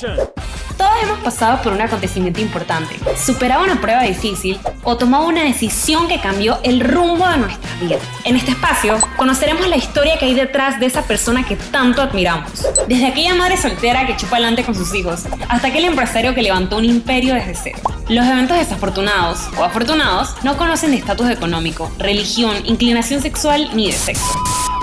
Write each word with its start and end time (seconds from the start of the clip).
Todos 0.00 0.90
hemos 1.02 1.20
pasado 1.20 1.62
por 1.62 1.72
un 1.72 1.80
acontecimiento 1.80 2.40
importante, 2.40 2.96
superado 3.16 3.62
una 3.62 3.80
prueba 3.80 4.02
difícil 4.02 4.58
o 4.82 4.96
tomado 4.96 5.28
una 5.28 5.44
decisión 5.44 6.08
que 6.08 6.20
cambió 6.20 6.58
el 6.64 6.80
rumbo 6.80 7.28
de 7.28 7.36
nuestra 7.36 7.74
vida. 7.80 7.98
En 8.24 8.34
este 8.36 8.50
espacio 8.50 8.98
conoceremos 9.16 9.68
la 9.68 9.76
historia 9.76 10.18
que 10.18 10.24
hay 10.24 10.34
detrás 10.34 10.80
de 10.80 10.86
esa 10.86 11.02
persona 11.02 11.46
que 11.46 11.54
tanto 11.54 12.02
admiramos. 12.02 12.66
Desde 12.88 13.06
aquella 13.06 13.34
madre 13.36 13.56
soltera 13.56 14.04
que 14.04 14.16
chupa 14.16 14.36
adelante 14.36 14.64
con 14.64 14.74
sus 14.74 14.92
hijos, 14.94 15.22
hasta 15.48 15.68
aquel 15.68 15.84
empresario 15.84 16.34
que 16.34 16.42
levantó 16.42 16.78
un 16.78 16.84
imperio 16.84 17.34
desde 17.34 17.54
cero. 17.54 17.78
Los 18.08 18.26
eventos 18.26 18.58
desafortunados 18.58 19.38
o 19.56 19.62
afortunados 19.62 20.34
no 20.42 20.56
conocen 20.56 20.90
de 20.90 20.96
estatus 20.96 21.30
económico, 21.30 21.90
religión, 21.98 22.54
inclinación 22.64 23.22
sexual 23.22 23.70
ni 23.74 23.86
de 23.86 23.92
sexo. 23.92 24.34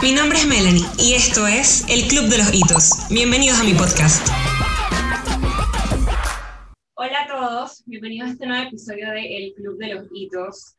Mi 0.02 0.14
nombre 0.14 0.40
es 0.40 0.48
Melanie 0.48 0.86
y 0.98 1.14
esto 1.14 1.46
es 1.48 1.84
El 1.90 2.08
Club 2.08 2.26
de 2.30 2.40
los 2.40 2.54
Hitos. 2.54 3.08
Bienvenidos 3.10 3.60
a 3.60 3.64
mi 3.64 3.74
podcast. 3.74 4.28
Todos, 7.62 7.84
bienvenidos 7.86 8.30
a 8.30 8.32
este 8.32 8.48
nuevo 8.48 8.68
episodio 8.68 9.12
de 9.12 9.38
El 9.38 9.54
Club 9.54 9.78
de 9.78 9.94
los 9.94 10.08
Hitos. 10.12 10.76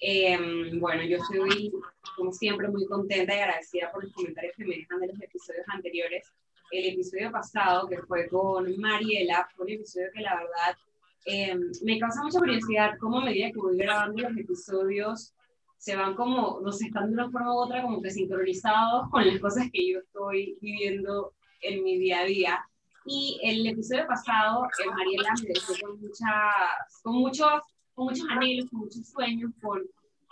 Em, 0.00 0.78
bueno, 0.78 1.02
yo 1.02 1.16
estoy, 1.16 1.72
como 2.16 2.32
siempre, 2.32 2.68
muy 2.68 2.86
contenta 2.86 3.34
y 3.34 3.38
agradecida 3.38 3.90
por 3.90 4.04
los 4.04 4.12
comentarios 4.12 4.54
que 4.56 4.64
me 4.64 4.76
dejan 4.76 5.00
de 5.00 5.08
los 5.08 5.20
episodios 5.20 5.64
anteriores. 5.68 6.28
El 6.70 6.92
episodio 6.92 7.32
pasado, 7.32 7.88
que 7.88 7.98
fue 8.02 8.28
con 8.28 8.78
Mariela, 8.78 9.48
fue 9.56 9.66
un 9.66 9.72
episodio 9.72 10.08
que 10.14 10.20
la 10.20 10.36
verdad 10.36 10.76
em, 11.24 11.60
me 11.82 11.98
causa 11.98 12.22
mucha 12.22 12.38
curiosidad 12.38 12.96
cómo 13.00 13.18
a 13.20 13.24
medida 13.24 13.50
que 13.50 13.58
voy 13.58 13.76
grabando 13.76 14.22
los 14.22 14.36
episodios 14.36 15.34
se 15.78 15.96
van 15.96 16.14
como, 16.14 16.60
no 16.60 16.70
sé, 16.70 16.86
están 16.86 17.08
de 17.08 17.14
una 17.14 17.30
forma 17.30 17.52
u 17.52 17.58
otra 17.58 17.82
como 17.82 18.00
que 18.00 18.10
sincronizados 18.10 19.10
con 19.10 19.26
las 19.26 19.40
cosas 19.40 19.68
que 19.72 19.92
yo 19.92 19.98
estoy 19.98 20.56
viviendo 20.60 21.32
en 21.62 21.82
mi 21.82 21.98
día 21.98 22.20
a 22.20 22.24
día. 22.24 22.64
Y 23.04 23.40
el 23.42 23.66
episodio 23.66 24.06
pasado, 24.06 24.64
eh, 24.64 24.90
Mariela 24.90 25.30
me 25.42 25.48
dejó 25.48 25.74
con, 25.80 26.00
muchas, 26.00 27.00
con, 27.02 27.14
muchos, 27.14 27.62
con 27.94 28.04
muchos 28.06 28.26
anhelos, 28.30 28.70
con 28.70 28.80
muchos 28.80 29.08
sueños, 29.08 29.50
con, 29.60 29.80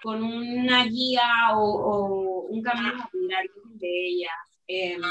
con 0.03 0.23
una 0.23 0.85
guía 0.85 1.29
o, 1.55 1.63
o 1.63 2.41
un 2.43 2.63
camino 2.63 3.03
a 3.03 3.11
de 3.75 4.07
ella. 4.09 4.31
Em, 4.67 5.03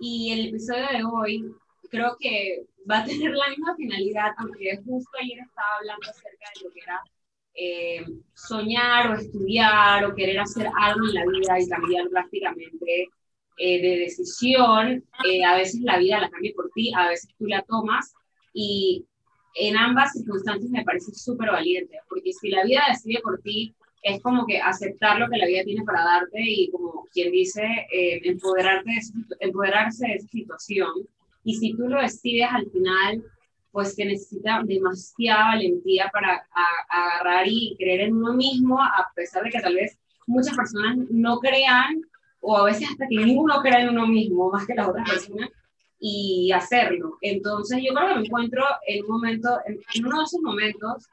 y 0.00 0.32
el 0.32 0.48
episodio 0.48 0.86
de 0.92 1.04
hoy 1.04 1.44
creo 1.90 2.16
que 2.18 2.66
va 2.90 2.98
a 2.98 3.04
tener 3.04 3.30
la 3.32 3.48
misma 3.48 3.74
finalidad, 3.76 4.32
porque 4.40 4.80
justo 4.84 5.10
ayer 5.20 5.38
estaba 5.38 5.76
hablando 5.78 6.10
acerca 6.10 6.46
de 6.54 6.64
lo 6.64 6.70
que 6.72 6.80
era 6.80 7.02
eh, 7.54 8.06
soñar 8.34 9.10
o 9.10 9.14
estudiar 9.14 10.04
o 10.04 10.14
querer 10.14 10.40
hacer 10.40 10.68
algo 10.78 11.06
en 11.06 11.14
la 11.14 11.24
vida 11.26 11.60
y 11.60 11.68
cambiar 11.68 12.08
drásticamente 12.10 13.08
eh, 13.62 13.82
de 13.82 13.98
decisión, 13.98 15.04
eh, 15.26 15.44
a 15.44 15.54
veces 15.54 15.82
la 15.82 15.98
vida 15.98 16.18
la 16.18 16.30
cambia 16.30 16.52
por 16.56 16.70
ti, 16.74 16.90
a 16.96 17.08
veces 17.08 17.28
tú 17.38 17.46
la 17.46 17.60
tomas 17.60 18.14
y 18.54 19.04
en 19.54 19.76
ambas 19.76 20.14
circunstancias 20.14 20.70
me 20.70 20.82
parece 20.82 21.12
súper 21.12 21.50
valiente, 21.50 21.98
porque 22.08 22.32
si 22.32 22.48
la 22.48 22.64
vida 22.64 22.80
decide 22.88 23.20
por 23.22 23.38
ti, 23.42 23.74
es 24.02 24.22
como 24.22 24.46
que 24.46 24.58
aceptar 24.58 25.18
lo 25.18 25.28
que 25.28 25.36
la 25.36 25.46
vida 25.46 25.62
tiene 25.64 25.84
para 25.84 26.02
darte 26.02 26.40
y 26.40 26.70
como 26.70 27.06
quien 27.12 27.32
dice, 27.32 27.62
eh, 27.92 28.22
empoderarte 28.24 28.92
empoderarse 29.40 30.06
de 30.06 30.14
esa 30.14 30.28
situación. 30.28 30.92
Y 31.44 31.56
si 31.56 31.74
tú 31.74 31.86
lo 31.86 32.00
decides 32.00 32.48
al 32.50 32.70
final, 32.70 33.22
pues 33.72 33.94
que 33.94 34.06
necesita 34.06 34.62
demasiada 34.64 35.48
valentía 35.48 36.08
para 36.10 36.46
agarrar 36.88 37.46
y 37.46 37.76
creer 37.78 38.00
en 38.00 38.16
uno 38.16 38.32
mismo, 38.32 38.82
a 38.82 39.06
pesar 39.14 39.44
de 39.44 39.50
que 39.50 39.60
tal 39.60 39.74
vez 39.74 39.98
muchas 40.26 40.56
personas 40.56 40.96
no 41.10 41.38
crean 41.40 42.00
o 42.40 42.56
a 42.56 42.64
veces 42.64 42.88
hasta 42.90 43.06
que 43.08 43.16
ninguno 43.16 43.60
crea 43.60 43.82
en 43.82 43.90
uno 43.90 44.06
mismo 44.06 44.50
más 44.50 44.66
que 44.66 44.74
las 44.74 44.88
otras 44.88 45.08
personas 45.08 45.50
y 45.98 46.50
hacerlo. 46.52 47.18
Entonces 47.20 47.82
yo 47.82 47.94
creo 47.94 48.08
que 48.08 48.14
me 48.14 48.26
encuentro 48.26 48.64
en 48.86 49.04
un 49.04 49.10
momento, 49.10 49.58
en, 49.66 50.06
uno 50.06 50.18
de 50.18 50.24
esos 50.24 50.40
momentos 50.40 51.06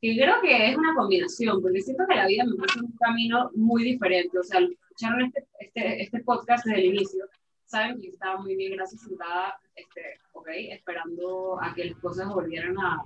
que 0.00 0.16
creo 0.16 0.40
que 0.40 0.70
es 0.70 0.76
una 0.76 0.94
combinación, 0.94 1.60
porque 1.60 1.80
siento 1.80 2.04
que 2.08 2.14
la 2.14 2.26
vida 2.26 2.44
me 2.44 2.56
puso 2.56 2.80
un 2.80 2.92
camino 2.98 3.50
muy 3.54 3.84
diferente. 3.84 4.38
O 4.38 4.42
sea, 4.42 4.60
escucharon 4.60 5.22
este, 5.24 5.46
este, 5.58 6.02
este 6.02 6.20
podcast 6.20 6.64
desde 6.64 6.80
el 6.80 6.94
inicio, 6.94 7.24
saben 7.64 8.00
que 8.00 8.08
estaba 8.08 8.40
muy 8.40 8.56
bien, 8.56 8.72
gracias, 8.72 9.02
sentada, 9.02 9.58
este, 9.74 10.20
ok, 10.32 10.48
esperando 10.70 11.58
a 11.62 11.74
que 11.74 11.84
las 11.86 11.98
cosas 11.98 12.28
volvieran 12.28 12.78
a, 12.78 13.02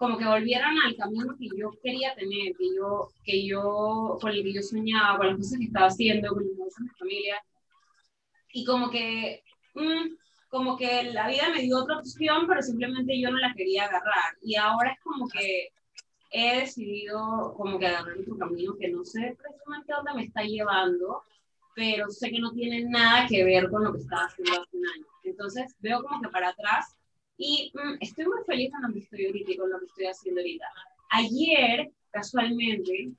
como 0.00 0.16
que 0.16 0.24
volvieran 0.24 0.78
al 0.78 0.96
camino 0.96 1.36
que 1.38 1.46
yo 1.54 1.72
quería 1.82 2.14
tener, 2.14 2.56
que 2.56 2.74
yo, 2.74 3.10
que 3.22 3.46
yo, 3.46 4.16
con 4.18 4.30
el 4.30 4.42
que 4.42 4.54
yo 4.54 4.62
soñaba, 4.62 5.18
con 5.18 5.26
las 5.26 5.36
cosas 5.36 5.58
que 5.58 5.66
estaba 5.66 5.88
haciendo, 5.88 6.30
con 6.30 6.42
las 6.42 6.56
cosas 6.56 6.78
de 6.78 6.84
mi 6.84 6.98
familia. 6.98 7.44
Y 8.54 8.64
como 8.64 8.90
que, 8.90 9.44
mm, 9.74 10.14
como 10.48 10.78
que 10.78 11.02
la 11.12 11.28
vida 11.28 11.50
me 11.54 11.60
dio 11.60 11.76
otra 11.76 11.98
opción, 11.98 12.46
pero 12.48 12.62
simplemente 12.62 13.20
yo 13.20 13.30
no 13.30 13.36
la 13.36 13.52
quería 13.52 13.84
agarrar. 13.84 14.38
Y 14.40 14.56
ahora 14.56 14.92
es 14.92 15.00
como 15.00 15.28
que 15.28 15.68
he 16.30 16.60
decidido 16.60 17.52
como 17.54 17.78
que 17.78 17.88
agarrar 17.88 18.16
otro 18.16 18.38
camino 18.38 18.76
que 18.80 18.88
no 18.88 19.04
sé 19.04 19.36
precisamente 19.36 19.92
dónde 19.92 20.14
me 20.14 20.24
está 20.24 20.42
llevando, 20.44 21.24
pero 21.74 22.08
sé 22.08 22.30
que 22.30 22.38
no 22.38 22.52
tiene 22.52 22.84
nada 22.84 23.26
que 23.26 23.44
ver 23.44 23.68
con 23.68 23.84
lo 23.84 23.92
que 23.92 23.98
estaba 23.98 24.24
haciendo 24.24 24.62
hace 24.62 24.78
un 24.78 24.86
año. 24.86 25.06
Entonces 25.24 25.76
veo 25.80 26.02
como 26.02 26.22
que 26.22 26.28
para 26.30 26.48
atrás 26.48 26.96
y 27.40 27.72
mm, 27.74 27.96
estoy 28.00 28.26
muy 28.26 28.44
feliz 28.46 28.70
con 28.70 28.82
lo 28.82 28.92
que 28.92 28.98
estoy 28.98 29.26
ahorita 29.26 29.50
y 29.50 29.56
con 29.56 29.70
lo 29.70 29.78
que 29.80 29.86
estoy 29.86 30.06
haciendo 30.06 30.42
ahorita. 30.42 30.66
Ayer, 31.08 31.90
casualmente, 32.10 33.12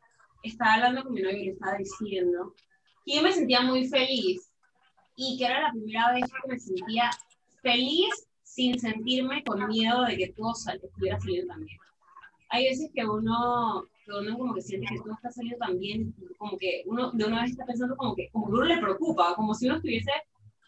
estaba 0.44 0.76
hablando 0.76 1.04
con 1.04 1.14
mi 1.14 1.24
novio 1.24 1.38
y 1.38 1.46
le 1.46 1.52
estaba 1.54 1.78
diciendo 1.78 2.54
que 3.04 3.16
yo 3.16 3.24
me 3.24 3.32
sentía 3.32 3.62
muy 3.62 3.88
feliz 3.88 4.54
y 5.16 5.40
que 5.40 5.46
era 5.46 5.62
la 5.62 5.72
primera 5.72 6.14
vez 6.14 6.26
que 6.26 6.48
me 6.48 6.60
sentía 6.60 7.10
feliz 7.64 8.28
sin 8.44 8.80
sentirme 8.80 9.44
con 9.44 9.68
miedo 9.68 10.04
de 10.06 10.16
que 10.16 10.34
todo 10.34 10.54
sal 10.54 10.80
estuviera 10.84 11.20
saliendo 11.20 11.54
también. 11.54 11.80
Hay 12.50 12.66
veces 12.66 12.92
que 12.94 13.04
uno, 13.04 13.88
que 14.06 14.12
uno 14.12 14.38
como 14.38 14.54
que 14.54 14.62
siente 14.62 14.88
que 14.94 15.02
todo 15.02 15.14
está 15.14 15.32
saliendo 15.32 15.66
también, 15.66 16.14
como 16.38 16.60
que 16.60 16.84
uno 16.86 17.12
de 17.12 17.26
una 17.26 17.42
vez 17.42 17.52
está 17.52 17.66
pensando 17.66 17.96
como 17.98 18.16
que, 18.16 18.30
como 18.32 18.46
que 18.46 18.54
uno 18.54 18.66
le 18.66 18.78
preocupa, 18.78 19.34
como 19.36 19.56
si 19.56 19.66
uno 19.66 19.78
estuviese 19.78 20.12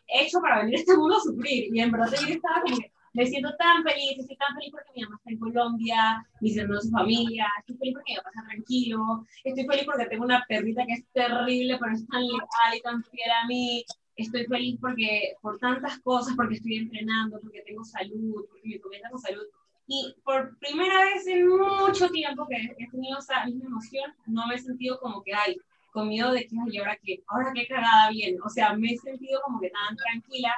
hecho 0.07 0.39
para 0.41 0.61
venir 0.61 0.77
a 0.77 0.79
este 0.79 0.97
mundo 0.97 1.17
a 1.17 1.21
sufrir. 1.21 1.69
Y 1.71 1.79
en 1.79 1.91
verdad 1.91 2.07
yo 2.19 2.33
estaba 2.33 2.61
como 2.61 2.77
que, 2.77 2.92
me 3.13 3.25
siento 3.27 3.55
tan 3.57 3.83
feliz, 3.83 4.17
estoy 4.17 4.35
tan 4.37 4.55
feliz 4.55 4.71
porque 4.71 4.91
mi 4.95 5.03
mamá 5.03 5.15
está 5.17 5.31
en 5.31 5.39
Colombia, 5.39 6.27
mis 6.41 6.57
hermanos, 6.57 6.85
su 6.85 6.91
familia, 6.91 7.47
estoy 7.59 7.77
feliz 7.77 7.93
porque 7.93 8.13
mi 8.13 8.17
papá 8.17 8.29
está 8.29 8.45
tranquilo, 8.47 9.25
estoy 9.43 9.65
feliz 9.65 9.85
porque 9.85 10.05
tengo 10.05 10.23
una 10.25 10.45
perrita 10.47 10.85
que 10.85 10.93
es 10.93 11.05
terrible, 11.13 11.77
pero 11.79 11.93
es 11.93 12.07
tan 12.07 12.21
leal 12.21 12.75
y 12.75 12.81
tan 12.81 13.03
fiel 13.03 13.31
a 13.43 13.47
mí, 13.47 13.85
estoy 14.15 14.45
feliz 14.45 14.77
porque 14.81 15.35
por 15.41 15.59
tantas 15.59 15.99
cosas, 15.99 16.35
porque 16.35 16.55
estoy 16.55 16.77
entrenando, 16.77 17.39
porque 17.39 17.61
tengo 17.61 17.83
salud, 17.83 18.45
porque 18.49 18.67
me 18.67 18.79
comienza 18.79 19.09
con 19.09 19.19
salud. 19.19 19.45
Y 19.85 20.15
por 20.23 20.57
primera 20.59 21.05
vez 21.05 21.27
en 21.27 21.47
mucho 21.47 22.09
tiempo 22.09 22.47
que 22.47 22.55
he 22.55 22.89
tenido 22.89 23.19
esa 23.19 23.45
misma 23.45 23.65
emoción, 23.65 24.11
no 24.25 24.47
me 24.47 24.55
he 24.55 24.59
sentido 24.59 24.99
como 24.99 25.21
que, 25.21 25.33
ay, 25.33 25.57
con 25.91 26.07
miedo 26.07 26.31
de 26.31 26.47
que, 26.47 26.55
ahora 26.79 26.97
qué, 27.03 27.23
ahora 27.27 27.51
qué 27.53 27.67
cagada 27.67 28.09
bien. 28.09 28.37
O 28.43 28.49
sea, 28.49 28.73
me 28.73 28.93
he 28.93 28.97
sentido 28.97 29.41
como 29.45 29.59
que 29.59 29.69
tan 29.69 29.95
tranquila 29.95 30.55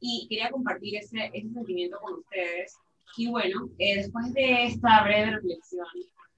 y 0.00 0.26
quería 0.28 0.50
compartir 0.50 0.96
ese, 0.96 1.30
ese 1.32 1.48
sentimiento 1.50 1.98
con 2.00 2.14
ustedes. 2.14 2.76
Y 3.16 3.28
bueno, 3.28 3.68
eh, 3.78 3.96
después 3.96 4.32
de 4.34 4.66
esta 4.66 5.02
breve 5.04 5.32
reflexión, 5.32 5.86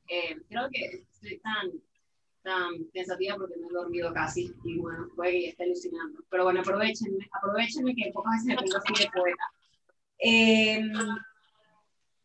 eh, 0.09 0.37
creo 0.49 0.69
que 0.71 1.07
estoy 1.13 1.39
tan, 1.41 1.71
tan 2.43 2.85
pensativa 2.93 3.37
porque 3.37 3.57
no 3.61 3.69
he 3.69 3.73
dormido 3.73 4.13
casi 4.13 4.53
y 4.65 4.79
bueno, 4.79 5.09
puede 5.15 5.33
que 5.33 5.43
ya 5.43 5.49
esté 5.51 5.65
alucinando. 5.65 6.21
Pero 6.31 6.45
bueno, 6.45 6.61
aprovechenme, 6.61 7.29
aprovechenme 7.33 7.95
que 7.95 8.11
pocas 8.13 8.33
veces 8.35 8.47
me 8.47 8.57
pongo 8.57 8.77
así 8.77 9.05
de 9.05 9.11
poeta. 9.11 9.45
Eh, 10.21 10.83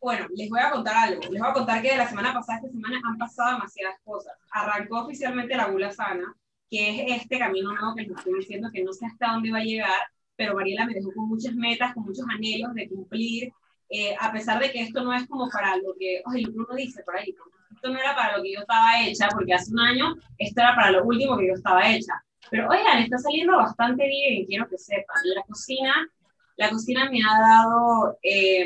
bueno, 0.03 0.27
les 0.35 0.49
voy 0.49 0.59
a 0.59 0.72
contar 0.72 0.95
algo. 0.95 1.22
Les 1.22 1.39
voy 1.39 1.49
a 1.49 1.53
contar 1.53 1.81
que 1.81 1.91
de 1.91 1.97
la 1.97 2.09
semana 2.09 2.33
pasada 2.33 2.59
esta 2.59 2.72
semana 2.72 3.01
han 3.05 3.17
pasado 3.17 3.53
demasiadas 3.53 3.95
cosas. 4.03 4.33
Arrancó 4.51 4.99
oficialmente 5.05 5.55
la 5.55 5.69
Gula 5.69 5.91
Sana, 5.91 6.35
que 6.69 6.89
es 6.89 7.22
este 7.22 7.39
camino 7.39 7.72
nuevo 7.72 7.95
que 7.95 8.01
les 8.03 8.17
estoy 8.17 8.33
diciendo 8.33 8.69
que 8.73 8.83
no 8.83 8.91
sé 8.91 9.05
hasta 9.05 9.31
dónde 9.31 9.51
va 9.51 9.59
a 9.59 9.63
llegar, 9.63 10.01
pero 10.35 10.55
Mariela 10.55 10.85
me 10.85 10.94
dejó 10.94 11.11
con 11.13 11.29
muchas 11.29 11.53
metas, 11.55 11.94
con 11.94 12.03
muchos 12.03 12.25
anhelos 12.29 12.73
de 12.73 12.90
cumplir, 12.90 13.53
eh, 13.90 14.16
a 14.19 14.31
pesar 14.31 14.59
de 14.59 14.72
que 14.72 14.81
esto 14.81 15.03
no 15.03 15.13
es 15.13 15.28
como 15.28 15.47
para 15.49 15.78
lo 15.78 15.93
que, 15.99 16.23
oye, 16.25 16.46
uno 16.53 16.67
dice 16.75 17.03
por 17.03 17.16
ahí, 17.16 17.35
esto 17.75 17.90
no 17.90 17.99
era 17.99 18.16
para 18.16 18.37
lo 18.37 18.43
que 18.43 18.53
yo 18.53 18.61
estaba 18.61 19.02
hecha, 19.02 19.28
porque 19.29 19.53
hace 19.53 19.72
un 19.72 19.79
año 19.79 20.16
esto 20.37 20.61
era 20.61 20.75
para 20.75 20.91
lo 20.91 21.03
último 21.03 21.37
que 21.37 21.47
yo 21.47 21.53
estaba 21.53 21.87
hecha. 21.87 22.13
Pero 22.49 22.69
oigan, 22.69 23.03
está 23.03 23.17
saliendo 23.17 23.58
bastante 23.58 24.08
bien, 24.08 24.46
quiero 24.46 24.67
que 24.67 24.78
sepan. 24.78 25.17
La 25.35 25.43
cocina, 25.43 26.09
la 26.55 26.69
cocina 26.69 27.09
me 27.09 27.19
ha 27.22 27.40
dado 27.40 28.17
eh, 28.23 28.66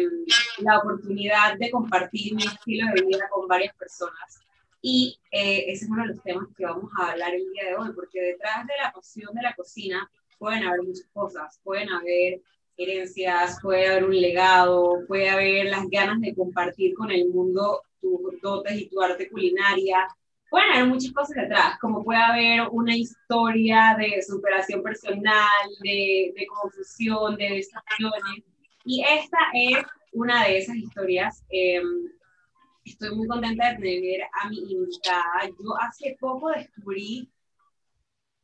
la 0.60 0.80
oportunidad 0.80 1.58
de 1.58 1.72
compartir 1.72 2.36
mi 2.36 2.44
estilo 2.44 2.88
de 2.94 3.06
vida 3.06 3.28
con 3.30 3.48
varias 3.48 3.76
personas. 3.76 4.40
Y 4.82 5.20
eh, 5.32 5.66
ese 5.68 5.86
es 5.86 5.92
uno 5.92 6.04
de 6.04 6.10
los 6.10 6.24
temas 6.24 6.48
que 6.56 6.66
vamos 6.66 6.90
a 7.00 7.12
hablar 7.12 7.34
el 7.34 7.50
día 7.52 7.66
de 7.66 7.76
hoy, 7.76 7.92
porque 7.94 8.22
detrás 8.22 8.66
de 8.66 8.74
la 8.82 8.92
pasión 8.92 9.34
de 9.34 9.42
la 9.42 9.54
cocina 9.54 10.10
pueden 10.38 10.64
haber 10.64 10.84
muchas 10.84 11.08
cosas, 11.14 11.60
pueden 11.64 11.90
haber 11.90 12.42
herencias, 12.78 13.60
puede 13.62 13.88
haber 13.88 14.06
un 14.06 14.20
legado, 14.20 15.00
puede 15.08 15.30
haber 15.30 15.66
las 15.66 15.88
ganas 15.90 16.20
de 16.22 16.36
compartir 16.36 16.94
con 16.94 17.12
el 17.12 17.28
mundo 17.30 17.82
tus 18.00 18.40
dotes 18.42 18.80
y 18.80 18.90
tu 18.90 19.02
arte 19.02 19.30
culinaria, 19.30 20.08
pueden 20.50 20.72
haber 20.72 20.88
muchas 20.88 21.12
cosas 21.12 21.36
detrás, 21.36 21.78
como 21.80 22.04
puede 22.04 22.20
haber 22.20 22.68
una 22.72 22.96
historia 22.96 23.96
de 23.98 24.22
superación 24.22 24.82
personal, 24.84 25.68
de, 25.82 26.34
de 26.36 26.48
confusión, 26.48 27.36
de 27.36 27.50
desafíos, 27.50 28.14
Y 28.86 29.04
esta 29.04 29.38
es 29.54 29.78
una 30.14 30.46
de 30.46 30.60
esas 30.60 30.76
historias. 30.78 31.44
Em, 31.50 32.10
estoy 32.86 33.16
muy 33.16 33.28
contenta 33.28 33.74
de 33.74 33.76
tener 33.78 34.22
a 34.42 34.50
mi 34.50 34.60
invitada. 34.72 35.48
Yo 35.48 35.76
hace 35.82 36.16
poco 36.20 36.50
descubrí 36.50 37.30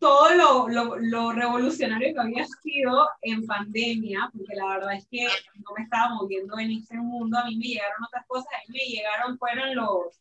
todo 0.04 0.36
lo, 0.36 0.68
lo, 0.68 0.98
lo, 0.98 1.32
revolucionario 1.32 2.14
que 2.14 2.20
había 2.20 2.46
sido 2.62 3.08
en 3.22 3.46
pandemia, 3.46 4.30
porque 4.34 4.54
la 4.54 4.68
verdad 4.68 4.96
es 4.96 5.08
que 5.10 5.26
no 5.56 5.72
me 5.78 5.84
estaba 5.86 6.14
moviendo 6.16 6.60
en 6.60 6.72
ese 6.72 6.98
mundo, 6.98 7.38
a 7.38 7.46
mí 7.46 7.56
me 7.56 7.68
llegaron 7.68 8.04
otras 8.06 8.26
cosas, 8.28 8.48
a 8.54 8.70
mí 8.70 8.80
me 8.80 8.94
llegaron, 8.94 9.38
fueron 9.38 9.74
los, 9.76 10.20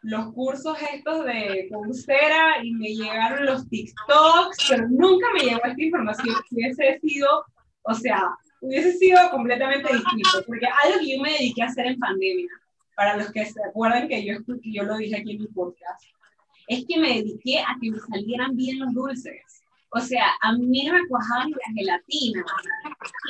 los 0.00 0.32
cursos 0.32 0.78
estos 0.94 1.26
de 1.26 1.68
Coursera 1.70 2.64
y 2.64 2.72
me 2.72 2.88
llegaron 2.88 3.44
los 3.44 3.68
TikToks, 3.68 4.66
pero 4.66 4.88
nunca 4.88 5.26
me 5.34 5.40
llegó 5.40 5.60
esta 5.62 5.82
información, 5.82 6.34
hubiese 6.50 6.98
sido, 7.00 7.44
o 7.82 7.92
sea, 7.92 8.30
hubiese 8.62 8.94
sido 8.94 9.30
completamente 9.30 9.92
distinto, 9.92 10.42
porque 10.46 10.68
algo 10.84 11.00
que 11.00 11.16
yo 11.16 11.22
me 11.22 11.32
dediqué 11.32 11.64
a 11.64 11.66
hacer 11.66 11.84
en 11.84 11.98
pandemia, 11.98 12.48
para 12.96 13.18
los 13.18 13.30
que 13.30 13.44
se 13.44 13.62
acuerdan 13.62 14.08
que 14.08 14.24
yo, 14.24 14.38
yo 14.62 14.84
lo 14.84 14.96
dije 14.96 15.18
aquí 15.18 15.32
en 15.32 15.42
mi 15.42 15.48
podcast, 15.48 16.02
es 16.68 16.84
que 16.86 16.98
me 16.98 17.08
dediqué 17.08 17.60
a 17.60 17.76
que 17.80 17.90
me 17.90 17.98
salieran 17.98 18.54
bien 18.54 18.78
los 18.78 18.92
dulces. 18.92 19.58
O 19.90 20.00
sea, 20.00 20.26
a 20.42 20.52
mí 20.52 20.84
no 20.84 20.92
me 20.92 21.08
cuajaban 21.08 21.50
las 21.50 21.74
gelatinas. 21.74 22.44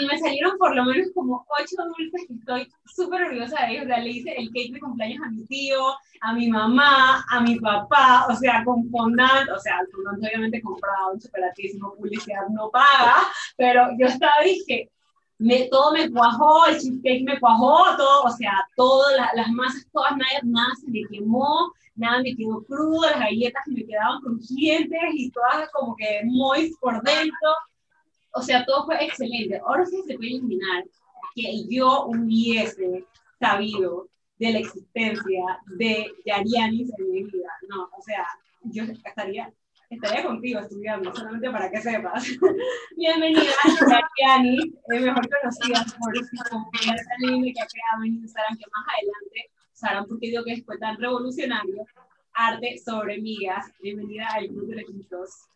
Y 0.00 0.06
me 0.06 0.18
salieron 0.18 0.58
por 0.58 0.74
lo 0.74 0.84
menos 0.84 1.06
como 1.14 1.46
ocho 1.60 1.76
dulces 1.96 2.26
que 2.26 2.34
estoy 2.34 2.72
súper 2.84 3.22
orgullosa 3.22 3.64
de 3.64 3.72
ellos. 3.74 3.84
O 3.84 3.86
sea, 3.86 3.98
le 4.00 4.10
hice 4.10 4.32
el 4.32 4.48
cake 4.48 4.72
de 4.72 4.80
cumpleaños 4.80 5.22
a 5.24 5.30
mi 5.30 5.46
tío, 5.46 5.78
a 6.20 6.32
mi 6.32 6.48
mamá, 6.48 7.24
a 7.30 7.40
mi 7.42 7.60
papá, 7.60 8.26
o 8.28 8.34
sea, 8.34 8.64
con 8.64 8.90
fondant, 8.90 9.48
o 9.50 9.58
sea, 9.60 9.78
fondant 9.92 10.18
obviamente 10.18 10.60
comprado, 10.60 11.12
un 11.12 11.20
chocolatísimo, 11.20 11.94
publicidad 11.94 12.48
no 12.50 12.70
paga, 12.70 13.18
pero 13.56 13.90
yo 13.96 14.06
estaba, 14.06 14.32
dije, 14.42 14.90
me, 15.38 15.68
todo 15.68 15.92
me 15.92 16.10
cuajó, 16.10 16.66
el 16.66 16.78
cheesecake 16.78 17.24
me 17.24 17.38
cuajó, 17.38 17.96
todo, 17.96 18.24
o 18.24 18.30
sea, 18.30 18.52
todas 18.76 19.16
las 19.34 19.50
masas, 19.50 19.86
todas, 19.92 20.12
nada, 20.16 20.40
nada 20.42 20.74
se 20.80 20.90
me 20.90 21.02
quemó, 21.08 21.72
nada 21.94 22.22
me 22.22 22.34
quedó 22.34 22.62
crudo, 22.64 23.02
las 23.02 23.20
galletas 23.20 23.62
me 23.66 23.84
quedaban 23.84 24.20
crujientes 24.20 25.00
y 25.14 25.30
todas 25.30 25.70
como 25.72 25.96
que 25.96 26.22
moist 26.24 26.78
por 26.80 27.02
dentro. 27.02 27.50
O 28.34 28.42
sea, 28.42 28.64
todo 28.64 28.84
fue 28.86 29.04
excelente. 29.04 29.60
Ahora 29.66 29.84
sí 29.86 30.02
se 30.06 30.16
puede 30.16 30.30
imaginar 30.30 30.84
que 31.34 31.64
yo 31.68 32.06
hubiese 32.06 33.04
sabido 33.40 34.08
de 34.38 34.52
la 34.52 34.58
existencia 34.60 35.60
de 35.76 36.06
Yarianis 36.24 36.90
en 36.98 37.10
mi 37.10 37.24
vida. 37.24 37.50
No, 37.68 37.88
o 37.96 38.02
sea, 38.02 38.26
yo 38.62 38.84
estaría, 38.84 39.52
estaría 39.90 40.24
contigo 40.24 40.60
estudiando, 40.60 41.14
solamente 41.14 41.50
para 41.50 41.70
que 41.70 41.80
sepas. 41.80 42.24
Bienvenida 42.96 43.52
a 43.64 44.00
Yarianis, 44.26 44.74
mejor 44.88 45.28
conocida 45.28 45.84
por 45.98 46.16
su 46.16 46.50
confianza 46.50 47.10
que 47.20 47.60
ha 47.60 47.66
creado 47.66 48.04
en 48.04 48.14
Instagram, 48.14 48.58
que 48.58 48.64
más 48.70 48.86
adelante 48.94 49.50
por 50.08 50.18
qué 50.18 50.26
digo 50.28 50.44
que 50.44 50.62
fue 50.64 50.78
tan 50.78 50.96
revolucionario. 50.98 51.86
Arte 52.32 52.78
sobre 52.84 53.18
migas. 53.18 53.66
Bienvenida 53.80 54.26
al 54.34 54.48
Club 54.48 54.68
de 54.68 54.84
los 55.10 55.48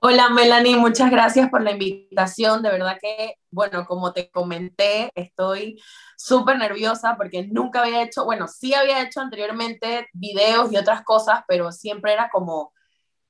Hola 0.00 0.28
Melanie, 0.28 0.76
muchas 0.76 1.10
gracias 1.10 1.48
por 1.48 1.62
la 1.62 1.72
invitación. 1.72 2.62
De 2.62 2.70
verdad 2.70 2.98
que, 3.00 3.36
bueno, 3.50 3.86
como 3.86 4.12
te 4.12 4.30
comenté, 4.30 5.10
estoy 5.14 5.80
súper 6.16 6.58
nerviosa 6.58 7.16
porque 7.16 7.46
nunca 7.46 7.82
había 7.82 8.02
hecho, 8.02 8.24
bueno, 8.24 8.46
sí 8.48 8.74
había 8.74 9.02
hecho 9.02 9.20
anteriormente 9.20 10.08
videos 10.12 10.72
y 10.72 10.76
otras 10.76 11.02
cosas, 11.02 11.42
pero 11.48 11.72
siempre 11.72 12.12
era 12.12 12.28
como 12.30 12.72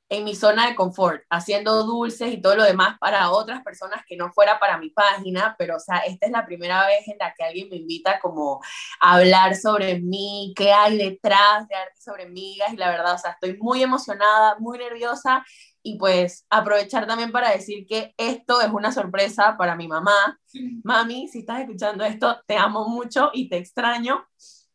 en 0.09 0.25
mi 0.25 0.35
zona 0.35 0.69
de 0.69 0.75
confort, 0.75 1.23
haciendo 1.31 1.85
dulces 1.85 2.33
y 2.33 2.41
todo 2.41 2.57
lo 2.57 2.65
demás 2.65 2.99
para 2.99 3.31
otras 3.31 3.63
personas 3.63 4.03
que 4.07 4.17
no 4.17 4.31
fuera 4.33 4.59
para 4.59 4.79
mi 4.79 4.91
página, 4.91 5.55
pero 5.59 5.77
o 5.77 5.81
sea, 5.81 5.99
esta 5.99 6.27
es 6.27 6.33
la 6.33 6.45
primera 6.45 6.87
vez 6.87 7.09
en 7.09 7.17
la 7.19 7.33
que 7.35 7.45
alguien 7.45 7.69
me 7.71 7.77
invita 7.77 8.21
como 8.21 8.61
a 9.01 9.15
hablar 9.15 9.57
sobre 9.57 10.01
mí, 10.01 10.53
qué 10.57 10.73
hay 10.73 10.99
detrás 10.99 11.67
de 11.69 11.75
arte 11.75 12.01
sobre 12.01 12.29
migas 12.29 12.73
y 12.73 12.77
la 12.77 12.91
verdad, 12.91 13.15
o 13.15 13.19
sea, 13.19 13.33
estoy 13.33 13.57
muy 13.59 13.83
emocionada, 13.83 14.57
muy 14.59 14.79
nerviosa 14.79 15.45
y 15.83 15.99
pues 15.99 16.47
aprovechar 16.49 17.07
también 17.07 17.31
para 17.31 17.51
decir 17.51 17.87
que 17.87 18.15
esto 18.17 18.61
es 18.61 18.69
una 18.69 18.91
sorpresa 18.91 19.57
para 19.59 19.77
mi 19.77 19.87
mamá. 19.87 20.39
Mami, 20.83 21.29
si 21.29 21.41
estás 21.41 21.61
escuchando 21.61 22.05
esto, 22.05 22.41
te 22.47 22.57
amo 22.57 22.89
mucho 22.89 23.31
y 23.35 23.51
te 23.51 23.59
extraño. 23.59 24.27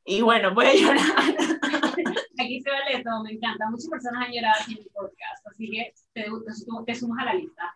Y 0.06 0.22
bueno, 0.22 0.54
voy 0.54 0.68
a 0.68 0.74
llorar. 0.76 1.60
Aquí 2.40 2.62
se 2.62 2.70
vale 2.70 3.04
todo, 3.04 3.24
me 3.24 3.34
encanta. 3.34 3.70
Muchas 3.70 3.90
personas 3.90 4.28
han 4.28 4.34
llorado 4.34 4.64
en 4.68 4.78
el 4.78 4.90
podcast, 4.94 5.48
así 5.48 5.70
que 5.70 5.94
te, 6.14 6.26
te, 6.86 6.96
sumas 6.96 7.22
a 7.22 7.26
la 7.26 7.34
lista. 7.34 7.76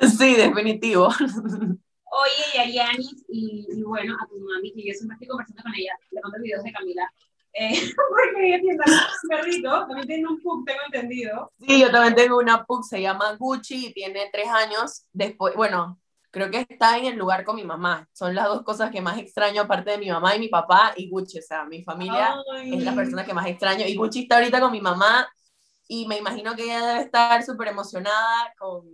Sí, 0.00 0.36
definitivo. 0.36 1.08
Oye, 2.18 2.44
y 2.54 2.58
a 2.58 2.68
Yanis, 2.68 3.24
y, 3.28 3.66
y, 3.70 3.82
bueno, 3.82 4.16
a 4.20 4.26
tu 4.26 4.38
mami, 4.38 4.72
que 4.72 4.86
yo 4.86 4.94
siempre 4.94 5.14
estoy 5.14 5.28
conversando 5.28 5.62
con 5.62 5.74
ella, 5.74 5.92
le 6.10 6.20
mando 6.22 6.38
videos 6.42 6.62
de 6.62 6.72
Camila, 6.72 7.10
eh, 7.54 7.72
porque 7.96 8.48
ella 8.48 8.60
tiene 8.60 8.76
un 8.76 9.28
perrito, 9.28 9.86
también 9.86 10.06
tiene 10.06 10.28
un 10.28 10.40
pug, 10.40 10.64
tengo 10.64 10.80
entendido. 10.86 11.52
Sí, 11.66 11.80
yo 11.80 11.90
también 11.90 12.14
tengo 12.14 12.38
una 12.38 12.64
pug, 12.64 12.84
se 12.84 13.00
llama 13.00 13.34
Gucci, 13.36 13.86
y 13.86 13.92
tiene 13.92 14.28
tres 14.30 14.48
años, 14.48 15.06
después, 15.12 15.54
bueno, 15.56 15.98
creo 16.36 16.50
que 16.50 16.66
está 16.68 16.98
en 16.98 17.06
el 17.06 17.16
lugar 17.16 17.44
con 17.44 17.56
mi 17.56 17.64
mamá. 17.64 18.06
Son 18.12 18.34
las 18.34 18.44
dos 18.44 18.62
cosas 18.62 18.90
que 18.90 19.00
más 19.00 19.16
extraño, 19.16 19.62
aparte 19.62 19.92
de 19.92 19.98
mi 19.98 20.10
mamá 20.10 20.36
y 20.36 20.38
mi 20.38 20.48
papá 20.48 20.92
y 20.94 21.08
Gucci. 21.08 21.38
O 21.38 21.42
sea, 21.42 21.64
mi 21.64 21.82
familia 21.82 22.36
es 22.62 22.84
la 22.84 22.94
persona 22.94 23.24
que 23.24 23.32
más 23.32 23.46
extraño. 23.46 23.86
Y 23.86 23.96
Gucci 23.96 24.24
está 24.24 24.36
ahorita 24.36 24.60
con 24.60 24.70
mi 24.70 24.82
mamá 24.82 25.26
y 25.88 26.06
me 26.06 26.18
imagino 26.18 26.54
que 26.54 26.64
ella 26.64 26.84
debe 26.84 27.00
estar 27.00 27.42
súper 27.42 27.68
emocionada 27.68 28.52
con, 28.58 28.84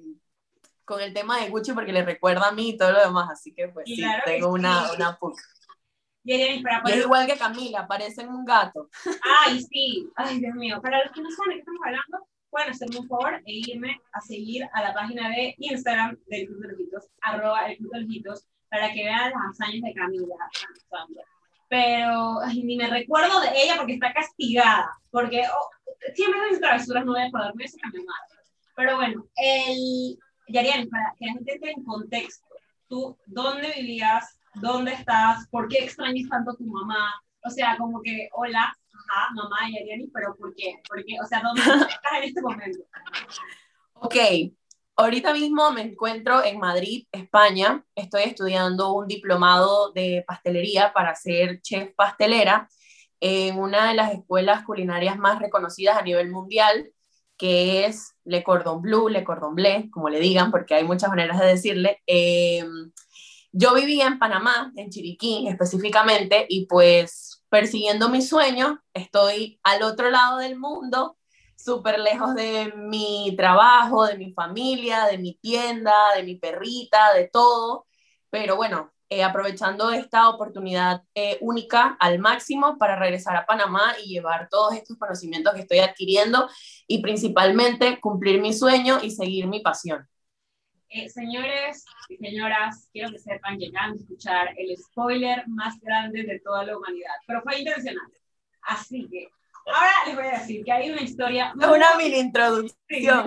con 0.85 1.01
el 1.01 1.13
tema 1.13 1.41
de 1.41 1.51
Gucci 1.51 1.73
porque 1.73 1.93
le 1.93 2.05
recuerda 2.05 2.47
a 2.47 2.53
mí 2.53 2.71
y 2.71 2.77
todo 2.77 2.93
lo 2.93 3.01
demás. 3.01 3.29
Así 3.33 3.53
que 3.53 3.67
pues 3.67 3.87
sí, 3.87 4.05
tengo 4.25 4.51
una, 4.53 4.93
una 4.93 5.19
Y 6.23 6.43
es 6.43 6.97
igual 6.97 7.27
que 7.27 7.37
Camila, 7.37 7.89
parecen 7.89 8.29
un 8.29 8.45
gato. 8.45 8.89
Ay, 9.45 9.61
sí. 9.63 10.09
Ay, 10.15 10.39
Dios 10.39 10.55
mío. 10.55 10.81
Para 10.81 11.03
los 11.03 11.13
que 11.13 11.21
no 11.21 11.31
saben 11.33 11.51
de 11.51 11.55
qué 11.57 11.59
estamos 11.59 11.81
hablando, 11.85 12.29
pueden 12.53 12.71
hacerme 12.71 12.99
un 12.99 13.09
favor 13.09 13.43
e 13.47 13.53
irme 13.53 13.99
a 14.13 14.21
seguir 14.21 14.69
a 14.75 14.83
la 14.83 14.93
página 14.93 15.31
de 15.31 15.55
Instagram 15.59 16.19
del 16.27 16.47
Club 16.47 16.61
de 16.61 16.69
los 16.69 16.81
Hitos, 16.81 17.09
arroba 17.23 17.67
el 17.67 17.79
Club 17.79 17.93
de 17.93 18.01
los 18.03 18.11
Hitos, 18.11 18.47
para 18.71 18.93
que 18.93 19.05
vean 19.05 19.33
las 19.33 19.59
hazañas 19.59 19.83
de 19.83 19.95
Camila. 19.95 20.35
Pero 21.69 22.41
ni 22.55 22.77
me 22.77 22.89
recuerdo 22.89 23.41
de 23.41 23.49
ella 23.55 23.77
porque 23.79 23.95
está 23.95 24.13
castigada, 24.13 24.91
porque 25.11 25.41
oh, 25.41 25.93
siempre 26.15 26.41
hacen 26.43 26.61
travesuras, 26.61 27.07
no 27.07 27.13
voy 27.13 27.23
a 27.23 27.27
acordarme 27.29 27.65
eso 27.65 27.79
que 27.79 27.99
me. 27.99 28.05
Pero 28.77 28.97
bueno, 28.97 29.27
el, 29.37 30.19
Yarian, 30.49 30.89
para 30.91 31.15
que 31.19 31.27
la 31.27 31.33
gente 31.33 31.55
esté 31.55 31.71
en 31.71 31.85
contexto, 31.85 32.47
tú, 32.87 33.17
¿dónde 33.25 33.73
vivías? 33.77 34.39
¿Dónde 34.57 34.93
estás? 34.93 35.49
¿Por 35.49 35.69
qué 35.69 35.85
extrañas 35.85 36.29
tanto 36.29 36.51
a 36.51 36.57
tu 36.57 36.65
mamá? 36.65 37.11
O 37.45 37.49
sea, 37.49 37.79
como 37.79 38.03
que, 38.03 38.29
hola, 38.33 38.77
ajá, 38.93 39.31
mamá 39.35 39.71
y 39.71 39.79
Ariani, 39.79 40.09
pero 40.09 40.35
¿por 40.37 40.55
qué? 40.55 40.81
Porque, 40.89 41.17
o 41.23 41.27
sea, 41.27 41.43
¿dónde 41.43 41.61
estás 41.63 42.13
en 42.19 42.25
este 42.25 42.43
momento? 42.43 42.81
Ok, 43.95 44.17
ahorita 44.97 45.33
mismo 45.33 45.71
me 45.73 45.83
encuentro 45.83 46.43
en 46.45 46.59
Madrid, 46.59 47.07
España. 47.13 47.85
Estoy 47.95 48.23
estudiando 48.25 48.93
un 48.93 49.07
diplomado 49.07 49.93
de 49.93 50.25
pastelería 50.27 50.93
para 50.93 51.15
ser 51.15 51.61
chef 51.63 51.95
pastelera 51.95 52.69
en 53.21 53.59
una 53.59 53.89
de 53.89 53.95
las 53.95 54.13
escuelas 54.13 54.65
culinarias 54.65 55.17
más 55.17 55.39
reconocidas 55.39 55.97
a 55.97 56.03
nivel 56.03 56.31
mundial, 56.31 56.91
que 57.37 57.87
es 57.87 58.17
Le 58.25 58.43
Cordon 58.43 58.83
Bleu, 58.83 59.09
Le 59.09 59.23
Cordon 59.23 59.55
Bleu, 59.55 59.89
como 59.91 60.09
le 60.09 60.19
digan, 60.19 60.51
porque 60.51 60.75
hay 60.75 60.85
muchas 60.85 61.09
maneras 61.09 61.39
de 61.39 61.47
decirle. 61.47 62.03
Em, 62.07 62.91
yo 63.53 63.75
vivía 63.75 64.07
en 64.09 64.19
Panamá, 64.19 64.73
en 64.77 64.91
Chiriquí 64.91 65.47
específicamente, 65.47 66.47
y 66.49 66.67
pues 66.67 67.32
persiguiendo 67.53 68.09
mi 68.09 68.23
sueño, 68.23 68.83
estoy 68.95 69.61
al 69.63 69.83
otro 69.83 70.09
lado 70.09 70.39
del 70.39 70.59
mundo, 70.59 71.19
súper 71.55 71.99
lejos 71.99 72.35
de 72.35 72.73
mi 72.75 73.35
trabajo, 73.37 74.07
de 74.07 74.17
mi 74.17 74.33
familia, 74.33 75.05
de 75.05 75.19
mi 75.19 75.35
tienda, 75.35 75.93
de 76.17 76.23
mi 76.23 76.37
perrita, 76.37 77.13
de 77.13 77.29
todo, 77.29 77.85
pero 78.31 78.57
bueno, 78.57 78.91
eh, 79.11 79.23
aprovechando 79.23 79.91
esta 79.91 80.31
oportunidad 80.31 81.03
eh, 81.15 81.37
única 81.43 81.95
al 82.01 82.21
máximo 82.21 82.79
para 82.79 82.99
regresar 82.99 83.37
a 83.37 83.45
Panamá 83.45 83.97
y 84.03 84.09
llevar 84.09 84.49
todos 84.49 84.73
estos 84.73 84.97
conocimientos 84.97 85.53
que 85.53 85.61
estoy 85.61 85.81
adquiriendo 85.81 86.49
y 86.87 87.03
principalmente 87.03 88.01
cumplir 88.01 88.41
mi 88.41 88.55
sueño 88.55 88.99
y 89.03 89.11
seguir 89.11 89.47
mi 89.47 89.61
pasión. 89.61 90.09
Eh, 90.95 91.09
señores 91.09 91.87
y 92.11 92.19
señoras, 92.19 92.91
quiero 92.93 93.11
que 93.11 93.19
sepan 93.19 93.59
que 93.59 93.69
acaban 93.69 93.95
de 93.95 94.03
escuchar 94.03 94.49
el 94.59 94.77
spoiler 94.77 95.43
más 95.49 95.81
grande 95.81 96.23
de 96.23 96.39
toda 96.41 96.67
la 96.67 96.77
humanidad, 96.77 97.15
pero 97.27 97.41
fue 97.41 97.61
intencional. 97.61 98.13
Así 98.61 99.09
que 99.11 99.27
ahora 99.73 99.93
les 100.05 100.15
voy 100.15 100.27
a 100.27 100.39
decir 100.39 100.63
que 100.63 100.71
hay 100.71 100.91
una 100.91 101.01
historia. 101.01 101.55
Una 101.57 101.97
mini 101.97 102.19
introducción. 102.19 103.27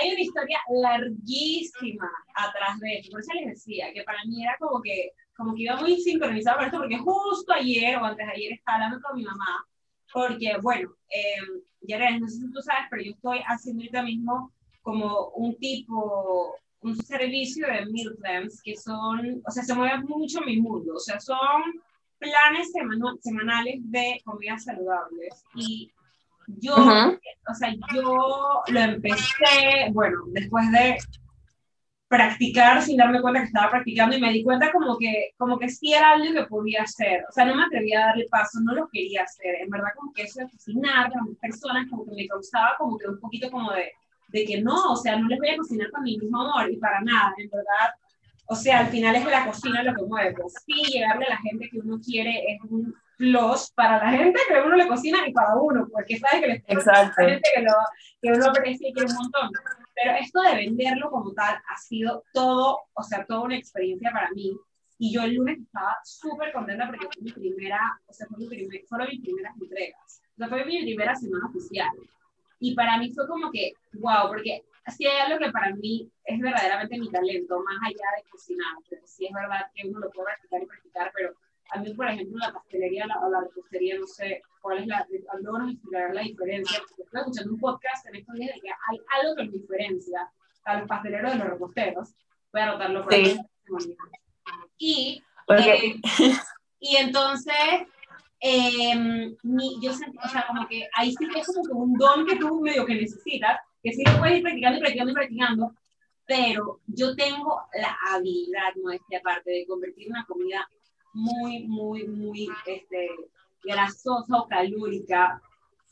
hay 0.00 0.10
una 0.10 0.20
historia 0.20 0.58
larguísima 0.82 2.10
atrás 2.34 2.78
de 2.80 2.98
esto. 2.98 3.12
Por 3.12 3.20
eso 3.20 3.32
les 3.32 3.46
decía 3.54 3.90
que 3.94 4.02
para 4.02 4.22
mí 4.26 4.44
era 4.44 4.54
como 4.58 4.82
que, 4.82 5.12
como 5.34 5.54
que 5.54 5.62
iba 5.62 5.76
muy 5.76 5.98
sincronizado 5.98 6.58
con 6.58 6.66
esto, 6.66 6.78
porque 6.78 6.98
justo 6.98 7.54
ayer 7.54 7.96
o 7.96 8.04
antes 8.04 8.26
de 8.26 8.32
ayer 8.34 8.52
estaba 8.52 8.84
hablando 8.84 9.00
con 9.00 9.16
mi 9.16 9.24
mamá, 9.24 9.66
porque, 10.12 10.58
bueno, 10.60 10.90
eh, 11.08 11.62
ya 11.80 12.18
no 12.18 12.28
sé 12.28 12.36
si 12.36 12.52
tú 12.52 12.60
sabes, 12.60 12.84
pero 12.90 13.02
yo 13.02 13.12
estoy 13.12 13.38
haciendo 13.46 13.80
ahorita 13.80 14.02
mismo 14.02 14.52
como 14.90 15.28
un 15.36 15.56
tipo, 15.56 16.56
un 16.80 16.96
servicio 16.96 17.64
de 17.64 17.86
meal 17.86 18.16
plans 18.20 18.60
que 18.60 18.76
son, 18.76 19.40
o 19.46 19.50
sea, 19.52 19.62
se 19.62 19.72
mueve 19.72 19.98
mucho 20.02 20.40
mi 20.40 20.56
mundo, 20.56 20.94
o 20.96 20.98
sea, 20.98 21.20
son 21.20 21.62
planes 22.18 22.72
semanales 23.20 23.76
de 23.84 24.20
comidas 24.24 24.64
saludables 24.64 25.44
y 25.54 25.92
yo, 26.48 26.74
o 26.74 27.54
sea, 27.54 27.72
yo 27.94 28.62
lo 28.66 28.80
empecé, 28.80 29.90
bueno, 29.92 30.24
después 30.32 30.68
de 30.72 30.98
practicar 32.08 32.82
sin 32.82 32.96
darme 32.96 33.20
cuenta 33.20 33.42
que 33.42 33.46
estaba 33.46 33.70
practicando 33.70 34.16
y 34.16 34.20
me 34.20 34.32
di 34.32 34.42
cuenta 34.42 34.72
como 34.72 34.98
que, 34.98 35.30
como 35.38 35.56
que 35.56 35.68
sí 35.68 35.94
era 35.94 36.10
algo 36.10 36.34
que 36.34 36.48
podía 36.48 36.82
hacer. 36.82 37.24
O 37.28 37.32
sea, 37.32 37.44
no 37.44 37.54
me 37.54 37.62
atrevía 37.62 38.02
a 38.02 38.06
darle 38.06 38.26
paso, 38.28 38.58
no 38.60 38.74
lo 38.74 38.88
quería 38.88 39.22
hacer. 39.22 39.54
En 39.60 39.70
verdad, 39.70 39.90
como 39.94 40.12
que 40.12 40.22
eso 40.22 40.40
de 40.40 40.50
cocinar 40.50 41.06
a 41.06 41.08
las 41.10 41.38
personas, 41.40 41.88
como 41.88 42.04
que 42.04 42.10
me 42.10 42.26
causaba 42.26 42.74
como 42.78 42.98
que 42.98 43.06
un 43.06 43.20
poquito 43.20 43.48
como 43.48 43.70
de, 43.70 43.92
de 44.32 44.44
que 44.44 44.60
no, 44.62 44.92
o 44.92 44.96
sea, 44.96 45.16
no 45.16 45.28
les 45.28 45.38
voy 45.38 45.48
a 45.50 45.56
cocinar 45.56 45.90
con 45.90 46.02
mi 46.02 46.18
mismo 46.18 46.40
amor 46.40 46.70
y 46.70 46.76
para 46.76 47.00
nada, 47.00 47.34
en 47.36 47.50
verdad. 47.50 47.94
O 48.46 48.56
sea, 48.56 48.80
al 48.80 48.88
final 48.88 49.14
es 49.14 49.24
la 49.24 49.46
cocina 49.46 49.82
lo 49.82 49.94
que 49.94 50.02
mueve. 50.04 50.34
Pues 50.34 50.54
sí, 50.66 50.82
llegarle 50.92 51.26
a 51.26 51.30
la 51.30 51.38
gente 51.38 51.68
que 51.70 51.78
uno 51.78 52.00
quiere 52.00 52.52
es 52.52 52.60
un 52.68 52.94
plus 53.16 53.70
para 53.74 53.98
la 54.02 54.10
gente 54.16 54.40
que 54.48 54.60
uno 54.60 54.76
le 54.76 54.88
cocina 54.88 55.18
y 55.28 55.32
para 55.32 55.54
uno, 55.56 55.86
porque 55.92 56.18
sabe 56.18 56.40
que 56.40 56.46
le 56.46 56.64
Exacto. 56.66 57.22
gente 57.22 57.48
que, 57.54 57.62
lo, 57.62 57.72
que 58.22 58.32
uno 58.32 58.46
aprecia 58.46 58.88
y 58.88 58.92
quiere 58.92 59.10
un 59.10 59.16
montón. 59.16 59.50
Pero 59.94 60.16
esto 60.16 60.40
de 60.40 60.54
venderlo 60.54 61.10
como 61.10 61.32
tal 61.32 61.54
ha 61.54 61.76
sido 61.76 62.24
todo, 62.32 62.78
o 62.94 63.02
sea, 63.02 63.26
toda 63.26 63.42
una 63.42 63.56
experiencia 63.56 64.10
para 64.10 64.30
mí. 64.30 64.56
Y 64.98 65.12
yo 65.12 65.22
el 65.22 65.34
lunes 65.34 65.58
estaba 65.60 65.96
súper 66.02 66.52
contenta 66.52 66.86
porque 66.86 67.08
fue 67.12 67.22
mi 67.22 67.32
primera, 67.32 67.78
o 68.06 68.12
sea, 68.12 68.26
fue 68.26 68.38
mi 68.38 68.48
primer, 68.48 68.82
fueron 68.88 69.08
mis 69.08 69.20
primeras 69.20 69.54
entregas. 69.60 70.22
O 70.34 70.36
sea, 70.38 70.48
fue 70.48 70.64
mi 70.64 70.82
primera 70.82 71.14
semana 71.14 71.46
oficial. 71.46 71.90
Y 72.58 72.74
para 72.74 72.98
mí 72.98 73.12
fue 73.12 73.28
como 73.28 73.50
que, 73.50 73.74
wow, 73.94 74.28
porque 74.28 74.64
si 74.96 75.06
hay 75.06 75.18
algo 75.18 75.38
que 75.44 75.52
para 75.52 75.74
mí 75.74 76.10
es 76.24 76.40
verdaderamente 76.40 76.98
mi 76.98 77.10
talento, 77.10 77.62
más 77.62 77.78
allá 77.84 78.08
de 78.16 78.30
cocinar, 78.30 78.74
pero 78.88 79.02
sí 79.06 79.26
es 79.26 79.32
verdad 79.32 79.70
que 79.74 79.88
uno 79.88 80.00
lo 80.00 80.10
puede 80.10 80.26
practicar 80.26 80.62
y 80.62 80.66
practicar, 80.66 81.12
pero 81.14 81.34
a 81.72 81.78
mí, 81.78 81.94
por 81.94 82.08
ejemplo, 82.08 82.38
la 82.38 82.52
pastelería 82.52 83.06
o 83.22 83.30
la 83.30 83.40
repostería, 83.42 83.98
no 83.98 84.06
sé 84.06 84.42
cuál 84.60 84.78
es 84.78 84.86
la, 84.86 85.06
luego 85.40 85.58
nos 85.58 85.72
explicará 85.72 86.12
la 86.12 86.22
diferencia, 86.22 86.80
porque 86.80 87.02
estoy 87.02 87.20
escuchando 87.20 87.52
un 87.52 87.60
podcast 87.60 88.06
en 88.06 88.16
estos 88.16 88.34
días 88.34 88.54
de 88.54 88.60
que 88.60 88.70
hay 88.70 88.98
algo 89.20 89.36
que 89.36 89.44
nos 89.44 89.52
diferencia 89.52 90.30
a 90.64 90.78
los 90.78 90.88
pasteleros 90.88 91.32
de 91.32 91.38
los 91.38 91.48
reposteros. 91.48 92.14
Voy 92.52 92.62
a 92.62 92.70
anotarlo 92.70 93.04
por 93.04 93.14
sí. 93.14 93.40
Y, 94.78 95.22
eh, 95.48 96.00
y 96.80 96.96
entonces, 96.96 97.54
eh, 98.40 99.36
mi, 99.42 99.80
yo 99.80 99.92
sentí, 99.92 100.18
o 100.22 100.28
sea, 100.28 100.46
como 100.46 100.66
que 100.66 100.88
ahí 100.94 101.12
sí 101.12 101.28
que 101.28 101.40
es 101.40 101.46
como 101.46 101.62
que 101.62 101.72
un 101.72 101.94
don 101.94 102.26
que 102.26 102.36
tú 102.36 102.60
medio 102.60 102.84
que 102.84 102.94
necesitas, 102.96 103.60
que 103.82 103.92
sí 103.92 104.02
lo 104.04 104.18
puedes 104.18 104.36
ir 104.36 104.42
practicando 104.42 104.78
y 104.78 104.80
practicando 104.80 105.10
y 105.10 105.14
practicando, 105.14 105.74
pero 106.26 106.80
yo 106.86 107.16
tengo 107.16 107.62
la 107.74 107.96
habilidad, 108.08 108.74
no 108.82 108.90
es 108.92 109.00
que 109.08 109.16
aparte 109.16 109.50
de 109.50 109.66
convertir 109.66 110.08
una 110.08 110.24
comida 110.26 110.68
muy, 111.12 111.66
muy, 111.66 112.06
muy 112.06 112.48
este, 112.66 113.08
grasosa 113.64 114.36
o 114.36 114.46
calórica, 114.46 115.42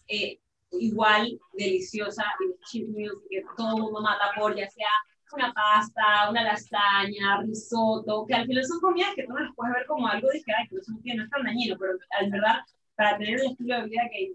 eh, 0.06 0.38
igual 0.72 1.40
deliciosa 1.54 2.24
y 2.40 2.84
que 3.30 3.44
todo 3.56 3.76
el 3.76 3.82
mundo 3.82 4.00
mata 4.00 4.30
por, 4.36 4.54
ya 4.54 4.68
sea 4.68 4.88
una 5.32 5.52
pasta, 5.52 6.30
una 6.30 6.42
lasaña, 6.42 7.42
risotto, 7.42 8.24
que 8.26 8.34
al 8.34 8.46
final 8.46 8.64
son 8.64 8.80
comidas 8.80 9.14
que 9.14 9.24
tú 9.24 9.32
no 9.32 9.40
las 9.40 9.54
puedes 9.54 9.74
ver 9.74 9.86
como 9.86 10.08
algo 10.08 10.28
de 10.28 10.42
que, 10.42 10.52
pero 10.70 10.80
eso 10.80 10.92
no 10.92 11.24
es 11.24 11.30
tan 11.30 11.42
dañino, 11.42 11.76
pero 11.78 11.92
en 12.20 12.30
verdad, 12.30 12.60
para 12.96 13.18
tener 13.18 13.40
el 13.40 13.50
estilo 13.50 13.76
de 13.76 13.88
vida 13.88 14.02
que, 14.10 14.32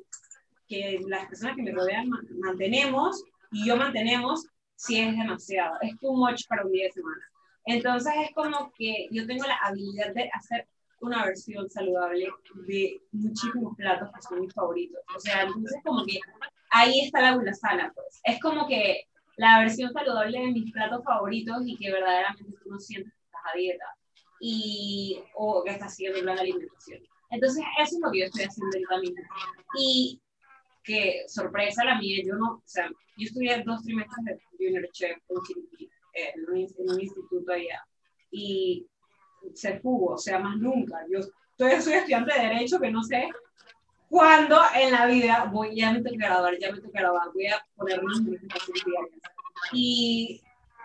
que 0.67 0.99
las 1.07 1.25
personas 1.27 1.55
que 1.55 1.63
me 1.63 1.71
rodean 1.71 2.09
mantenemos, 2.39 3.23
y 3.53 3.67
yo 3.67 3.77
mantenemos, 3.77 4.45
si 4.75 4.99
es 4.99 5.15
demasiado, 5.15 5.77
es 5.81 5.97
too 5.99 6.13
much 6.13 6.47
para 6.47 6.65
un 6.65 6.71
día 6.71 6.85
de 6.85 6.91
semana. 6.91 7.23
Entonces 7.65 8.13
es 8.27 8.35
como 8.35 8.71
que 8.77 9.07
yo 9.11 9.25
tengo 9.25 9.45
la 9.45 9.57
habilidad 9.57 10.13
de 10.13 10.29
hacer 10.33 10.67
una 10.99 11.25
versión 11.25 11.69
saludable 11.69 12.29
de 12.67 13.01
muchísimos 13.11 13.75
platos 13.77 14.09
que 14.13 14.21
son 14.21 14.41
mis 14.41 14.53
favoritos. 14.53 14.99
O 15.15 15.19
sea, 15.19 15.43
entonces 15.43 15.79
como 15.83 16.03
que 16.05 16.19
ahí 16.71 17.01
está 17.01 17.21
la 17.21 17.35
gula 17.35 17.53
sana, 17.53 17.91
pues. 17.93 18.19
Es 18.23 18.39
como 18.41 18.67
que 18.67 19.05
la 19.37 19.59
versión 19.59 19.91
saludable 19.93 20.39
de 20.39 20.51
mis 20.51 20.71
platos 20.71 21.03
favoritos 21.03 21.57
y 21.65 21.77
que 21.77 21.91
verdaderamente 21.91 22.57
tú 22.63 22.69
no 22.69 22.79
sientes 22.79 23.13
que 23.13 23.25
estás 23.25 23.41
a 23.53 23.57
dieta 23.57 23.85
y, 24.39 25.21
o 25.35 25.63
que 25.63 25.71
estás 25.71 25.95
siguiendo 25.95 26.19
el 26.19 26.23
plan 26.25 26.35
de 26.35 26.41
alimentación. 26.41 27.01
Entonces, 27.29 27.63
eso 27.79 27.95
es 27.95 28.01
lo 28.01 28.11
que 28.11 28.19
yo 28.19 28.25
estoy 28.25 28.43
haciendo 28.43 28.77
ahorita 28.77 28.99
mismo. 28.99 29.23
Y 29.77 30.21
que, 30.83 31.23
sorpresa 31.27 31.85
la 31.85 31.99
mía, 31.99 32.21
yo 32.25 32.35
no, 32.35 32.55
o 32.55 32.63
sea, 32.65 32.87
yo 32.87 33.25
estudié 33.25 33.63
dos 33.65 33.83
trimestres 33.83 34.25
de 34.25 34.41
Junior 34.57 34.89
Chef 34.91 35.17
en 36.13 36.49
un, 36.49 36.57
en 36.57 36.91
un 36.91 37.01
instituto 37.01 37.51
allá. 37.51 37.83
Y 38.31 38.87
se 39.53 39.79
fugó, 39.79 40.13
o 40.13 40.17
sea, 40.17 40.39
más 40.39 40.57
nunca. 40.57 40.97
Yo 41.09 41.19
estoy, 41.19 41.81
soy 41.81 41.93
estudiante 41.93 42.33
de 42.33 42.47
Derecho 42.47 42.79
que 42.79 42.91
no 42.91 43.03
sé 43.03 43.29
cuándo 44.09 44.61
en 44.75 44.91
la 44.91 45.07
vida 45.07 45.49
voy, 45.51 45.75
ya 45.75 45.91
me 45.91 46.01
tengo 46.01 46.17
que 46.17 46.25
graduar, 46.25 46.57
ya 46.59 46.71
me 46.71 46.77
tengo 46.77 46.91
que 46.91 46.99
graduar, 46.99 47.31
voy 47.33 47.47
a 47.47 47.65
ponerme 47.75 48.13
en 48.13 48.39
Y 49.71 50.39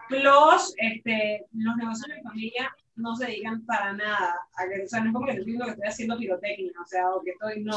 plus, 0.08 0.74
este, 0.78 1.44
los 1.52 1.76
negocios 1.76 2.08
de 2.08 2.16
mi 2.16 2.22
familia 2.22 2.74
no 2.96 3.14
se 3.14 3.26
dedican 3.26 3.64
para 3.66 3.92
nada, 3.92 4.34
a 4.56 4.68
que, 4.68 4.82
o 4.82 4.88
sea, 4.88 5.00
no 5.00 5.08
es 5.08 5.12
como 5.12 5.26
que 5.26 5.32
estoy 5.32 5.58
que 5.58 5.70
estoy 5.70 5.86
haciendo 5.86 6.16
pirotecnia, 6.16 6.72
o 6.82 6.86
sea, 6.86 7.10
o 7.10 7.22
que 7.22 7.30
estoy, 7.32 7.62
no, 7.62 7.76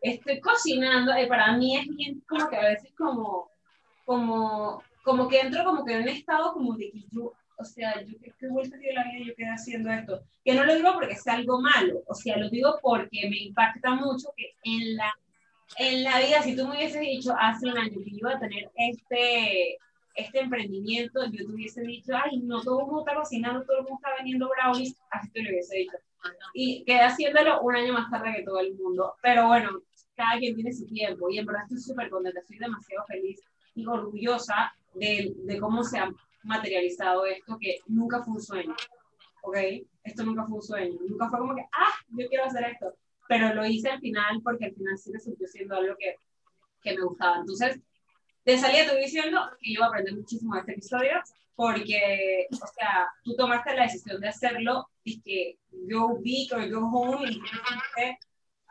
estoy 0.00 0.40
cocinando, 0.40 1.18
y 1.18 1.26
para 1.26 1.56
mí 1.56 1.76
es 1.76 1.86
como 2.26 2.48
que 2.48 2.56
a 2.56 2.68
veces 2.70 2.92
como, 2.96 3.50
como, 4.04 4.82
como 5.04 5.28
que 5.28 5.40
entro 5.40 5.64
como 5.64 5.84
que 5.84 5.94
en 5.94 6.02
un 6.02 6.08
estado 6.08 6.52
como 6.52 6.74
de 6.76 6.90
que 6.90 7.04
yo 7.10 7.32
o 7.60 7.64
sea, 7.64 8.02
yo 8.02 8.16
qué 8.38 8.48
vuelta 8.48 8.76
de 8.78 8.92
la 8.94 9.04
vida 9.04 9.26
yo 9.26 9.34
quedé 9.34 9.50
haciendo 9.50 9.90
esto. 9.90 10.22
Que 10.44 10.54
no 10.54 10.64
lo 10.64 10.74
digo 10.74 10.94
porque 10.94 11.14
sea 11.16 11.34
algo 11.34 11.60
malo, 11.60 12.02
o 12.06 12.14
sea, 12.14 12.38
lo 12.38 12.48
digo 12.48 12.78
porque 12.80 13.28
me 13.28 13.36
impacta 13.36 13.90
mucho 13.94 14.28
que 14.36 14.54
en 14.64 14.96
la, 14.96 15.14
en 15.78 16.02
la 16.02 16.18
vida, 16.18 16.42
si 16.42 16.56
tú 16.56 16.66
me 16.66 16.76
hubieses 16.76 17.00
dicho 17.00 17.34
hace 17.38 17.68
un 17.68 17.76
año 17.76 17.98
que 18.02 18.10
iba 18.10 18.32
a 18.32 18.40
tener 18.40 18.70
este, 18.76 19.76
este 20.14 20.40
emprendimiento, 20.40 21.24
yo 21.26 21.46
te 21.46 21.52
hubiese 21.52 21.82
dicho, 21.82 22.14
ay, 22.16 22.38
no 22.38 22.62
todo 22.62 22.80
el 22.80 22.86
mundo 22.86 23.00
está 23.00 23.14
cocinando, 23.14 23.62
todo 23.64 23.78
el 23.78 23.82
mundo 23.82 23.98
está 24.02 24.16
vendiendo 24.16 24.48
brownies, 24.48 24.96
así 25.10 25.30
te 25.30 25.42
lo 25.42 25.50
hubiese 25.50 25.76
dicho. 25.76 25.96
Y 26.54 26.84
quedé 26.84 27.02
haciéndolo 27.02 27.60
un 27.60 27.76
año 27.76 27.92
más 27.92 28.10
tarde 28.10 28.36
que 28.36 28.42
todo 28.42 28.60
el 28.60 28.74
mundo. 28.74 29.14
Pero 29.22 29.48
bueno, 29.48 29.82
cada 30.20 30.38
quien 30.38 30.54
tiene 30.54 30.72
su 30.72 30.86
tiempo 30.86 31.30
y 31.30 31.38
en 31.38 31.46
verdad 31.46 31.62
estoy 31.62 31.78
súper 31.78 32.10
contenta, 32.10 32.40
estoy 32.40 32.58
demasiado 32.58 33.06
feliz 33.06 33.40
y 33.74 33.86
orgullosa 33.86 34.70
de, 34.92 35.32
de 35.34 35.58
cómo 35.58 35.82
se 35.82 35.98
ha 35.98 36.12
materializado 36.42 37.24
esto 37.24 37.56
que 37.58 37.78
nunca 37.86 38.22
fue 38.22 38.34
un 38.34 38.42
sueño, 38.42 38.76
¿ok? 39.42 39.56
Esto 40.04 40.22
nunca 40.24 40.44
fue 40.44 40.56
un 40.56 40.62
sueño, 40.62 40.98
nunca 41.08 41.30
fue 41.30 41.38
como 41.38 41.54
que, 41.54 41.62
ah, 41.72 41.94
yo 42.10 42.28
quiero 42.28 42.44
hacer 42.44 42.64
esto, 42.64 42.92
pero 43.28 43.54
lo 43.54 43.64
hice 43.64 43.88
al 43.88 44.00
final 44.00 44.42
porque 44.44 44.66
al 44.66 44.74
final 44.74 44.98
sí 44.98 45.10
resultó 45.10 45.46
siendo 45.46 45.74
algo 45.74 45.94
que, 45.98 46.16
que 46.82 46.98
me 46.98 47.02
gustaba. 47.02 47.38
Entonces, 47.38 47.80
de 48.44 48.58
salida 48.58 48.92
voy 48.92 49.02
diciendo 49.02 49.40
que 49.58 49.72
yo 49.72 49.80
voy 49.80 49.86
a 49.86 49.88
aprender 49.88 50.16
muchísimo 50.16 50.52
de 50.54 50.60
este 50.60 50.72
episodio 50.72 51.12
porque, 51.54 52.46
o 52.52 52.66
sea, 52.66 53.08
tú 53.24 53.36
tomaste 53.36 53.74
la 53.74 53.84
decisión 53.84 54.20
de 54.20 54.28
hacerlo 54.28 54.86
y 55.02 55.20
que 55.22 55.58
go 55.90 56.18
big 56.20 56.52
or 56.52 56.70
go 56.70 56.86
home 56.86 57.30
y 57.30 57.40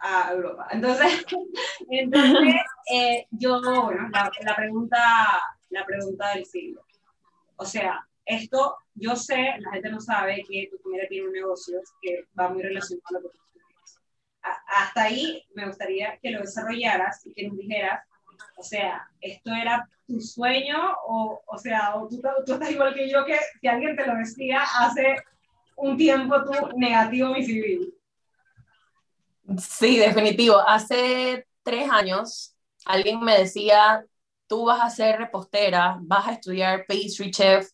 a 0.01 0.31
Europa. 0.31 0.67
Entonces, 0.71 1.25
entonces 1.89 2.55
eh, 2.91 3.25
yo, 3.31 3.61
bueno, 3.61 4.09
la, 4.11 4.55
pregunta, 4.55 4.97
la 5.69 5.85
pregunta 5.85 6.33
del 6.33 6.45
siglo. 6.45 6.83
O 7.57 7.65
sea, 7.65 8.05
esto 8.25 8.77
yo 8.95 9.15
sé, 9.15 9.55
la 9.59 9.71
gente 9.71 9.89
no 9.89 9.99
sabe 9.99 10.43
que 10.47 10.69
tu 10.71 10.77
familia 10.79 11.07
tiene 11.07 11.27
un 11.27 11.33
negocio 11.33 11.79
que 12.01 12.25
va 12.37 12.49
muy 12.49 12.61
relacionado 12.61 13.17
a 13.17 13.21
lo 13.21 13.29
que 13.29 13.37
tú. 13.37 13.43
Hasta 14.67 15.03
ahí 15.03 15.43
me 15.53 15.67
gustaría 15.67 16.17
que 16.21 16.31
lo 16.31 16.41
desarrollaras 16.41 17.25
y 17.25 17.33
que 17.33 17.47
nos 17.47 17.57
dijeras, 17.57 18.01
o 18.55 18.63
sea, 18.63 19.07
¿esto 19.19 19.51
era 19.51 19.87
tu 20.07 20.19
sueño 20.21 20.77
o, 21.05 21.41
o 21.45 21.57
sea, 21.57 21.95
o 21.95 22.07
tú, 22.07 22.21
tú 22.45 22.53
estás 22.53 22.71
igual 22.71 22.93
que 22.93 23.09
yo 23.09 23.25
que 23.25 23.37
si 23.59 23.67
alguien 23.67 23.95
te 23.95 24.05
lo 24.05 24.15
decía 24.15 24.63
hace 24.79 25.17
un 25.75 25.97
tiempo 25.97 26.43
tú 26.45 26.77
negativo 26.77 27.33
mi 27.33 27.43
civil? 27.43 27.98
Sí, 29.57 29.97
definitivo. 29.97 30.57
Hace 30.59 31.47
tres 31.63 31.89
años 31.89 32.55
alguien 32.85 33.19
me 33.21 33.37
decía, 33.37 34.05
tú 34.47 34.65
vas 34.65 34.81
a 34.81 34.89
ser 34.89 35.17
repostera, 35.17 35.97
vas 36.01 36.27
a 36.27 36.33
estudiar 36.33 36.85
pastry 36.87 37.31
chef 37.31 37.69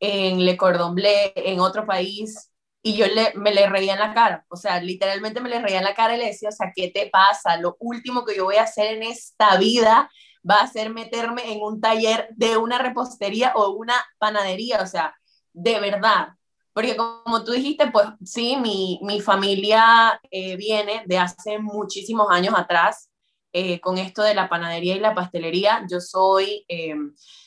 en 0.00 0.44
Le 0.44 0.56
Cordon 0.56 0.94
Bleu, 0.94 1.32
en 1.36 1.60
otro 1.60 1.86
país, 1.86 2.50
y 2.82 2.96
yo 2.96 3.06
le, 3.06 3.32
me 3.34 3.52
le 3.54 3.68
reía 3.68 3.92
en 3.94 4.00
la 4.00 4.12
cara, 4.14 4.44
o 4.48 4.56
sea, 4.56 4.80
literalmente 4.80 5.40
me 5.40 5.48
le 5.48 5.60
reía 5.60 5.78
en 5.78 5.84
la 5.84 5.94
cara 5.94 6.16
y 6.16 6.18
le 6.18 6.26
decía, 6.26 6.48
o 6.48 6.52
sea, 6.52 6.72
¿qué 6.74 6.90
te 6.90 7.08
pasa? 7.10 7.56
Lo 7.56 7.76
último 7.78 8.24
que 8.24 8.34
yo 8.36 8.44
voy 8.44 8.56
a 8.56 8.64
hacer 8.64 8.96
en 8.96 9.04
esta 9.04 9.56
vida 9.58 10.10
va 10.48 10.56
a 10.62 10.66
ser 10.66 10.90
meterme 10.90 11.52
en 11.52 11.60
un 11.62 11.80
taller 11.80 12.28
de 12.32 12.56
una 12.56 12.78
repostería 12.78 13.52
o 13.54 13.70
una 13.70 13.94
panadería, 14.18 14.82
o 14.82 14.86
sea, 14.86 15.14
de 15.52 15.78
verdad. 15.80 16.28
Porque 16.72 16.96
como 16.96 17.44
tú 17.44 17.52
dijiste, 17.52 17.90
pues 17.90 18.06
sí, 18.24 18.56
mi, 18.56 18.98
mi 19.02 19.20
familia 19.20 20.20
eh, 20.30 20.56
viene 20.56 21.02
de 21.06 21.18
hace 21.18 21.58
muchísimos 21.58 22.28
años 22.30 22.54
atrás 22.56 23.10
eh, 23.52 23.80
con 23.80 23.98
esto 23.98 24.22
de 24.22 24.34
la 24.34 24.48
panadería 24.48 24.96
y 24.96 25.00
la 25.00 25.14
pastelería. 25.14 25.84
Yo 25.90 26.00
soy 26.00 26.64
eh, 26.68 26.94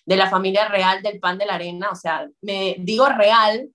de 0.05 0.15
la 0.15 0.29
familia 0.29 0.67
real 0.67 1.01
del 1.01 1.20
pan 1.20 1.38
de 1.39 1.48
la 1.48 1.55
arena, 1.55 1.89
o 1.91 1.96
sea, 1.96 2.27
me 2.41 2.75
digo 2.79 3.08
real 3.10 3.70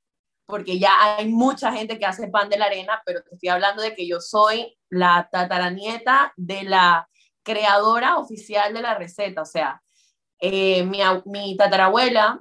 porque 0.47 0.79
ya 0.79 1.17
hay 1.17 1.29
mucha 1.29 1.73
gente 1.73 1.99
que 1.99 2.07
hace 2.07 2.29
pan 2.29 2.49
de 2.49 2.59
la 2.59 2.67
arena, 2.67 3.03
pero 3.07 3.23
te 3.23 3.35
estoy 3.35 3.49
hablando 3.49 3.83
de 3.83 3.95
que 3.95 4.07
yo 4.07 4.21
soy 4.21 4.77
la 4.89 5.29
tataranieta 5.31 6.33
de 6.37 6.65
la 6.65 7.09
creadora 7.43 8.19
oficial 8.19 8.75
de 8.75 8.83
la 8.83 8.95
receta, 8.95 9.43
o 9.43 9.47
sea, 9.47 9.83
eh, 10.41 10.83
mi, 10.85 11.01
mi, 11.27 11.57
tatarabuela 11.57 12.41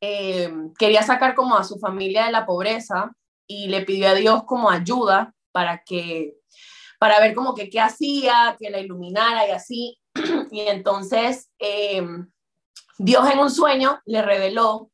quería 0.00 1.02
sacar 1.02 1.34
como 1.34 1.56
a 1.56 1.64
su 1.64 1.78
familia 1.78 2.26
de 2.26 2.32
la 2.32 2.46
pobreza 2.46 3.12
y 3.46 3.68
le 3.68 3.82
pidió 3.82 4.08
a 4.08 4.14
Dios 4.14 4.44
como 4.44 4.70
ayuda 4.70 5.34
para 5.52 5.82
que 5.82 6.38
para 6.98 7.20
ver 7.20 7.34
como 7.34 7.54
que 7.54 7.70
qué 7.70 7.80
hacía, 7.80 8.56
que 8.58 8.70
la 8.70 8.80
iluminara 8.80 9.46
y 9.48 9.50
así. 9.52 9.98
Y 10.50 10.60
entonces 10.60 11.50
eh, 11.58 12.04
Dios 12.98 13.30
en 13.30 13.38
un 13.38 13.50
sueño 13.50 14.00
le 14.04 14.22
reveló 14.22 14.90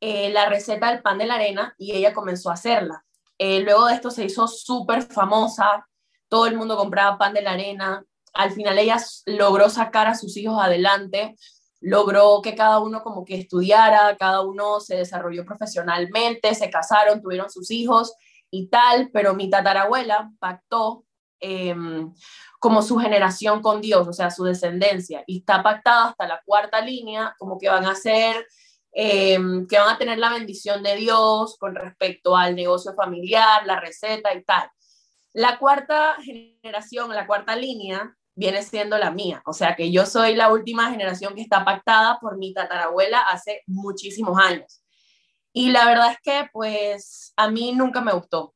eh, 0.00 0.30
la 0.30 0.48
receta 0.48 0.90
del 0.90 1.02
pan 1.02 1.18
de 1.18 1.26
la 1.26 1.34
arena 1.34 1.74
y 1.78 1.92
ella 1.92 2.14
comenzó 2.14 2.50
a 2.50 2.54
hacerla. 2.54 3.04
Eh, 3.38 3.60
luego 3.60 3.86
de 3.86 3.94
esto 3.94 4.10
se 4.10 4.24
hizo 4.24 4.48
súper 4.48 5.02
famosa, 5.02 5.86
todo 6.28 6.46
el 6.46 6.56
mundo 6.56 6.76
compraba 6.76 7.18
pan 7.18 7.34
de 7.34 7.42
la 7.42 7.52
arena. 7.52 8.04
Al 8.32 8.52
final 8.52 8.78
ella 8.78 8.96
logró 9.26 9.68
sacar 9.68 10.06
a 10.06 10.14
sus 10.14 10.36
hijos 10.36 10.58
adelante, 10.62 11.36
logró 11.86 12.42
que 12.42 12.56
cada 12.56 12.80
uno 12.80 13.00
como 13.04 13.24
que 13.24 13.36
estudiara, 13.36 14.16
cada 14.16 14.40
uno 14.40 14.80
se 14.80 14.96
desarrolló 14.96 15.44
profesionalmente, 15.44 16.52
se 16.56 16.68
casaron, 16.68 17.22
tuvieron 17.22 17.48
sus 17.48 17.70
hijos 17.70 18.12
y 18.50 18.66
tal, 18.66 19.08
pero 19.12 19.34
mi 19.34 19.48
tatarabuela 19.48 20.32
pactó 20.40 21.04
em, 21.38 22.12
como 22.58 22.82
su 22.82 22.96
generación 22.98 23.62
con 23.62 23.80
Dios, 23.80 24.08
o 24.08 24.12
sea, 24.12 24.32
su 24.32 24.42
descendencia, 24.42 25.22
y 25.28 25.38
está 25.38 25.62
pactada 25.62 26.08
hasta 26.08 26.26
la 26.26 26.42
cuarta 26.44 26.80
línea, 26.80 27.36
como 27.38 27.56
que 27.56 27.68
van 27.68 27.86
a 27.86 27.94
ser, 27.94 28.48
em, 28.90 29.64
que 29.68 29.78
van 29.78 29.94
a 29.94 29.98
tener 29.98 30.18
la 30.18 30.30
bendición 30.30 30.82
de 30.82 30.96
Dios 30.96 31.56
con 31.56 31.76
respecto 31.76 32.36
al 32.36 32.56
negocio 32.56 32.94
familiar, 32.94 33.64
la 33.64 33.78
receta 33.78 34.34
y 34.34 34.42
tal. 34.42 34.68
La 35.34 35.56
cuarta 35.60 36.16
generación, 36.24 37.10
la 37.14 37.28
cuarta 37.28 37.54
línea, 37.54 38.16
viene 38.36 38.62
siendo 38.62 38.98
la 38.98 39.10
mía, 39.10 39.42
o 39.46 39.52
sea 39.52 39.74
que 39.74 39.90
yo 39.90 40.06
soy 40.06 40.34
la 40.36 40.52
última 40.52 40.90
generación 40.90 41.34
que 41.34 41.40
está 41.40 41.64
pactada 41.64 42.18
por 42.20 42.36
mi 42.36 42.52
tatarabuela 42.52 43.20
hace 43.20 43.62
muchísimos 43.66 44.38
años. 44.38 44.82
Y 45.52 45.70
la 45.70 45.86
verdad 45.86 46.12
es 46.12 46.18
que 46.22 46.48
pues 46.52 47.32
a 47.36 47.50
mí 47.50 47.72
nunca 47.72 48.02
me 48.02 48.12
gustó, 48.12 48.54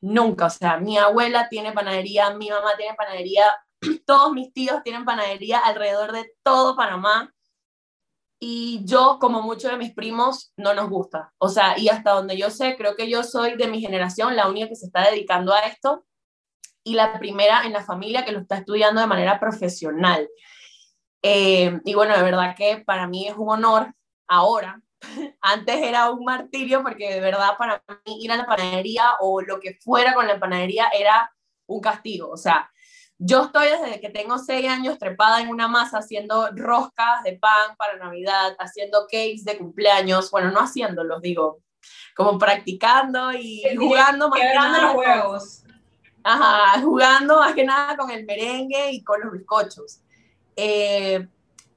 nunca, 0.00 0.46
o 0.46 0.50
sea, 0.50 0.76
mi 0.76 0.98
abuela 0.98 1.48
tiene 1.48 1.72
panadería, 1.72 2.34
mi 2.34 2.50
mamá 2.50 2.72
tiene 2.76 2.94
panadería, 2.94 3.44
todos 4.06 4.32
mis 4.32 4.52
tíos 4.52 4.82
tienen 4.84 5.06
panadería 5.06 5.58
alrededor 5.58 6.12
de 6.12 6.30
todo 6.42 6.76
Panamá. 6.76 7.32
Y 8.40 8.82
yo, 8.84 9.18
como 9.20 9.42
muchos 9.42 9.70
de 9.72 9.78
mis 9.78 9.92
primos, 9.92 10.52
no 10.56 10.72
nos 10.72 10.88
gusta. 10.88 11.32
O 11.38 11.48
sea, 11.48 11.76
y 11.76 11.88
hasta 11.88 12.12
donde 12.12 12.36
yo 12.36 12.50
sé, 12.50 12.76
creo 12.76 12.94
que 12.94 13.10
yo 13.10 13.24
soy 13.24 13.56
de 13.56 13.66
mi 13.66 13.80
generación 13.80 14.36
la 14.36 14.48
única 14.48 14.68
que 14.68 14.76
se 14.76 14.86
está 14.86 15.10
dedicando 15.10 15.52
a 15.52 15.60
esto 15.60 16.04
y 16.88 16.94
la 16.94 17.18
primera 17.18 17.64
en 17.64 17.72
la 17.72 17.84
familia 17.84 18.24
que 18.24 18.32
lo 18.32 18.40
está 18.40 18.56
estudiando 18.56 19.00
de 19.00 19.06
manera 19.06 19.38
profesional. 19.38 20.28
Eh, 21.22 21.80
y 21.84 21.94
bueno, 21.94 22.16
de 22.16 22.22
verdad 22.22 22.54
que 22.56 22.82
para 22.86 23.06
mí 23.06 23.26
es 23.28 23.34
un 23.36 23.50
honor 23.50 23.92
ahora 24.26 24.80
antes 25.40 25.76
era 25.76 26.10
un 26.10 26.24
martirio 26.24 26.82
porque 26.82 27.14
de 27.14 27.20
verdad 27.20 27.56
para 27.58 27.82
mí 28.06 28.24
ir 28.24 28.32
a 28.32 28.36
la 28.36 28.46
panadería 28.46 29.16
o 29.20 29.40
lo 29.42 29.60
que 29.60 29.74
fuera 29.80 30.14
con 30.14 30.26
la 30.26 30.38
panadería 30.38 30.88
era 30.88 31.32
un 31.66 31.80
castigo. 31.80 32.30
O 32.30 32.36
sea, 32.36 32.70
yo 33.18 33.44
estoy 33.44 33.68
desde 33.68 34.00
que 34.00 34.10
tengo 34.10 34.38
seis 34.38 34.68
años 34.68 34.98
trepada 34.98 35.40
en 35.40 35.48
una 35.48 35.68
masa 35.68 35.98
haciendo 35.98 36.50
roscas 36.52 37.22
de 37.24 37.36
pan 37.36 37.76
para 37.76 37.96
Navidad, 37.96 38.56
haciendo 38.58 39.06
cakes 39.10 39.44
de 39.44 39.58
cumpleaños, 39.58 40.30
bueno, 40.30 40.50
no 40.50 40.60
haciéndolos, 40.60 41.20
digo, 41.20 41.58
como 42.14 42.38
practicando 42.38 43.32
y 43.32 43.64
jugando 43.76 44.28
más 44.28 44.40
que 44.40 44.82
los 44.82 44.94
huevos. 44.94 45.64
Ajá, 46.30 46.82
jugando 46.82 47.38
más 47.38 47.54
que 47.54 47.64
nada 47.64 47.96
con 47.96 48.10
el 48.10 48.26
merengue 48.26 48.92
y 48.92 49.02
con 49.02 49.18
los 49.22 49.32
bizcochos. 49.32 50.00
Eh, 50.54 51.26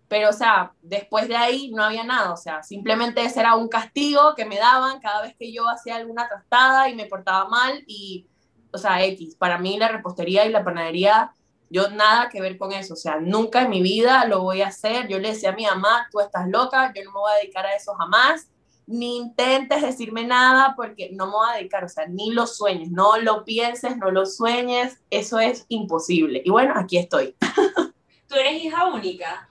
pero 0.09 0.29
o 0.29 0.33
sea, 0.33 0.73
después 0.81 1.29
de 1.29 1.37
ahí 1.37 1.71
no 1.71 1.85
había 1.85 2.03
nada, 2.03 2.33
o 2.33 2.37
sea, 2.37 2.61
simplemente 2.61 3.23
ese 3.23 3.39
era 3.39 3.55
un 3.55 3.69
castigo 3.69 4.35
que 4.35 4.43
me 4.43 4.57
daban 4.57 4.99
cada 4.99 5.21
vez 5.21 5.37
que 5.39 5.53
yo 5.53 5.69
hacía 5.69 5.95
alguna 5.95 6.27
trastada 6.27 6.89
y 6.89 6.95
me 6.95 7.05
portaba 7.05 7.47
mal 7.47 7.81
y, 7.87 8.27
o 8.73 8.77
sea, 8.77 9.01
X, 9.05 9.35
para 9.35 9.57
mí 9.57 9.77
la 9.77 9.87
repostería 9.87 10.45
y 10.45 10.49
la 10.49 10.65
panadería, 10.65 11.31
yo 11.69 11.89
nada 11.89 12.27
que 12.27 12.41
ver 12.41 12.57
con 12.57 12.73
eso, 12.73 12.95
o 12.95 12.97
sea, 12.97 13.21
nunca 13.21 13.61
en 13.61 13.69
mi 13.69 13.81
vida 13.81 14.25
lo 14.25 14.41
voy 14.41 14.61
a 14.63 14.67
hacer, 14.67 15.07
yo 15.07 15.17
le 15.17 15.29
decía 15.29 15.51
a 15.51 15.55
mi 15.55 15.65
mamá, 15.65 16.09
tú 16.11 16.19
estás 16.19 16.49
loca, 16.49 16.91
yo 16.93 17.05
no 17.05 17.11
me 17.11 17.19
voy 17.19 17.31
a 17.31 17.37
dedicar 17.37 17.65
a 17.65 17.73
eso 17.73 17.93
jamás, 17.93 18.49
ni 18.91 19.17
intentes 19.17 19.81
decirme 19.81 20.25
nada 20.25 20.73
porque 20.75 21.09
no 21.13 21.25
me 21.27 21.31
voy 21.31 21.49
a 21.49 21.57
dedicar, 21.57 21.83
o 21.83 21.89
sea, 21.89 22.05
ni 22.07 22.31
lo 22.31 22.45
sueñes, 22.45 22.91
no 22.91 23.17
lo 23.17 23.43
pienses, 23.43 23.97
no 23.97 24.11
lo 24.11 24.25
sueñes, 24.25 25.01
eso 25.09 25.39
es 25.39 25.65
imposible. 25.69 26.41
Y 26.43 26.49
bueno, 26.49 26.73
aquí 26.75 26.97
estoy. 26.97 27.35
¿Tú 28.27 28.35
eres 28.35 28.63
hija 28.63 28.85
única? 28.87 29.49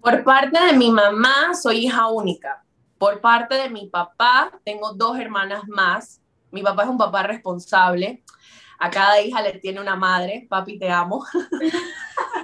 Por 0.00 0.22
parte 0.22 0.64
de 0.64 0.72
mi 0.72 0.90
mamá, 0.90 1.54
soy 1.54 1.86
hija 1.86 2.06
única. 2.08 2.64
Por 2.98 3.20
parte 3.20 3.56
de 3.56 3.68
mi 3.68 3.88
papá, 3.88 4.52
tengo 4.64 4.92
dos 4.92 5.18
hermanas 5.18 5.62
más. 5.66 6.20
Mi 6.50 6.62
papá 6.62 6.84
es 6.84 6.88
un 6.88 6.98
papá 6.98 7.24
responsable. 7.24 8.22
A 8.78 8.90
cada 8.90 9.20
hija 9.20 9.42
le 9.42 9.58
tiene 9.58 9.80
una 9.80 9.96
madre. 9.96 10.46
Papi, 10.48 10.78
te 10.78 10.90
amo. 10.90 11.24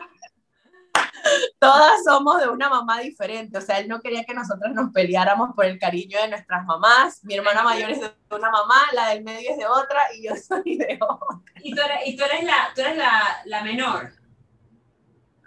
Todas 1.63 2.03
somos 2.03 2.41
de 2.41 2.49
una 2.49 2.69
mamá 2.69 2.99
diferente. 2.99 3.57
O 3.57 3.61
sea, 3.61 3.79
él 3.79 3.87
no 3.87 4.01
quería 4.01 4.25
que 4.25 4.35
nosotros 4.35 4.75
nos 4.75 4.91
peleáramos 4.91 5.55
por 5.55 5.65
el 5.65 5.79
cariño 5.79 6.21
de 6.21 6.27
nuestras 6.27 6.65
mamás. 6.65 7.23
Mi 7.23 7.35
hermana 7.35 7.63
mayor 7.63 7.89
es 7.89 8.01
de 8.01 8.11
una 8.31 8.51
mamá, 8.51 8.81
la 8.93 9.11
del 9.11 9.23
medio 9.23 9.49
es 9.49 9.59
de 9.59 9.67
otra 9.67 10.01
y 10.13 10.27
yo 10.27 10.35
soy 10.49 10.77
de 10.77 10.99
otra. 11.01 11.53
Y 11.63 11.73
tú 12.17 12.25
eres, 12.25 12.43
la, 12.43 12.71
tú 12.75 12.81
eres 12.81 12.97
la, 12.97 13.43
la 13.45 13.63
menor. 13.63 14.11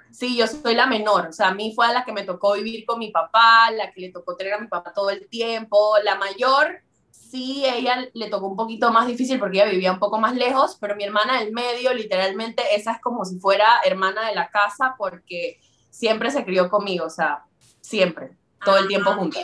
Sí, 0.10 0.38
yo 0.38 0.48
soy 0.48 0.74
la 0.74 0.86
menor, 0.86 1.28
o 1.28 1.34
sea, 1.34 1.50
a 1.50 1.54
mí 1.54 1.74
fue 1.76 1.88
a 1.88 1.92
la 1.92 2.06
que 2.06 2.14
me 2.14 2.24
tocó 2.24 2.54
vivir 2.54 2.86
con 2.86 2.98
mi 2.98 3.12
papá, 3.12 3.70
la 3.72 3.92
que 3.92 4.00
le 4.00 4.12
tocó 4.14 4.38
tener 4.38 4.54
a 4.54 4.60
mi 4.60 4.68
papá 4.68 4.94
todo 4.94 5.10
el 5.10 5.28
tiempo. 5.28 5.96
La 6.02 6.16
mayor, 6.16 6.80
sí, 7.12 7.66
ella 7.66 8.08
le 8.14 8.30
tocó 8.30 8.48
un 8.48 8.56
poquito 8.56 8.90
más 8.94 9.06
difícil 9.06 9.38
porque 9.38 9.58
ella 9.58 9.70
vivía 9.70 9.92
un 9.92 10.00
poco 10.00 10.18
más 10.18 10.34
lejos, 10.34 10.78
pero 10.80 10.96
mi 10.96 11.04
hermana 11.04 11.42
del 11.42 11.52
medio, 11.52 11.94
literalmente, 11.94 12.64
esa 12.74 12.94
es 12.94 13.02
como 13.02 13.26
si 13.26 13.38
fuera 13.38 13.68
hermana 13.84 14.30
de 14.30 14.36
la 14.36 14.50
casa 14.50 14.96
porque 14.98 15.60
siempre 15.96 16.30
se 16.30 16.44
crió 16.44 16.70
conmigo, 16.70 17.06
o 17.06 17.10
sea, 17.10 17.46
siempre, 17.80 18.32
todo 18.64 18.78
el 18.80 18.88
tiempo 18.88 19.12
ah, 19.12 19.16
juntos. 19.16 19.42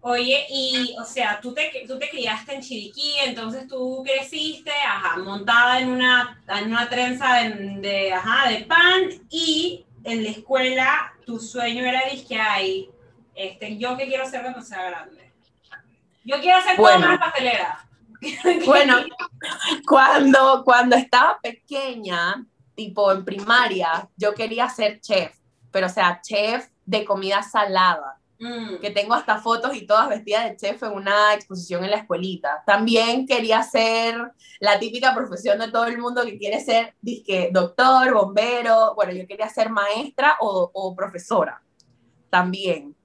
Oye, 0.00 0.46
y, 0.50 0.96
o 1.00 1.04
sea, 1.04 1.40
tú 1.40 1.54
te, 1.54 1.84
tú 1.86 1.96
te 1.96 2.10
criaste 2.10 2.54
en 2.54 2.60
Chiriquí, 2.60 3.14
entonces 3.24 3.68
tú 3.68 4.02
creciste, 4.04 4.72
ajá, 4.84 5.18
montada 5.18 5.80
en 5.80 5.90
una, 5.90 6.42
en 6.48 6.72
una 6.72 6.88
trenza 6.88 7.34
de, 7.34 7.50
de, 7.80 8.12
ajá, 8.12 8.50
de 8.50 8.64
pan 8.64 9.02
y 9.30 9.86
en 10.02 10.24
la 10.24 10.30
escuela 10.30 11.12
tu 11.24 11.38
sueño 11.38 11.84
era, 11.84 12.02
que 12.28 12.36
ay, 12.36 12.90
este, 13.36 13.78
yo 13.78 13.96
que 13.96 14.08
quiero 14.08 14.28
ser 14.28 14.42
cuando 14.42 14.60
sea 14.60 14.82
grande. 14.90 15.30
Yo 16.24 16.40
quiero 16.40 16.60
ser 16.62 16.76
bueno, 16.76 17.06
una 17.06 17.20
pastelera. 17.20 17.78
Bueno, 18.66 18.98
cuando, 19.86 20.62
cuando 20.64 20.94
estaba 20.94 21.38
pequeña, 21.40 22.44
tipo 22.74 23.12
en 23.12 23.24
primaria, 23.24 24.08
yo 24.16 24.34
quería 24.34 24.68
ser 24.68 25.00
chef, 25.00 25.36
pero 25.70 25.86
o 25.86 25.90
sea, 25.90 26.20
chef 26.22 26.68
de 26.84 27.04
comida 27.04 27.42
salada 27.42 28.22
Mm. 28.42 28.80
que 28.80 28.90
tengo 28.90 29.14
hasta 29.14 29.38
fotos 29.38 29.76
y 29.76 29.86
todas 29.86 30.08
vestidas 30.08 30.44
de 30.50 30.56
chef 30.56 30.82
en 30.82 30.92
una 30.92 31.32
exposición 31.32 31.84
en 31.84 31.92
la 31.92 31.98
escuelita. 31.98 32.64
También 32.66 33.24
quería 33.24 33.62
ser 33.62 34.32
la 34.58 34.80
típica 34.80 35.14
profesión 35.14 35.60
de 35.60 35.70
todo 35.70 35.84
el 35.86 35.98
mundo 35.98 36.24
que 36.24 36.36
quiere 36.36 36.58
ser 36.58 36.96
disque, 37.00 37.50
doctor, 37.52 38.12
bombero. 38.12 38.96
Bueno, 38.96 39.12
yo 39.12 39.28
quería 39.28 39.48
ser 39.48 39.70
maestra 39.70 40.38
o, 40.40 40.72
o 40.74 40.96
profesora 40.96 41.62
también. 42.30 42.96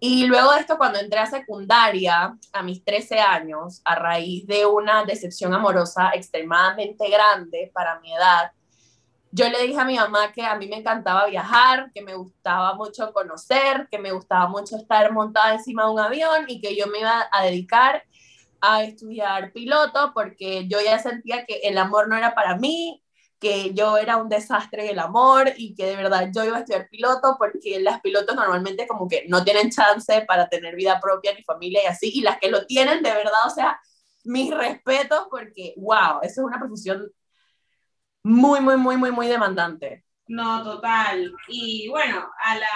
Y 0.00 0.26
luego 0.26 0.52
de 0.52 0.60
esto, 0.60 0.76
cuando 0.76 0.98
entré 0.98 1.20
a 1.20 1.26
secundaria, 1.26 2.36
a 2.52 2.62
mis 2.64 2.84
13 2.84 3.20
años, 3.20 3.80
a 3.84 3.94
raíz 3.94 4.48
de 4.48 4.66
una 4.66 5.04
decepción 5.04 5.54
amorosa 5.54 6.10
extremadamente 6.12 7.08
grande 7.08 7.70
para 7.72 8.00
mi 8.00 8.12
edad, 8.12 8.50
yo 9.36 9.50
le 9.50 9.66
dije 9.66 9.78
a 9.78 9.84
mi 9.84 9.96
mamá 9.96 10.32
que 10.32 10.42
a 10.42 10.56
mí 10.56 10.66
me 10.66 10.76
encantaba 10.76 11.26
viajar, 11.26 11.92
que 11.92 12.00
me 12.00 12.14
gustaba 12.14 12.74
mucho 12.74 13.12
conocer, 13.12 13.86
que 13.90 13.98
me 13.98 14.10
gustaba 14.12 14.48
mucho 14.48 14.76
estar 14.78 15.12
montada 15.12 15.52
encima 15.52 15.84
de 15.84 15.90
un 15.90 16.00
avión 16.00 16.44
y 16.48 16.58
que 16.58 16.74
yo 16.74 16.86
me 16.86 17.00
iba 17.00 17.28
a 17.30 17.44
dedicar 17.44 18.02
a 18.62 18.82
estudiar 18.82 19.52
piloto 19.52 20.12
porque 20.14 20.66
yo 20.68 20.78
ya 20.80 20.98
sentía 20.98 21.44
que 21.44 21.60
el 21.64 21.76
amor 21.76 22.08
no 22.08 22.16
era 22.16 22.34
para 22.34 22.56
mí, 22.56 23.02
que 23.38 23.74
yo 23.74 23.98
era 23.98 24.16
un 24.16 24.30
desastre 24.30 24.86
en 24.86 24.92
el 24.92 24.98
amor 24.98 25.52
y 25.58 25.74
que 25.74 25.84
de 25.84 25.96
verdad 25.96 26.30
yo 26.34 26.42
iba 26.42 26.56
a 26.56 26.60
estudiar 26.60 26.88
piloto 26.88 27.36
porque 27.38 27.78
las 27.80 28.00
pilotos 28.00 28.34
normalmente 28.34 28.86
como 28.86 29.06
que 29.06 29.26
no 29.28 29.44
tienen 29.44 29.70
chance 29.70 30.22
para 30.22 30.48
tener 30.48 30.74
vida 30.76 30.98
propia 30.98 31.34
ni 31.34 31.42
familia 31.42 31.82
y 31.84 31.86
así, 31.86 32.10
y 32.14 32.22
las 32.22 32.38
que 32.38 32.48
lo 32.48 32.64
tienen 32.64 33.02
de 33.02 33.12
verdad, 33.12 33.46
o 33.46 33.50
sea, 33.50 33.78
mis 34.24 34.50
respetos 34.54 35.26
porque, 35.30 35.74
wow, 35.76 36.20
eso 36.22 36.40
es 36.40 36.46
una 36.46 36.58
profesión 36.58 37.12
muy, 38.26 38.60
muy, 38.60 38.76
muy, 38.76 38.96
muy, 38.96 39.12
muy 39.12 39.28
demandante. 39.28 40.02
No, 40.26 40.64
total. 40.64 41.32
Y 41.46 41.86
bueno, 41.88 42.28
a 42.42 42.58
la, 42.58 42.66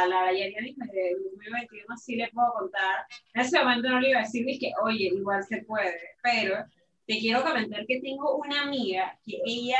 a 0.00 0.06
la 0.08 0.32
de 0.32 0.52
2021 0.52 1.96
sí 1.96 2.16
le 2.16 2.28
puedo 2.32 2.52
contar. 2.54 3.06
En 3.32 3.42
ese 3.42 3.60
momento 3.60 3.88
no 3.88 4.00
le 4.00 4.10
iba 4.10 4.18
a 4.18 4.22
decir, 4.22 4.44
que, 4.58 4.72
oye, 4.82 5.04
igual 5.14 5.44
se 5.44 5.62
puede, 5.62 6.00
pero 6.20 6.64
te 7.06 7.20
quiero 7.20 7.44
comentar 7.44 7.86
que 7.86 8.00
tengo 8.00 8.38
una 8.38 8.62
amiga 8.62 9.16
que 9.24 9.38
ella, 9.46 9.78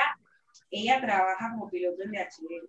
ella 0.71 1.01
trabaja 1.01 1.51
como 1.51 1.69
piloto 1.69 2.01
en 2.05 2.13
DHL 2.13 2.69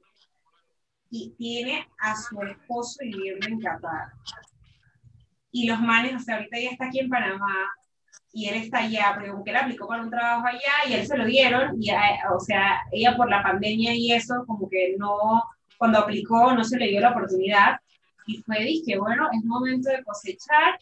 y 1.11 1.29
tiene 1.37 1.87
a 1.99 2.15
su 2.15 2.41
esposo 2.41 2.97
viviendo 3.01 3.47
en 3.47 3.59
Qatar. 3.59 4.07
Y 5.51 5.67
los 5.67 5.79
manes, 5.79 6.15
o 6.15 6.19
sea, 6.19 6.37
ahorita 6.37 6.57
ella 6.57 6.71
está 6.71 6.87
aquí 6.87 6.99
en 6.99 7.09
Panamá 7.09 7.69
y 8.31 8.47
él 8.47 8.55
está 8.55 8.79
allá, 8.79 9.11
porque 9.15 9.31
como 9.31 9.43
que 9.43 9.51
él 9.51 9.57
aplicó 9.57 9.87
para 9.87 10.03
un 10.03 10.09
trabajo 10.09 10.47
allá 10.47 10.87
y 10.87 10.93
él 10.93 11.05
se 11.05 11.17
lo 11.17 11.25
dieron, 11.25 11.81
y 11.81 11.89
o 11.91 12.39
sea, 12.39 12.81
ella 12.91 13.15
por 13.17 13.29
la 13.29 13.41
pandemia 13.41 13.93
y 13.95 14.11
eso, 14.11 14.43
como 14.45 14.69
que 14.69 14.95
no, 14.97 15.43
cuando 15.77 15.99
aplicó 15.99 16.53
no 16.53 16.63
se 16.63 16.77
le 16.77 16.87
dio 16.87 17.01
la 17.01 17.11
oportunidad, 17.11 17.79
y 18.27 18.37
fue, 18.43 18.59
dije, 18.63 18.97
bueno, 18.97 19.29
es 19.33 19.43
momento 19.43 19.89
de 19.89 20.03
cosechar, 20.03 20.79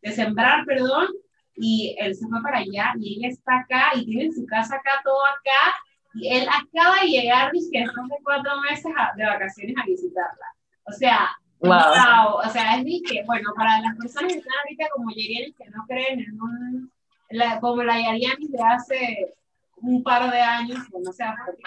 de 0.00 0.12
sembrar, 0.12 0.64
perdón, 0.64 1.08
y 1.54 1.94
él 1.98 2.14
se 2.14 2.26
fue 2.26 2.42
para 2.42 2.58
allá, 2.58 2.94
y 2.98 3.18
ella 3.18 3.28
está 3.28 3.58
acá, 3.58 3.90
y 3.94 4.06
tiene 4.06 4.32
su 4.32 4.46
casa 4.46 4.76
acá, 4.76 5.02
todo 5.04 5.20
acá, 5.26 5.76
y 6.14 6.28
él 6.28 6.46
acaba 6.48 7.02
de 7.02 7.08
llegar, 7.08 7.52
dije, 7.52 7.68
después 7.72 8.08
de 8.08 8.16
cuatro 8.22 8.60
meses 8.62 8.92
de 9.16 9.24
vacaciones 9.24 9.76
a 9.78 9.86
visitarla. 9.86 10.46
O 10.84 10.92
sea, 10.92 11.30
Wow. 11.62 12.40
O 12.44 12.48
sea, 12.50 12.76
es 12.76 13.02
que, 13.08 13.22
bueno, 13.24 13.52
para 13.56 13.80
las 13.80 13.96
personas 13.96 14.32
que 14.32 14.38
están 14.40 14.54
ahorita 14.64 14.88
como 14.94 15.10
Yerianis 15.10 15.56
que 15.56 15.70
no 15.70 15.84
creen 15.86 16.20
en 16.20 16.40
un, 16.40 16.92
la, 17.30 17.60
como 17.60 17.82
la 17.82 17.98
Yerianis 17.98 18.50
de 18.50 18.62
hace 18.62 19.34
un 19.76 20.02
par 20.02 20.30
de 20.30 20.40
años, 20.40 20.78
no 20.92 21.12
sé, 21.12 21.24
porque 21.46 21.62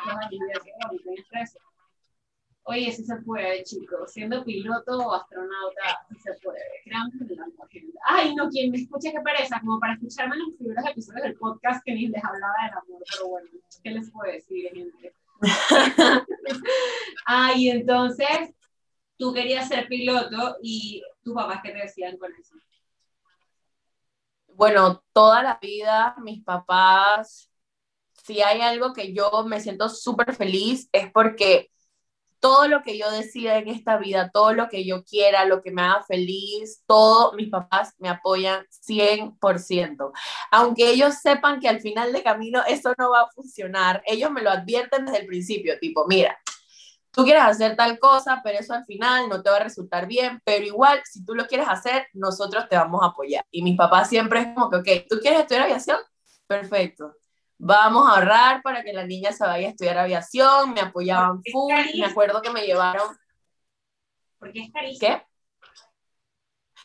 Oye, 2.68 2.92
sí 2.92 3.06
se 3.06 3.16
puede, 3.18 3.64
chicos. 3.64 4.12
Siendo 4.12 4.44
piloto 4.44 4.98
o 4.98 5.14
astronauta, 5.14 6.04
sí 6.10 6.16
se 6.20 6.34
puede. 6.44 6.60
Créanme 6.84 7.12
la 7.30 7.46
gente. 7.70 7.94
Ay, 8.04 8.34
no, 8.34 8.50
quien 8.50 8.72
me 8.72 8.78
escuche, 8.78 9.12
qué 9.12 9.20
pereza, 9.22 9.60
como 9.60 9.80
para 9.80 9.94
escucharme 9.94 10.36
en 10.36 10.42
los 10.48 10.56
primeros 10.56 10.84
episodios 10.90 11.24
del 11.24 11.36
podcast 11.36 11.84
que 11.86 11.94
ni 11.94 12.08
les 12.08 12.24
hablaba 12.24 12.54
del 12.64 12.72
amor, 12.72 13.04
pero 13.12 13.30
bueno, 13.30 13.50
¿qué 13.84 13.92
les 13.92 14.10
puedo 14.10 14.32
decir, 14.32 14.72
gente? 14.74 15.14
Ay, 17.28 17.70
entonces, 17.70 18.56
tú 19.18 19.34
querías 19.34 19.68
ser 19.68 19.88
piloto 19.88 20.58
y 20.62 21.04
tus 21.24 21.34
papás, 21.34 21.62
¿qué 21.64 21.72
te 21.72 21.80
decían 21.80 22.18
con 22.18 22.32
eso? 22.34 22.56
Bueno, 24.48 25.04
toda 25.12 25.44
la 25.44 25.60
vida 25.62 26.16
mis 26.22 26.44
papás, 26.44 27.52
si 28.14 28.42
hay 28.42 28.62
algo 28.62 28.94
que 28.94 29.14
yo 29.14 29.46
me 29.46 29.60
siento 29.60 29.90
súper 29.90 30.34
feliz 30.34 30.90
es 30.92 31.12
porque 31.12 31.70
todo 32.40 32.68
lo 32.68 32.84
que 32.84 32.98
yo 32.98 33.10
decida 33.10 33.58
en 33.58 33.70
esta 33.70 33.98
vida, 33.98 34.30
todo 34.32 34.54
lo 34.54 34.70
que 34.70 34.86
yo 34.86 35.04
quiera, 35.04 35.46
lo 35.46 35.64
que 35.64 35.72
me 35.72 35.82
haga 35.82 36.04
feliz, 36.04 36.84
todo, 36.86 37.34
mis 37.34 37.50
papás 37.50 37.96
me 37.98 38.08
apoyan 38.08 38.64
100%. 38.70 40.12
Aunque 40.52 40.92
ellos 40.92 41.16
sepan 41.16 41.60
que 41.60 41.68
al 41.68 41.82
final 41.82 42.14
de 42.14 42.22
camino 42.22 42.62
eso 42.68 42.94
no 43.00 43.10
va 43.10 43.22
a 43.22 43.32
funcionar, 43.32 44.04
ellos 44.06 44.30
me 44.32 44.44
lo 44.44 44.52
advierten 44.52 45.06
desde 45.06 45.22
el 45.22 45.26
principio, 45.26 45.80
tipo, 45.80 46.06
mira, 46.08 46.38
tú 47.16 47.24
quieres 47.24 47.44
hacer 47.44 47.78
tal 47.78 47.98
cosa, 47.98 48.42
pero 48.44 48.60
eso 48.60 48.74
al 48.74 48.84
final 48.84 49.30
no 49.30 49.42
te 49.42 49.50
va 49.50 49.56
a 49.56 49.64
resultar 49.64 50.06
bien, 50.06 50.42
pero 50.44 50.66
igual, 50.66 51.02
si 51.06 51.24
tú 51.24 51.34
lo 51.34 51.48
quieres 51.48 51.68
hacer, 51.70 52.08
nosotros 52.14 52.68
te 52.70 52.76
vamos 52.76 53.02
a 53.02 53.08
apoyar. 53.08 53.46
Y 53.52 53.64
mis 53.64 53.78
papás 53.78 54.10
siempre 54.10 54.42
es 54.42 54.48
como 54.54 54.70
que, 54.70 54.78
ok, 54.78 55.08
¿tú 55.10 55.20
quieres 55.22 55.40
estudiar 55.40 55.64
aviación? 55.64 55.98
Perfecto. 56.46 57.16
Vamos 57.58 58.06
a 58.10 58.16
ahorrar 58.16 58.62
para 58.62 58.84
que 58.84 58.92
la 58.92 59.06
niña 59.06 59.32
se 59.32 59.46
vaya 59.46 59.68
a 59.68 59.70
estudiar 59.70 59.98
aviación, 59.98 60.74
me 60.74 60.82
apoyaban 60.82 61.42
full, 61.52 61.72
me 61.98 62.06
acuerdo 62.06 62.42
que 62.42 62.50
me 62.50 62.66
llevaron... 62.66 63.18
Porque 64.38 64.64
es 64.64 64.72
carísimo. 64.74 65.00
¿Qué? 65.00 65.26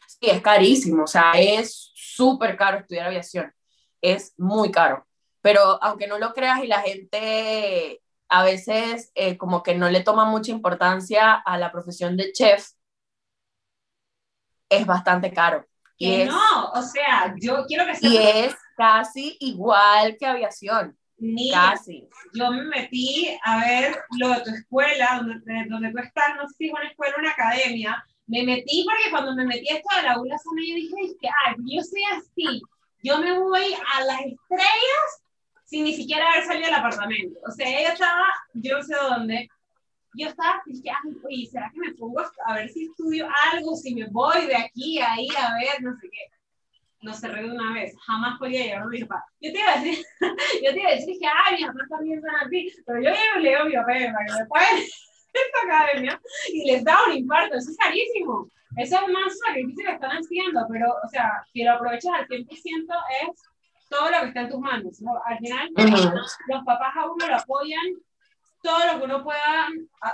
Sí, 0.06 0.30
es 0.30 0.40
carísimo, 0.42 1.02
o 1.04 1.08
sea, 1.08 1.32
es 1.32 1.90
súper 1.92 2.56
caro 2.56 2.78
estudiar 2.78 3.08
aviación, 3.08 3.52
es 4.00 4.32
muy 4.38 4.70
caro. 4.70 5.04
Pero 5.40 5.82
aunque 5.82 6.06
no 6.06 6.18
lo 6.18 6.32
creas 6.32 6.62
y 6.62 6.68
la 6.68 6.82
gente 6.82 8.00
a 8.30 8.44
veces 8.44 9.10
eh, 9.16 9.36
como 9.36 9.62
que 9.62 9.74
no 9.74 9.90
le 9.90 10.02
toma 10.02 10.24
mucha 10.24 10.52
importancia 10.52 11.34
a 11.34 11.58
la 11.58 11.72
profesión 11.72 12.16
de 12.16 12.32
chef, 12.32 12.70
es 14.68 14.86
bastante 14.86 15.32
caro. 15.32 15.66
Y 15.98 16.24
no, 16.24 16.70
o 16.70 16.80
sea, 16.80 17.34
yo 17.38 17.66
quiero 17.66 17.84
que 17.84 17.96
sea... 17.96 18.08
Y 18.08 18.16
es 18.16 18.56
casi 18.76 19.36
igual 19.40 20.16
que 20.16 20.26
aviación. 20.26 20.96
Ni, 21.18 21.50
casi. 21.50 22.08
Yo 22.32 22.50
me 22.52 22.64
metí 22.64 23.36
a 23.44 23.58
ver 23.58 23.98
lo 24.18 24.30
de 24.30 24.40
tu 24.42 24.50
escuela, 24.50 25.16
donde, 25.18 25.66
donde 25.68 25.90
tú 25.90 25.98
estás, 25.98 26.36
no 26.36 26.48
sé 26.48 26.54
si 26.56 26.70
una 26.70 26.88
escuela 26.88 27.14
o 27.16 27.20
una 27.20 27.32
academia. 27.32 28.02
Me 28.26 28.44
metí 28.44 28.86
porque 28.86 29.10
cuando 29.10 29.34
me 29.34 29.44
metí 29.44 29.68
a 29.68 29.76
esto 29.76 29.96
de 29.96 30.02
la 30.04 30.20
ULA 30.20 30.36
yo 30.36 30.74
dije, 30.76 30.94
ay, 31.46 31.56
yo 31.58 31.82
soy 31.82 32.02
así. 32.12 32.62
Yo 33.02 33.18
me 33.18 33.38
voy 33.38 33.74
a 33.94 34.04
las 34.04 34.20
estrellas 34.20 35.22
sin 35.70 35.84
ni 35.84 35.94
siquiera 35.94 36.28
haber 36.28 36.44
salido 36.44 36.66
del 36.66 36.74
apartamento. 36.74 37.38
O 37.46 37.50
sea, 37.52 37.68
ella 37.68 37.92
estaba, 37.92 38.26
yo 38.54 38.76
no 38.76 38.82
sé 38.82 38.94
dónde, 38.96 39.48
yo 40.14 40.26
estaba, 40.26 40.60
dije, 40.66 40.90
oye, 41.24 41.46
¿será 41.46 41.70
que 41.72 41.78
me 41.78 41.94
pongo 41.94 42.20
a 42.44 42.54
ver 42.54 42.68
si 42.70 42.86
estudio 42.86 43.28
algo, 43.52 43.76
si 43.76 43.94
me 43.94 44.08
voy 44.08 44.46
de 44.46 44.56
aquí 44.56 44.98
a 44.98 45.12
ahí 45.12 45.28
a 45.38 45.54
ver, 45.54 45.80
no 45.82 45.94
sé 45.94 46.08
qué? 46.10 46.26
No 47.02 47.14
cerré 47.14 47.44
de 47.44 47.52
una 47.52 47.72
vez, 47.72 47.94
jamás 48.04 48.36
podía 48.40 48.64
llegar 48.64 48.82
a 48.82 48.86
mi 48.86 49.00
papá. 49.04 49.24
Yo 49.40 49.52
te 49.52 49.60
iba 49.60 49.72
a 49.72 49.80
decir, 49.80 50.04
yo 50.64 50.72
te 50.72 50.80
iba 50.80 50.90
a 50.90 50.94
decir 50.96 51.16
que, 51.20 51.26
ay, 51.26 51.58
mi 51.58 51.66
papá 51.66 51.78
también 51.88 52.20
son 52.20 52.34
así, 52.34 52.72
pero 52.84 53.00
yo 53.00 53.10
le 53.40 53.48
digo 53.48 53.60
a 53.60 53.64
mi 53.64 53.74
papá 53.74 53.86
para 53.86 54.26
que 54.26 54.42
me 54.42 54.46
paguen 54.48 54.84
esta 55.32 55.60
academia 55.64 56.20
y 56.52 56.72
les 56.72 56.82
da 56.82 56.98
un 57.06 57.16
infarto, 57.16 57.56
eso 57.56 57.70
es 57.70 57.76
carísimo. 57.76 58.48
Eso 58.76 58.96
es 58.96 59.12
más 59.12 59.38
sacrificio 59.46 59.84
que 59.84 59.92
están 59.92 60.10
haciendo, 60.10 60.66
pero, 60.68 60.94
o 61.04 61.08
sea, 61.08 61.44
si 61.52 61.62
lo 61.62 61.72
aprovechas 61.72 62.12
al 62.12 62.26
100% 62.28 62.46
es 63.22 63.49
todo 63.90 64.10
lo 64.10 64.20
que 64.20 64.26
está 64.28 64.40
en 64.42 64.48
tus 64.48 64.60
manos. 64.60 65.02
¿no? 65.02 65.12
Al 65.26 65.38
final, 65.38 65.68
los 65.74 66.64
papás 66.64 66.96
a 66.96 67.10
uno 67.10 67.26
lo 67.26 67.36
apoyan 67.36 67.84
todo 68.62 68.78
lo 68.86 68.98
que 68.98 69.04
uno 69.04 69.24
pueda, 69.24 69.68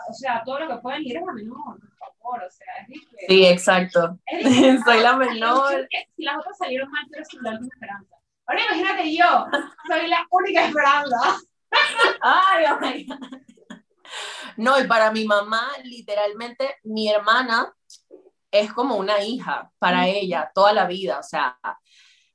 o 0.09 0.15
sea, 0.15 0.43
todo 0.45 0.61
lo 0.61 0.69
que 0.69 0.77
puedan 0.77 1.03
ir 1.03 1.17
es 1.17 1.23
la 1.25 1.33
menor, 1.33 1.81
por 1.99 2.15
favor, 2.17 2.45
o 2.45 2.51
sea, 2.51 2.67
es 2.83 2.89
difícil. 2.89 3.19
Sí, 3.29 3.47
exacto. 3.47 4.19
soy 4.85 5.01
la 5.01 5.17
menor. 5.17 5.89
Si 6.17 6.23
las 6.23 6.39
otras 6.39 6.59
salieron 6.59 6.91
mal, 6.91 7.07
pero 7.11 7.25
sin 7.25 7.43
la 7.43 7.51
última 7.51 7.75
esperanza. 7.75 8.17
Ahora 8.47 8.65
imagínate 8.65 9.17
yo, 9.17 9.47
soy 9.89 10.07
la 10.07 10.27
única 10.31 10.67
esperanza. 10.67 11.41
Ay, 12.23 12.65
ay. 12.81 13.07
No, 14.57 14.79
y 14.79 14.87
para 14.87 15.11
mi 15.11 15.25
mamá, 15.25 15.69
literalmente, 15.83 16.77
mi 16.85 17.09
hermana 17.09 17.75
es 18.51 18.73
como 18.73 18.97
una 18.97 19.21
hija 19.21 19.71
para 19.79 20.07
ella 20.07 20.51
toda 20.55 20.73
la 20.73 20.87
vida, 20.87 21.19
o 21.19 21.23
sea, 21.25 21.59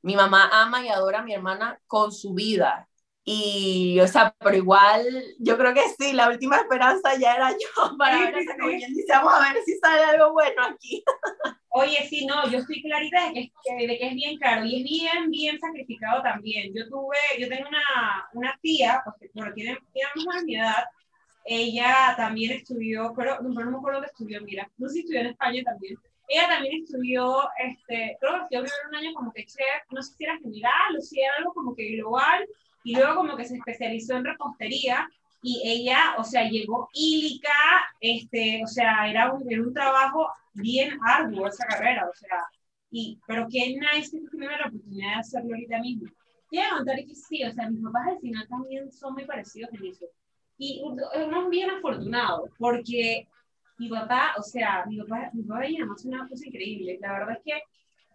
mi 0.01 0.15
mamá 0.15 0.49
ama 0.51 0.85
y 0.85 0.89
adora 0.89 1.19
a 1.19 1.23
mi 1.23 1.33
hermana 1.33 1.79
con 1.87 2.11
su 2.11 2.33
vida. 2.33 2.87
Y, 3.23 3.99
o 3.99 4.07
sea, 4.07 4.35
pero 4.39 4.55
igual, 4.57 5.05
yo 5.39 5.55
creo 5.57 5.73
que 5.75 5.83
sí, 5.97 6.13
la 6.13 6.27
última 6.29 6.57
esperanza 6.57 7.15
ya 7.19 7.35
era 7.35 7.51
yo 7.51 7.57
para 7.97 8.19
ver 8.19 8.37
esa 8.37 8.55
dice, 8.55 9.05
vamos 9.09 9.33
a 9.33 9.53
ver 9.53 9.63
si 9.63 9.77
sale 9.77 10.03
algo 10.03 10.33
bueno 10.33 10.63
aquí. 10.63 11.03
Oye, 11.73 12.05
sí, 12.09 12.25
no, 12.25 12.49
yo 12.49 12.57
estoy 12.57 12.81
clarita 12.81 13.27
de 13.27 13.33
que, 13.33 13.87
de 13.87 13.97
que 13.97 14.07
es 14.07 14.15
bien 14.15 14.37
caro 14.37 14.65
y 14.65 14.81
es 14.81 14.83
bien, 14.83 15.31
bien 15.31 15.59
sacrificado 15.59 16.21
también. 16.21 16.73
Yo 16.75 16.89
tuve, 16.89 17.15
yo 17.39 17.47
tengo 17.47 17.69
una, 17.69 18.27
una 18.33 18.59
tía, 18.61 19.01
porque 19.05 19.29
bueno, 19.33 19.53
tiene, 19.53 19.77
tiene 19.93 20.09
más 20.25 20.43
mi 20.43 20.57
edad, 20.57 20.83
ella 21.45 22.13
también 22.17 22.51
estudió, 22.51 23.13
pero, 23.15 23.41
no, 23.41 23.49
no 23.49 23.71
me 23.71 23.77
acuerdo 23.77 23.99
dónde 23.99 24.07
estudió, 24.07 24.41
mira, 24.41 24.69
no 24.77 24.87
sé 24.87 24.95
si 24.95 24.99
estudió 25.01 25.21
en 25.21 25.27
España 25.27 25.63
también, 25.63 25.95
ella 26.32 26.48
también 26.48 26.84
estudió, 26.84 27.50
este, 27.60 28.17
creo 28.20 28.48
que 28.50 28.56
estudió 28.56 28.89
un 28.89 28.96
año 28.96 29.13
como 29.13 29.32
que 29.34 29.46
chef, 29.46 29.84
no 29.91 30.02
sé 30.02 30.13
si 30.13 30.24
era 30.24 30.38
general 30.38 30.98
o 30.98 31.02
si 31.02 31.22
era 31.22 31.34
algo 31.38 31.54
como 31.54 31.76
que 31.76 31.98
global, 31.98 32.48
y 32.84 32.96
luego 32.96 33.15
como 33.15 33.36
que 33.36 33.46
se 33.46 33.58
especializó 33.58 34.15
en 34.15 34.26
repostería, 34.26 35.10
y 35.44 35.62
ella, 35.65 36.15
o 36.17 36.24
sea, 36.24 36.48
llegó 36.48 36.89
ílica, 36.94 37.50
este, 38.00 38.62
o 38.63 38.67
sea, 38.67 39.10
era 39.10 39.34
un, 39.34 39.52
era 39.52 39.62
un 39.62 39.74
trabajo 39.74 40.30
bien 40.54 40.98
arduo 41.06 41.48
esa 41.48 41.65
carrera, 41.65 42.08
o 42.10 42.15
sea, 42.15 42.38
y, 42.91 43.20
pero 43.26 43.48
qué 43.50 43.76
nice 43.76 44.12
que 44.12 44.28
tuviera 44.30 44.58
la 44.60 44.67
oportunidad 44.67 45.15
de 45.15 45.20
hacerlo 45.20 45.54
ahorita 45.54 45.80
mismo. 45.80 46.10
Quiero 46.50 46.78
contar 46.78 46.98
que 46.98 47.15
sí, 47.15 47.44
o 47.44 47.52
sea, 47.52 47.70
mis 47.70 47.82
papás 47.82 48.08
al 48.08 48.20
final 48.20 48.48
también 48.48 48.91
son 48.91 49.13
muy 49.13 49.26
parecidos 49.26 49.72
en 49.74 49.86
eso. 49.86 50.06
Y 50.58 50.82
uno 50.84 51.04
es 51.44 51.50
bien 51.50 51.72
afortunado, 51.72 52.50
porque 52.60 53.28
mi 53.82 53.89
papá, 53.89 54.36
o 54.38 54.44
sea, 54.44 54.86
mi 54.86 54.98
papá, 54.98 55.32
mi 55.34 55.41
papá 55.41 55.65
y 55.65 55.78
mi 55.78 55.82
una 55.82 56.28
cosa 56.28 56.46
increíble. 56.46 57.00
La 57.02 57.13
verdad 57.13 57.38
es 57.38 57.44
que 57.44 57.63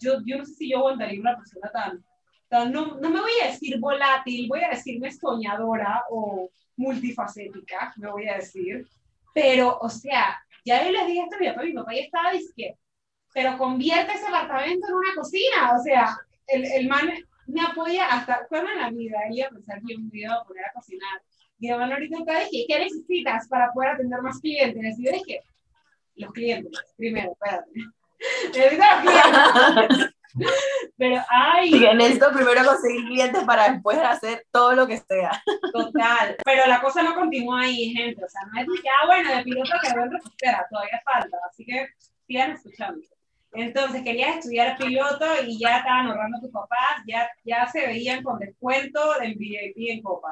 yo, 0.01 0.21
yo 0.25 0.39
no 0.39 0.45
sé 0.45 0.55
si 0.55 0.71
yo 0.71 0.79
aguantaría 0.79 1.21
una 1.21 1.37
persona 1.37 1.69
tan, 1.73 2.05
tan 2.49 2.71
no, 2.71 2.99
no 3.01 3.11
me 3.11 3.21
voy 3.21 3.33
a 3.43 3.49
decir 3.49 3.81
volátil, 3.81 4.47
voy 4.49 4.63
a 4.63 4.71
decirme 4.71 5.11
soñadora 5.11 6.05
o 6.09 6.49
multifacética, 6.77 7.93
me 7.97 8.09
voy 8.09 8.29
a 8.29 8.37
decir. 8.37 8.87
Pero, 9.35 9.77
o 9.81 9.89
sea, 9.89 10.39
ya 10.65 10.85
yo 10.85 10.93
les 10.93 11.07
dije 11.09 11.23
esto 11.23 11.35
a 11.35 11.41
mi 11.41 11.49
papá, 11.49 11.63
mi 11.63 11.73
papá 11.73 11.95
ya 11.95 12.01
estaba 12.01 12.31
diciendo, 12.31 12.79
pero 13.35 13.59
convierte 13.59 14.13
ese 14.15 14.27
apartamento 14.29 14.87
en 14.87 14.95
una 14.95 15.15
cocina. 15.17 15.77
O 15.77 15.83
sea, 15.83 16.17
el, 16.47 16.65
el 16.65 16.87
man 16.87 17.11
me 17.49 17.61
apoya 17.61 18.07
hasta, 18.07 18.47
cuando 18.49 18.71
en 18.71 18.79
la 18.79 18.91
vida? 18.91 19.19
Iba 19.33 19.49
a 19.49 19.51
pensar 19.51 19.81
que 19.85 19.95
yo 19.95 20.01
me 20.01 20.11
iba 20.13 20.35
a 20.35 20.45
poner 20.45 20.65
a 20.65 20.73
cocinar 20.73 21.21
mi 21.59 21.71
mamá 21.71 21.87
ahorita 21.87 22.19
está 22.19 22.35
¿qué 22.51 22.79
necesitas 22.79 23.49
para 23.49 23.73
poder 23.73 23.91
atender 23.91 24.21
más 24.21 24.41
clientes? 24.41 24.99
Y 24.99 25.05
yo 25.05 25.13
dije, 25.13 25.41
los 26.17 26.33
clientes, 26.33 26.73
primero, 26.97 27.33
espérate. 27.33 27.71
Necesito 28.55 28.85
los 28.93 29.01
clientes. 29.03 30.17
Pero, 30.99 31.23
ay. 31.31 31.71
Sí, 31.71 31.87
necesito 31.95 32.31
primero 32.33 32.65
conseguir 32.65 33.07
clientes 33.07 33.45
para 33.45 33.71
después 33.71 33.99
hacer 33.99 34.45
todo 34.51 34.75
lo 34.75 34.87
que 34.87 34.99
sea. 34.99 35.43
Total. 35.73 36.37
Pero 36.45 36.67
la 36.67 36.81
cosa 36.81 37.03
no 37.03 37.15
continúa 37.15 37.63
ahí, 37.63 37.95
gente. 37.95 38.23
O 38.25 38.29
sea, 38.29 38.43
no 38.53 38.61
es 38.61 38.81
que, 38.81 38.89
ah, 38.89 39.07
bueno, 39.07 39.35
de 39.35 39.43
piloto 39.45 39.71
quedó 39.83 40.03
en 40.03 40.13
repostera, 40.13 40.67
todavía 40.71 41.03
falta. 41.05 41.37
Así 41.51 41.65
que 41.65 41.89
sigan 42.27 42.53
escuchando. 42.53 43.01
Entonces, 43.53 44.03
querías 44.03 44.37
estudiar 44.37 44.77
piloto 44.77 45.25
y 45.47 45.59
ya 45.59 45.79
estaban 45.79 46.09
ahorrando 46.09 46.41
tus 46.41 46.51
papás, 46.51 47.03
ya, 47.07 47.31
ya 47.45 47.67
se 47.69 47.87
veían 47.87 48.23
con 48.23 48.39
descuento 48.39 49.15
del 49.19 49.35
VIP 49.37 49.77
en 49.91 50.03
Copa. 50.03 50.31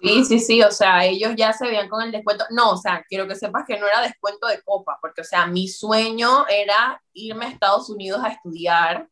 Sí, 0.00 0.24
sí, 0.24 0.38
sí, 0.38 0.62
o 0.62 0.70
sea, 0.70 1.04
ellos 1.04 1.32
ya 1.36 1.52
se 1.52 1.66
veían 1.66 1.88
con 1.88 2.02
el 2.02 2.12
descuento. 2.12 2.44
No, 2.50 2.70
o 2.70 2.76
sea, 2.76 3.04
quiero 3.08 3.26
que 3.26 3.34
sepas 3.34 3.64
que 3.66 3.78
no 3.78 3.86
era 3.86 4.00
descuento 4.00 4.46
de 4.46 4.62
Copa, 4.62 4.96
porque, 5.00 5.22
o 5.22 5.24
sea, 5.24 5.46
mi 5.46 5.66
sueño 5.66 6.46
era 6.48 7.02
irme 7.12 7.46
a 7.46 7.48
Estados 7.48 7.90
Unidos 7.90 8.20
a 8.22 8.28
estudiar 8.28 9.08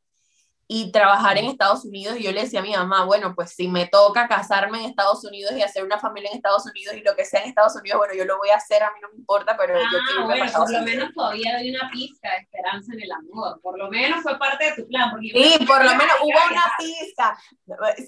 y 0.68 0.90
trabajar 0.90 1.38
en 1.38 1.44
Estados 1.44 1.84
Unidos 1.84 2.16
y 2.18 2.24
yo 2.24 2.32
le 2.32 2.40
decía 2.42 2.58
a 2.58 2.62
mi 2.62 2.72
mamá, 2.72 3.04
bueno, 3.04 3.34
pues 3.36 3.52
si 3.52 3.68
me 3.68 3.86
toca 3.86 4.26
casarme 4.26 4.78
en 4.80 4.90
Estados 4.90 5.24
Unidos 5.24 5.52
y 5.56 5.62
hacer 5.62 5.84
una 5.84 5.98
familia 6.00 6.28
en 6.30 6.36
Estados 6.36 6.66
Unidos 6.66 6.94
y 6.96 7.02
lo 7.02 7.14
que 7.14 7.24
sea 7.24 7.40
en 7.42 7.48
Estados 7.50 7.76
Unidos, 7.76 7.98
bueno, 7.98 8.14
yo 8.14 8.24
lo 8.24 8.36
voy 8.38 8.48
a 8.50 8.56
hacer, 8.56 8.82
a 8.82 8.90
mí 8.92 8.98
no 9.00 9.08
me 9.10 9.16
importa, 9.16 9.56
pero 9.56 9.74
yo 9.74 9.80
Ah, 9.80 9.88
quiero 9.90 10.10
irme 10.10 10.24
bueno, 10.24 10.38
para 10.40 10.46
Estados 10.46 10.66
por 10.66 10.72
lo 10.74 10.78
Unidos. 10.82 10.98
menos 10.98 11.14
todavía 11.14 11.56
hay 11.56 11.70
una 11.70 11.90
pizca 11.92 12.30
de 12.32 12.36
esperanza 12.38 12.92
en 12.94 13.00
el 13.02 13.12
amor. 13.12 13.60
Por 13.62 13.78
lo 13.78 13.88
menos 13.90 14.22
fue 14.22 14.38
parte 14.38 14.64
de 14.64 14.72
tu 14.82 14.88
plan. 14.88 15.10
Porque 15.12 15.28
yo 15.28 15.40
Sí, 15.40 15.64
por 15.66 15.84
lo 15.84 15.90
menos 15.94 16.16
hubo 16.20 16.38
una 16.50 16.72
pizca. 16.78 17.38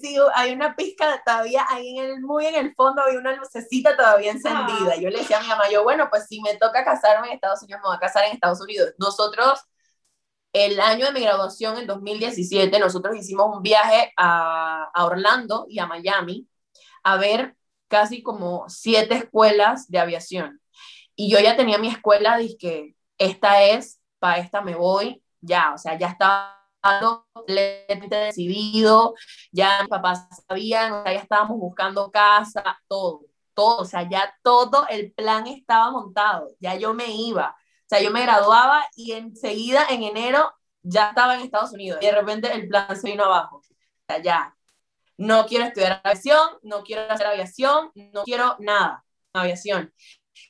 Sí, 0.01 0.17
hay 0.35 0.51
una 0.53 0.75
pizca 0.75 1.21
todavía 1.25 1.65
ahí 1.69 1.97
en 1.97 2.05
el, 2.11 2.21
muy 2.21 2.45
en 2.45 2.55
el 2.55 2.73
fondo, 2.75 3.01
hay 3.03 3.15
una 3.15 3.33
lucecita 3.37 3.95
todavía 3.95 4.31
encendida. 4.31 4.93
Ah. 4.93 4.99
Yo 4.99 5.09
le 5.09 5.19
decía 5.19 5.37
a 5.37 5.41
mi 5.41 5.47
mamá, 5.47 5.69
yo, 5.71 5.83
bueno, 5.83 6.07
pues 6.09 6.25
si 6.27 6.41
me 6.41 6.55
toca 6.57 6.83
casarme 6.83 7.27
en 7.27 7.33
Estados 7.35 7.61
Unidos, 7.63 7.79
me 7.83 7.87
voy 7.87 7.95
a 7.95 7.99
casar 7.99 8.25
en 8.25 8.33
Estados 8.33 8.59
Unidos. 8.61 8.93
Nosotros, 8.97 9.61
el 10.53 10.79
año 10.79 11.05
de 11.05 11.11
mi 11.13 11.21
graduación, 11.21 11.77
en 11.77 11.87
2017, 11.87 12.79
nosotros 12.79 13.15
hicimos 13.15 13.55
un 13.55 13.61
viaje 13.61 14.11
a, 14.17 14.91
Orlando 14.95 15.65
y 15.69 15.79
a 15.79 15.87
Miami 15.87 16.47
a 17.03 17.17
ver 17.17 17.55
casi 17.87 18.21
como 18.23 18.65
siete 18.69 19.15
escuelas 19.15 19.89
de 19.89 19.99
aviación. 19.99 20.61
Y 21.15 21.29
yo 21.31 21.39
ya 21.39 21.55
tenía 21.55 21.77
mi 21.77 21.89
escuela, 21.89 22.37
dije, 22.37 22.95
esta 23.17 23.63
es, 23.63 23.99
para 24.19 24.39
esta 24.39 24.61
me 24.61 24.75
voy, 24.75 25.23
ya, 25.41 25.73
o 25.73 25.77
sea, 25.77 25.97
ya 25.97 26.07
estaba 26.07 26.55
completamente 27.01 28.15
decidido, 28.15 29.15
ya 29.51 29.81
mis 29.81 29.89
papás 29.89 30.27
sabían, 30.47 31.03
ya 31.05 31.13
estábamos 31.13 31.57
buscando 31.59 32.11
casa, 32.11 32.79
todo, 32.87 33.21
todo, 33.53 33.81
o 33.81 33.85
sea, 33.85 34.07
ya 34.09 34.33
todo 34.43 34.87
el 34.89 35.11
plan 35.13 35.47
estaba 35.47 35.91
montado, 35.91 36.49
ya 36.59 36.75
yo 36.75 36.93
me 36.93 37.07
iba, 37.07 37.55
sea, 37.89 38.01
yo 38.01 38.11
me 38.11 38.21
graduaba 38.21 38.85
y 38.95 39.13
enseguida 39.13 39.85
en 39.89 40.03
enero 40.03 40.53
ya 40.81 41.09
estaba 41.09 41.35
en 41.35 41.41
Estados 41.41 41.73
Unidos 41.73 41.99
y 42.01 42.05
de 42.05 42.11
repente 42.11 42.51
el 42.53 42.67
plan 42.67 42.95
se 42.95 43.09
vino 43.09 43.25
abajo, 43.25 43.57
o 43.57 43.63
sea, 44.07 44.21
ya, 44.21 44.55
no 45.17 45.45
quiero 45.45 45.65
estudiar 45.65 46.01
aviación, 46.03 46.49
no 46.63 46.83
quiero 46.83 47.11
hacer 47.11 47.27
aviación, 47.27 47.91
no 48.13 48.23
quiero 48.23 48.55
nada, 48.59 49.03
aviación. 49.33 49.93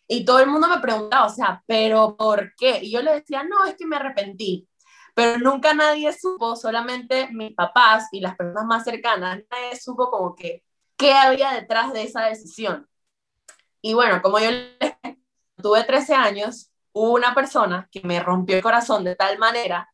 Y 0.08 0.26
todo 0.26 0.40
el 0.40 0.48
mundo 0.48 0.68
me 0.68 0.80
preguntaba, 0.80 1.26
o 1.26 1.30
sea, 1.30 1.64
¿pero 1.66 2.16
por 2.16 2.54
qué? 2.56 2.80
Y 2.84 2.92
yo 2.92 3.02
le 3.02 3.14
decía, 3.14 3.44
no, 3.44 3.66
es 3.66 3.76
que 3.76 3.88
me 3.88 3.96
arrepentí. 3.96 4.68
Pero 5.16 5.40
nunca 5.40 5.74
nadie 5.74 6.14
supo, 6.14 6.56
solamente 6.56 7.30
mis 7.32 7.56
papás 7.56 8.10
y 8.12 8.22
las 8.22 8.36
personas 8.36 8.66
más 8.66 8.84
cercanas, 8.84 9.40
nadie 9.50 9.76
supo 9.76 10.12
como 10.12 10.36
que 10.36 10.64
qué 10.98 11.14
había 11.14 11.52
detrás 11.52 11.92
de 11.92 12.04
esa 12.04 12.26
decisión. 12.26 12.88
Y 13.82 13.94
bueno, 13.96 14.22
como 14.22 14.40
yo 14.40 14.50
tuve 15.58 15.84
13 15.84 16.14
años, 16.14 16.69
una 17.00 17.34
persona 17.34 17.88
que 17.92 18.02
me 18.04 18.20
rompió 18.22 18.56
el 18.56 18.64
corazón 18.64 19.04
de 19.04 19.16
tal 19.16 19.38
manera 19.38 19.90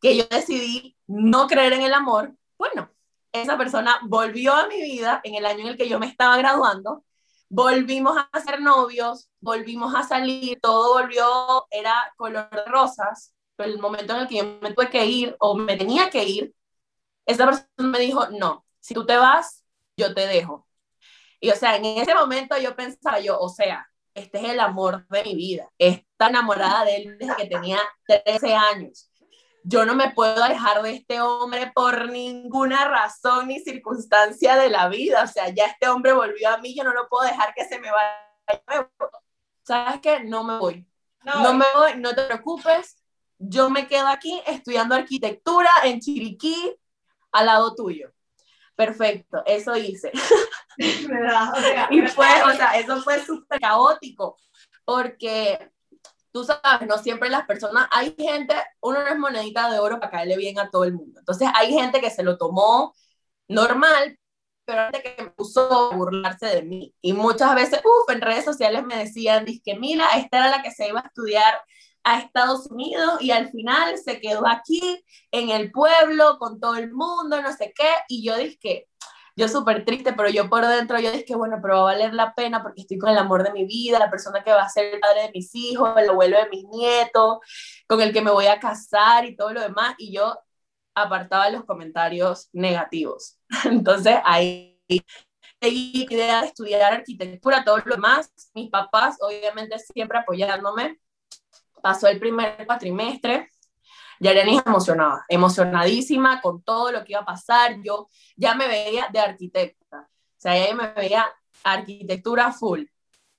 que 0.00 0.16
yo 0.16 0.24
decidí 0.30 0.96
no 1.06 1.46
creer 1.46 1.74
en 1.74 1.82
el 1.82 1.94
amor. 1.94 2.34
Bueno, 2.58 2.90
esa 3.32 3.56
persona 3.58 3.98
volvió 4.02 4.54
a 4.54 4.66
mi 4.68 4.80
vida 4.82 5.20
en 5.24 5.34
el 5.34 5.46
año 5.46 5.60
en 5.60 5.68
el 5.68 5.76
que 5.76 5.88
yo 5.88 5.98
me 5.98 6.06
estaba 6.06 6.36
graduando 6.36 7.04
volvimos 7.54 8.16
a 8.32 8.40
ser 8.40 8.60
novios, 8.60 9.30
volvimos 9.40 9.94
a 9.94 10.02
salir, 10.02 10.58
todo 10.60 10.94
volvió, 10.94 11.66
era 11.70 12.12
color 12.16 12.50
de 12.50 12.64
rosas, 12.64 13.32
pero 13.54 13.70
el 13.70 13.78
momento 13.78 14.14
en 14.14 14.22
el 14.22 14.28
que 14.28 14.38
yo 14.38 14.58
me 14.60 14.72
tuve 14.72 14.90
que 14.90 15.06
ir 15.06 15.36
o 15.38 15.54
me 15.54 15.76
tenía 15.76 16.10
que 16.10 16.24
ir, 16.24 16.54
esa 17.26 17.46
persona 17.46 17.68
me 17.78 18.00
dijo, 18.00 18.28
no, 18.30 18.66
si 18.80 18.92
tú 18.92 19.06
te 19.06 19.16
vas, 19.16 19.64
yo 19.96 20.12
te 20.14 20.26
dejo. 20.26 20.66
Y 21.40 21.50
o 21.50 21.54
sea, 21.54 21.76
en 21.76 21.84
ese 21.84 22.12
momento 22.14 22.56
yo 22.58 22.74
pensaba 22.74 23.20
yo, 23.20 23.38
o 23.38 23.48
sea, 23.48 23.86
este 24.14 24.38
es 24.38 24.50
el 24.50 24.60
amor 24.60 25.06
de 25.08 25.22
mi 25.22 25.36
vida, 25.36 25.70
está 26.14 26.28
enamorada 26.28 26.84
de 26.84 26.96
él 26.96 27.18
desde 27.18 27.36
que 27.36 27.46
tenía 27.46 27.78
13 28.06 28.54
años. 28.54 29.10
Yo 29.64 29.84
no 29.84 29.94
me 29.94 30.10
puedo 30.10 30.42
alejar 30.42 30.82
de 30.82 30.92
este 30.94 31.20
hombre 31.20 31.72
por 31.74 32.08
ninguna 32.10 32.86
razón 32.86 33.48
ni 33.48 33.60
circunstancia 33.60 34.56
de 34.56 34.68
la 34.68 34.88
vida. 34.88 35.24
O 35.24 35.26
sea, 35.26 35.48
ya 35.48 35.64
este 35.64 35.88
hombre 35.88 36.12
volvió 36.12 36.50
a 36.50 36.58
mí, 36.58 36.74
yo 36.74 36.84
no 36.84 36.92
lo 36.92 37.08
puedo 37.08 37.24
dejar 37.24 37.54
que 37.54 37.64
se 37.64 37.78
me 37.80 37.90
vaya. 37.90 38.90
¿Sabes 39.62 40.00
qué? 40.00 40.20
No 40.20 40.44
me 40.44 40.58
voy. 40.58 40.86
No, 41.24 41.42
No 41.42 41.54
me 41.54 41.64
voy, 41.74 41.92
no 41.96 42.14
te 42.14 42.24
preocupes. 42.24 43.02
Yo 43.38 43.70
me 43.70 43.88
quedo 43.88 44.06
aquí 44.06 44.40
estudiando 44.46 44.94
arquitectura 44.94 45.70
en 45.84 46.00
Chiriquí, 46.00 46.76
al 47.32 47.46
lado 47.46 47.74
tuyo. 47.74 48.12
Perfecto, 48.76 49.42
eso 49.46 49.76
hice. 49.76 50.12
Y 50.76 52.02
fue, 52.08 52.26
o 52.42 52.50
sea, 52.56 52.76
eso 52.76 53.00
fue 53.00 53.24
súper 53.24 53.60
caótico, 53.60 54.36
porque 54.84 55.70
tú 56.34 56.44
sabes, 56.44 56.88
no 56.88 56.98
siempre 56.98 57.30
las 57.30 57.46
personas, 57.46 57.86
hay 57.92 58.14
gente, 58.18 58.56
uno 58.80 59.04
no 59.04 59.06
es 59.06 59.18
monedita 59.18 59.70
de 59.70 59.78
oro 59.78 60.00
para 60.00 60.10
caerle 60.10 60.36
bien 60.36 60.58
a 60.58 60.68
todo 60.68 60.82
el 60.82 60.92
mundo. 60.92 61.20
Entonces 61.20 61.48
hay 61.54 61.72
gente 61.72 62.00
que 62.00 62.10
se 62.10 62.24
lo 62.24 62.36
tomó 62.36 62.92
normal, 63.46 64.18
pero 64.64 64.90
gente 64.90 65.14
que 65.16 65.22
me 65.22 65.30
puso 65.30 65.92
a 65.92 65.94
burlarse 65.96 66.46
de 66.46 66.62
mí. 66.62 66.92
Y 67.00 67.12
muchas 67.12 67.54
veces, 67.54 67.80
uff, 67.84 68.10
en 68.12 68.20
redes 68.20 68.44
sociales 68.44 68.84
me 68.84 68.96
decían, 68.96 69.46
que 69.64 69.76
mira, 69.78 70.08
esta 70.16 70.38
era 70.38 70.50
la 70.50 70.62
que 70.62 70.72
se 70.72 70.88
iba 70.88 71.00
a 71.00 71.06
estudiar 71.06 71.54
a 72.02 72.18
Estados 72.18 72.66
Unidos 72.66 73.22
y 73.22 73.30
al 73.30 73.50
final 73.50 73.96
se 73.98 74.20
quedó 74.20 74.46
aquí 74.48 75.04
en 75.30 75.50
el 75.50 75.70
pueblo 75.70 76.38
con 76.38 76.58
todo 76.58 76.74
el 76.76 76.92
mundo, 76.92 77.40
no 77.42 77.52
sé 77.52 77.72
qué. 77.76 77.88
Y 78.08 78.24
yo 78.24 78.36
dije, 78.36 78.88
yo 79.36 79.48
súper 79.48 79.84
triste, 79.84 80.12
pero 80.12 80.28
yo 80.28 80.48
por 80.48 80.66
dentro, 80.66 80.98
yo 81.00 81.10
dije, 81.12 81.34
bueno, 81.34 81.58
pero 81.60 81.74
va 81.74 81.80
a 81.80 81.84
valer 81.84 82.14
la 82.14 82.34
pena 82.34 82.62
porque 82.62 82.82
estoy 82.82 82.98
con 82.98 83.10
el 83.10 83.18
amor 83.18 83.42
de 83.42 83.52
mi 83.52 83.64
vida, 83.64 83.98
la 83.98 84.10
persona 84.10 84.44
que 84.44 84.52
va 84.52 84.62
a 84.62 84.68
ser 84.68 84.94
el 84.94 85.00
padre 85.00 85.22
de 85.22 85.30
mis 85.32 85.54
hijos, 85.54 85.90
el 85.96 86.10
abuelo 86.10 86.38
de 86.38 86.48
mis 86.50 86.64
nietos, 86.66 87.38
con 87.86 88.00
el 88.00 88.12
que 88.12 88.22
me 88.22 88.30
voy 88.30 88.46
a 88.46 88.60
casar 88.60 89.24
y 89.24 89.36
todo 89.36 89.52
lo 89.52 89.60
demás. 89.60 89.94
Y 89.98 90.14
yo 90.14 90.38
apartaba 90.94 91.50
los 91.50 91.64
comentarios 91.64 92.48
negativos. 92.52 93.38
Entonces 93.64 94.16
ahí 94.24 94.80
seguí 95.60 96.06
idea 96.10 96.42
de 96.42 96.48
estudiar 96.48 96.92
arquitectura, 96.92 97.64
todo 97.64 97.78
lo 97.78 97.96
demás. 97.96 98.32
Mis 98.54 98.70
papás, 98.70 99.16
obviamente, 99.20 99.78
siempre 99.78 100.18
apoyándome. 100.18 101.00
Pasó 101.82 102.06
el 102.08 102.18
primer 102.18 102.66
cuatrimestre, 102.66 103.50
Yareni 104.20 104.60
emocionada, 104.64 105.24
emocionadísima 105.28 106.40
con 106.40 106.62
todo 106.62 106.92
lo 106.92 107.04
que 107.04 107.12
iba 107.12 107.20
a 107.20 107.24
pasar. 107.24 107.80
Yo 107.82 108.08
ya 108.36 108.54
me 108.54 108.68
veía 108.68 109.08
de 109.12 109.18
arquitecta, 109.18 110.00
o 110.00 110.40
sea, 110.40 110.66
ya 110.66 110.74
me 110.74 110.88
veía 110.92 111.26
arquitectura 111.62 112.52
full. 112.52 112.84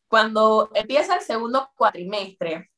Cuando 0.08 0.70
empieza 0.74 1.16
el 1.16 1.22
segundo 1.22 1.70
cuatrimestre, 1.76 2.72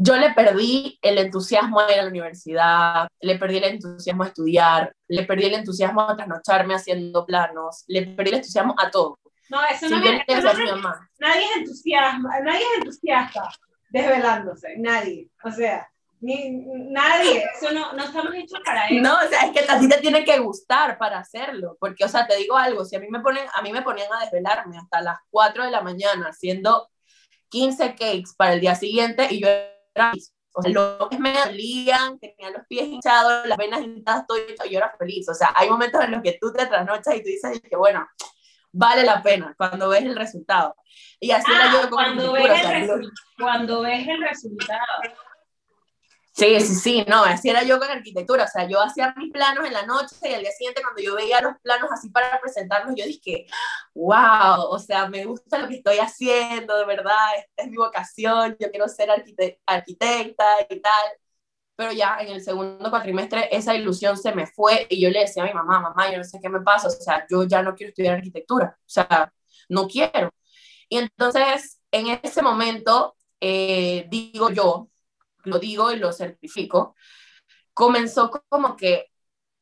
yo 0.00 0.16
le 0.16 0.30
perdí 0.32 0.96
el 1.02 1.18
entusiasmo 1.18 1.80
a 1.80 1.92
ir 1.92 1.98
a 1.98 2.02
la 2.02 2.08
universidad, 2.08 3.08
le 3.20 3.36
perdí 3.36 3.56
el 3.56 3.64
entusiasmo 3.64 4.22
a 4.22 4.28
estudiar, 4.28 4.92
le 5.08 5.24
perdí 5.24 5.46
el 5.46 5.54
entusiasmo 5.54 6.02
a 6.02 6.16
trasnocharme 6.16 6.74
haciendo 6.74 7.26
planos, 7.26 7.82
le 7.88 8.06
perdí 8.06 8.30
el 8.30 8.36
entusiasmo 8.36 8.74
a 8.78 8.90
todo. 8.90 9.18
No, 9.50 9.58
eso 9.64 9.88
Sí, 9.88 9.94
no 9.94 10.00
me, 10.00 10.24
eso 10.26 10.52
no 10.52 10.58
mi 10.58 10.70
mamá, 10.70 11.10
nadie 11.18 11.44
es 11.44 11.56
entusiasma, 11.56 12.40
nadie 12.40 12.60
es 12.60 12.78
entusiasta 12.78 13.50
desvelándose, 13.90 14.76
nadie. 14.78 15.30
O 15.42 15.50
sea, 15.50 15.90
ni, 16.20 16.50
nadie. 16.90 17.44
Eso 17.60 17.72
no, 17.72 17.92
no 17.92 18.04
estamos 18.04 18.34
hechos 18.34 18.60
para 18.64 18.86
eso. 18.86 19.00
No, 19.00 19.14
o 19.14 19.28
sea, 19.28 19.42
es 19.46 19.52
que 19.52 19.70
a 19.70 19.78
ti 19.78 19.88
te 19.88 19.98
tiene 19.98 20.24
que 20.24 20.38
gustar 20.38 20.98
para 20.98 21.18
hacerlo, 21.18 21.76
porque, 21.80 22.04
o 22.04 22.08
sea, 22.08 22.26
te 22.26 22.36
digo 22.36 22.56
algo, 22.56 22.84
si 22.84 22.96
a 22.96 23.00
mí 23.00 23.06
me 23.10 23.20
ponen, 23.20 23.46
a 23.54 23.62
mí 23.62 23.72
me 23.72 23.82
ponían 23.82 24.12
a 24.12 24.20
desvelarme 24.20 24.78
hasta 24.78 25.00
las 25.00 25.18
4 25.30 25.64
de 25.64 25.70
la 25.70 25.80
mañana 25.82 26.26
haciendo 26.28 26.88
15 27.48 27.90
cakes 27.94 28.30
para 28.36 28.54
el 28.54 28.60
día 28.60 28.74
siguiente 28.74 29.26
y 29.30 29.40
yo 29.40 29.48
era 29.48 30.10
feliz. 30.10 30.34
O 30.54 30.62
sea, 30.62 30.72
los 30.72 31.18
me 31.20 31.32
dolían, 31.32 32.18
tenía 32.18 32.50
los 32.50 32.66
pies 32.66 32.88
hinchados, 32.88 33.46
las 33.46 33.56
venas 33.56 33.80
hinchadas, 33.80 34.26
todo 34.26 34.38
hecho, 34.38 34.64
y 34.66 34.70
yo 34.70 34.78
era 34.78 34.92
feliz. 34.98 35.28
O 35.28 35.34
sea, 35.34 35.52
hay 35.54 35.70
momentos 35.70 36.02
en 36.02 36.10
los 36.10 36.22
que 36.22 36.36
tú 36.40 36.52
te 36.52 36.66
trasnochas 36.66 37.14
y 37.14 37.22
tú 37.22 37.28
dices 37.28 37.60
que, 37.60 37.76
bueno, 37.76 38.04
vale 38.72 39.04
la 39.04 39.22
pena 39.22 39.54
cuando 39.56 39.88
ves 39.90 40.02
el 40.02 40.16
resultado. 40.16 40.74
Y 41.20 41.30
así 41.30 41.50
era 41.52 41.70
Ah, 41.70 41.72
yo 41.74 41.80
con 41.82 41.90
cuando, 41.90 42.32
ves 42.32 42.44
o 42.50 42.56
sea, 42.56 42.78
el 42.78 42.88
resu- 42.88 43.12
cuando 43.38 43.82
ves 43.82 44.08
el 44.08 44.20
resultado. 44.20 44.80
Sí, 46.38 46.60
sí, 46.60 46.74
sí, 46.76 47.04
no, 47.08 47.24
así 47.24 47.48
era 47.50 47.64
yo 47.64 47.80
con 47.80 47.88
arquitectura, 47.90 48.44
o 48.44 48.46
sea, 48.46 48.68
yo 48.68 48.80
hacía 48.80 49.12
mis 49.16 49.32
planos 49.32 49.66
en 49.66 49.72
la 49.72 49.84
noche 49.86 50.14
y 50.22 50.34
al 50.34 50.42
día 50.42 50.52
siguiente 50.52 50.82
cuando 50.82 51.02
yo 51.02 51.16
veía 51.16 51.40
los 51.40 51.54
planos 51.62 51.90
así 51.92 52.10
para 52.10 52.40
presentarlos, 52.40 52.94
yo 52.96 53.04
dije, 53.06 53.46
wow, 53.94 54.60
o 54.70 54.78
sea, 54.78 55.08
me 55.08 55.24
gusta 55.24 55.58
lo 55.58 55.66
que 55.66 55.76
estoy 55.78 55.98
haciendo, 55.98 56.78
de 56.78 56.84
verdad, 56.84 57.12
esta 57.38 57.64
es 57.64 57.70
mi 57.70 57.76
vocación, 57.76 58.56
yo 58.60 58.70
quiero 58.70 58.86
ser 58.88 59.10
arquitecta 59.10 60.44
y 60.70 60.80
tal, 60.80 61.02
pero 61.76 61.92
ya 61.92 62.18
en 62.20 62.28
el 62.28 62.42
segundo 62.42 62.90
cuatrimestre 62.90 63.48
esa 63.56 63.74
ilusión 63.76 64.16
se 64.16 64.34
me 64.34 64.46
fue 64.46 64.86
y 64.90 65.00
yo 65.00 65.10
le 65.10 65.20
decía 65.20 65.44
a 65.44 65.46
mi 65.46 65.54
mamá, 65.54 65.80
mamá, 65.80 66.10
yo 66.12 66.18
no 66.18 66.24
sé 66.24 66.40
qué 66.42 66.48
me 66.48 66.60
pasa, 66.62 66.88
o 66.88 66.90
sea, 66.90 67.26
yo 67.30 67.44
ya 67.44 67.62
no 67.62 67.74
quiero 67.74 67.90
estudiar 67.90 68.16
arquitectura, 68.16 68.76
o 68.80 68.82
sea, 68.88 69.32
no 69.68 69.88
quiero. 69.88 70.30
Y 70.88 70.98
entonces, 70.98 71.80
en 71.90 72.18
ese 72.22 72.42
momento, 72.42 73.16
eh, 73.40 74.06
digo 74.10 74.50
yo, 74.50 74.88
lo 75.48 75.58
digo 75.58 75.92
y 75.92 75.98
lo 75.98 76.12
certifico, 76.12 76.94
comenzó 77.74 78.30
como 78.48 78.76
que 78.76 79.06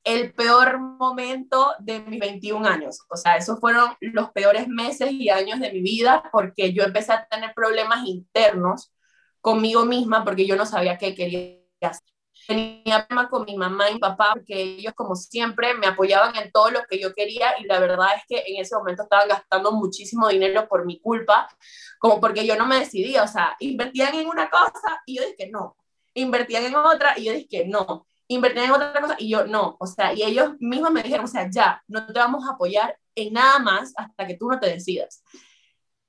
el 0.05 0.33
peor 0.35 0.79
momento 0.79 1.73
de 1.81 2.01
mis 2.01 2.21
21 2.21 2.67
años. 2.67 3.01
O 3.11 3.17
sea, 3.17 3.37
esos 3.37 3.59
fueron 3.61 3.91
los 4.01 4.31
peores 4.31 4.69
meses 4.69 5.11
y 5.13 5.31
años 5.31 5.59
de 5.61 5.73
mi 5.73 5.83
vida 5.83 6.29
porque 6.33 6.73
yo 6.73 6.85
empecé 6.85 7.13
a 7.13 7.27
tener 7.27 7.53
problemas 7.55 8.07
internos 8.07 8.93
conmigo 9.41 9.85
misma 9.85 10.25
porque 10.25 10.47
yo 10.47 10.57
no 10.57 10.65
sabía 10.65 10.97
qué 10.99 11.15
quería 11.15 11.61
hacer. 11.83 12.16
Tenía 12.47 13.07
problemas 13.07 13.31
con 13.31 13.45
mi 13.45 13.57
mamá 13.57 13.91
y 13.91 13.99
papá 13.99 14.31
porque 14.35 14.61
ellos 14.61 14.95
como 14.95 15.17
siempre 15.17 15.75
me 15.75 15.87
apoyaban 15.87 16.37
en 16.37 16.53
todo 16.53 16.71
lo 16.71 16.83
que 16.89 17.01
yo 17.01 17.13
quería 17.13 17.59
y 17.59 17.65
la 17.65 17.81
verdad 17.81 18.09
es 18.17 18.23
que 18.29 18.45
en 18.47 18.61
ese 18.61 18.77
momento 18.77 19.03
estaban 19.03 19.29
gastando 19.29 19.73
muchísimo 19.73 20.29
dinero 20.29 20.69
por 20.69 20.87
mi 20.87 21.01
culpa, 21.01 21.49
como 21.99 22.21
porque 22.21 22.47
yo 22.47 22.57
no 22.57 22.67
me 22.67 22.79
decidía, 22.79 23.25
o 23.25 23.29
sea, 23.29 23.57
invertían 23.59 24.15
en 24.15 24.29
una 24.29 24.49
cosa 24.49 25.03
y 25.07 25.17
yo 25.17 25.25
dije 25.27 25.51
no, 25.51 25.77
invertían 26.15 26.65
en 26.65 26.77
otra 26.77 27.19
y 27.19 27.25
yo 27.25 27.33
dije 27.33 27.65
no, 27.67 28.07
invertían 28.29 28.67
en 28.67 28.73
otra 28.73 29.01
cosa 29.01 29.17
y 29.19 29.31
yo 29.31 29.47
no, 29.47 29.77
o 29.81 29.87
sea, 29.87 30.13
y 30.13 30.23
ellos 30.23 30.53
mismos 30.61 30.93
me 30.93 31.03
dijeron, 31.03 31.25
o 31.25 31.29
sea, 31.29 31.49
ya, 31.51 31.83
no 31.89 32.07
te 32.07 32.19
vamos 32.19 32.47
a 32.47 32.53
apoyar 32.53 32.97
en 33.15 33.33
nada 33.33 33.59
más 33.59 33.93
hasta 33.97 34.27
que 34.27 34.37
tú 34.37 34.49
no 34.49 34.61
te 34.61 34.69
decidas. 34.69 35.23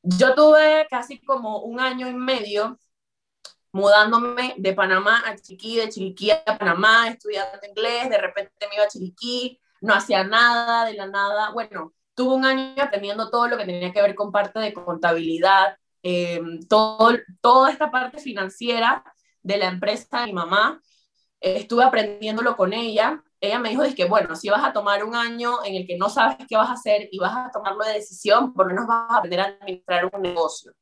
Yo 0.04 0.36
tuve 0.36 0.88
casi 0.90 1.20
como 1.22 1.60
un 1.64 1.80
año 1.80 2.08
y 2.08 2.14
medio 2.14 2.78
mudándome 3.72 4.56
de 4.58 4.74
Panamá 4.74 5.24
a 5.26 5.36
Chiriquí, 5.36 5.78
de 5.78 5.90
Chiriquí 5.90 6.32
a 6.32 6.44
Panamá, 6.58 7.08
estudiando 7.10 7.60
inglés, 7.68 8.10
de 8.10 8.18
repente 8.18 8.52
me 8.70 8.76
iba 8.76 8.86
a 8.86 8.88
Chiriquí, 8.88 9.60
no 9.82 9.94
hacía 9.94 10.24
nada, 10.24 10.86
de 10.86 10.94
la 10.94 11.08
nada. 11.08 11.52
Bueno, 11.52 11.94
tuve 12.16 12.34
un 12.34 12.46
año 12.46 12.82
aprendiendo 12.82 13.30
todo 13.30 13.48
lo 13.48 13.58
que 13.58 13.66
tenía 13.66 13.92
que 13.94 14.02
ver 14.02 14.16
con 14.16 14.32
parte 14.32 14.60
de 14.60 14.74
contabilidad, 14.74 15.78
eh, 16.04 16.42
todo, 16.70 17.12
toda 17.42 17.72
esta 17.72 17.92
parte 17.92 18.20
financiera 18.20 19.04
de 19.44 19.58
la 19.58 19.68
empresa 19.68 20.22
de 20.22 20.28
mi 20.28 20.34
mamá. 20.34 20.82
estuve 21.40 21.84
aprendiéndolo 21.84 22.56
con 22.58 22.74
ella. 22.74 23.24
Ella 23.40 23.60
me 23.60 23.70
dijo, 23.70 23.84
que 23.96 24.06
bueno, 24.06 24.36
si 24.36 24.50
vas 24.50 24.64
a 24.64 24.74
tomar 24.74 25.04
un 25.04 25.16
año 25.16 25.64
en 25.64 25.76
el 25.76 25.86
que 25.86 25.98
no 25.98 26.10
sabes 26.10 26.38
qué 26.50 26.58
vas 26.58 26.70
a 26.70 26.74
hacer 26.74 27.08
y 27.12 27.20
vas 27.20 27.36
a 27.38 27.52
tomarlo 27.52 27.86
de 27.86 27.94
decisión, 27.94 28.54
por 28.54 28.68
lo 28.68 28.74
menos 28.74 28.88
vas 28.88 29.12
a 29.12 29.18
aprender 29.18 29.40
a 29.42 29.46
administrar 29.46 30.10
un 30.12 30.22
negocio. 30.22 30.74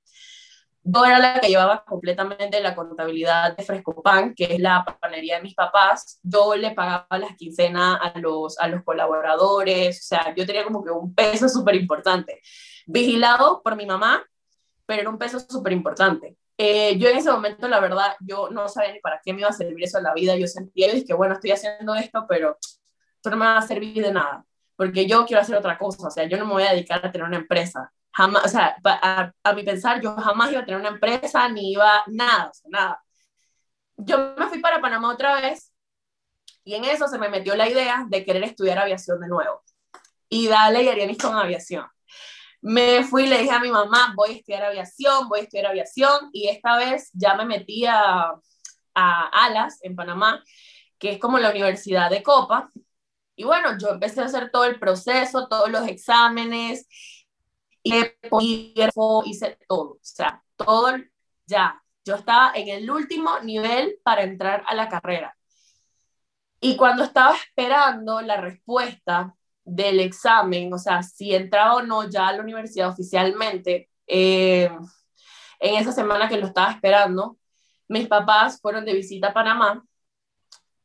Yo 0.87 1.03
era 1.03 1.17
la 1.17 1.39
que 1.39 1.47
llevaba 1.47 1.83
completamente 1.83 2.61
la 2.61 2.75
contabilidad 2.75 3.57
de 3.57 3.63
Frescopan, 3.63 4.35
que 4.35 4.43
es 4.53 4.59
la 4.59 4.85
panería 5.01 5.37
de 5.37 5.41
mis 5.41 5.55
papás. 5.55 6.19
Yo 6.21 6.55
le 6.55 6.75
pagaba 6.75 7.07
las 7.17 7.35
quincenas 7.35 7.97
a 7.99 8.19
los, 8.19 8.59
a 8.59 8.67
los 8.67 8.83
colaboradores, 8.83 9.99
o 9.99 10.03
sea, 10.03 10.35
yo 10.35 10.45
tenía 10.45 10.63
como 10.63 10.83
que 10.83 10.91
un 10.91 11.15
peso 11.15 11.49
súper 11.49 11.73
importante. 11.73 12.39
Vigilado 12.85 13.63
por 13.63 13.75
mi 13.75 13.87
mamá, 13.87 14.23
pero 14.85 15.01
era 15.01 15.09
un 15.09 15.17
peso 15.17 15.39
súper 15.39 15.73
importante. 15.73 16.37
Eh, 16.55 16.99
yo 16.99 17.09
en 17.09 17.17
ese 17.17 17.31
momento, 17.31 17.67
la 17.67 17.79
verdad, 17.79 18.15
yo 18.19 18.51
no 18.51 18.69
sabía 18.69 18.93
ni 18.93 18.99
para 18.99 19.19
qué 19.25 19.33
me 19.33 19.39
iba 19.39 19.49
a 19.49 19.53
servir 19.53 19.83
eso 19.83 19.97
en 19.97 20.03
la 20.03 20.13
vida. 20.13 20.35
Yo 20.35 20.45
sentía, 20.45 20.93
y 20.93 21.03
que 21.03 21.15
bueno, 21.15 21.33
estoy 21.33 21.49
haciendo 21.49 21.95
esto, 21.95 22.27
pero 22.29 22.59
esto 22.61 23.31
no 23.31 23.37
me 23.37 23.45
va 23.45 23.57
a 23.57 23.67
servir 23.67 24.03
de 24.03 24.13
nada, 24.13 24.45
porque 24.75 25.07
yo 25.07 25.25
quiero 25.25 25.41
hacer 25.41 25.55
otra 25.55 25.79
cosa. 25.79 26.07
O 26.07 26.11
sea, 26.11 26.25
yo 26.25 26.37
no 26.37 26.45
me 26.45 26.53
voy 26.53 26.63
a 26.63 26.73
dedicar 26.73 27.03
a 27.03 27.11
tener 27.11 27.27
una 27.27 27.37
empresa 27.37 27.91
jamás, 28.15 28.45
o 28.45 28.47
sea, 28.47 28.77
a, 28.85 29.31
a, 29.43 29.53
mi 29.53 29.63
pensar, 29.63 30.01
yo 30.01 30.15
jamás 30.15 30.51
iba 30.51 30.61
a 30.61 30.65
tener 30.65 30.79
una 30.79 30.89
empresa, 30.89 31.49
ni 31.49 31.73
iba, 31.73 32.03
nada, 32.07 32.49
o 32.49 32.53
sea, 32.53 32.69
nada. 32.71 33.03
Yo 33.97 34.35
me 34.37 34.47
fui 34.47 34.59
para 34.59 34.81
Panamá 34.81 35.11
otra 35.11 35.35
vez 35.41 35.73
y 36.63 36.75
en 36.75 36.85
eso 36.85 37.07
se 37.07 37.17
me 37.19 37.29
metió 37.29 37.55
la 37.55 37.69
idea 37.69 38.05
de 38.07 38.25
querer 38.25 38.43
estudiar 38.43 38.79
aviación 38.79 39.19
de 39.19 39.27
nuevo. 39.27 39.61
Y 40.29 40.47
dale 40.47 40.83
y 40.83 40.87
Arianis 40.89 41.17
con 41.17 41.37
aviación. 41.37 41.85
Me 42.61 43.03
fui 43.03 43.25
y 43.25 43.27
le 43.27 43.39
dije 43.39 43.51
a 43.51 43.59
mi 43.59 43.69
mamá, 43.69 44.13
voy 44.15 44.29
a 44.31 44.33
estudiar 44.33 44.63
aviación, 44.63 45.27
voy 45.29 45.41
a 45.41 45.43
estudiar 45.43 45.67
aviación, 45.67 46.29
y 46.33 46.47
esta 46.47 46.77
vez 46.77 47.09
ya 47.13 47.35
me 47.35 47.45
metí 47.45 47.85
a, 47.85 48.33
a 48.95 49.45
Alas, 49.45 49.79
en 49.83 49.95
Panamá, 49.95 50.41
que 50.97 51.11
es 51.13 51.19
como 51.19 51.37
la 51.37 51.51
Universidad 51.51 52.09
de 52.09 52.23
Copa. 52.23 52.71
Y 53.35 53.43
bueno, 53.43 53.77
yo 53.77 53.89
empecé 53.89 54.21
a 54.21 54.25
hacer 54.25 54.49
todo 54.51 54.65
el 54.65 54.79
proceso, 54.79 55.47
todos 55.47 55.69
los 55.69 55.87
exámenes, 55.87 56.87
y 57.85 58.73
hice 59.25 59.57
todo, 59.67 59.91
o 59.91 59.99
sea, 60.01 60.43
todo 60.55 60.91
ya. 61.45 61.81
Yo 62.03 62.15
estaba 62.15 62.51
en 62.55 62.69
el 62.69 62.89
último 62.89 63.39
nivel 63.41 63.99
para 64.03 64.23
entrar 64.23 64.63
a 64.67 64.75
la 64.75 64.89
carrera. 64.89 65.35
Y 66.59 66.75
cuando 66.77 67.03
estaba 67.03 67.35
esperando 67.35 68.21
la 68.21 68.37
respuesta 68.37 69.35
del 69.63 69.99
examen, 69.99 70.73
o 70.73 70.77
sea, 70.79 71.03
si 71.03 71.33
entraba 71.35 71.75
o 71.75 71.83
no 71.83 72.09
ya 72.09 72.27
a 72.27 72.33
la 72.33 72.41
universidad 72.41 72.89
oficialmente, 72.89 73.89
eh, 74.07 74.69
en 75.59 75.75
esa 75.75 75.91
semana 75.91 76.27
que 76.27 76.37
lo 76.37 76.47
estaba 76.47 76.71
esperando, 76.71 77.37
mis 77.87 78.07
papás 78.07 78.59
fueron 78.61 78.85
de 78.85 78.93
visita 78.93 79.27
a 79.27 79.33
Panamá 79.33 79.83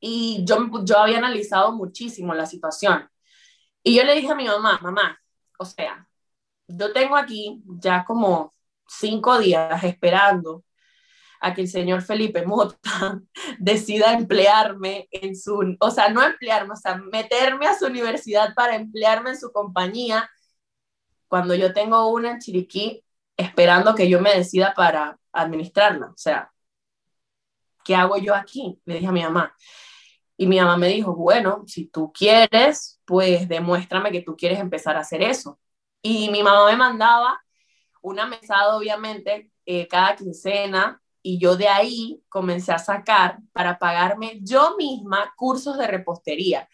y 0.00 0.44
yo, 0.46 0.68
yo 0.84 0.98
había 0.98 1.18
analizado 1.18 1.72
muchísimo 1.72 2.34
la 2.34 2.46
situación. 2.46 3.08
Y 3.82 3.96
yo 3.96 4.04
le 4.04 4.14
dije 4.14 4.30
a 4.32 4.34
mi 4.34 4.46
mamá, 4.46 4.78
mamá, 4.82 5.18
o 5.58 5.64
sea, 5.64 6.09
yo 6.76 6.92
tengo 6.92 7.16
aquí 7.16 7.62
ya 7.80 8.04
como 8.04 8.52
cinco 8.86 9.38
días 9.38 9.82
esperando 9.84 10.64
a 11.40 11.54
que 11.54 11.62
el 11.62 11.68
señor 11.68 12.02
Felipe 12.02 12.44
Mota 12.44 13.20
decida 13.58 14.12
emplearme 14.12 15.08
en 15.10 15.34
su, 15.34 15.76
o 15.80 15.90
sea, 15.90 16.10
no 16.10 16.22
emplearme, 16.22 16.72
o 16.74 16.76
sea, 16.76 16.96
meterme 16.96 17.66
a 17.66 17.78
su 17.78 17.86
universidad 17.86 18.54
para 18.54 18.76
emplearme 18.76 19.30
en 19.30 19.40
su 19.40 19.50
compañía, 19.50 20.28
cuando 21.28 21.54
yo 21.54 21.72
tengo 21.72 22.08
una 22.08 22.32
en 22.32 22.38
Chiriquí 22.40 23.04
esperando 23.36 23.94
que 23.94 24.08
yo 24.08 24.20
me 24.20 24.34
decida 24.34 24.74
para 24.74 25.18
administrarla. 25.32 26.06
O 26.08 26.16
sea, 26.16 26.52
¿qué 27.84 27.94
hago 27.94 28.18
yo 28.18 28.34
aquí? 28.34 28.80
Le 28.84 28.94
dije 28.94 29.06
a 29.06 29.12
mi 29.12 29.22
mamá. 29.22 29.54
Y 30.36 30.46
mi 30.46 30.58
mamá 30.58 30.76
me 30.76 30.88
dijo, 30.88 31.14
bueno, 31.14 31.64
si 31.66 31.86
tú 31.86 32.12
quieres, 32.12 33.00
pues 33.04 33.48
demuéstrame 33.48 34.10
que 34.10 34.22
tú 34.22 34.36
quieres 34.36 34.58
empezar 34.58 34.96
a 34.96 35.00
hacer 35.00 35.22
eso. 35.22 35.59
Y 36.02 36.30
mi 36.30 36.42
mamá 36.42 36.66
me 36.66 36.76
mandaba 36.76 37.40
una 38.02 38.26
mesada, 38.26 38.76
obviamente, 38.76 39.50
eh, 39.66 39.86
cada 39.88 40.16
quincena, 40.16 41.00
y 41.22 41.38
yo 41.38 41.56
de 41.56 41.68
ahí 41.68 42.22
comencé 42.28 42.72
a 42.72 42.78
sacar 42.78 43.38
para 43.52 43.78
pagarme 43.78 44.40
yo 44.42 44.76
misma 44.76 45.32
cursos 45.36 45.76
de 45.76 45.86
repostería. 45.86 46.68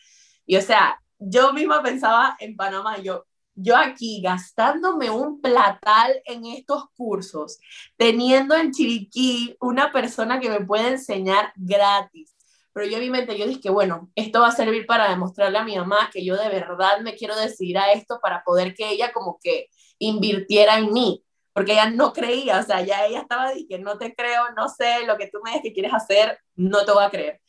Y 0.47 0.57
o 0.57 0.63
sea, 0.63 1.01
yo 1.19 1.53
misma 1.53 1.83
pensaba 1.83 2.37
en 2.39 2.57
Panamá, 2.57 2.99
yo, 2.99 3.27
yo 3.55 3.77
aquí 3.77 4.21
gastándome 4.23 5.11
un 5.11 5.41
platal 5.41 6.23
en 6.27 6.47
estos 6.47 6.85
cursos, 6.97 7.59
teniendo 7.97 8.55
en 8.55 8.71
Chiriquí 8.71 9.57
una 9.61 9.91
persona 9.91 10.39
que 10.39 10.51
me 10.51 10.65
puede 10.65 10.89
enseñar 10.89 11.53
gratis 11.57 12.36
pero 12.77 12.89
yo 12.89 12.99
en 12.99 13.05
mi 13.05 13.11
mente 13.11 13.39
yo 13.39 13.47
dije, 13.47 13.71
bueno, 13.71 14.11
esto 14.15 14.43
va 14.43 14.49
a 14.49 14.53
servir 14.53 14.85
para 14.85 15.09
demostrarle 15.09 15.57
a 15.57 15.65
mi 15.65 15.79
mamá 15.79 16.11
que 16.13 16.23
yo 16.23 16.37
de 16.37 16.51
verdad 16.51 17.01
me 17.01 17.15
quiero 17.15 17.35
decidir 17.35 17.79
a 17.79 17.91
esto 17.93 18.19
para 18.21 18.45
poder 18.45 18.75
que 18.75 18.91
ella 18.91 19.15
como 19.15 19.39
que 19.43 19.71
invirtiera 19.99 20.77
en 20.77 20.93
mí, 20.93 21.25
porque 21.55 21.73
ella 21.73 21.89
no 21.89 22.13
creía, 22.13 22.61
o 22.61 22.63
sea, 22.63 22.83
ya 22.83 23.07
ella 23.07 23.21
estaba 23.21 23.53
diciendo, 23.53 23.95
no 23.95 23.99
te 23.99 24.15
creo, 24.15 24.53
no 24.55 24.69
sé, 24.69 25.07
lo 25.07 25.17
que 25.17 25.29
tú 25.29 25.39
me 25.43 25.53
dices 25.53 25.63
que 25.63 25.73
quieres 25.73 25.95
hacer, 25.95 26.39
no 26.55 26.85
te 26.85 26.93
voy 26.93 27.03
a 27.03 27.09
creer. 27.09 27.41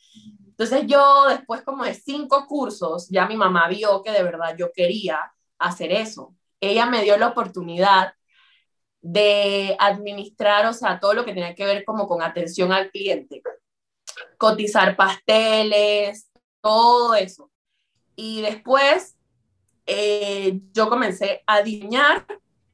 Entonces 0.46 0.84
yo 0.88 1.26
después 1.28 1.62
como 1.62 1.84
de 1.84 1.94
cinco 1.94 2.46
cursos, 2.48 3.10
ya 3.10 3.28
mi 3.28 3.36
mamá 3.36 3.68
vio 3.68 4.02
que 4.04 4.12
de 4.12 4.24
verdad 4.24 4.56
yo 4.58 4.72
quería 4.74 5.20
hacer 5.60 5.92
eso. 5.92 6.36
Ella 6.62 6.86
me 6.86 7.04
dio 7.04 7.18
la 7.18 7.28
oportunidad 7.28 8.14
de 9.02 9.76
administrar, 9.78 10.68
o 10.68 10.74
sea, 10.74 11.02
todo 11.02 11.14
lo 11.14 11.26
que 11.26 11.34
tenía 11.34 11.54
que 11.54 11.66
ver 11.66 11.84
como 11.84 12.08
con 12.08 12.22
atención 12.22 12.72
al 12.72 12.92
cliente 12.92 13.42
cotizar 14.38 14.96
pasteles, 14.96 16.30
todo 16.62 17.16
eso. 17.16 17.52
Y 18.16 18.42
después 18.42 19.18
eh, 19.86 20.60
yo 20.74 20.90
comencé 20.90 21.44
a 21.48 21.62
diseñar 21.62 22.26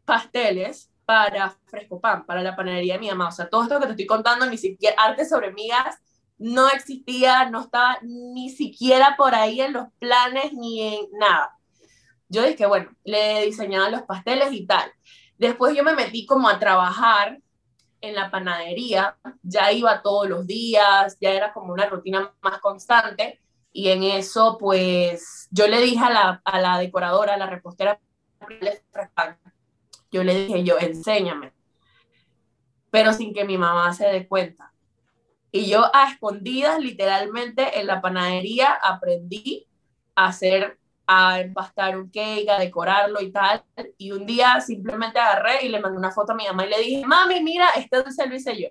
pasteles 0.06 0.90
para 1.06 1.56
Fresco 1.66 2.00
Pan, 2.00 2.26
para 2.26 2.42
la 2.42 2.56
panadería 2.56 2.94
de 2.94 3.00
mi 3.00 3.10
mamá. 3.10 3.28
O 3.28 3.32
sea, 3.32 3.50
todo 3.50 3.64
esto 3.64 3.80
que 3.80 3.86
te 3.86 3.92
estoy 3.92 4.06
contando, 4.06 4.46
ni 4.46 4.58
siquiera 4.58 5.02
arte 5.02 5.26
sobre 5.26 5.52
migas, 5.52 5.98
no 6.38 6.68
existía, 6.70 7.50
no 7.50 7.62
estaba 7.62 8.00
ni 8.02 8.50
siquiera 8.50 9.16
por 9.18 9.36
ahí 9.36 9.62
en 9.62 9.74
los 9.74 9.88
planes 10.00 10.54
ni 10.54 10.82
en 10.82 11.06
nada. 11.20 11.58
Yo 12.30 12.44
dije, 12.44 12.66
bueno, 12.66 12.90
le 13.04 13.46
diseñaba 13.46 13.90
los 13.90 14.02
pasteles 14.04 14.52
y 14.52 14.66
tal. 14.66 14.92
Después 15.38 15.76
yo 15.76 15.84
me 15.84 15.94
metí 15.94 16.26
como 16.26 16.50
a 16.50 16.60
trabajar 16.60 17.40
en 18.04 18.16
la 18.16 18.30
panadería, 18.30 19.18
ya 19.42 19.72
iba 19.72 20.02
todos 20.02 20.28
los 20.28 20.46
días, 20.46 21.18
ya 21.22 21.32
era 21.32 21.54
como 21.54 21.72
una 21.72 21.86
rutina 21.86 22.34
más 22.42 22.60
constante. 22.60 23.40
Y 23.72 23.90
en 23.90 24.04
eso, 24.04 24.58
pues, 24.60 25.48
yo 25.52 25.68
le 25.68 25.80
dije 25.80 26.04
a 26.04 26.10
la, 26.10 26.42
a 26.44 26.60
la 26.60 26.78
decoradora, 26.80 27.36
a 27.36 27.38
la 27.38 27.48
repostera, 27.48 28.00
yo 30.12 30.24
le 30.24 30.46
dije, 30.46 30.64
yo, 30.66 30.78
enséñame. 30.80 31.54
Pero 32.92 33.14
sin 33.14 33.34
que 33.34 33.46
mi 33.46 33.58
mamá 33.58 33.94
se 33.94 34.06
dé 34.06 34.28
cuenta. 34.28 34.74
Y 35.50 35.70
yo 35.70 35.84
a 35.96 36.12
escondidas, 36.12 36.80
literalmente, 36.80 37.80
en 37.80 37.88
la 37.88 38.02
panadería 38.02 38.74
aprendí 38.74 39.66
a 40.14 40.28
hacer 40.28 40.78
a 41.06 41.40
empastar 41.40 41.98
un 41.98 42.10
cake, 42.10 42.50
a 42.50 42.60
decorarlo 42.60 43.22
y 43.22 43.32
tal. 43.32 43.64
Y 43.98 44.12
un 44.12 44.26
día 44.26 44.60
simplemente 44.62 45.20
agarré 45.20 45.66
y 45.66 45.70
le 45.70 45.80
mandé 45.80 45.98
una 45.98 46.12
foto 46.12 46.34
a 46.34 46.36
mi 46.36 46.46
mamá 46.46 46.66
y 46.66 46.70
le 46.70 46.80
dije, 46.80 47.06
mami, 47.06 47.42
mira, 47.42 47.70
este 47.76 48.02
dulce 48.02 48.28
lo 48.28 48.36
hice 48.36 48.62
yo. 48.62 48.70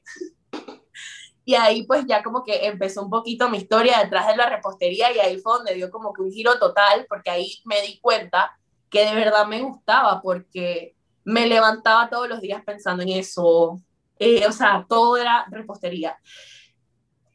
y 1.44 1.54
ahí 1.54 1.84
pues 1.84 2.04
ya 2.06 2.22
como 2.22 2.44
que 2.44 2.66
empezó 2.66 3.02
un 3.02 3.10
poquito 3.10 3.48
mi 3.48 3.58
historia 3.58 3.98
detrás 3.98 4.28
de 4.28 4.36
la 4.36 4.48
repostería 4.48 5.12
y 5.12 5.18
ahí 5.18 5.38
fue 5.38 5.58
donde 5.58 5.74
dio 5.74 5.90
como 5.90 6.12
que 6.12 6.22
un 6.22 6.30
giro 6.30 6.58
total, 6.58 7.06
porque 7.08 7.30
ahí 7.30 7.60
me 7.64 7.82
di 7.82 7.98
cuenta 8.00 8.56
que 8.88 9.04
de 9.04 9.14
verdad 9.14 9.46
me 9.46 9.62
gustaba, 9.62 10.20
porque 10.20 10.94
me 11.24 11.46
levantaba 11.46 12.10
todos 12.10 12.28
los 12.28 12.40
días 12.40 12.62
pensando 12.64 13.02
en 13.02 13.10
eso. 13.10 13.80
Eh, 14.18 14.46
o 14.46 14.52
sea, 14.52 14.86
todo 14.88 15.16
era 15.16 15.46
repostería. 15.50 16.16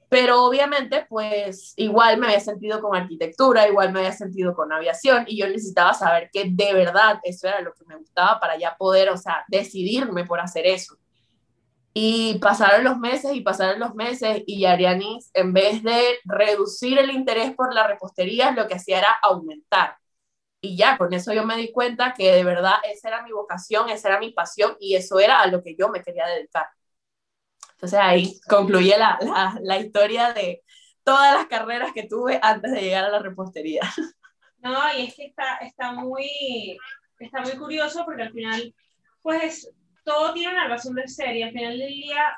Pero 0.09 0.45
obviamente, 0.45 1.05
pues 1.09 1.73
igual 1.75 2.17
me 2.17 2.27
había 2.27 2.39
sentido 2.39 2.81
con 2.81 2.95
arquitectura, 2.95 3.67
igual 3.67 3.91
me 3.91 3.99
había 3.99 4.13
sentido 4.13 4.55
con 4.55 4.71
aviación 4.71 5.25
y 5.27 5.37
yo 5.37 5.47
necesitaba 5.47 5.93
saber 5.93 6.29
que 6.31 6.45
de 6.49 6.73
verdad 6.73 7.19
eso 7.23 7.47
era 7.47 7.61
lo 7.61 7.73
que 7.73 7.83
me 7.85 7.97
gustaba 7.97 8.39
para 8.39 8.57
ya 8.57 8.77
poder, 8.77 9.09
o 9.09 9.17
sea, 9.17 9.43
decidirme 9.49 10.25
por 10.25 10.39
hacer 10.39 10.65
eso. 10.65 10.95
Y 11.93 12.37
pasaron 12.39 12.83
los 12.83 12.99
meses 12.99 13.33
y 13.33 13.41
pasaron 13.41 13.79
los 13.79 13.95
meses 13.95 14.43
y 14.45 14.65
Arianis, 14.65 15.31
en 15.33 15.51
vez 15.51 15.81
de 15.83 16.19
reducir 16.25 16.99
el 16.99 17.09
interés 17.11 17.53
por 17.55 17.73
la 17.73 17.87
repostería, 17.87 18.51
lo 18.51 18.67
que 18.67 18.75
hacía 18.75 18.99
era 18.99 19.11
aumentar. 19.23 19.97
Y 20.61 20.77
ya, 20.77 20.97
con 20.97 21.13
eso 21.13 21.33
yo 21.33 21.45
me 21.45 21.57
di 21.57 21.71
cuenta 21.71 22.13
que 22.13 22.31
de 22.33 22.43
verdad 22.43 22.75
esa 22.91 23.09
era 23.09 23.23
mi 23.23 23.31
vocación, 23.31 23.89
esa 23.89 24.09
era 24.09 24.19
mi 24.19 24.31
pasión 24.31 24.75
y 24.79 24.95
eso 24.95 25.19
era 25.19 25.41
a 25.41 25.47
lo 25.47 25.63
que 25.63 25.75
yo 25.75 25.89
me 25.89 26.01
quería 26.03 26.27
dedicar. 26.27 26.67
Entonces 27.77 27.99
ahí 27.99 28.39
concluye 28.49 28.97
la, 28.97 29.19
la, 29.21 29.55
la 29.61 29.77
historia 29.77 30.33
de 30.33 30.63
todas 31.03 31.35
las 31.35 31.45
carreras 31.45 31.91
que 31.93 32.07
tuve 32.07 32.39
antes 32.41 32.71
de 32.71 32.81
llegar 32.81 33.05
a 33.05 33.09
la 33.09 33.19
repostería. 33.19 33.81
No, 34.59 34.75
y 34.97 35.05
es 35.05 35.13
que 35.13 35.27
está, 35.27 35.57
está, 35.57 35.91
muy, 35.93 36.75
está 37.19 37.41
muy 37.41 37.51
curioso 37.51 38.03
porque 38.03 38.23
al 38.23 38.33
final, 38.33 38.73
pues 39.21 39.71
todo 40.03 40.33
tiene 40.33 40.51
una 40.51 40.67
razón 40.67 40.95
de 40.95 41.07
ser 41.07 41.37
y 41.37 41.43
al 41.43 41.51
final 41.51 41.77
del 41.77 41.93
día 41.93 42.35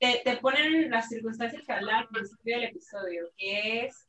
te, 0.00 0.20
te 0.24 0.36
ponen 0.38 0.90
las 0.90 1.08
circunstancias 1.08 1.62
que 1.64 1.72
hablan 1.72 2.00
al 2.00 2.08
principio 2.08 2.56
del 2.56 2.68
episodio, 2.68 3.30
que 3.38 3.86
es 3.86 4.08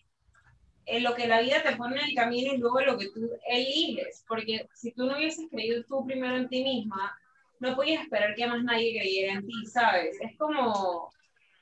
en 0.87 1.03
lo 1.03 1.13
que 1.13 1.27
la 1.27 1.41
vida 1.41 1.61
te 1.61 1.75
pone 1.75 2.01
en 2.01 2.09
el 2.09 2.15
camino 2.15 2.53
y 2.53 2.57
luego 2.57 2.81
lo 2.81 2.97
que 2.97 3.11
tú 3.11 3.29
eliges, 3.47 4.25
porque 4.27 4.67
si 4.73 4.91
tú 4.91 5.05
no 5.05 5.15
hubieses 5.15 5.45
creído 5.49 5.83
tú 5.83 6.03
primero 6.05 6.35
en 6.35 6.49
ti 6.49 6.63
misma, 6.63 7.15
no 7.61 7.75
podías 7.75 8.03
esperar 8.03 8.33
que 8.35 8.47
más 8.47 8.63
nadie 8.63 8.99
creyera 8.99 9.33
en 9.33 9.45
ti, 9.45 9.65
¿sabes? 9.67 10.17
Es 10.19 10.35
como, 10.37 11.11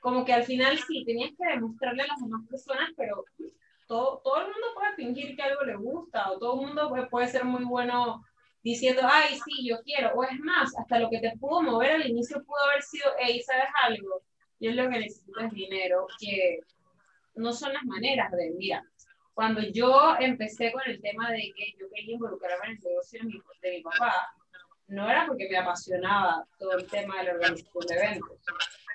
como 0.00 0.24
que 0.24 0.32
al 0.32 0.44
final 0.44 0.78
sí, 0.78 1.04
tenías 1.04 1.32
que 1.38 1.46
demostrarle 1.46 2.02
a 2.02 2.06
las 2.06 2.20
demás 2.20 2.48
personas, 2.48 2.88
pero 2.96 3.24
todo, 3.86 4.20
todo 4.24 4.38
el 4.38 4.44
mundo 4.44 4.66
puede 4.74 4.94
fingir 4.94 5.36
que 5.36 5.42
algo 5.42 5.62
le 5.62 5.76
gusta, 5.76 6.30
o 6.30 6.38
todo 6.38 6.58
el 6.58 6.66
mundo 6.66 6.88
puede, 6.88 7.06
puede 7.06 7.28
ser 7.28 7.44
muy 7.44 7.64
bueno 7.64 8.24
diciendo, 8.62 9.02
ay, 9.04 9.38
sí, 9.44 9.68
yo 9.68 9.82
quiero, 9.82 10.12
o 10.14 10.24
es 10.24 10.38
más, 10.40 10.72
hasta 10.78 10.98
lo 10.98 11.10
que 11.10 11.20
te 11.20 11.36
pudo 11.36 11.62
mover 11.62 11.92
al 11.92 12.08
inicio 12.08 12.42
pudo 12.44 12.64
haber 12.70 12.82
sido, 12.82 13.10
hey, 13.18 13.42
¿sabes 13.42 13.68
algo? 13.82 14.22
Yo 14.58 14.72
lo 14.72 14.84
que 14.90 14.98
necesito 15.00 15.40
es 15.40 15.52
dinero, 15.52 16.06
que 16.18 16.60
no 17.34 17.52
son 17.52 17.74
las 17.74 17.84
maneras 17.84 18.32
de, 18.32 18.50
mira, 18.56 18.82
cuando 19.34 19.60
yo 19.60 20.16
empecé 20.18 20.72
con 20.72 20.82
el 20.86 21.00
tema 21.00 21.30
de 21.30 21.52
que 21.54 21.74
yo 21.78 21.88
quería 21.90 22.14
involucrarme 22.14 22.66
en 22.66 22.72
el 22.72 22.82
negocio 22.82 23.20
de 23.20 23.26
mi, 23.26 23.40
de 23.62 23.70
mi 23.70 23.82
papá, 23.82 24.34
no 24.90 25.08
era 25.08 25.26
porque 25.26 25.48
me 25.48 25.56
apasionaba 25.56 26.44
todo 26.58 26.72
el 26.76 26.86
tema 26.86 27.18
de 27.18 27.24
la 27.24 27.32
organización 27.32 27.86
de 27.86 27.94
eventos, 27.94 28.38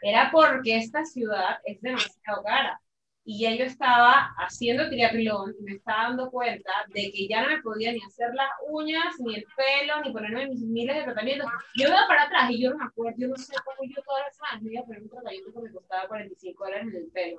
era 0.02 0.30
porque 0.32 0.78
esta 0.78 1.06
ciudad 1.06 1.58
es 1.64 1.82
demasiado 1.82 2.44
cara. 2.44 2.80
Y 3.28 3.40
ya 3.40 3.56
yo 3.56 3.64
estaba 3.64 4.36
haciendo 4.38 4.88
triatlón 4.88 5.56
y 5.60 5.64
me 5.64 5.72
estaba 5.72 6.10
dando 6.10 6.30
cuenta 6.30 6.72
de 6.90 7.12
que 7.12 7.28
ya 7.28 7.42
no 7.42 7.48
me 7.48 7.62
podía 7.64 7.92
ni 7.92 8.00
hacer 8.04 8.32
las 8.36 8.50
uñas, 8.70 9.16
ni 9.20 9.36
el 9.36 9.46
pelo, 9.56 10.02
ni 10.04 10.14
ponerme 10.14 10.48
mis 10.48 10.62
miles 10.62 10.96
de 10.96 11.04
tratamientos. 11.06 11.50
Yo 11.76 11.88
iba 11.88 12.08
para 12.08 12.24
atrás 12.24 12.52
y 12.52 12.62
yo 12.62 12.70
no 12.70 12.78
me 12.78 12.86
acuerdo, 12.86 13.18
yo 13.18 13.28
no 13.30 13.36
sé 13.36 13.56
cómo 13.66 13.90
yo 13.90 14.04
todas 14.04 14.26
las 14.28 14.36
semanas 14.36 14.62
me 14.62 14.74
iba 14.74 14.82
a 14.82 14.86
poner 14.86 15.02
un 15.02 15.10
tratamiento 15.10 15.54
que 15.54 15.60
me 15.60 15.72
costaba 15.72 16.08
45 16.08 16.64
dólares 16.66 16.88
en 16.88 16.96
el 16.96 17.08
pelo. 17.08 17.38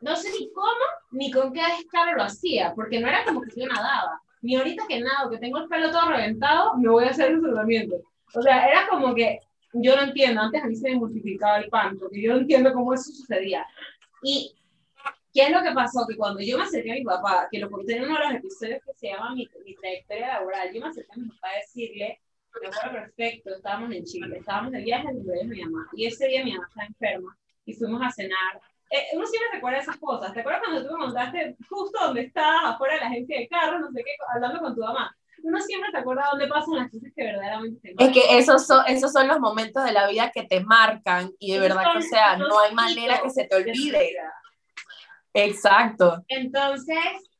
No 0.00 0.16
sé 0.16 0.28
ni 0.32 0.52
cómo, 0.52 0.84
ni 1.12 1.30
con 1.30 1.52
qué 1.52 1.62
descaro 1.78 2.16
lo 2.16 2.24
hacía, 2.24 2.72
porque 2.74 2.98
no 2.98 3.06
era 3.06 3.24
como 3.24 3.42
que 3.42 3.60
yo 3.60 3.68
nadaba 3.68 4.20
ni 4.42 4.56
ahorita 4.56 4.84
que 4.88 5.00
nada, 5.00 5.30
que 5.30 5.38
tengo 5.38 5.58
el 5.58 5.68
pelo 5.68 5.90
todo 5.90 6.10
reventado, 6.10 6.76
me 6.76 6.88
voy 6.88 7.04
a 7.04 7.10
hacer 7.10 7.30
el 7.30 7.40
tratamiento. 7.40 7.96
O 8.34 8.42
sea, 8.42 8.66
era 8.66 8.88
como 8.88 9.14
que 9.14 9.40
yo 9.72 9.96
no 9.96 10.02
entiendo, 10.02 10.40
antes 10.40 10.62
a 10.62 10.66
mí 10.66 10.76
se 10.76 10.90
me 10.90 10.96
multiplicaba 10.96 11.58
el 11.58 11.70
pan, 11.70 11.98
porque 11.98 12.20
yo 12.20 12.32
no 12.32 12.40
entiendo 12.40 12.72
cómo 12.72 12.92
eso 12.92 13.10
sucedía. 13.12 13.64
Y, 14.22 14.54
¿qué 15.32 15.44
es 15.44 15.50
lo 15.50 15.62
que 15.62 15.72
pasó? 15.72 16.06
Que 16.06 16.16
cuando 16.16 16.40
yo 16.40 16.58
me 16.58 16.64
acerqué 16.64 16.92
a 16.92 16.96
mi 16.96 17.04
papá, 17.04 17.48
que 17.50 17.58
lo 17.58 17.70
conté 17.70 17.96
en 17.96 18.04
uno 18.04 18.18
de 18.18 18.24
los 18.24 18.34
episodios 18.34 18.80
que 18.84 18.92
se 18.94 19.08
llama 19.08 19.34
Mi, 19.34 19.48
mi 19.64 19.74
trayectoria 19.76 20.28
laboral, 20.28 20.72
yo 20.74 20.80
me 20.80 20.88
acerqué 20.88 21.12
a 21.12 21.16
mi 21.16 21.28
papá 21.28 21.48
a 21.48 21.58
decirle, 21.58 22.20
me 22.60 22.68
acuerdo 22.68 22.92
perfecto, 22.92 23.54
estábamos 23.54 23.92
en 23.94 24.04
Chile, 24.04 24.36
estábamos 24.38 24.72
de 24.72 24.82
viaje 24.82 25.08
en 25.08 25.24
de 25.24 25.44
mi 25.44 25.64
mamá, 25.64 25.88
y 25.94 26.06
ese 26.06 26.26
día 26.26 26.44
mi 26.44 26.52
mamá 26.52 26.66
estaba 26.68 26.86
enferma, 26.86 27.38
y 27.64 27.72
fuimos 27.74 28.02
a 28.02 28.10
cenar 28.10 28.60
eh, 28.92 29.06
uno 29.14 29.26
siempre 29.26 29.48
recuerda 29.54 29.78
esas 29.78 29.96
cosas. 29.96 30.34
¿Te 30.34 30.40
acuerdas 30.40 30.62
cuando 30.62 30.86
tú 30.86 30.92
me 30.92 31.04
contaste 31.06 31.56
justo 31.66 31.98
donde 32.04 32.22
estabas, 32.22 32.74
afuera 32.74 32.94
de 32.94 33.00
la 33.00 33.06
agencia 33.06 33.38
de 33.38 33.48
carros, 33.48 33.80
no 33.80 33.90
sé 33.90 34.04
qué, 34.04 34.10
hablando 34.34 34.60
con 34.60 34.74
tu 34.74 34.82
mamá? 34.82 35.16
Uno 35.42 35.60
siempre 35.60 35.90
te 35.90 35.98
acuerda 35.98 36.28
dónde 36.30 36.46
pasan 36.46 36.76
las 36.76 36.90
cosas 36.90 37.10
que 37.16 37.24
verdaderamente 37.24 37.80
te 37.80 37.94
marcan. 37.94 38.06
Es 38.06 38.12
que 38.12 38.38
esos 38.38 38.66
son, 38.66 38.84
esos 38.86 39.10
son 39.10 39.26
los 39.28 39.40
momentos 39.40 39.82
de 39.82 39.92
la 39.92 40.06
vida 40.08 40.30
que 40.30 40.44
te 40.44 40.60
marcan 40.60 41.32
y 41.38 41.54
de 41.54 41.60
verdad 41.60 41.92
que, 41.92 41.98
o 41.98 42.02
sea, 42.02 42.36
no 42.36 42.60
hay 42.60 42.74
manera 42.74 43.20
que 43.22 43.30
se 43.30 43.44
te 43.46 43.56
olvide. 43.56 44.14
Exacto. 45.32 46.22
Entonces, 46.28 47.30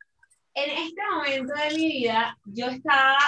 en 0.55 0.71
este 0.71 1.03
momento 1.15 1.53
de 1.53 1.77
mi 1.77 1.93
vida, 1.93 2.39
yo 2.47 2.69
estaba 2.69 3.19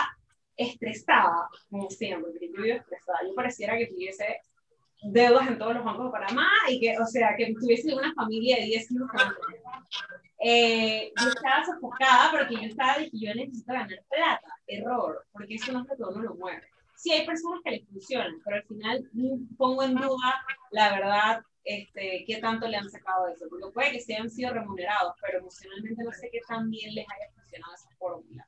estresada, 0.57 1.49
como 1.69 1.91
siempre, 1.91 2.33
porque 2.33 2.51
yo 2.51 2.63
vivo 2.63 2.79
estresada. 2.79 3.19
Yo 3.29 3.35
pareciera 3.35 3.77
que 3.77 3.89
tuviese 3.89 4.41
deudas 5.05 5.49
en 5.49 5.59
todos 5.59 5.75
los 5.75 5.85
bancos 5.85 6.07
de 6.07 6.13
Panamá 6.13 6.49
y 6.69 6.81
que, 6.81 6.99
o 6.99 7.07
sea, 7.07 7.35
que 7.37 7.55
tuviese 7.61 7.95
una 7.95 8.13
familia 8.15 8.57
de 8.57 8.65
10 8.65 8.93
hijos. 8.93 9.11
Eh, 10.41 11.13
yo 11.21 11.29
estaba 11.29 11.65
sofocada 11.65 12.31
porque 12.31 12.55
yo 12.55 12.69
estaba 12.69 12.99
de 12.99 13.11
que 13.11 13.19
yo 13.19 13.35
necesito 13.35 13.73
ganar 13.73 14.05
plata. 14.09 14.49
Error, 14.67 15.25
porque 15.33 15.55
eso 15.55 15.73
no 15.73 15.81
es 15.83 15.87
que 15.87 16.03
uno 16.03 16.23
lo 16.23 16.35
mueve. 16.35 16.63
Sí, 16.97 17.13
hay 17.13 17.27
personas 17.27 17.61
que 17.65 17.71
les 17.73 17.89
funcionan, 17.89 18.35
pero 18.45 18.57
al 18.57 18.65
final 18.65 19.11
pongo 19.59 19.83
en 19.83 19.95
duda, 19.95 20.45
la 20.71 20.91
verdad, 20.93 21.43
este, 21.65 22.25
qué 22.27 22.39
tanto 22.41 22.67
le 22.67 22.77
han 22.77 22.91
sacado 22.91 23.27
de 23.27 23.33
eso. 23.33 23.47
Porque 23.49 23.73
puede 23.73 23.93
que 23.93 24.01
se 24.01 24.15
hayan 24.15 24.31
sido 24.31 24.53
remunerados, 24.55 25.15
pero 25.21 25.39
emocionalmente 25.39 26.03
no 26.03 26.13
sé 26.13 26.31
qué 26.33 26.41
tan 26.49 26.71
bien 26.71 26.95
les 26.95 27.07
haya 27.09 27.33
funcionado 27.35 27.75
esa 27.75 27.91
fórmula 27.99 28.47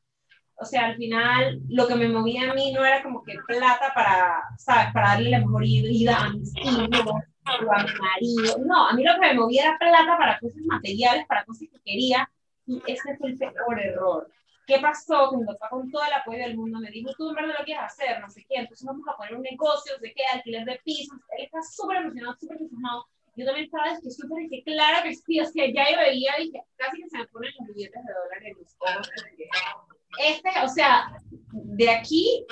o 0.59 0.65
sea, 0.65 0.87
al 0.87 0.97
final 0.97 1.61
lo 1.69 1.87
que 1.87 1.95
me 1.95 2.09
movía 2.09 2.51
a 2.51 2.55
mí 2.55 2.73
no 2.73 2.85
era 2.85 3.03
como 3.03 3.23
que 3.23 3.35
plata 3.47 3.93
para, 3.95 4.43
¿sabes? 4.59 4.93
Para 4.93 5.11
darle 5.11 5.31
la 5.31 5.41
mejor 5.41 5.63
vida 5.63 6.17
a 6.17 6.31
mis 6.31 6.53
hijos 6.57 7.07
o 7.07 7.73
a 7.73 7.83
mi 7.83 7.91
marido. 8.01 8.59
No, 8.65 8.89
a 8.89 8.93
mí 8.95 9.05
lo 9.05 9.15
que 9.15 9.21
me 9.21 9.35
movía 9.35 9.65
era 9.65 9.79
plata 9.79 10.17
para 10.17 10.39
cosas 10.39 10.63
materiales, 10.65 11.27
para 11.27 11.45
cosas 11.45 11.69
que 11.71 11.81
quería. 11.85 12.31
Y 12.67 12.83
ese 12.87 13.17
fue 13.19 13.31
el 13.31 13.39
peor 13.39 13.81
error. 13.81 14.31
¿Qué 14.67 14.79
pasó? 14.81 15.31
Que 15.31 15.37
mi 15.37 15.45
papá 15.45 15.69
con 15.69 15.91
todo 15.91 16.03
el 16.05 16.13
apoyo 16.15 16.39
del 16.39 16.57
mundo 16.57 16.81
me 16.81 16.91
dijo, 16.91 17.13
tú 17.17 17.29
en 17.29 17.37
verdad 17.37 17.55
lo 17.59 17.65
quieres 17.65 17.85
hacer, 17.85 18.21
no 18.21 18.29
sé 18.29 18.45
qué, 18.49 18.57
entonces 18.57 18.85
vamos 18.85 19.07
a 19.07 19.17
poner 19.17 19.37
un 19.37 19.43
negocio, 19.43 19.93
no 19.95 20.01
sé 20.01 20.13
qué, 20.13 20.23
alquiler 20.33 20.65
de 20.65 20.81
pisos. 20.85 21.19
Él 21.39 21.45
está 21.45 21.63
súper 21.63 21.99
emocionado, 21.99 22.37
súper 22.41 22.57
emocionado. 22.57 23.07
Yo 23.37 23.45
también 23.45 23.67
estaba 23.67 23.93
es 23.93 24.01
que 24.01 24.11
súper, 24.11 24.49
que 24.49 24.65
claro 24.65 25.05
que 25.05 25.15
sí, 25.15 25.39
o 25.39 25.45
sea, 25.45 25.67
ya 25.71 25.91
yo 25.91 25.99
veía, 25.99 26.33
dije, 26.39 26.63
casi 26.77 27.03
que 27.03 27.09
se 27.11 27.19
me 27.19 27.27
ponen 27.27 27.53
los 27.61 27.69
billetes 27.69 28.03
de 28.03 28.13
dólares 28.13 28.57
en 28.57 28.59
los 28.59 28.77
ojos 28.81 29.96
este, 30.23 30.51
o 30.63 30.69
sea, 30.69 31.13
de 31.53 31.91
aquí, 31.91 32.45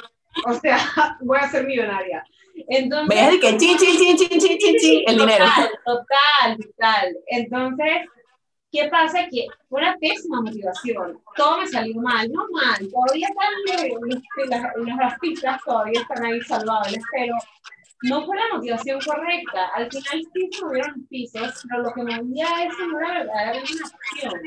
o 0.47 0.55
sea, 0.55 0.79
voy 1.21 1.39
a 1.41 1.49
ser 1.49 1.67
millonaria. 1.67 2.25
Entonces, 2.69 3.09
¿Ves 3.09 3.41
que 3.41 3.57
chin, 3.57 3.77
chin, 3.77 3.97
chin, 3.99 4.17
chin, 4.17 4.59
chin, 4.59 4.77
chin, 4.79 5.03
el 5.07 5.19
dinero? 5.19 5.45
Total, 5.85 6.57
total. 6.57 7.17
Entonces, 7.27 8.09
¿qué 8.71 8.89
pasa? 8.89 9.27
Que 9.29 9.47
fue 9.69 9.81
una 9.81 9.97
pésima 9.97 10.41
motivación. 10.41 11.21
Todo 11.37 11.59
me 11.59 11.67
salió 11.67 12.01
mal, 12.01 12.31
no 12.31 12.47
mal. 12.53 12.89
Todavía 12.89 13.29
están 13.29 14.51
las, 14.51 14.97
las 14.97 15.19
pistas, 15.19 15.61
todavía 15.65 16.01
están 16.01 16.25
ahí 16.25 16.41
salvables, 16.43 17.03
pero 17.13 17.35
no 18.05 18.25
fue 18.25 18.37
la 18.37 18.55
motivación 18.55 19.01
correcta. 19.01 19.69
Al 19.75 19.91
final 19.91 20.27
sí 20.33 20.49
subieron 20.53 21.07
pisos, 21.09 21.65
pero 21.69 21.83
lo 21.83 21.93
que 21.93 22.03
me 22.03 22.23
movía 22.23 22.47
eso 22.67 22.87
no 22.87 23.01
era 23.01 23.19
verdaderamente 23.19 23.73
una 23.73 23.91
pasión. 23.91 24.41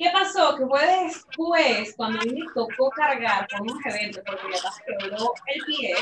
¿Qué 0.00 0.08
pasó? 0.14 0.56
Que 0.56 0.64
fue 0.64 0.80
después, 1.04 1.94
cuando 1.94 2.20
a 2.20 2.24
mí 2.24 2.40
me 2.40 2.46
tocó 2.54 2.88
cargar 2.88 3.46
con 3.50 3.60
unos 3.68 3.84
eventos, 3.84 4.22
porque 4.26 4.46
me 4.46 4.98
quebró 4.98 5.34
el 5.54 5.64
pie, 5.66 5.94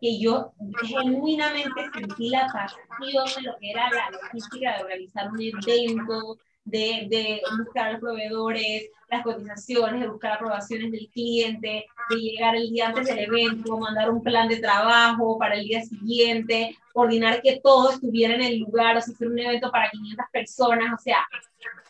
que 0.00 0.18
yo 0.18 0.52
genuinamente 0.82 1.90
sentí 1.94 2.30
la 2.30 2.48
pasión 2.52 3.24
de 3.36 3.42
lo 3.42 3.56
que 3.58 3.70
era 3.70 3.88
la 3.90 4.10
logística 4.10 4.76
de 4.76 4.82
organizar 4.82 5.30
un 5.30 5.40
evento, 5.40 6.38
de, 6.64 7.06
de 7.08 7.42
buscar 7.56 8.00
proveedores, 8.00 8.90
las 9.08 9.22
cotizaciones, 9.22 10.00
de 10.00 10.08
buscar 10.08 10.32
aprobaciones 10.32 10.90
del 10.90 11.08
cliente, 11.10 11.86
de 12.10 12.16
llegar 12.16 12.56
el 12.56 12.68
día 12.70 12.88
antes 12.88 13.06
del 13.06 13.20
evento, 13.20 13.78
mandar 13.78 14.10
un 14.10 14.24
plan 14.24 14.48
de 14.48 14.56
trabajo 14.56 15.38
para 15.38 15.54
el 15.54 15.64
día 15.64 15.82
siguiente, 15.82 16.76
coordinar 16.92 17.40
que 17.42 17.60
todo 17.62 17.92
estuviera 17.92 18.34
en 18.34 18.42
el 18.42 18.58
lugar, 18.58 18.96
o 18.96 19.00
sea, 19.00 19.14
hacer 19.14 19.28
un 19.28 19.38
evento 19.38 19.70
para 19.70 19.88
500 19.90 20.26
personas, 20.32 20.94
o 20.94 21.00
sea, 21.00 21.18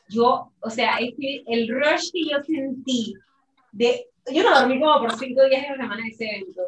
yo, 0.09 0.53
o 0.61 0.71
sea, 0.71 0.99
es 0.99 1.15
que 1.19 1.43
el 1.47 1.69
rush 1.69 2.11
que 2.13 2.25
yo 2.25 2.43
sentí 2.43 3.15
de, 3.73 4.07
yo 4.33 4.43
no 4.43 4.59
dormí 4.59 4.81
como 4.81 5.01
por 5.01 5.19
cinco 5.19 5.45
días 5.45 5.65
en 5.65 5.71
la 5.73 5.85
semana 5.85 6.03
de 6.03 6.11
ese 6.11 6.25
evento, 6.25 6.63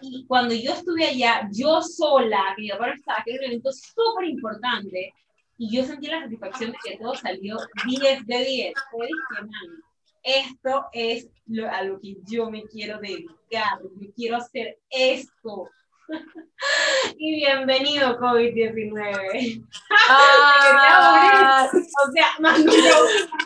y 0.00 0.24
cuando 0.26 0.54
yo 0.54 0.72
estuve 0.72 1.04
allá, 1.04 1.48
yo 1.52 1.82
sola, 1.82 2.54
que 2.56 2.66
yo 2.68 2.78
para 2.78 2.94
estaba, 2.94 3.22
que 3.24 3.32
era 3.32 3.40
un 3.40 3.50
evento 3.52 3.70
súper 3.72 4.28
importante, 4.28 5.12
y 5.58 5.70
yo 5.70 5.84
sentí 5.84 6.08
la 6.08 6.22
satisfacción 6.22 6.72
de 6.72 6.78
que 6.82 6.98
todo 6.98 7.14
salió 7.14 7.56
10 7.86 8.26
de 8.26 8.44
10. 8.44 8.74
Fue 8.90 9.08
esto 10.24 10.86
es 10.92 11.28
lo, 11.46 11.70
a 11.70 11.82
lo 11.82 12.00
que 12.00 12.16
yo 12.26 12.50
me 12.50 12.64
quiero 12.64 12.98
dedicar, 12.98 13.78
yo 14.00 14.10
quiero 14.16 14.36
hacer 14.38 14.78
esto. 14.90 15.68
y 17.18 17.36
bienvenido 17.36 18.18
COVID-19. 18.18 19.66
Ah. 20.08 21.68
o 21.72 22.12
sea, 22.12 22.26
más 22.40 22.58
nunca, 22.58 22.74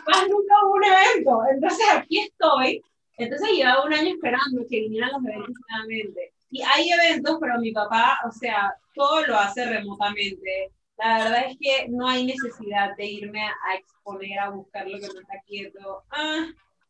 más 0.07 0.27
nunca 0.29 0.55
hubo 0.65 0.73
un 0.73 0.83
evento. 0.83 1.41
Entonces 1.51 1.85
aquí 1.93 2.19
estoy. 2.19 2.81
Entonces 3.17 3.49
llevaba 3.51 3.85
un 3.85 3.93
año 3.93 4.13
esperando 4.13 4.61
que 4.69 4.79
vinieran 4.81 5.11
los 5.11 5.25
eventos 5.25 5.55
nuevamente. 5.69 6.33
Y 6.51 6.61
hay 6.63 6.89
eventos, 6.89 7.37
pero 7.39 7.59
mi 7.59 7.71
papá, 7.71 8.19
o 8.27 8.31
sea, 8.31 8.73
todo 8.93 9.25
lo 9.25 9.37
hace 9.37 9.65
remotamente 9.65 10.71
la 10.99 11.17
verdad 11.17 11.45
es 11.49 11.57
que 11.57 11.87
no 11.89 12.07
hay 12.07 12.25
necesidad 12.25 12.95
de 12.97 13.05
irme 13.05 13.41
a 13.41 13.75
exponer, 13.75 14.37
a 14.37 14.49
buscar 14.49 14.85
lo 14.85 14.99
que 14.99 15.07
no 15.07 15.21
está 15.21 15.39
quieto. 15.47 16.03
Ah, 16.11 16.45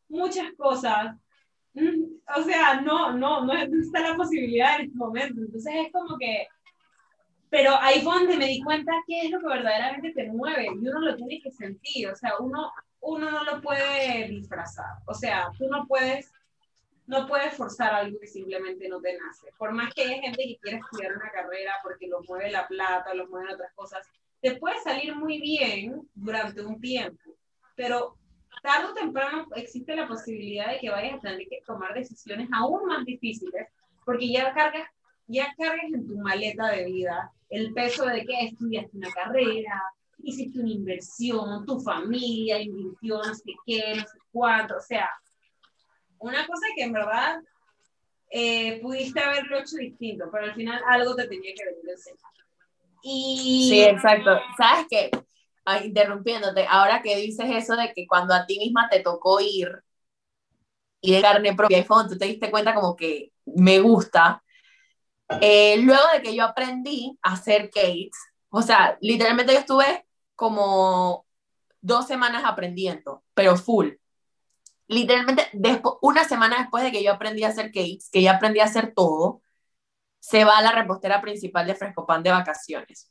muchas 0.08 0.52
cosas. 0.58 1.16
Mm, 1.74 2.04
o 2.36 2.44
sea, 2.44 2.82
no, 2.82 3.14
no, 3.14 3.46
no 3.46 3.54
está 3.54 4.02
la 4.02 4.16
posibilidad 4.16 4.80
en 4.80 4.88
este 4.88 4.98
momento. 4.98 5.42
Entonces 5.42 5.74
es 5.76 5.92
como 5.92 6.18
que... 6.18 6.48
Pero 7.50 7.72
ahí 7.80 8.02
fue 8.02 8.14
donde 8.14 8.38
me 8.38 8.46
di 8.46 8.62
cuenta 8.62 8.92
qué 9.08 9.22
es 9.22 9.32
lo 9.32 9.40
que 9.40 9.48
verdaderamente 9.48 10.12
te 10.12 10.28
mueve 10.28 10.66
y 10.66 10.88
uno 10.88 11.00
lo 11.00 11.16
tiene 11.16 11.42
que 11.42 11.52
sentir. 11.52 12.08
O 12.08 12.16
sea, 12.16 12.34
uno, 12.40 12.72
uno 13.02 13.32
no 13.32 13.44
lo 13.44 13.62
puede 13.62 14.28
disfrazar. 14.28 14.98
O 15.08 15.14
sea, 15.16 15.50
tú 15.58 15.68
no 15.68 15.88
puedes 15.88 16.32
no 17.10 17.26
puedes 17.26 17.56
forzar 17.56 17.92
algo 17.92 18.20
que 18.20 18.28
simplemente 18.28 18.88
no 18.88 19.02
te 19.02 19.18
nace. 19.18 19.52
Por 19.58 19.72
más 19.72 19.92
que 19.96 20.04
haya 20.04 20.22
gente 20.22 20.44
que 20.44 20.60
quiera 20.62 20.78
estudiar 20.78 21.18
una 21.18 21.32
carrera 21.32 21.74
porque 21.82 22.08
lo 22.08 22.22
mueve 22.22 22.52
la 22.52 22.68
plata, 22.68 23.16
lo 23.16 23.28
mueven 23.28 23.56
otras 23.56 23.74
cosas, 23.74 24.08
te 24.42 24.58
puede 24.58 24.80
salir 24.82 25.16
muy 25.16 25.42
bien 25.42 26.08
durante 26.14 26.62
un 26.62 26.80
tiempo, 26.80 27.36
pero 27.76 28.19
tarde 28.62 28.88
o 28.92 28.94
temprano 28.94 29.48
existe 29.56 29.96
la 29.96 30.08
posibilidad 30.08 30.72
de 30.72 30.80
que 30.80 30.90
vayas 30.90 31.16
a 31.16 31.20
tener 31.20 31.48
que 31.48 31.62
tomar 31.66 31.94
decisiones 31.94 32.50
aún 32.54 32.86
más 32.86 33.06
difíciles, 33.06 33.68
porque 34.06 34.32
ya 34.32 34.54
cargas, 34.54 34.88
ya 35.28 35.54
cargas 35.58 35.92
en 35.94 36.08
tu 36.08 36.18
maleta 36.18 36.72
de 36.72 36.86
vida 36.86 37.32
el 37.50 37.74
peso 37.74 38.06
de 38.06 38.26
que 38.26 38.46
estudiaste 38.46 38.98
una 38.98 39.10
carrera, 39.12 39.82
hiciste 40.20 40.60
una 40.60 40.72
inversión, 40.72 41.66
tu 41.66 41.80
familia 41.80 42.62
invirtió 42.62 43.18
no 43.18 43.34
sé 43.34 43.54
qué, 43.66 43.96
no 43.96 44.02
sé 44.02 44.18
cuánto, 44.32 44.78
o 44.78 44.82
sea, 44.82 45.10
una 46.20 46.46
cosa 46.46 46.68
que 46.76 46.84
en 46.84 46.94
verdad 46.94 47.40
eh, 48.30 48.80
pudiste 48.82 49.20
haberlo 49.20 49.60
hecho 49.60 49.78
distinto, 49.78 50.26
pero 50.32 50.46
al 50.46 50.54
final 50.54 50.82
algo 50.88 51.16
te 51.16 51.28
tenía 51.28 51.54
que 51.56 51.66
venir 51.66 51.90
encima. 51.90 52.18
Y... 53.02 53.68
Sí, 53.70 53.84
exacto. 53.84 54.40
¿Sabes 54.58 54.86
qué? 54.90 55.10
Interrumpiéndote, 55.84 56.66
ahora 56.70 57.02
que 57.02 57.16
dices 57.16 57.46
eso 57.50 57.76
de 57.76 57.94
que 57.94 58.08
cuando 58.08 58.34
a 58.34 58.46
ti 58.46 58.60
misma 58.60 58.90
te 58.90 59.02
tocó 59.02 59.40
ir 59.40 59.84
y 61.02 61.14
de 61.14 61.22
carne 61.22 61.56
propia, 61.56 61.80
y 61.80 61.86
tú 61.86 62.18
te 62.18 62.26
diste 62.26 62.52
cuenta 62.52 62.74
como 62.74 62.96
que 62.96 63.32
me 63.46 63.80
gusta, 63.80 64.44
eh, 65.42 65.78
luego 65.82 66.04
de 66.14 66.22
que 66.22 66.36
yo 66.36 66.44
aprendí 66.44 67.18
a 67.22 67.34
hacer 67.34 67.70
cakes, 67.70 68.18
o 68.50 68.62
sea, 68.62 68.98
literalmente 69.02 69.54
yo 69.54 69.60
estuve 69.60 70.06
como 70.36 71.26
dos 71.82 72.08
semanas 72.08 72.44
aprendiendo, 72.46 73.24
pero 73.34 73.56
full 73.56 73.92
literalmente 74.90 75.48
después, 75.54 75.96
una 76.02 76.26
semana 76.26 76.58
después 76.60 76.84
de 76.84 76.92
que 76.92 77.04
yo 77.04 77.14
aprendí 77.14 77.44
a 77.44 77.50
hacer 77.50 77.68
cakes, 77.68 78.10
que 78.12 78.22
ya 78.22 78.34
aprendí 78.34 78.60
a 78.60 78.66
hacer 78.66 78.94
todo, 78.94 79.42
se 80.20 80.44
va 80.44 80.58
a 80.58 80.62
la 80.62 80.72
repostera 80.74 81.22
principal 81.22 81.66
de 81.68 81.76
Frescopan 81.76 82.24
de 82.24 82.32
vacaciones. 82.32 83.10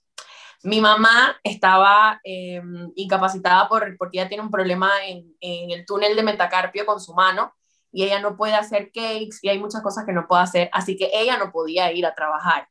Mi 0.64 0.80
mamá 0.80 1.36
estaba 1.44 2.20
em, 2.24 2.90
incapacitada 2.96 3.68
por, 3.68 3.96
porque 3.96 4.18
ella 4.18 4.28
tiene 4.28 4.42
un 4.42 4.50
problema 4.50 4.90
en, 5.06 5.36
en, 5.40 5.70
el 5.70 5.86
túnel 5.86 6.16
de 6.16 6.22
metacarpio 6.22 6.84
con 6.84 7.00
su 7.00 7.14
mano 7.14 7.52
y 7.92 8.04
ella 8.04 8.20
no 8.20 8.36
puede 8.36 8.54
hacer 8.54 8.90
cakes 8.92 9.38
y 9.42 9.48
hay 9.48 9.58
muchas 9.58 9.82
cosas 9.82 10.04
que 10.04 10.12
no 10.12 10.26
puede 10.26 10.42
hacer, 10.42 10.70
así 10.72 10.96
que 10.96 11.10
ella 11.12 11.38
no 11.38 11.52
podía 11.52 11.92
ir 11.92 12.06
a 12.06 12.14
trabajar. 12.14 12.68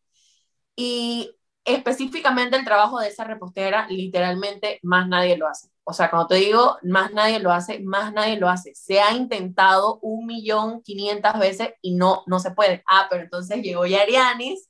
Y 0.76 1.32
específicamente 1.66 2.58
el 2.58 2.66
trabajo 2.66 3.00
de 3.00 3.10
esa 3.10 3.24
repostera, 3.24 3.88
literalmente 3.90 4.80
más 4.84 5.08
nadie 5.08 5.38
lo 5.38 5.48
hace. 5.48 5.70
O 5.84 5.94
sea, 5.94 6.10
cuando 6.10 6.28
te 6.28 6.36
digo, 6.36 6.78
más 6.84 7.14
nadie 7.14 7.40
lo 7.40 7.52
hace, 7.52 7.80
más 7.80 8.14
nadie 8.14 8.38
lo 8.38 8.50
hace. 8.50 8.76
Se 8.76 9.00
ha 9.00 9.14
intentado 9.14 10.00
un 10.02 10.26
millón 10.26 10.82
quinientas 10.82 11.40
veces 11.40 11.70
y 11.82 11.96
no, 11.96 12.24
no 12.28 12.40
se 12.40 12.52
puede. 12.52 12.84
Ah, 12.88 13.08
pero 13.10 13.24
entonces 13.24 13.62
llegó 13.62 13.86
Yarianis 13.86 14.70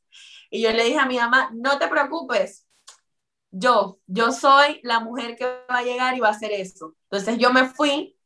y 0.52 0.62
yo 0.62 0.72
le 0.72 0.84
dije 0.86 1.00
a 1.00 1.08
mi 1.08 1.18
mamá, 1.18 1.50
no 1.54 1.80
te 1.80 1.88
preocupes, 1.88 2.67
yo, 3.52 4.00
yo 4.08 4.32
soy 4.32 4.80
la 4.84 5.00
mujer 5.00 5.36
que 5.36 5.46
va 5.46 5.80
a 5.80 5.84
llegar 5.84 6.16
y 6.16 6.20
va 6.20 6.30
a 6.30 6.32
hacer 6.32 6.52
eso. 6.52 6.96
Entonces 7.10 7.38
yo 7.38 7.52
me 7.52 7.66
fui 7.68 8.18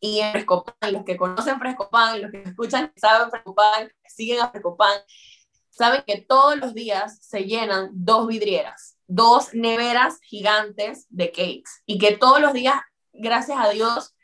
y 0.00 0.20
en 0.20 0.32
Frescopan, 0.32 0.92
los 0.92 1.04
que 1.04 1.16
conocen 1.16 1.58
Frescopan, 1.58 2.22
los 2.22 2.30
que 2.30 2.42
escuchan, 2.42 2.92
saben 2.96 3.30
Frescopan, 3.30 3.90
siguen 4.06 4.40
a 4.40 4.50
Frescopan, 4.50 5.00
saben 5.70 6.02
que 6.06 6.20
todos 6.20 6.56
los 6.58 6.74
días 6.74 7.18
se 7.22 7.44
llenan 7.44 7.90
dos 7.92 8.26
vidrieras 8.28 8.96
dos 9.06 9.54
neveras 9.54 10.20
gigantes 10.22 11.06
de 11.10 11.30
cakes 11.30 11.82
y 11.86 11.98
que 11.98 12.16
todos 12.16 12.40
los 12.40 12.52
días, 12.52 12.76
gracias 13.12 13.58
a 13.60 13.68
Dios, 13.70 14.14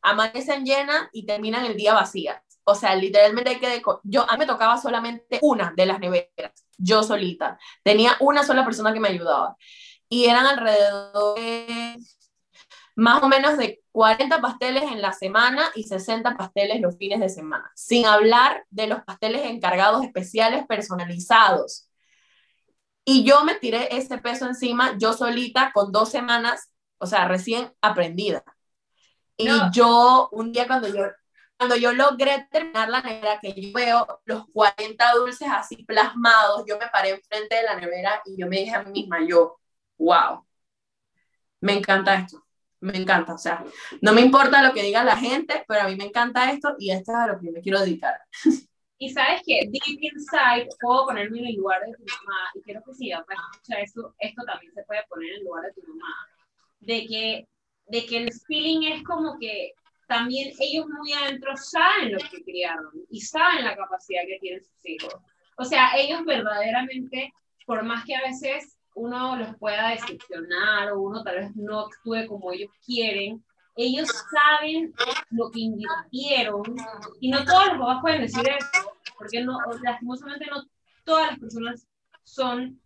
amanecen 0.00 0.64
llenas 0.64 1.08
y 1.12 1.26
terminan 1.26 1.64
el 1.64 1.76
día 1.76 1.94
vacías. 1.94 2.42
O 2.68 2.74
sea, 2.74 2.94
literalmente 2.94 3.50
hay 3.50 3.58
que... 3.58 3.82
Yo, 4.04 4.28
a 4.28 4.32
mí 4.32 4.38
me 4.38 4.46
tocaba 4.46 4.78
solamente 4.78 5.38
una 5.42 5.72
de 5.76 5.86
las 5.86 6.00
neveras, 6.00 6.52
yo 6.76 7.02
solita. 7.02 7.58
Tenía 7.82 8.16
una 8.20 8.44
sola 8.44 8.64
persona 8.64 8.92
que 8.92 9.00
me 9.00 9.08
ayudaba. 9.08 9.56
Y 10.08 10.26
eran 10.26 10.46
alrededor 10.46 11.38
de 11.38 11.98
más 12.96 13.22
o 13.22 13.28
menos 13.28 13.56
de 13.56 13.82
40 13.92 14.40
pasteles 14.40 14.84
en 14.84 15.00
la 15.00 15.12
semana 15.12 15.70
y 15.74 15.84
60 15.84 16.36
pasteles 16.36 16.80
los 16.80 16.96
fines 16.96 17.20
de 17.20 17.28
semana. 17.28 17.70
Sin 17.74 18.06
hablar 18.06 18.64
de 18.70 18.86
los 18.86 19.04
pasteles 19.04 19.46
encargados 19.46 20.04
especiales 20.04 20.66
personalizados 20.66 21.88
y 23.10 23.24
yo 23.24 23.42
me 23.42 23.54
tiré 23.54 23.88
ese 23.96 24.18
peso 24.18 24.44
encima, 24.44 24.98
yo 24.98 25.14
solita, 25.14 25.72
con 25.72 25.92
dos 25.92 26.10
semanas, 26.10 26.70
o 26.98 27.06
sea, 27.06 27.26
recién 27.26 27.72
aprendida. 27.80 28.44
Y 29.34 29.48
yo, 29.72 30.28
un 30.30 30.52
día 30.52 30.66
cuando 30.66 30.88
yo, 30.88 31.04
cuando 31.58 31.76
yo 31.76 31.92
logré 31.92 32.46
terminar 32.52 32.88
la 32.88 33.02
nevera, 33.02 33.40
que 33.40 33.52
yo 33.52 33.72
veo 33.74 34.20
los 34.24 34.46
40 34.52 35.12
dulces 35.14 35.48
así 35.50 35.84
plasmados, 35.84 36.64
yo 36.68 36.78
me 36.78 36.86
paré 36.86 37.10
enfrente 37.10 37.56
de 37.56 37.62
la 37.64 37.74
nevera 37.74 38.22
y 38.24 38.40
yo 38.40 38.46
me 38.46 38.58
dije 38.58 38.76
a 38.76 38.84
mí 38.84 38.92
misma, 38.92 39.18
yo, 39.26 39.58
wow, 39.98 40.46
me 41.60 41.72
encanta 41.72 42.14
esto, 42.14 42.46
me 42.78 42.96
encanta, 42.96 43.34
o 43.34 43.38
sea, 43.38 43.64
no 44.00 44.12
me 44.12 44.20
importa 44.20 44.62
lo 44.62 44.72
que 44.72 44.84
diga 44.84 45.02
la 45.02 45.16
gente, 45.16 45.64
pero 45.66 45.82
a 45.82 45.88
mí 45.88 45.96
me 45.96 46.04
encanta 46.04 46.52
esto 46.52 46.76
y 46.78 46.92
esto 46.92 47.10
es 47.10 47.18
a 47.18 47.26
lo 47.26 47.40
que 47.40 47.50
me 47.50 47.60
quiero 47.60 47.80
dedicar. 47.80 48.20
Y 49.00 49.10
sabes 49.10 49.42
que 49.44 49.68
deep 49.68 50.00
inside 50.00 50.68
puedo 50.80 51.06
ponerme 51.06 51.38
en 51.40 51.46
el 51.46 51.54
lugar 51.54 51.80
de 51.80 51.92
tu 51.92 52.04
mamá, 52.04 52.50
y 52.54 52.62
quiero 52.62 52.82
que 52.84 52.94
si 52.94 53.08
ya 53.08 53.24
escuchar 53.28 53.80
eso, 53.80 54.14
esto 54.18 54.42
también 54.44 54.72
se 54.74 54.82
puede 54.84 55.04
poner 55.08 55.30
en 55.30 55.36
el 55.38 55.44
lugar 55.44 55.64
de 55.64 55.72
tu 55.72 55.86
mamá, 55.88 56.28
de 56.80 57.06
que, 57.06 57.48
de 57.86 58.06
que 58.06 58.16
el 58.16 58.32
feeling 58.46 58.92
es 58.92 59.02
como 59.02 59.38
que 59.38 59.72
también 60.08 60.52
ellos 60.58 60.86
muy 60.88 61.12
adentro 61.12 61.54
saben 61.56 62.12
lo 62.12 62.18
que 62.18 62.42
criaron 62.42 62.90
y 63.10 63.20
saben 63.20 63.64
la 63.64 63.76
capacidad 63.76 64.22
que 64.26 64.38
tienen 64.40 64.64
sus 64.64 64.86
hijos. 64.86 65.14
O 65.58 65.64
sea, 65.64 65.90
ellos 65.96 66.24
verdaderamente, 66.24 67.32
por 67.66 67.82
más 67.84 68.04
que 68.06 68.16
a 68.16 68.22
veces 68.22 68.78
uno 68.94 69.36
los 69.36 69.54
pueda 69.58 69.90
decepcionar 69.90 70.92
o 70.92 71.02
uno 71.02 71.22
tal 71.22 71.36
vez 71.36 71.56
no 71.56 71.80
actúe 71.80 72.26
como 72.26 72.52
ellos 72.52 72.70
quieren, 72.84 73.44
ellos 73.76 74.08
saben 74.32 74.94
lo 75.30 75.50
que 75.50 75.60
invirtieron 75.60 76.62
y 77.20 77.30
no 77.30 77.44
todos 77.44 77.66
los 77.68 77.78
papás 77.78 77.98
pueden 78.00 78.22
decir 78.22 78.48
eso, 78.48 78.92
porque 79.18 79.42
no, 79.44 79.58
lastimosamente 79.82 80.46
no 80.46 80.64
todas 81.04 81.32
las 81.32 81.38
personas 81.38 81.86
son, 82.24 82.80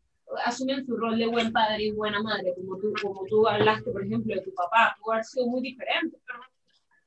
asumen 0.44 0.84
su 0.84 0.96
rol 0.96 1.18
de 1.18 1.28
buen 1.28 1.52
padre 1.52 1.84
y 1.84 1.92
buena 1.92 2.20
madre, 2.20 2.52
como 2.56 2.78
tú, 2.78 2.92
como 3.00 3.24
tú 3.26 3.46
hablaste, 3.46 3.92
por 3.92 4.04
ejemplo, 4.04 4.34
de 4.34 4.42
tu 4.42 4.52
papá, 4.54 4.96
tu 4.98 5.12
haber 5.12 5.24
sido 5.24 5.46
muy 5.46 5.62
diferente. 5.62 6.18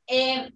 Eh, 0.08 0.51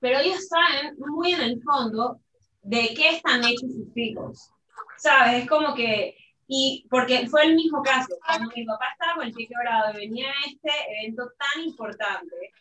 pero 0.00 0.18
ellos 0.18 0.48
saben 0.48 0.96
muy 0.98 1.32
en 1.32 1.40
el 1.40 1.62
fondo 1.62 2.20
de 2.62 2.94
qué 2.94 3.16
están 3.16 3.44
hechos 3.44 3.72
sus 3.72 3.96
hijos. 3.96 4.50
¿sabes? 4.96 5.42
Es 5.42 5.48
como 5.48 5.74
que, 5.74 6.16
y 6.46 6.86
porque 6.90 7.26
fue 7.28 7.44
el 7.44 7.54
mismo 7.54 7.82
caso, 7.82 8.16
cuando 8.24 8.50
mi 8.54 8.64
papá 8.64 8.86
estaba 8.92 9.14
con 9.16 9.26
el 9.26 9.32
pie 9.32 9.48
quebrado 9.48 9.92
y 9.92 10.06
venía 10.06 10.28
este 10.46 10.70
evento 10.98 11.30
tan 11.38 11.64
importante, 11.64 12.52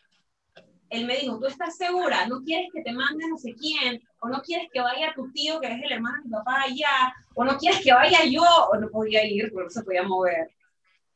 él 0.90 1.06
me 1.06 1.18
dijo, 1.18 1.40
¿tú 1.40 1.48
estás 1.48 1.76
segura? 1.76 2.28
¿No 2.28 2.42
quieres 2.44 2.70
que 2.72 2.84
te 2.84 2.92
mande 2.92 3.28
no 3.28 3.38
sé 3.38 3.54
quién? 3.56 4.02
¿O 4.20 4.28
no 4.28 4.42
quieres 4.42 4.70
que 4.72 4.80
vaya 4.80 5.14
tu 5.16 5.32
tío, 5.32 5.60
que 5.60 5.68
es 5.68 5.82
el 5.82 5.92
hermano 5.92 6.18
de 6.18 6.24
mi 6.26 6.30
papá 6.30 6.62
allá? 6.62 7.14
¿O 7.34 7.44
no 7.44 7.58
quieres 7.58 7.82
que 7.84 7.94
vaya 7.94 8.20
yo? 8.26 8.44
¿O 8.72 8.78
no 8.78 8.90
podía 8.90 9.26
ir 9.26 9.52
porque 9.52 9.64
no 9.66 9.70
se 9.70 9.84
podía 9.84 10.04
mover? 10.04 10.52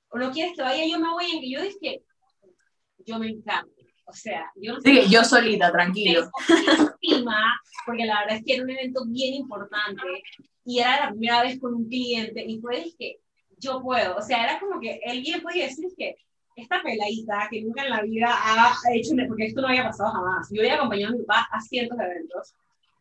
¿O 0.10 0.18
no 0.18 0.32
quieres 0.32 0.56
que 0.56 0.64
vaya 0.64 0.84
yo? 0.88 0.98
Me 1.00 1.10
voy 1.10 1.26
en 1.26 1.42
que 1.42 1.52
yo 1.52 1.62
dije, 1.62 2.04
yo 3.06 3.20
me 3.20 3.28
encanto. 3.28 3.77
O 4.10 4.14
sea, 4.14 4.52
yo 4.56 4.74
no 4.74 4.82
Sí, 4.82 5.02
yo 5.10 5.24
solita, 5.24 5.72
tranquilo. 5.72 6.30
porque 7.86 8.06
la 8.06 8.20
verdad 8.22 8.38
es 8.38 8.44
que 8.46 8.54
era 8.56 8.64
un 8.64 8.70
evento 8.70 9.04
bien 9.06 9.34
importante 9.34 10.02
y 10.66 10.80
era 10.80 11.06
la 11.06 11.10
primera 11.12 11.42
vez 11.44 11.60
con 11.60 11.74
un 11.74 11.88
cliente 11.88 12.44
y 12.46 12.60
fue 12.60 12.86
que 12.98 13.20
yo 13.60 13.82
puedo. 13.82 14.16
O 14.16 14.22
sea, 14.22 14.46
era 14.46 14.60
como 14.60 14.80
que 14.80 15.00
él 15.04 15.22
bien 15.22 15.42
podía 15.42 15.66
decir 15.66 15.86
que 15.98 16.16
esta 16.56 16.82
peladita 16.82 17.48
que 17.52 17.62
nunca 17.62 17.84
en 17.84 17.90
la 17.92 18.02
vida 18.02 18.30
ha 18.32 18.74
hecho, 18.94 19.12
porque 19.28 19.46
esto 19.46 19.62
no 19.62 19.68
había 19.68 19.84
pasado 19.84 20.12
jamás. 20.12 20.48
Yo 20.52 20.62
había 20.62 20.76
acompañado 20.76 21.14
a 21.14 21.18
mi 21.18 21.24
papá 21.24 21.48
a 21.52 21.62
cientos 21.62 21.98
de 21.98 22.06
eventos, 22.06 22.54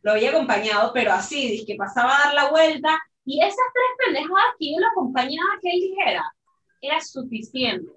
lo 0.02 0.12
había 0.12 0.30
acompañado, 0.30 0.92
pero 0.92 1.12
así, 1.12 1.64
que 1.66 1.76
pasaba 1.76 2.16
a 2.16 2.24
dar 2.26 2.34
la 2.34 2.50
vuelta 2.50 2.98
y 3.24 3.40
esas 3.40 3.56
tres 3.72 4.06
pendejadas 4.14 4.54
que 4.58 4.72
yo 4.72 4.78
lo 4.78 4.86
acompañaba 4.88 5.48
que 5.62 5.70
él 5.70 5.80
dijera, 5.80 6.22
era 6.80 7.00
suficiente 7.00 7.90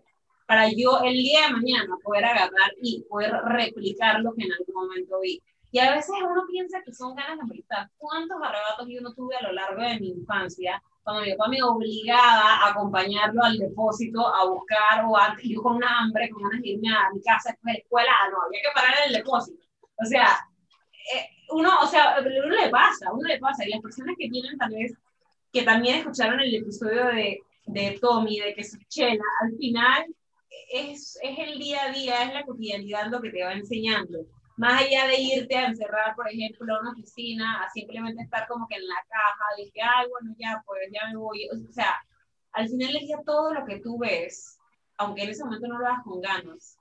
para 0.50 0.68
yo 0.68 1.00
el 1.04 1.14
día 1.14 1.46
de 1.46 1.54
mañana 1.54 1.96
poder 2.04 2.26
agarrar 2.26 2.72
y 2.82 3.04
poder 3.08 3.32
replicar 3.46 4.20
lo 4.22 4.34
que 4.34 4.46
en 4.46 4.52
algún 4.52 4.74
momento 4.74 5.20
vi. 5.20 5.40
Y 5.72 5.78
a 5.78 5.94
veces 5.94 6.10
uno 6.10 6.44
piensa 6.50 6.82
que 6.84 6.92
son 6.92 7.14
ganas 7.14 7.38
de 7.38 7.44
amistad. 7.44 7.88
¿Cuántos 8.00 8.36
arrebatos 8.42 8.88
yo 8.90 9.00
no 9.02 9.14
tuve 9.14 9.36
a 9.36 9.44
lo 9.44 9.52
largo 9.52 9.80
de 9.80 10.00
mi 10.00 10.10
infancia? 10.10 10.82
Cuando 11.04 11.22
mi 11.22 11.36
papá 11.36 11.50
me 11.52 11.62
obligaba 11.62 12.64
a 12.64 12.70
acompañarlo 12.72 13.44
al 13.44 13.60
depósito 13.60 14.28
a 14.28 14.50
buscar, 14.50 15.06
o 15.06 15.16
antes, 15.16 15.46
yo 15.48 15.62
con 15.62 15.76
una 15.76 16.00
hambre, 16.00 16.32
con 16.32 16.42
ganas 16.42 16.64
de 16.64 16.70
irme 16.70 16.90
a 16.90 17.14
mi 17.14 17.22
casa 17.22 17.52
después 17.52 17.72
de 17.72 17.74
la 17.74 17.84
escuela, 17.84 18.12
ah, 18.20 18.30
no, 18.32 18.42
había 18.42 18.62
que 18.62 18.74
parar 18.74 18.94
en 18.98 19.14
el 19.14 19.18
depósito. 19.22 19.64
O 20.02 20.06
sea, 20.06 20.30
eh, 21.14 21.30
uno, 21.52 21.80
o 21.80 21.86
sea, 21.86 22.16
uno 22.22 22.56
le 22.56 22.70
pasa, 22.70 23.14
uno 23.14 23.28
le 23.28 23.38
pasa. 23.38 23.68
Y 23.68 23.70
las 23.70 23.82
personas 23.82 24.16
que 24.18 24.30
tienen 24.30 24.58
tal 24.58 24.72
vez, 24.72 24.94
que 25.54 25.62
también 25.62 26.00
escucharon 26.00 26.40
el 26.40 26.56
episodio 26.56 27.06
de, 27.06 27.38
de 27.68 28.00
Tommy, 28.02 28.40
de 28.40 28.56
que 28.56 28.64
su 28.64 28.80
chela, 28.88 29.24
al 29.44 29.56
final 29.56 30.08
es, 30.72 31.18
es 31.22 31.40
el 31.40 31.60
día 31.60 31.84
a 31.84 31.92
día, 31.92 32.24
es 32.24 32.34
la 32.34 32.46
cotidianidad 32.46 33.08
lo 33.08 33.22
que 33.22 33.32
te 33.32 33.44
va 33.44 33.54
enseñando. 33.54 34.26
Más 34.58 34.82
allá 34.82 35.08
de 35.08 35.20
irte 35.20 35.56
a 35.56 35.68
encerrar, 35.68 36.16
por 36.16 36.30
ejemplo, 36.30 36.76
a 36.76 36.82
una 36.82 36.92
oficina, 36.92 37.64
a 37.64 37.70
simplemente 37.70 38.24
estar 38.24 38.48
como 38.48 38.68
que 38.68 38.76
en 38.76 38.88
la 38.88 39.06
caja, 39.08 39.46
de 39.58 39.72
que, 39.72 39.82
ay, 39.82 40.08
bueno, 40.10 40.36
ya, 40.38 40.62
pues 40.66 40.82
ya 40.92 41.08
me 41.08 41.16
voy. 41.16 41.48
O 41.50 41.72
sea, 41.72 41.96
al 42.52 42.68
final 42.68 42.92
del 42.92 43.06
día 43.06 43.20
todo 43.26 43.54
lo 43.54 43.66
que 43.66 43.80
tú 43.80 43.98
ves, 43.98 44.58
aunque 44.98 45.24
en 45.24 45.30
ese 45.30 45.46
momento 45.46 45.68
no 45.68 45.80
lo 45.80 45.88
hagas 45.88 46.04
con 46.04 46.20
ganas, 46.22 46.78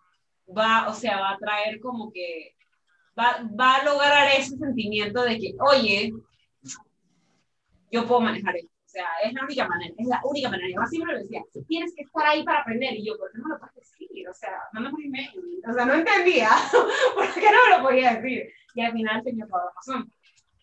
va, 0.57 0.89
o 0.89 0.95
sea, 0.95 1.21
va 1.21 1.31
a 1.33 1.39
traer 1.39 1.81
como 1.81 2.11
que, 2.11 2.57
va, 3.19 3.49
va 3.59 3.77
a 3.77 3.85
lograr 3.85 4.29
ese 4.37 4.57
sentimiento 4.57 5.23
de 5.23 5.39
que, 5.39 5.55
oye, 5.61 6.12
yo 7.91 8.07
puedo 8.07 8.21
manejar 8.21 8.57
esto. 8.57 8.78
Sea, 8.99 9.07
es 9.23 9.33
la 9.33 9.45
única 9.45 9.69
manera, 9.69 9.95
es 9.97 10.07
la 10.09 10.21
única 10.25 10.51
manera. 10.51 10.69
Yo 10.75 10.87
siempre 10.89 11.13
lo 11.13 11.21
decía, 11.21 11.41
tienes 11.69 11.95
que 11.95 12.03
estar 12.03 12.27
ahí 12.27 12.43
para 12.43 12.63
aprender. 12.63 12.95
Y 12.95 13.07
yo, 13.07 13.17
¿por 13.17 13.31
qué 13.31 13.39
no 13.39 13.49
lo 13.49 13.59
puedes 13.61 13.75
decir? 13.77 14.29
O 14.29 14.35
sea, 14.35 14.51
no 14.73 14.81
me 14.81 14.91
primero. 14.91 15.31
O 15.71 15.73
sea, 15.73 15.85
no 15.85 15.95
entendía 15.95 16.51
por 17.15 17.33
qué 17.33 17.43
no 17.43 17.59
me 17.65 17.77
lo 17.77 17.83
podía 17.85 18.15
decir. 18.15 18.49
Y 18.75 18.81
al 18.81 18.93
final 18.93 19.23
tenía 19.23 19.47
toda 19.47 19.67
la 19.67 19.71
razón. 19.77 20.13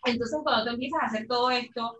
Entonces, 0.04 0.40
cuando 0.44 0.66
tú 0.66 0.72
empiezas 0.72 1.02
a 1.02 1.06
hacer 1.06 1.28
todo 1.28 1.50
esto, 1.50 1.98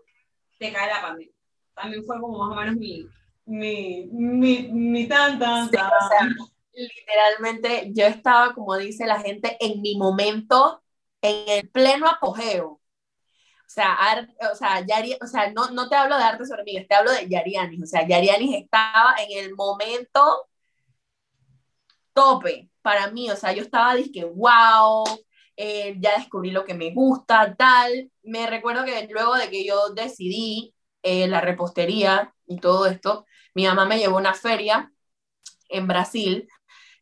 te 0.58 0.72
cae 0.74 0.90
la 0.90 1.00
pandemia. 1.00 1.32
También 1.74 2.04
fue 2.04 2.20
como 2.20 2.36
más 2.36 2.52
o 2.52 2.60
menos 2.60 2.76
mi, 2.76 3.08
mi, 3.46 4.06
mi, 4.12 4.68
mi 4.68 5.08
tan, 5.08 5.38
tan, 5.38 5.70
tan. 5.70 5.86
o 5.86 6.08
sea, 6.08 6.28
literalmente 6.74 7.92
yo 7.94 8.04
estaba, 8.04 8.52
como 8.52 8.76
dice 8.76 9.06
la 9.06 9.20
gente, 9.20 9.56
en 9.58 9.80
mi 9.80 9.96
momento, 9.96 10.82
en 11.22 11.48
el 11.48 11.70
pleno 11.70 12.06
apogeo 12.06 12.82
o 13.66 13.68
sea, 13.68 14.28
o 14.52 14.54
sea, 14.54 14.80
Yari, 14.86 15.16
o 15.20 15.26
sea 15.26 15.50
no, 15.52 15.70
no 15.70 15.88
te 15.88 15.96
hablo 15.96 16.16
de 16.16 16.22
arte 16.22 16.46
sobre 16.46 16.62
mí, 16.64 16.86
te 16.86 16.94
hablo 16.94 17.10
de 17.12 17.28
Yarianis. 17.28 17.82
O 17.82 17.86
sea, 17.86 18.06
Yarianis 18.06 18.62
estaba 18.62 19.16
en 19.18 19.44
el 19.44 19.54
momento 19.54 20.46
tope 22.14 22.70
para 22.82 23.10
mí. 23.10 23.30
O 23.30 23.36
sea, 23.36 23.52
yo 23.52 23.62
estaba 23.62 23.94
dije, 23.94 24.24
wow, 24.24 25.04
eh, 25.56 25.96
ya 26.00 26.18
descubrí 26.18 26.50
lo 26.50 26.64
que 26.64 26.74
me 26.74 26.92
gusta, 26.92 27.54
tal. 27.56 28.10
Me 28.22 28.46
recuerdo 28.46 28.84
que 28.84 29.08
luego 29.10 29.34
de 29.36 29.50
que 29.50 29.64
yo 29.66 29.90
decidí 29.90 30.74
eh, 31.02 31.28
la 31.28 31.40
repostería 31.40 32.34
y 32.46 32.58
todo 32.60 32.86
esto, 32.86 33.26
mi 33.54 33.64
mamá 33.66 33.84
me 33.86 33.98
llevó 33.98 34.16
a 34.16 34.20
una 34.20 34.34
feria 34.34 34.92
en 35.68 35.86
Brasil, 35.88 36.48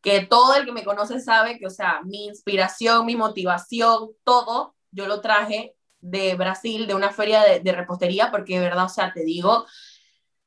que 0.03 0.27
todo 0.27 0.55
el 0.57 0.67
que 0.67 0.73
me 0.73 0.85
conoce 0.85 1.21
sabe 1.21 1.59
que, 1.59 1.67
o 1.67 1.71
sea, 1.71 2.01
mi 2.05 2.27
inspiración, 2.27 3.07
mi 3.07 3.17
motivación, 3.17 4.11
todo, 4.25 4.75
yo 4.91 5.07
lo 5.07 5.21
traje 5.21 5.75
de 6.05 6.35
Brasil, 6.35 6.87
de 6.87 6.95
una 6.95 7.11
feria 7.11 7.43
de, 7.63 7.73
repostería, 7.73 8.31
porque 8.31 8.61
de 8.61 8.67
verdad, 8.67 8.85
o 8.85 8.89
sea, 8.89 9.13
te 9.13 9.25
digo, 9.25 9.65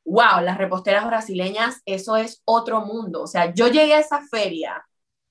wow, 0.06 0.42
las 0.44 0.58
reposteras 0.58 1.06
brasileñas, 1.06 1.82
eso 1.86 2.16
es 2.16 2.42
otro 2.46 2.82
mundo. 2.86 3.24
O 3.24 3.28
sea, 3.28 3.54
yo 3.54 3.68
llegué 3.68 3.96
a 3.96 4.00
esa 4.00 4.22
feria 4.30 4.86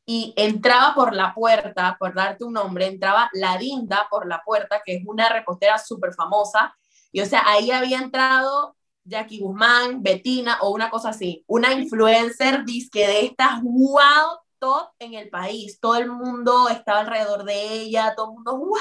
y 0.04 0.34
entraba 0.36 0.94
por 0.94 1.14
la 1.14 1.32
puerta, 1.34 1.96
por 1.98 2.14
darte 2.14 2.44
un 2.44 2.54
nombre, 2.54 2.86
entraba 2.86 3.30
La 3.34 3.56
Dinda 3.58 4.06
por 4.10 4.26
la 4.26 4.42
puerta, 4.44 4.82
que 4.84 4.96
es 4.96 5.02
una 5.06 5.28
repostera 5.28 5.78
súper 5.78 6.12
famosa, 6.14 6.74
y 7.12 7.20
o 7.20 7.26
sea, 7.26 7.42
ahí 7.46 7.70
había 7.70 7.98
entrado 7.98 8.76
Jackie 9.04 9.40
Guzmán, 9.40 10.02
Betina 10.02 10.58
o 10.60 10.70
una 10.70 10.90
cosa 10.90 11.10
así, 11.10 11.44
una 11.46 11.72
influencer 11.72 12.64
disque 12.64 13.06
de 13.06 13.26
estas, 13.26 13.62
wow, 13.62 14.38
top 14.58 14.90
en 14.98 15.14
el 15.14 15.30
país. 15.30 15.80
Todo 15.80 15.96
el 15.96 16.10
mundo 16.10 16.68
estaba 16.68 17.00
alrededor 17.00 17.44
de 17.44 17.72
ella, 17.72 18.14
todo 18.16 18.26
el 18.30 18.34
mundo, 18.34 18.58
wow, 18.58 18.76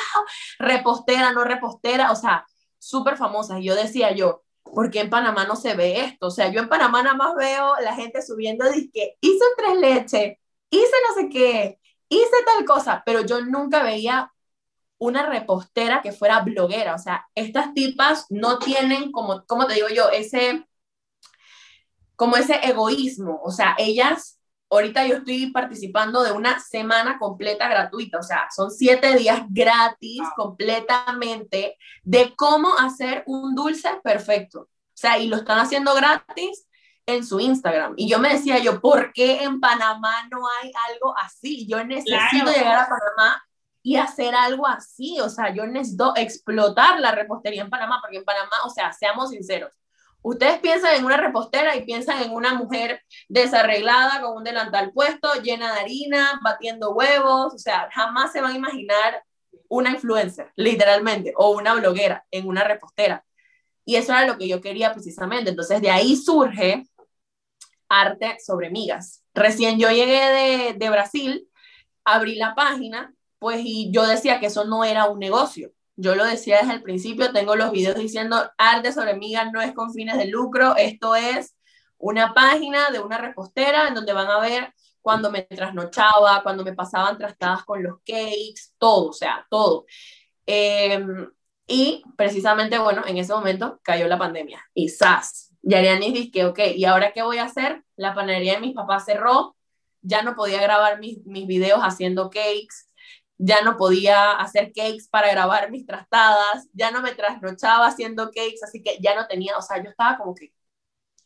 repostera, 0.60 1.32
no 1.32 1.44
repostera, 1.44 2.12
o 2.12 2.16
sea, 2.16 2.46
súper 2.80 3.18
famosa. 3.18 3.60
Y 3.60 3.66
yo 3.66 3.76
decía 3.76 4.12
yo, 4.12 4.44
¿por 4.64 4.92
qué 4.92 5.02
en 5.02 5.10
Panamá 5.10 5.46
no 5.46 5.56
se 5.56 5.76
ve 5.76 6.02
esto? 6.02 6.28
O 6.28 6.32
sea, 6.32 6.50
yo 6.50 6.60
en 6.62 6.70
Panamá 6.70 7.04
nada 7.04 7.16
más 7.16 7.36
veo 7.36 7.76
la 7.82 7.96
gente 7.96 8.22
subiendo, 8.22 8.70
dice, 8.72 9.18
hice 9.22 9.46
tres 9.58 9.78
leches, 9.78 10.38
hice 10.70 10.96
no 11.08 11.16
sé 11.16 11.30
qué, 11.30 11.80
hice 12.10 12.36
tal 12.46 12.66
cosa, 12.66 13.04
pero 13.06 13.22
yo 13.22 13.42
nunca 13.42 13.84
veía 13.84 14.32
una 14.98 15.26
repostera 15.26 16.02
que 16.02 16.12
fuera 16.12 16.42
bloguera. 16.42 16.96
O 16.96 17.00
sea, 17.00 17.28
estas 17.36 17.74
tipas 17.74 18.26
no 18.30 18.60
tienen, 18.60 19.12
como, 19.12 19.46
como 19.46 19.68
te 19.68 19.76
digo 19.76 19.88
yo, 19.90 20.10
ese, 20.10 20.66
como 22.16 22.38
ese 22.38 22.56
egoísmo. 22.64 23.42
O 23.44 23.52
sea, 23.52 23.76
ellas 23.78 24.35
ahorita 24.70 25.05
yo 25.05 25.18
estoy 25.18 25.51
participando 25.51 26.24
de 26.24 26.32
una 26.32 26.59
semana 26.59 27.18
completa 27.20 27.68
gratuita, 27.68 28.20
o 28.20 28.24
sea, 28.24 28.47
son 28.55 28.72
siete 28.72 29.16
días 29.16 29.43
gratis 29.49 30.22
completamente 30.36 31.78
de 32.03 32.34
cómo 32.36 32.78
hacer 32.78 33.24
un 33.28 33.55
dulce 33.55 33.89
perfecto. 34.03 34.61
O 34.61 34.97
sea, 34.97 35.18
y 35.20 35.28
lo 35.28 35.38
están 35.38 35.59
haciendo 35.59 35.93
gratis 35.93 36.68
en 37.05 37.26
su 37.26 37.39
Instagram. 37.39 37.93
Y 37.97 38.09
yo 38.09 38.20
me 38.20 38.30
decía 38.30 38.59
yo, 38.59 38.82
¿por 38.82 39.13
qué 39.13 39.43
en 39.43 39.59
Panamá 39.59 40.28
no 40.32 40.41
hay 40.47 40.72
algo 40.89 41.13
así? 41.18 41.68
Yo 41.68 41.84
necesito 41.84 42.51
llegar 42.51 42.80
a 42.80 42.89
Panamá 42.89 43.43
y 43.84 43.97
hacer 43.97 44.34
algo 44.34 44.66
así. 44.66 45.20
O 45.20 45.30
sea, 45.30 45.53
yo 45.53 45.68
necesito 45.68 46.13
explotar 46.16 46.99
la 46.99 47.11
repostería 47.11 47.61
en 47.61 47.70
Panamá, 47.70 47.99
porque 48.01 48.18
en 48.18 48.26
Panamá, 48.26 48.55
o 48.66 48.70
sea, 48.70 48.91
seamos 48.91 49.30
sinceros, 49.30 49.72
Ustedes 50.26 50.58
piensan 50.58 50.96
en 50.96 51.06
una 51.06 51.18
repostera 51.18 51.76
y 51.76 51.86
piensan 51.86 52.24
en 52.24 52.34
una 52.34 52.56
mujer 52.56 53.04
desarreglada 53.30 54.22
con 54.22 54.38
un 54.38 54.44
delantal 54.44 54.92
puesto, 54.92 55.32
llena 55.44 55.72
de 55.72 55.82
harina, 55.82 56.40
batiendo 56.44 56.94
huevos, 56.94 57.54
o 57.54 57.60
sea, 57.60 57.88
jamás 57.94 58.32
se 58.32 58.42
van 58.42 58.54
a 58.54 58.58
imaginar 58.58 59.24
una 59.68 59.92
influencer, 59.92 60.52
literalmente, 60.56 61.32
o 61.38 61.52
una 61.52 61.76
bloguera 61.76 62.26
en 62.32 62.48
una 62.48 62.64
repostera. 62.64 63.24
Y 63.86 63.98
eso 63.98 64.14
era 64.14 64.26
lo 64.26 64.40
que 64.40 64.48
yo 64.48 64.62
quería 64.62 64.94
precisamente. 64.94 65.52
Entonces, 65.52 65.80
de 65.80 65.92
ahí 65.92 66.16
surge 66.16 66.88
arte 67.88 68.38
sobre 68.44 68.72
migas. 68.72 69.24
Recién 69.36 69.78
yo 69.78 69.92
llegué 69.92 70.26
de, 70.26 70.74
de 70.74 70.90
Brasil, 70.90 71.48
abrí 72.04 72.34
la 72.34 72.56
página, 72.56 73.14
pues, 73.38 73.62
y 73.64 73.92
yo 73.92 74.08
decía 74.08 74.40
que 74.40 74.48
eso 74.48 74.66
no 74.66 74.84
era 74.84 75.06
un 75.06 75.20
negocio. 75.20 75.72
Yo 75.98 76.16
lo 76.16 76.26
decía 76.26 76.60
desde 76.60 76.74
el 76.74 76.84
principio, 76.84 77.32
tengo 77.32 77.56
los 77.56 77.72
videos 77.72 77.96
diciendo 77.96 78.52
arte 78.58 78.91
sobre 78.91 79.16
migas 79.16 79.52
no 79.54 79.62
es 79.62 79.74
con 79.74 79.93
fines 79.93 80.18
de 80.18 80.28
lucro, 80.28 80.76
esto 80.76 81.16
es 81.16 81.56
una 81.98 82.34
página 82.34 82.91
de 82.91 83.00
una 83.00 83.18
repostera 83.18 83.88
en 83.88 83.93
donde 83.93 84.14
van 84.14 84.28
a 84.28 84.39
ver 84.39 84.74
cuando 85.02 85.32
me 85.32 85.43
trasnochaba, 85.43 86.41
cuando 86.43 86.64
me 86.64 86.74
pasaban 86.74 87.18
trastadas 87.18 87.64
con 87.64 87.84
los 87.84 88.00
cakes, 88.00 88.74
todo, 88.78 89.10
o 89.10 89.14
sea, 89.14 89.46
todo. 89.50 89.86
Em, 90.46 91.30
y 91.68 92.04
precisamente, 92.18 92.78
bueno, 92.80 93.04
en 93.08 93.18
ese 93.18 93.34
momento 93.34 93.80
cayó 93.84 94.08
la 94.08 94.18
pandemia 94.18 94.64
y 94.74 94.89
¡zas! 94.89 95.52
Yarianis 95.62 96.14
dice, 96.14 96.46
ok, 96.46 96.60
¿y 96.76 96.86
ahora 96.86 97.12
qué 97.14 97.24
voy 97.24 97.38
a 97.38 97.46
hacer? 97.46 97.84
La 97.96 98.14
panadería 98.14 98.56
de 98.56 98.62
mis 98.62 98.76
papás 98.76 99.06
cerró, 99.06 99.56
ya 100.02 100.22
no 100.22 100.36
podía 100.36 100.62
grabar 100.62 101.00
mis, 101.00 101.26
mis 101.26 101.48
videos 101.48 101.80
haciendo 101.82 102.30
cakes, 102.30 102.85
ya 103.38 103.62
no 103.64 103.78
podía 103.78 104.32
hacer 104.34 104.72
cakes 104.74 105.08
para 105.10 105.30
grabar 105.32 105.72
mis 105.72 105.86
trastadas, 105.86 106.68
ya 106.74 106.92
no 106.92 107.02
me 107.02 107.14
trasnochaba 107.14 107.88
haciendo 107.88 108.28
cakes, 108.28 108.64
así 108.64 108.82
que 108.82 108.98
ya 109.02 109.16
no 109.16 109.28
tenía, 109.28 109.58
o 109.58 109.62
sea, 109.62 109.84
yo 109.84 109.90
estaba 109.90 110.18
como 110.18 110.36
que, 110.36 110.54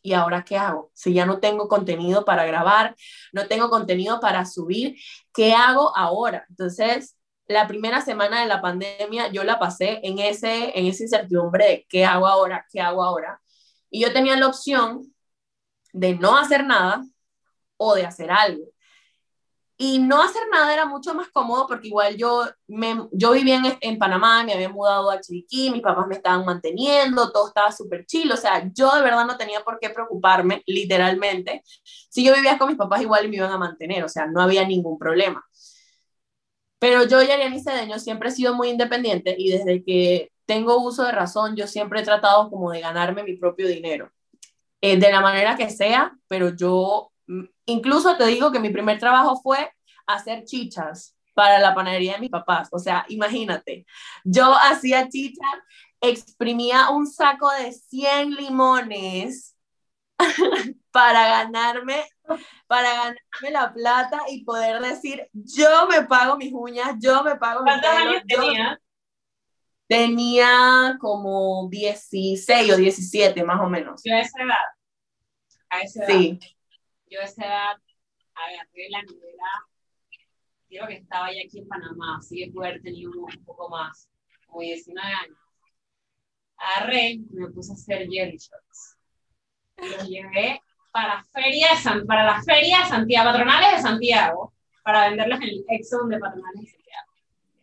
¿y 0.01 0.13
ahora 0.13 0.43
qué 0.43 0.57
hago? 0.57 0.91
Si 0.93 1.13
ya 1.13 1.25
no 1.25 1.39
tengo 1.39 1.67
contenido 1.67 2.25
para 2.25 2.45
grabar, 2.45 2.95
no 3.33 3.47
tengo 3.47 3.69
contenido 3.69 4.19
para 4.19 4.45
subir, 4.45 4.95
¿qué 5.33 5.53
hago 5.53 5.95
ahora? 5.97 6.45
Entonces, 6.49 7.17
la 7.47 7.67
primera 7.67 8.01
semana 8.01 8.41
de 8.41 8.47
la 8.47 8.61
pandemia 8.61 9.31
yo 9.31 9.43
la 9.43 9.59
pasé 9.59 9.99
en 10.03 10.19
ese 10.19 10.77
en 10.77 10.85
esa 10.85 11.03
incertidumbre 11.03 11.65
de 11.65 11.85
qué 11.89 12.05
hago 12.05 12.27
ahora, 12.27 12.65
qué 12.71 12.79
hago 12.81 13.03
ahora. 13.03 13.41
Y 13.89 14.01
yo 14.01 14.13
tenía 14.13 14.37
la 14.37 14.47
opción 14.47 15.13
de 15.93 16.15
no 16.15 16.37
hacer 16.37 16.65
nada 16.65 17.03
o 17.77 17.95
de 17.95 18.05
hacer 18.05 18.31
algo. 18.31 18.65
Y 19.81 19.99
no 19.99 20.21
hacer 20.21 20.41
nada 20.51 20.73
era 20.73 20.85
mucho 20.85 21.13
más 21.13 21.29
cómodo 21.29 21.65
porque 21.65 21.87
igual 21.87 22.17
yo, 22.17 22.45
me, 22.67 23.07
yo 23.13 23.31
vivía 23.31 23.55
en, 23.55 23.77
en 23.79 23.97
Panamá, 23.97 24.43
me 24.43 24.51
había 24.51 24.67
mudado 24.67 25.09
a 25.09 25.21
Chiriquí, 25.21 25.69
mis 25.71 25.81
papás 25.81 26.05
me 26.05 26.15
estaban 26.15 26.43
manteniendo, 26.43 27.31
todo 27.31 27.47
estaba 27.47 27.71
súper 27.71 28.05
chill, 28.05 28.29
o 28.29 28.35
sea, 28.35 28.69
yo 28.73 28.93
de 28.93 29.01
verdad 29.01 29.25
no 29.25 29.37
tenía 29.37 29.61
por 29.61 29.79
qué 29.79 29.89
preocuparme, 29.89 30.63
literalmente. 30.65 31.63
Si 32.09 32.25
yo 32.25 32.35
vivía 32.35 32.57
con 32.57 32.67
mis 32.67 32.77
papás 32.77 33.01
igual 33.01 33.29
me 33.29 33.37
iban 33.37 33.53
a 33.53 33.57
mantener, 33.57 34.03
o 34.03 34.09
sea, 34.09 34.27
no 34.27 34.41
había 34.41 34.67
ningún 34.67 34.99
problema. 34.99 35.45
Pero 36.79 37.05
yo 37.05 37.21
y 37.21 37.31
Ariane 37.31 37.63
Cedeño 37.63 37.99
siempre 37.99 38.29
he 38.29 38.31
sido 38.33 38.55
muy 38.55 38.69
independiente 38.69 39.33
y 39.37 39.49
desde 39.51 39.83
que 39.83 40.31
tengo 40.45 40.77
uso 40.85 41.03
de 41.03 41.13
razón, 41.13 41.55
yo 41.55 41.67
siempre 41.67 42.01
he 42.01 42.03
tratado 42.03 42.49
como 42.49 42.71
de 42.71 42.81
ganarme 42.81 43.23
mi 43.23 43.37
propio 43.37 43.67
dinero, 43.67 44.11
eh, 44.81 44.97
de 44.97 45.11
la 45.11 45.21
manera 45.21 45.55
que 45.55 45.69
sea, 45.69 46.17
pero 46.27 46.55
yo 46.55 47.11
incluso 47.69 48.17
te 48.17 48.25
digo 48.25 48.51
que 48.51 48.59
mi 48.59 48.69
primer 48.69 48.99
trabajo 48.99 49.39
fue 49.41 49.71
hacer 50.07 50.43
chichas 50.43 51.15
para 51.33 51.59
la 51.59 51.73
panadería 51.73 52.13
de 52.13 52.19
mis 52.19 52.29
papás. 52.29 52.69
O 52.71 52.79
sea, 52.79 53.05
imagínate, 53.09 53.85
yo 54.23 54.53
hacía 54.53 55.07
chichas, 55.07 55.47
exprimía 56.01 56.89
un 56.89 57.07
saco 57.07 57.49
de 57.51 57.71
100 57.71 58.31
limones 58.31 59.55
para 60.91 61.27
ganarme 61.27 62.03
para 62.67 62.89
ganarme 62.93 63.51
la 63.51 63.73
plata 63.73 64.21
y 64.29 64.43
poder 64.43 64.79
decir, 64.81 65.27
yo 65.33 65.87
me 65.89 66.03
pago 66.03 66.37
mis 66.37 66.53
uñas, 66.53 66.95
yo 66.99 67.23
me 67.23 67.35
pago 67.37 67.63
mis 67.63 67.73
¿Cuántos 67.73 67.91
años 67.91 68.23
tenía? 68.27 68.79
Tenía 69.87 70.97
como 70.99 71.67
16 71.69 72.73
o 72.73 72.77
17 72.77 73.43
más 73.43 73.59
o 73.59 73.67
menos. 73.67 74.01
Yo 74.05 74.13
a 74.13 74.19
esa 74.19 74.43
edad. 74.43 74.55
A 75.69 75.79
esa 75.79 76.03
edad. 76.03 76.07
Sí 76.07 76.39
yo 77.09 77.19
a 77.21 77.23
esa 77.23 77.45
edad 77.45 77.77
agarré 78.35 78.89
la 78.89 79.01
novela, 79.03 79.67
creo 80.67 80.87
que 80.87 80.95
estaba 80.95 81.31
ya 81.33 81.41
aquí 81.45 81.59
en 81.59 81.67
Panamá, 81.67 82.17
así 82.19 82.37
que 82.37 82.51
pude 82.51 82.67
haber 82.67 82.81
tenido 82.81 83.11
un, 83.11 83.43
poco 83.43 83.69
más, 83.69 84.07
como 84.45 84.61
19 84.61 85.07
años. 85.07 85.37
Agarré 86.57 87.11
y 87.11 87.19
me 87.31 87.49
puse 87.49 87.71
a 87.71 87.75
hacer 87.75 88.07
jelly 88.07 88.37
shots. 88.37 88.97
Los 89.77 90.07
llevé 90.07 90.61
para, 90.91 91.23
feria 91.25 91.69
de 91.69 92.05
para 92.05 92.25
la 92.25 92.43
feria 92.43 92.79
de 92.79 92.89
Santiago, 92.89 93.29
patronales 93.31 93.71
de 93.77 93.81
Santiago, 93.81 94.53
para 94.83 95.09
venderlos 95.09 95.39
en 95.41 95.49
el 95.49 95.65
Exxon 95.69 96.09
de 96.09 96.19
patronales 96.19 96.61
de 96.61 96.71
Santiago. 96.71 97.11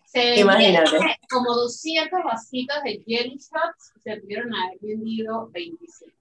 Se 0.06 0.40
Imagínate. 0.40 1.18
como 1.28 1.52
200 1.54 2.24
vasitos 2.24 2.82
de 2.84 3.02
jelly 3.06 3.36
shots, 3.36 3.92
se 4.02 4.16
pudieron 4.16 4.54
haber 4.54 4.78
vendido 4.80 5.50
25 5.50 6.15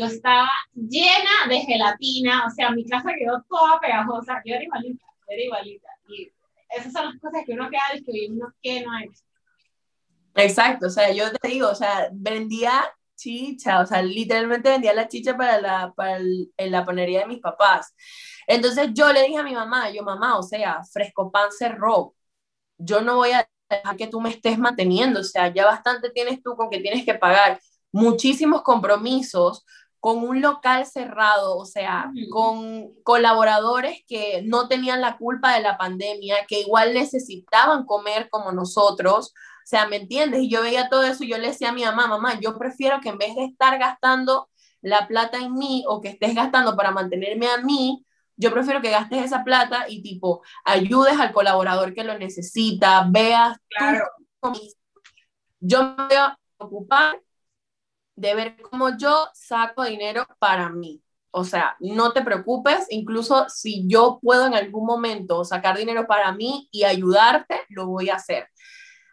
yo 0.00 0.06
estaba 0.06 0.48
llena 0.74 1.46
de 1.48 1.60
gelatina, 1.60 2.46
o 2.46 2.50
sea, 2.50 2.70
mi 2.70 2.86
casa 2.86 3.10
quedó 3.18 3.44
toda 3.48 3.78
pegajosa, 3.80 4.40
yo 4.44 4.54
era 4.54 4.64
igualita, 4.64 5.04
era 5.28 5.42
igualita. 5.42 5.88
Y 6.08 6.32
esas 6.70 6.92
son 6.92 7.04
las 7.06 7.20
cosas 7.20 7.42
que 7.44 7.52
uno 7.52 7.68
queda 7.68 7.82
y 7.94 8.02
que 8.62 8.82
no 8.82 8.98
hecho. 8.98 9.22
Exacto, 10.34 10.86
o 10.86 10.90
sea, 10.90 11.12
yo 11.12 11.30
te 11.32 11.48
digo, 11.48 11.68
o 11.68 11.74
sea, 11.74 12.08
vendía 12.12 12.72
chicha, 13.14 13.80
o 13.80 13.86
sea, 13.86 14.00
literalmente 14.00 14.70
vendía 14.70 14.94
la 14.94 15.08
chicha 15.08 15.36
para 15.36 15.60
la, 15.60 15.92
para 15.94 16.18
en 16.18 16.70
la 16.70 16.86
panería 16.86 17.20
de 17.20 17.26
mis 17.26 17.40
papás. 17.40 17.94
Entonces 18.46 18.90
yo 18.94 19.12
le 19.12 19.24
dije 19.24 19.36
a 19.36 19.42
mi 19.42 19.54
mamá, 19.54 19.90
yo 19.90 20.02
mamá, 20.02 20.38
o 20.38 20.42
sea, 20.42 20.82
Fresco 20.90 21.30
Pan 21.30 21.50
cerró, 21.52 22.14
yo 22.78 23.02
no 23.02 23.16
voy 23.16 23.32
a 23.32 23.46
dejar 23.68 23.96
que 23.96 24.06
tú 24.06 24.20
me 24.20 24.30
estés 24.30 24.58
manteniendo, 24.58 25.20
o 25.20 25.24
sea, 25.24 25.52
ya 25.52 25.66
bastante 25.66 26.08
tienes 26.10 26.42
tú 26.42 26.56
con 26.56 26.70
que 26.70 26.80
tienes 26.80 27.04
que 27.04 27.14
pagar 27.14 27.60
muchísimos 27.92 28.62
compromisos 28.62 29.64
con 30.00 30.24
un 30.24 30.40
local 30.40 30.86
cerrado, 30.86 31.58
o 31.58 31.66
sea, 31.66 32.10
con 32.30 32.90
colaboradores 33.02 34.02
que 34.08 34.42
no 34.44 34.66
tenían 34.66 35.02
la 35.02 35.18
culpa 35.18 35.54
de 35.54 35.60
la 35.60 35.76
pandemia, 35.76 36.46
que 36.48 36.60
igual 36.60 36.94
necesitaban 36.94 37.84
comer 37.84 38.30
como 38.30 38.50
nosotros. 38.50 39.34
O 39.36 39.66
sea, 39.70 39.86
¿me 39.86 39.96
entiendes? 39.96 40.42
Y 40.42 40.50
yo 40.50 40.62
veía 40.62 40.88
todo 40.88 41.04
eso 41.04 41.22
y 41.22 41.28
yo 41.28 41.36
le 41.36 41.48
decía 41.48 41.68
a 41.68 41.72
mi 41.72 41.84
mamá, 41.84 42.06
mamá, 42.06 42.40
yo 42.40 42.58
prefiero 42.58 43.00
que 43.00 43.10
en 43.10 43.18
vez 43.18 43.36
de 43.36 43.44
estar 43.44 43.78
gastando 43.78 44.48
la 44.80 45.06
plata 45.06 45.36
en 45.36 45.52
mí 45.54 45.84
o 45.86 46.00
que 46.00 46.08
estés 46.08 46.34
gastando 46.34 46.74
para 46.76 46.92
mantenerme 46.92 47.48
a 47.48 47.58
mí, 47.58 48.04
yo 48.36 48.50
prefiero 48.50 48.80
que 48.80 48.90
gastes 48.90 49.22
esa 49.22 49.44
plata 49.44 49.84
y 49.86 50.02
tipo 50.02 50.42
ayudes 50.64 51.20
al 51.20 51.32
colaborador 51.32 51.92
que 51.92 52.04
lo 52.04 52.18
necesita, 52.18 53.06
veas 53.06 53.58
claro. 53.68 54.06
Yo 55.60 55.82
me 55.82 56.06
voy 56.06 56.16
a 56.16 56.38
ocupar 56.56 57.20
de 58.20 58.34
ver 58.34 58.56
cómo 58.60 58.96
yo 58.98 59.28
saco 59.32 59.84
dinero 59.84 60.26
para 60.38 60.68
mí. 60.68 61.02
O 61.30 61.44
sea, 61.44 61.76
no 61.80 62.12
te 62.12 62.22
preocupes, 62.22 62.86
incluso 62.90 63.48
si 63.48 63.86
yo 63.86 64.18
puedo 64.20 64.46
en 64.46 64.54
algún 64.54 64.84
momento 64.84 65.44
sacar 65.44 65.78
dinero 65.78 66.06
para 66.06 66.32
mí 66.32 66.68
y 66.70 66.84
ayudarte, 66.84 67.62
lo 67.70 67.86
voy 67.86 68.10
a 68.10 68.16
hacer. 68.16 68.48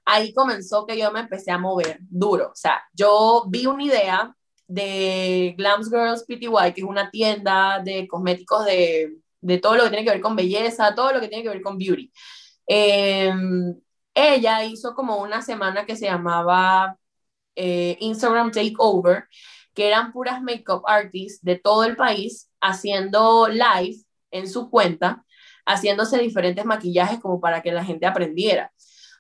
Ahí 0.06 0.34
comenzó 0.34 0.86
que 0.86 0.98
yo 0.98 1.12
me 1.12 1.22
empecé 1.22 1.52
a 1.52 1.58
mover 1.58 2.00
duro. 2.02 2.50
O 2.52 2.56
sea, 2.56 2.82
yo 2.94 3.46
vi 3.48 3.66
una 3.66 3.84
idea 3.84 4.36
de 4.68 5.56
Glams 5.58 5.90
Girls 5.90 6.26
PTY, 6.26 6.74
que 6.74 6.82
es 6.82 6.88
una 6.88 7.10
tienda 7.10 7.82
de 7.84 8.08
cosméticos 8.08 8.66
de, 8.66 9.18
de 9.42 9.58
todo 9.60 9.76
lo 9.76 9.84
que 9.84 9.90
tiene 9.90 10.06
que 10.06 10.12
ver 10.12 10.22
con 10.22 10.36
belleza, 10.36 10.96
todo 10.96 11.14
lo 11.14 11.22
que 11.22 11.30
tiene 11.30 11.44
que 11.44 11.50
ver 11.50 11.62
con 11.62 11.78
beauty. 11.78 12.12
Em, 12.66 13.76
ella 14.14 14.64
hizo 14.66 14.94
como 14.96 15.18
una 15.22 15.42
semana 15.42 15.86
que 15.86 15.96
se 15.96 16.06
llamaba 16.08 16.98
eh, 17.58 17.98
Instagram 18.00 18.52
Takeover, 18.52 19.26
que 19.74 19.88
eran 19.88 20.12
puras 20.12 20.42
makeup 20.42 20.84
artists 20.86 21.44
de 21.44 21.58
todo 21.58 21.84
el 21.84 21.96
país 21.96 22.50
haciendo 22.62 23.48
live 23.48 23.98
en 24.32 24.48
su 24.48 24.70
cuenta, 24.70 25.26
haciéndose 25.66 26.20
diferentes 26.20 26.64
maquillajes 26.66 27.20
como 27.20 27.42
para 27.42 27.62
que 27.62 27.72
la 27.72 27.84
gente 27.84 28.06
aprendiera. 28.06 28.72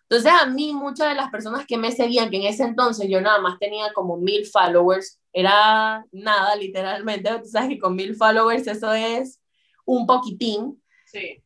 Entonces 0.03 0.31
a 0.31 0.45
mí 0.45 0.71
muchas 0.71 1.09
de 1.09 1.15
las 1.15 1.29
personas 1.29 1.65
que 1.65 1.77
me 1.77 1.91
seguían, 1.91 2.29
que 2.29 2.37
en 2.37 2.43
ese 2.43 2.63
entonces 2.63 3.09
yo 3.09 3.19
nada 3.19 3.39
más 3.39 3.59
tenía 3.59 3.91
como 3.93 4.17
mil 4.17 4.45
followers, 4.45 5.19
era 5.33 6.05
nada 6.11 6.55
literalmente, 6.55 7.29
tú 7.43 7.49
sabes 7.49 7.69
que 7.69 7.79
con 7.79 7.95
mil 7.95 8.15
followers 8.15 8.67
eso 8.67 8.93
es 8.93 9.41
un 9.83 10.05
poquitín. 10.05 10.81
Sí. 11.05 11.43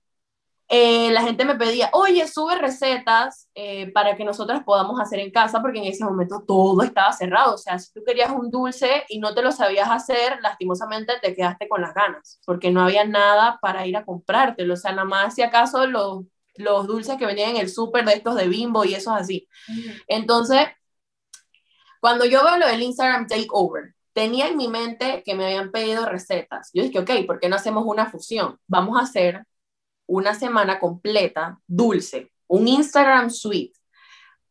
Eh, 0.73 1.11
la 1.11 1.21
gente 1.23 1.43
me 1.43 1.55
pedía, 1.55 1.89
oye, 1.91 2.25
sube 2.29 2.55
recetas 2.57 3.49
eh, 3.55 3.91
para 3.91 4.15
que 4.15 4.23
nosotros 4.23 4.61
podamos 4.63 5.01
hacer 5.01 5.19
en 5.19 5.29
casa, 5.29 5.61
porque 5.61 5.79
en 5.79 5.85
ese 5.85 6.05
momento 6.05 6.45
todo 6.47 6.81
estaba 6.81 7.11
cerrado. 7.11 7.55
O 7.55 7.57
sea, 7.57 7.77
si 7.77 7.91
tú 7.91 8.01
querías 8.05 8.31
un 8.31 8.49
dulce 8.49 9.03
y 9.09 9.19
no 9.19 9.35
te 9.35 9.41
lo 9.41 9.51
sabías 9.51 9.89
hacer, 9.91 10.39
lastimosamente 10.41 11.11
te 11.21 11.35
quedaste 11.35 11.67
con 11.67 11.81
las 11.81 11.93
ganas, 11.93 12.39
porque 12.45 12.71
no 12.71 12.81
había 12.81 13.03
nada 13.03 13.59
para 13.61 13.85
ir 13.85 13.97
a 13.97 14.05
comprártelo. 14.05 14.75
O 14.75 14.77
sea, 14.77 14.91
nada 14.93 15.03
más 15.03 15.35
si 15.35 15.41
acaso 15.41 15.85
los, 15.87 16.21
los 16.55 16.87
dulces 16.87 17.17
que 17.17 17.25
venían 17.25 17.49
en 17.49 17.57
el 17.57 17.69
súper 17.69 18.05
de 18.05 18.13
estos 18.13 18.35
de 18.35 18.47
bimbo 18.47 18.85
y 18.85 18.93
esos 18.93 19.13
así. 19.13 19.49
Entonces, 20.07 20.67
cuando 21.99 22.23
yo 22.23 22.45
veo 22.45 22.57
lo 22.57 22.67
del 22.67 22.81
Instagram 22.81 23.27
Takeover, 23.27 23.93
tenía 24.13 24.47
en 24.47 24.55
mi 24.55 24.69
mente 24.69 25.21
que 25.25 25.35
me 25.35 25.47
habían 25.47 25.69
pedido 25.71 26.05
recetas. 26.05 26.69
Yo 26.73 26.83
dije, 26.83 26.99
ok, 26.99 27.11
¿por 27.27 27.41
qué 27.41 27.49
no 27.49 27.57
hacemos 27.57 27.83
una 27.85 28.09
fusión? 28.09 28.57
Vamos 28.67 28.97
a 28.97 29.03
hacer 29.03 29.45
una 30.11 30.35
semana 30.35 30.77
completa 30.77 31.59
dulce, 31.65 32.31
un 32.47 32.67
Instagram 32.67 33.29
suite 33.29 33.79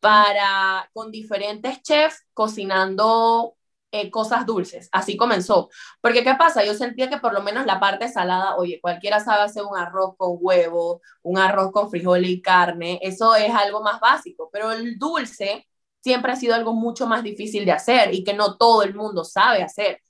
para 0.00 0.88
con 0.94 1.10
diferentes 1.10 1.82
chefs 1.82 2.26
cocinando 2.32 3.56
eh, 3.92 4.10
cosas 4.10 4.46
dulces. 4.46 4.88
Así 4.90 5.18
comenzó. 5.18 5.68
Porque 6.00 6.24
¿qué 6.24 6.34
pasa? 6.34 6.64
Yo 6.64 6.74
sentía 6.74 7.10
que 7.10 7.18
por 7.18 7.34
lo 7.34 7.42
menos 7.42 7.66
la 7.66 7.78
parte 7.78 8.08
salada, 8.08 8.56
oye, 8.56 8.80
cualquiera 8.80 9.20
sabe 9.20 9.42
hacer 9.42 9.62
un 9.64 9.76
arroz 9.76 10.14
con 10.16 10.38
huevo, 10.40 11.02
un 11.22 11.38
arroz 11.38 11.72
con 11.72 11.90
frijoles 11.90 12.30
y 12.30 12.40
carne, 12.40 12.98
eso 13.02 13.34
es 13.34 13.52
algo 13.54 13.82
más 13.82 14.00
básico, 14.00 14.48
pero 14.50 14.72
el 14.72 14.98
dulce 14.98 15.66
siempre 16.00 16.32
ha 16.32 16.36
sido 16.36 16.54
algo 16.54 16.72
mucho 16.72 17.06
más 17.06 17.22
difícil 17.22 17.66
de 17.66 17.72
hacer 17.72 18.14
y 18.14 18.24
que 18.24 18.32
no 18.32 18.56
todo 18.56 18.82
el 18.82 18.94
mundo 18.94 19.24
sabe 19.24 19.62
hacer. 19.62 20.00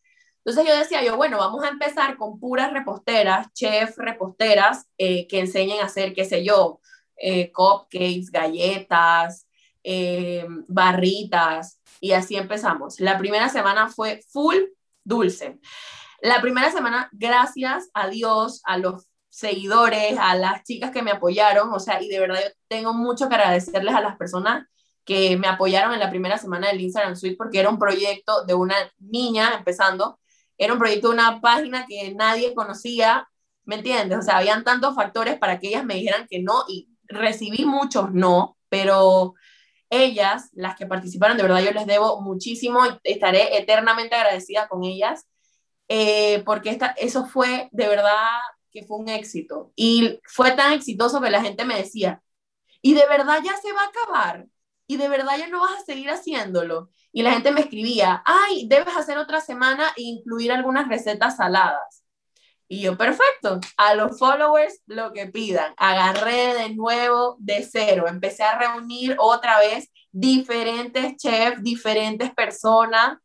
Entonces 0.44 0.72
yo 0.72 0.78
decía 0.78 1.04
yo, 1.04 1.16
bueno, 1.16 1.38
vamos 1.38 1.62
a 1.64 1.68
empezar 1.68 2.16
con 2.16 2.40
puras 2.40 2.72
reposteras, 2.72 3.52
chef 3.52 3.96
reposteras, 3.98 4.86
eh, 4.96 5.26
que 5.26 5.40
enseñen 5.40 5.80
a 5.80 5.84
hacer, 5.84 6.14
qué 6.14 6.24
sé 6.24 6.44
yo, 6.44 6.80
eh, 7.16 7.52
cupcakes, 7.52 8.30
galletas, 8.30 9.46
eh, 9.84 10.46
barritas, 10.68 11.80
y 12.00 12.12
así 12.12 12.36
empezamos. 12.36 13.00
La 13.00 13.18
primera 13.18 13.48
semana 13.48 13.88
fue 13.88 14.22
full 14.30 14.56
dulce. 15.04 15.58
La 16.22 16.40
primera 16.40 16.70
semana, 16.70 17.08
gracias 17.12 17.90
a 17.94 18.08
Dios, 18.08 18.62
a 18.64 18.78
los 18.78 19.06
seguidores, 19.28 20.18
a 20.18 20.34
las 20.34 20.64
chicas 20.64 20.90
que 20.90 21.02
me 21.02 21.10
apoyaron, 21.10 21.72
o 21.72 21.80
sea, 21.80 22.02
y 22.02 22.08
de 22.08 22.20
verdad 22.20 22.40
yo 22.42 22.50
tengo 22.68 22.92
mucho 22.92 23.28
que 23.28 23.34
agradecerles 23.36 23.94
a 23.94 24.00
las 24.00 24.16
personas 24.16 24.66
que 25.04 25.36
me 25.36 25.48
apoyaron 25.48 25.94
en 25.94 26.00
la 26.00 26.10
primera 26.10 26.38
semana 26.38 26.68
del 26.68 26.80
Instagram 26.80 27.16
Suite 27.16 27.36
porque 27.36 27.58
era 27.58 27.70
un 27.70 27.78
proyecto 27.78 28.44
de 28.44 28.54
una 28.54 28.76
niña 28.98 29.54
empezando, 29.56 30.19
era 30.60 30.74
un 30.74 30.78
proyecto 30.78 31.08
de 31.08 31.14
una 31.14 31.40
página 31.40 31.86
que 31.88 32.14
nadie 32.14 32.54
conocía, 32.54 33.26
¿me 33.64 33.76
entiendes? 33.76 34.18
O 34.18 34.22
sea, 34.22 34.36
habían 34.36 34.62
tantos 34.62 34.94
factores 34.94 35.38
para 35.38 35.58
que 35.58 35.68
ellas 35.68 35.84
me 35.86 35.94
dijeran 35.94 36.26
que 36.28 36.42
no 36.42 36.64
y 36.68 36.90
recibí 37.04 37.64
muchos 37.64 38.12
no, 38.12 38.58
pero 38.68 39.34
ellas, 39.88 40.50
las 40.52 40.76
que 40.76 40.86
participaron, 40.86 41.38
de 41.38 41.44
verdad 41.44 41.62
yo 41.62 41.72
les 41.72 41.86
debo 41.86 42.20
muchísimo, 42.20 42.80
estaré 43.04 43.56
eternamente 43.56 44.14
agradecida 44.14 44.68
con 44.68 44.84
ellas, 44.84 45.26
eh, 45.88 46.42
porque 46.44 46.68
esta, 46.68 46.88
eso 46.98 47.24
fue 47.24 47.70
de 47.72 47.88
verdad 47.88 48.28
que 48.70 48.84
fue 48.84 48.98
un 48.98 49.08
éxito. 49.08 49.72
Y 49.76 50.20
fue 50.24 50.52
tan 50.52 50.74
exitoso 50.74 51.22
que 51.22 51.30
la 51.30 51.42
gente 51.42 51.64
me 51.64 51.76
decía, 51.76 52.22
y 52.82 52.92
de 52.92 53.06
verdad 53.08 53.40
ya 53.42 53.56
se 53.56 53.72
va 53.72 53.80
a 53.82 53.86
acabar, 53.86 54.46
y 54.86 54.98
de 54.98 55.08
verdad 55.08 55.38
ya 55.38 55.48
no 55.48 55.60
vas 55.60 55.80
a 55.80 55.84
seguir 55.84 56.10
haciéndolo. 56.10 56.90
Y 57.12 57.22
la 57.22 57.32
gente 57.32 57.50
me 57.50 57.60
escribía, 57.60 58.22
ay, 58.24 58.66
debes 58.68 58.96
hacer 58.96 59.18
otra 59.18 59.40
semana 59.40 59.92
e 59.96 60.02
incluir 60.02 60.52
algunas 60.52 60.88
recetas 60.88 61.36
saladas. 61.36 62.04
Y 62.72 62.82
yo, 62.82 62.96
perfecto, 62.96 63.58
a 63.76 63.94
los 63.94 64.16
followers 64.16 64.80
lo 64.86 65.12
que 65.12 65.26
pidan. 65.26 65.74
Agarré 65.76 66.54
de 66.54 66.74
nuevo 66.76 67.36
de 67.40 67.66
cero, 67.68 68.06
empecé 68.06 68.44
a 68.44 68.56
reunir 68.58 69.16
otra 69.18 69.58
vez 69.58 69.90
diferentes 70.12 71.16
chefs, 71.16 71.60
diferentes 71.64 72.32
personas. 72.32 73.18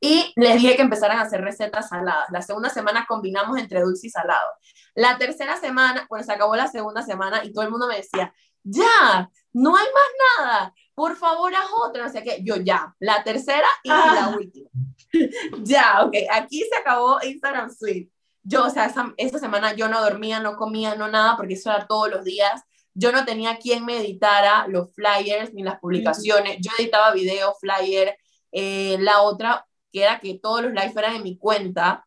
Y 0.00 0.32
les 0.34 0.54
dije 0.54 0.74
que 0.74 0.82
empezaran 0.82 1.18
a 1.18 1.22
hacer 1.22 1.40
recetas 1.40 1.88
saladas. 1.88 2.26
La 2.30 2.42
segunda 2.42 2.68
semana 2.68 3.06
combinamos 3.08 3.58
entre 3.58 3.80
dulce 3.80 4.08
y 4.08 4.10
salado. 4.10 4.48
La 4.96 5.18
tercera 5.18 5.56
semana, 5.56 6.04
bueno, 6.08 6.24
se 6.24 6.32
acabó 6.32 6.56
la 6.56 6.66
segunda 6.66 7.02
semana 7.02 7.44
y 7.44 7.52
todo 7.52 7.64
el 7.64 7.70
mundo 7.70 7.86
me 7.86 7.96
decía, 7.98 8.34
ya, 8.64 9.30
no 9.56 9.76
hay 9.76 9.86
más 9.86 10.38
nada, 10.38 10.74
por 10.94 11.16
favor 11.16 11.54
haz 11.54 11.68
otra, 11.84 12.06
o 12.06 12.08
sea 12.08 12.22
que 12.22 12.42
yo 12.42 12.56
ya, 12.56 12.94
la 12.98 13.22
tercera 13.24 13.68
y 13.82 13.88
la 13.88 14.24
ah. 14.24 14.36
última. 14.36 14.70
ya, 15.62 16.04
ok, 16.04 16.14
aquí 16.32 16.62
se 16.62 16.76
acabó 16.76 17.18
Instagram 17.22 17.70
Suite 17.70 18.10
yo, 18.46 18.64
o 18.64 18.70
sea, 18.70 18.92
esa, 19.16 19.38
semana 19.40 19.74
yo 19.74 19.88
no 19.88 20.00
dormía, 20.00 20.38
no 20.38 20.56
comía, 20.56 20.94
no 20.94 21.08
nada, 21.08 21.36
porque 21.36 21.54
eso 21.54 21.70
era 21.70 21.86
todos 21.86 22.08
los 22.08 22.24
días. 22.24 22.62
Yo 22.94 23.10
no 23.10 23.24
tenía 23.24 23.58
quien 23.58 23.84
me 23.84 23.98
editara 23.98 24.68
los 24.68 24.94
flyers 24.94 25.52
ni 25.52 25.64
las 25.64 25.80
publicaciones. 25.80 26.58
Yo 26.60 26.70
editaba 26.78 27.12
video, 27.12 27.54
flyer. 27.60 28.16
Eh, 28.52 28.98
la 29.00 29.22
otra, 29.22 29.66
que 29.92 30.02
era 30.04 30.20
que 30.20 30.38
todos 30.38 30.62
los 30.62 30.72
lives 30.72 30.96
eran 30.96 31.16
en 31.16 31.24
mi 31.24 31.36
cuenta. 31.36 32.06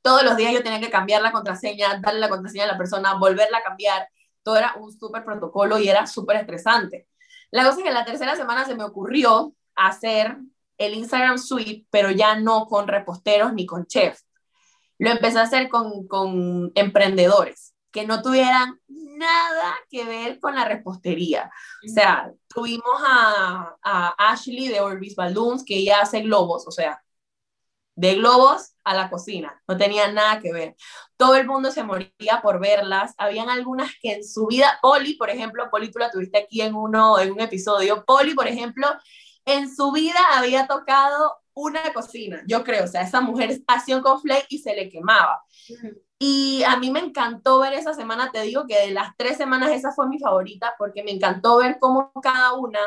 Todos 0.00 0.22
los 0.24 0.36
días 0.38 0.54
yo 0.54 0.62
tenía 0.62 0.80
que 0.80 0.90
cambiar 0.90 1.20
la 1.20 1.32
contraseña, 1.32 2.00
darle 2.00 2.20
la 2.20 2.30
contraseña 2.30 2.64
a 2.64 2.68
la 2.68 2.78
persona, 2.78 3.14
volverla 3.14 3.58
a 3.58 3.62
cambiar. 3.62 4.08
Todo 4.48 4.56
era 4.56 4.74
un 4.78 4.92
súper 4.92 5.24
protocolo 5.24 5.78
y 5.78 5.88
era 5.88 6.06
súper 6.06 6.36
estresante. 6.36 7.06
La 7.50 7.64
cosa 7.64 7.78
es 7.78 7.82
que 7.82 7.88
en 7.88 7.94
la 7.94 8.04
tercera 8.04 8.36
semana 8.36 8.64
se 8.64 8.74
me 8.74 8.84
ocurrió 8.84 9.54
hacer 9.74 10.38
el 10.78 10.94
Instagram 10.94 11.38
Suite, 11.38 11.86
pero 11.90 12.10
ya 12.10 12.36
no 12.36 12.66
con 12.66 12.88
reposteros 12.88 13.52
ni 13.52 13.66
con 13.66 13.86
chefs 13.86 14.28
lo 14.98 15.10
empecé 15.10 15.38
a 15.38 15.42
hacer 15.42 15.68
con, 15.68 16.06
con 16.06 16.72
emprendedores 16.74 17.74
que 17.90 18.06
no 18.06 18.20
tuvieran 18.20 18.78
nada 18.88 19.74
que 19.88 20.04
ver 20.04 20.38
con 20.40 20.54
la 20.54 20.64
repostería. 20.64 21.50
O 21.84 21.88
sea, 21.88 22.30
tuvimos 22.48 23.00
a, 23.06 23.76
a 23.82 24.32
Ashley 24.32 24.68
de 24.68 24.80
Orbis 24.80 25.16
Balloons, 25.16 25.64
que 25.64 25.76
ella 25.76 26.00
hace 26.02 26.20
globos, 26.20 26.66
o 26.66 26.70
sea, 26.70 27.02
de 27.94 28.16
globos 28.16 28.74
a 28.84 28.94
la 28.94 29.10
cocina, 29.10 29.60
no 29.66 29.76
tenía 29.76 30.12
nada 30.12 30.40
que 30.40 30.52
ver. 30.52 30.76
Todo 31.18 31.34
el 31.34 31.46
mundo 31.46 31.70
se 31.70 31.82
moría 31.82 32.40
por 32.42 32.58
verlas. 32.58 33.14
Habían 33.18 33.50
algunas 33.50 33.90
que 34.00 34.12
en 34.14 34.24
su 34.24 34.46
vida, 34.46 34.78
Poli, 34.80 35.14
por 35.14 35.28
ejemplo, 35.28 35.68
Poli, 35.70 35.90
tú 35.90 35.98
la 35.98 36.10
tuviste 36.10 36.38
aquí 36.38 36.62
en, 36.62 36.74
uno, 36.74 37.18
en 37.18 37.32
un 37.32 37.40
episodio, 37.40 38.06
Poli, 38.06 38.32
por 38.34 38.46
ejemplo, 38.46 38.86
en 39.44 39.74
su 39.74 39.92
vida 39.92 40.18
había 40.34 40.66
tocado 40.66 41.38
una 41.54 41.92
cocina, 41.92 42.42
yo 42.46 42.62
creo, 42.62 42.84
o 42.84 42.86
sea, 42.86 43.02
esa 43.02 43.20
mujer 43.20 43.60
hacía 43.66 44.00
con 44.00 44.20
flake 44.20 44.46
y 44.48 44.58
se 44.58 44.74
le 44.74 44.88
quemaba. 44.88 45.42
Y 46.18 46.62
a 46.64 46.76
mí 46.76 46.90
me 46.90 47.00
encantó 47.00 47.60
ver 47.60 47.72
esa 47.72 47.94
semana, 47.94 48.30
te 48.30 48.42
digo 48.42 48.66
que 48.66 48.78
de 48.78 48.90
las 48.92 49.16
tres 49.16 49.36
semanas 49.36 49.72
esa 49.72 49.92
fue 49.92 50.08
mi 50.08 50.18
favorita 50.18 50.74
porque 50.78 51.02
me 51.02 51.10
encantó 51.10 51.58
ver 51.58 51.78
cómo 51.80 52.12
cada 52.22 52.54
una 52.54 52.80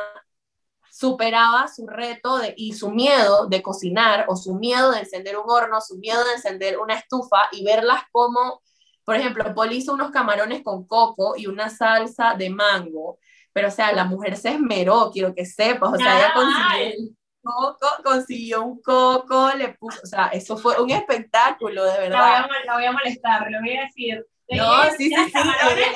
superaba 1.01 1.67
su 1.67 1.87
reto 1.87 2.37
de, 2.37 2.53
y 2.55 2.73
su 2.73 2.91
miedo 2.91 3.47
de 3.47 3.63
cocinar 3.63 4.25
o 4.27 4.35
su 4.35 4.53
miedo 4.53 4.91
de 4.91 4.99
encender 4.99 5.35
un 5.35 5.49
horno, 5.49 5.81
su 5.81 5.97
miedo 5.97 6.23
de 6.23 6.33
encender 6.33 6.77
una 6.77 6.93
estufa 6.93 7.49
y 7.51 7.65
verlas 7.65 8.03
como, 8.11 8.61
por 9.03 9.15
ejemplo, 9.15 9.51
Poli 9.55 9.77
hizo 9.77 9.93
unos 9.93 10.11
camarones 10.11 10.61
con 10.63 10.85
coco 10.85 11.33
y 11.35 11.47
una 11.47 11.71
salsa 11.71 12.35
de 12.35 12.51
mango, 12.51 13.17
pero 13.51 13.69
o 13.69 13.71
sea, 13.71 13.91
la 13.93 14.05
mujer 14.05 14.37
se 14.37 14.49
esmeró, 14.49 15.09
quiero 15.11 15.33
que 15.33 15.43
sepas, 15.43 15.93
o 15.93 15.95
sea, 15.97 16.19
ella 16.19 16.33
consiguió 16.35 17.15
coco, 17.41 17.87
consiguió 18.03 18.63
un 18.63 18.81
coco, 18.83 19.51
le 19.57 19.73
puso, 19.73 20.01
o 20.03 20.05
sea, 20.05 20.27
eso 20.27 20.55
fue 20.55 20.79
un 20.79 20.91
espectáculo, 20.91 21.83
de 21.83 21.97
verdad. 21.97 22.45
La 22.65 22.75
voy 22.75 22.85
a, 22.85 22.91
molestar, 22.91 23.49
le 23.49 23.59
voy 23.59 23.75
a 23.75 23.81
decir. 23.81 24.23
No, 24.51 24.83
sí, 24.97 25.09
sí, 25.09 25.15
sí, 25.15 25.39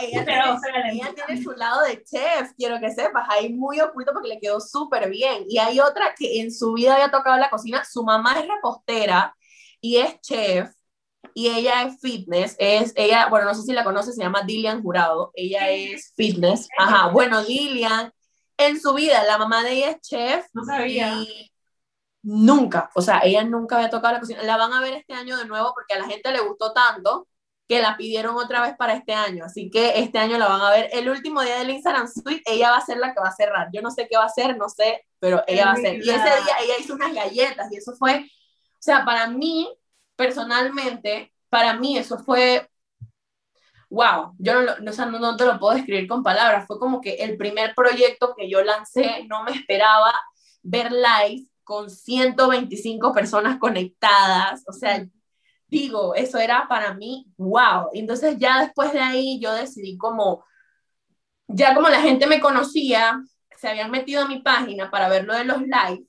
ella, 0.01 1.13
tiene, 1.13 1.43
su 1.43 1.51
lado 1.51 1.83
de 1.83 2.03
chef, 2.03 2.51
quiero 2.57 2.79
que 2.79 2.91
sepas, 2.91 3.27
ahí 3.29 3.53
muy 3.53 3.79
oculto 3.79 4.13
porque 4.13 4.29
le 4.29 4.39
quedó 4.39 4.59
súper 4.59 5.09
bien. 5.09 5.45
Y 5.47 5.57
hay 5.57 5.79
otra 5.79 6.15
que 6.17 6.39
en 6.41 6.53
su 6.53 6.73
vida 6.73 6.95
había 6.95 7.11
tocado 7.11 7.37
la 7.37 7.49
cocina, 7.49 7.83
su 7.83 8.03
mamá 8.03 8.39
es 8.39 8.47
repostera 8.47 9.35
y 9.81 9.97
es 9.97 10.19
chef, 10.21 10.71
y 11.33 11.49
ella 11.49 11.83
es 11.83 11.99
fitness, 11.99 12.55
es, 12.59 12.93
ella, 12.95 13.27
bueno, 13.29 13.45
no 13.45 13.55
sé 13.55 13.63
si 13.63 13.73
la 13.73 13.83
conoces, 13.83 14.15
se 14.15 14.23
llama 14.23 14.43
Dilian 14.43 14.81
Jurado, 14.81 15.31
ella 15.35 15.69
es 15.69 16.13
fitness, 16.15 16.67
ajá, 16.77 17.09
bueno, 17.09 17.43
Dilian 17.43 18.11
en 18.57 18.79
su 18.79 18.93
vida. 18.93 19.23
La 19.23 19.37
mamá 19.37 19.63
de 19.63 19.73
ella 19.73 19.91
es 19.91 20.01
chef. 20.01 20.45
No 20.53 20.63
sabía. 20.63 21.23
nunca, 22.21 22.89
o 22.95 23.01
sea, 23.01 23.21
ella 23.23 23.43
nunca 23.43 23.75
había 23.75 23.89
tocado 23.89 24.13
la 24.13 24.19
cocina. 24.19 24.43
La 24.43 24.57
van 24.57 24.73
a 24.73 24.81
ver 24.81 24.93
este 24.93 25.13
año 25.13 25.37
de 25.37 25.45
nuevo 25.45 25.73
porque 25.73 25.93
a 25.93 25.99
la 25.99 26.05
gente 26.05 26.31
le 26.31 26.39
gustó 26.41 26.73
tanto 26.73 27.27
que 27.67 27.81
la 27.81 27.97
pidieron 27.97 28.35
otra 28.35 28.61
vez 28.61 28.75
para 28.77 28.93
este 28.93 29.13
año. 29.13 29.45
Así 29.45 29.69
que 29.69 29.99
este 29.99 30.19
año 30.19 30.37
la 30.37 30.47
van 30.47 30.61
a 30.61 30.71
ver. 30.71 30.89
El 30.93 31.09
último 31.09 31.41
día 31.41 31.57
del 31.57 31.71
Instagram 31.71 32.07
Suite, 32.07 32.43
ella 32.45 32.71
va 32.71 32.77
a 32.77 32.85
ser 32.85 32.97
la 32.97 33.13
que 33.13 33.19
va 33.19 33.29
a 33.29 33.35
cerrar. 33.35 33.69
Yo 33.73 33.81
no 33.81 33.91
sé 33.91 34.07
qué 34.07 34.17
va 34.17 34.23
a 34.23 34.27
hacer, 34.27 34.57
no 34.57 34.69
sé, 34.69 35.05
pero 35.19 35.43
ella 35.47 35.65
va 35.65 35.71
a 35.71 35.77
ser. 35.77 35.95
Y 35.95 36.09
ese 36.09 36.13
día 36.13 36.55
ella 36.63 36.73
hizo 36.79 36.93
unas 36.93 37.13
galletas 37.13 37.71
y 37.71 37.77
eso 37.77 37.95
fue, 37.95 38.19
o 38.19 38.81
sea, 38.81 39.03
para 39.03 39.27
mí, 39.27 39.67
personalmente, 40.15 41.33
para 41.49 41.73
mí 41.73 41.97
eso 41.97 42.19
fue 42.19 42.69
wow, 43.89 44.35
yo 44.39 44.61
no, 44.61 44.75
no, 44.79 45.19
no, 45.19 45.37
te 45.37 45.45
lo 45.45 45.59
puedo 45.59 45.75
describir 45.75 46.07
con 46.07 46.23
palabras, 46.23 46.67
fue 46.67 46.79
como 46.79 47.01
que 47.01 47.15
el 47.15 47.37
primer 47.37 47.73
proyecto 47.75 48.33
que 48.35 48.49
yo 48.49 48.61
lancé, 48.63 49.25
no 49.29 49.43
me 49.43 49.51
esperaba 49.51 50.13
ver 50.63 50.91
live 50.91 51.47
con 51.63 51.89
125 51.89 53.13
personas 53.13 53.57
conectadas, 53.57 54.63
o 54.67 54.73
sea, 54.73 55.05
digo, 55.67 56.15
eso 56.15 56.37
era 56.39 56.67
para 56.67 56.93
mí, 56.93 57.27
wow. 57.37 57.89
Entonces 57.93 58.37
ya 58.39 58.61
después 58.61 58.93
de 58.93 58.99
ahí 58.99 59.39
yo 59.39 59.53
decidí 59.53 59.97
como, 59.97 60.45
ya 61.47 61.75
como 61.75 61.89
la 61.89 62.01
gente 62.01 62.27
me 62.27 62.39
conocía, 62.39 63.21
se 63.57 63.69
habían 63.69 63.91
metido 63.91 64.23
a 64.23 64.27
mi 64.27 64.39
página 64.41 64.91
para 64.91 65.09
ver 65.09 65.25
lo 65.25 65.33
de 65.33 65.45
los 65.45 65.61
live, 65.61 66.05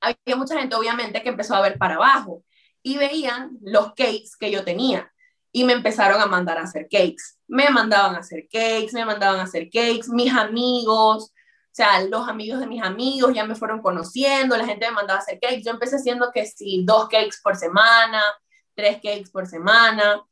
había 0.00 0.36
mucha 0.36 0.58
gente 0.58 0.76
obviamente 0.76 1.22
que 1.22 1.30
empezó 1.30 1.54
a 1.54 1.62
ver 1.62 1.78
para 1.78 1.96
abajo 1.96 2.44
y 2.82 2.98
veían 2.98 3.58
los 3.62 3.88
cakes 3.94 4.30
que 4.38 4.50
yo 4.50 4.64
tenía 4.64 5.10
y 5.52 5.64
me 5.64 5.72
empezaron 5.72 6.20
a 6.20 6.26
mandar 6.26 6.58
a 6.58 6.62
hacer 6.62 6.82
cakes. 6.90 7.38
Me 7.48 7.70
mandaban 7.70 8.14
a 8.14 8.18
hacer 8.18 8.46
cakes, 8.52 8.92
me 8.92 9.04
mandaban 9.04 9.40
a 9.40 9.44
hacer 9.44 9.70
cakes, 9.72 10.08
mis 10.08 10.32
amigos, 10.32 11.24
o 11.24 11.74
sea, 11.76 12.00
los 12.04 12.28
amigos 12.28 12.60
de 12.60 12.66
mis 12.66 12.82
amigos 12.82 13.34
ya 13.34 13.44
me 13.44 13.54
fueron 13.54 13.82
conociendo, 13.82 14.56
la 14.56 14.66
gente 14.66 14.86
me 14.86 14.94
mandaba 14.94 15.18
a 15.20 15.22
hacer 15.22 15.38
cakes. 15.40 15.62
Yo 15.64 15.70
empecé 15.72 15.96
haciendo 15.96 16.30
que 16.32 16.46
sí, 16.46 16.82
dos 16.84 17.08
cakes 17.08 17.36
por 17.42 17.56
semana, 17.56 18.22
tres 18.76 18.96
cakes 18.96 19.30
por 19.32 19.46
semana. 19.48 20.22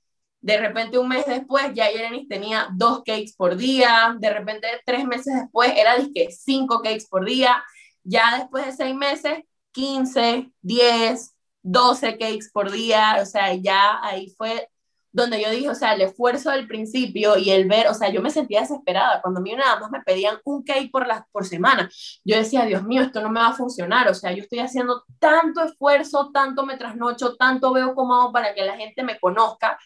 De 0.41 0.59
repente 0.59 0.99
un 0.99 1.09
mes 1.09 1.27
después 1.27 1.73
ya 1.75 1.91
Yerenis 1.91 2.29
tenía 2.29 2.69
dos 2.75 2.99
cakes 2.99 3.33
por 3.37 3.57
día. 3.57 4.17
De 4.21 4.31
repente 4.31 4.69
tres 4.87 5.07
meses 5.07 5.35
después 5.35 5.73
era 5.77 5.97
cinco 6.31 6.81
cakes 6.83 7.07
por 7.11 7.25
día. 7.27 7.65
Ya 8.05 8.39
después 8.39 8.67
de 8.67 8.73
seis 8.73 8.95
meses, 8.95 9.39
15, 9.73 10.53
10, 10.63 11.35
12 11.63 12.19
cakes 12.19 12.51
por 12.53 12.71
día. 12.71 13.19
O 13.23 13.27
sea, 13.27 13.55
ya 13.55 14.01
ahí 14.05 14.35
fue 14.37 14.69
donde 15.15 15.41
yo 15.41 15.49
dije, 15.49 15.71
o 15.71 15.75
sea, 15.77 15.95
el 15.95 16.01
esfuerzo 16.03 16.51
del 16.51 16.67
principio 16.67 17.39
y 17.39 17.51
el 17.51 17.69
ver, 17.69 17.87
o 17.87 17.95
sea, 17.95 18.11
yo 18.11 18.21
me 18.21 18.31
sentía 18.31 18.63
desesperada. 18.63 19.23
Cuando 19.23 19.39
a 19.39 19.43
mí 19.45 19.55
nada 19.55 19.79
más 19.79 19.91
me 19.93 20.03
pedían 20.03 20.39
un 20.45 20.65
cake 20.65 20.91
por, 20.91 21.07
la, 21.07 21.27
por 21.31 21.47
semana, 21.47 21.89
yo 22.25 22.37
decía, 22.37 22.65
Dios 22.67 22.83
mío, 22.83 23.03
esto 23.03 23.23
no 23.23 23.31
me 23.31 23.39
va 23.39 23.49
a 23.49 23.53
funcionar. 23.53 24.09
O 24.09 24.15
sea, 24.15 24.33
yo 24.33 24.43
estoy 24.43 24.59
haciendo 24.59 25.05
tanto 25.21 25.63
esfuerzo, 25.63 26.33
tanto 26.33 26.67
me 26.67 26.77
trasnocho, 26.77 27.37
tanto 27.37 27.73
veo 27.73 27.95
cómo 27.95 28.15
hago 28.17 28.33
para 28.33 28.55
que 28.55 28.65
la 28.65 28.77
gente 28.77 29.05
me 29.05 29.19
conozca 29.21 29.79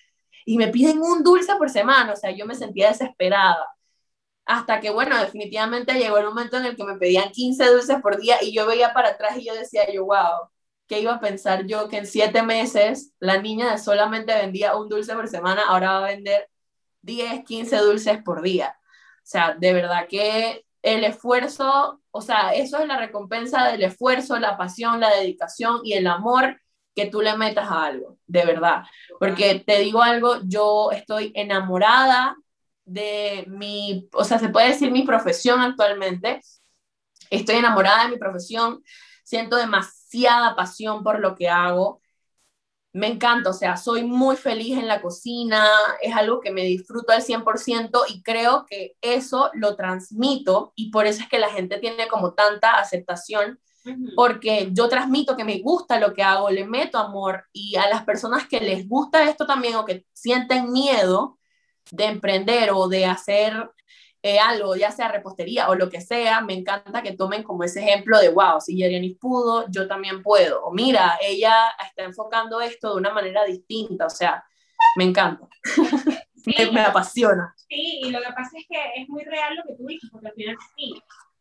y 0.46 0.56
me 0.56 0.68
piden 0.68 0.98
un 1.02 1.22
dulce 1.22 1.54
por 1.56 1.68
semana. 1.68 2.14
O 2.14 2.16
sea, 2.16 2.30
yo 2.30 2.46
me 2.46 2.54
sentía 2.54 2.88
desesperada. 2.88 3.66
Hasta 4.46 4.80
que, 4.80 4.90
bueno, 4.90 5.18
definitivamente 5.18 5.92
llegó 5.94 6.18
el 6.18 6.26
momento 6.26 6.56
en 6.56 6.64
el 6.64 6.76
que 6.76 6.84
me 6.84 6.96
pedían 6.96 7.30
15 7.32 7.66
dulces 7.66 8.00
por 8.00 8.18
día 8.18 8.42
y 8.42 8.54
yo 8.54 8.66
veía 8.66 8.94
para 8.94 9.10
atrás 9.10 9.36
y 9.36 9.44
yo 9.44 9.54
decía, 9.54 9.82
yo, 9.92 10.06
wow, 10.06 10.48
¿qué 10.88 11.00
iba 11.00 11.14
a 11.14 11.20
pensar 11.20 11.66
yo 11.66 11.88
que 11.88 11.98
en 11.98 12.06
siete 12.06 12.42
meses 12.42 13.12
la 13.20 13.40
niña 13.40 13.78
solamente 13.78 14.34
vendía 14.34 14.76
un 14.76 14.88
dulce 14.88 15.14
por 15.14 15.28
semana, 15.28 15.62
ahora 15.68 15.92
va 15.92 16.06
a 16.06 16.10
vender 16.10 16.48
10, 17.02 17.44
15 17.44 17.76
dulces 17.78 18.22
por 18.22 18.42
día? 18.42 18.76
O 19.18 19.30
sea, 19.30 19.54
de 19.54 19.72
verdad 19.72 20.06
que 20.08 20.64
el 20.82 21.04
esfuerzo, 21.04 22.00
o 22.10 22.20
sea, 22.20 22.54
eso 22.54 22.78
es 22.78 22.88
la 22.88 22.98
recompensa 22.98 23.68
del 23.68 23.82
esfuerzo, 23.82 24.38
la 24.38 24.56
pasión, 24.56 25.00
la 25.00 25.14
dedicación 25.14 25.80
y 25.84 25.92
el 25.94 26.06
amor 26.06 26.60
que 26.94 27.06
tú 27.06 27.20
le 27.20 27.36
metas 27.36 27.70
a 27.70 27.84
algo, 27.84 28.18
de 28.26 28.44
verdad. 28.44 28.82
Porque 29.20 29.62
te 29.64 29.78
digo 29.80 30.02
algo, 30.02 30.40
yo 30.44 30.90
estoy 30.92 31.32
enamorada 31.34 32.36
de 32.84 33.44
mi, 33.48 34.08
o 34.14 34.24
sea, 34.24 34.38
se 34.38 34.48
puede 34.48 34.68
decir 34.68 34.90
mi 34.90 35.02
profesión 35.02 35.60
actualmente. 35.60 36.40
Estoy 37.30 37.56
enamorada 37.56 38.04
de 38.04 38.10
mi 38.10 38.16
profesión, 38.16 38.82
siento 39.22 39.56
demasiada 40.10 40.56
pasión 40.56 41.02
por 41.02 41.20
lo 41.20 41.34
que 41.34 41.48
hago. 41.48 42.00
Me 42.92 43.06
encanta, 43.06 43.50
o 43.50 43.52
sea, 43.52 43.76
soy 43.76 44.02
muy 44.02 44.34
feliz 44.36 44.76
en 44.76 44.88
la 44.88 45.02
cocina, 45.02 45.64
es 46.00 46.14
algo 46.14 46.40
que 46.40 46.50
me 46.50 46.62
disfruto 46.64 47.12
al 47.12 47.22
100% 47.22 48.04
y 48.08 48.22
creo 48.22 48.64
que 48.66 48.96
eso 49.02 49.50
lo 49.54 49.76
transmito 49.76 50.72
y 50.74 50.90
por 50.90 51.06
eso 51.06 51.22
es 51.22 51.28
que 51.28 51.38
la 51.38 51.50
gente 51.50 51.78
tiene 51.78 52.08
como 52.08 52.32
tanta 52.32 52.78
aceptación 52.78 53.60
porque 54.16 54.68
yo 54.72 54.88
transmito 54.88 55.34
que 55.34 55.44
me 55.44 55.60
gusta 55.60 55.98
lo 55.98 56.12
que 56.12 56.22
hago, 56.22 56.50
le 56.50 56.66
meto 56.66 56.98
amor 56.98 57.46
y 57.52 57.76
a 57.76 57.88
las 57.88 58.04
personas 58.04 58.46
que 58.46 58.60
les 58.60 58.86
gusta 58.86 59.28
esto 59.28 59.46
también 59.46 59.76
o 59.76 59.84
que 59.86 60.04
sienten 60.12 60.72
miedo 60.72 61.38
de 61.90 62.04
emprender 62.04 62.70
o 62.72 62.88
de 62.88 63.06
hacer 63.06 63.70
eh, 64.22 64.38
algo, 64.38 64.74
ya 64.74 64.90
sea 64.90 65.12
repostería 65.12 65.68
o 65.68 65.74
lo 65.74 65.88
que 65.88 66.00
sea, 66.00 66.40
me 66.40 66.54
encanta 66.54 67.02
que 67.02 67.16
tomen 67.16 67.42
como 67.42 67.64
ese 67.64 67.80
ejemplo 67.80 68.18
de, 68.18 68.30
wow, 68.30 68.60
si 68.60 68.76
Yerianis 68.76 69.16
pudo, 69.18 69.66
yo 69.70 69.86
también 69.86 70.22
puedo. 70.22 70.64
O 70.64 70.72
mira, 70.72 71.18
ella 71.22 71.54
está 71.86 72.02
enfocando 72.02 72.60
esto 72.60 72.94
de 72.94 73.00
una 73.00 73.12
manera 73.12 73.44
distinta, 73.44 74.06
o 74.06 74.10
sea, 74.10 74.44
me 74.96 75.04
encanta. 75.04 75.48
me, 76.46 76.70
me, 76.72 76.80
apasiona. 76.80 77.54
Sí, 77.68 78.00
y 78.02 78.10
lo 78.10 78.20
que 78.20 78.32
pasa 78.34 78.50
es 78.58 78.66
que 78.68 79.02
es 79.02 79.08
muy 79.08 79.24
real 79.24 79.54
lo 79.56 79.62
que 79.64 79.76
tú 79.76 79.86
dices, 79.86 80.10
porque 80.10 80.28
al 80.28 80.34
final 80.34 80.56
sí, 80.76 80.94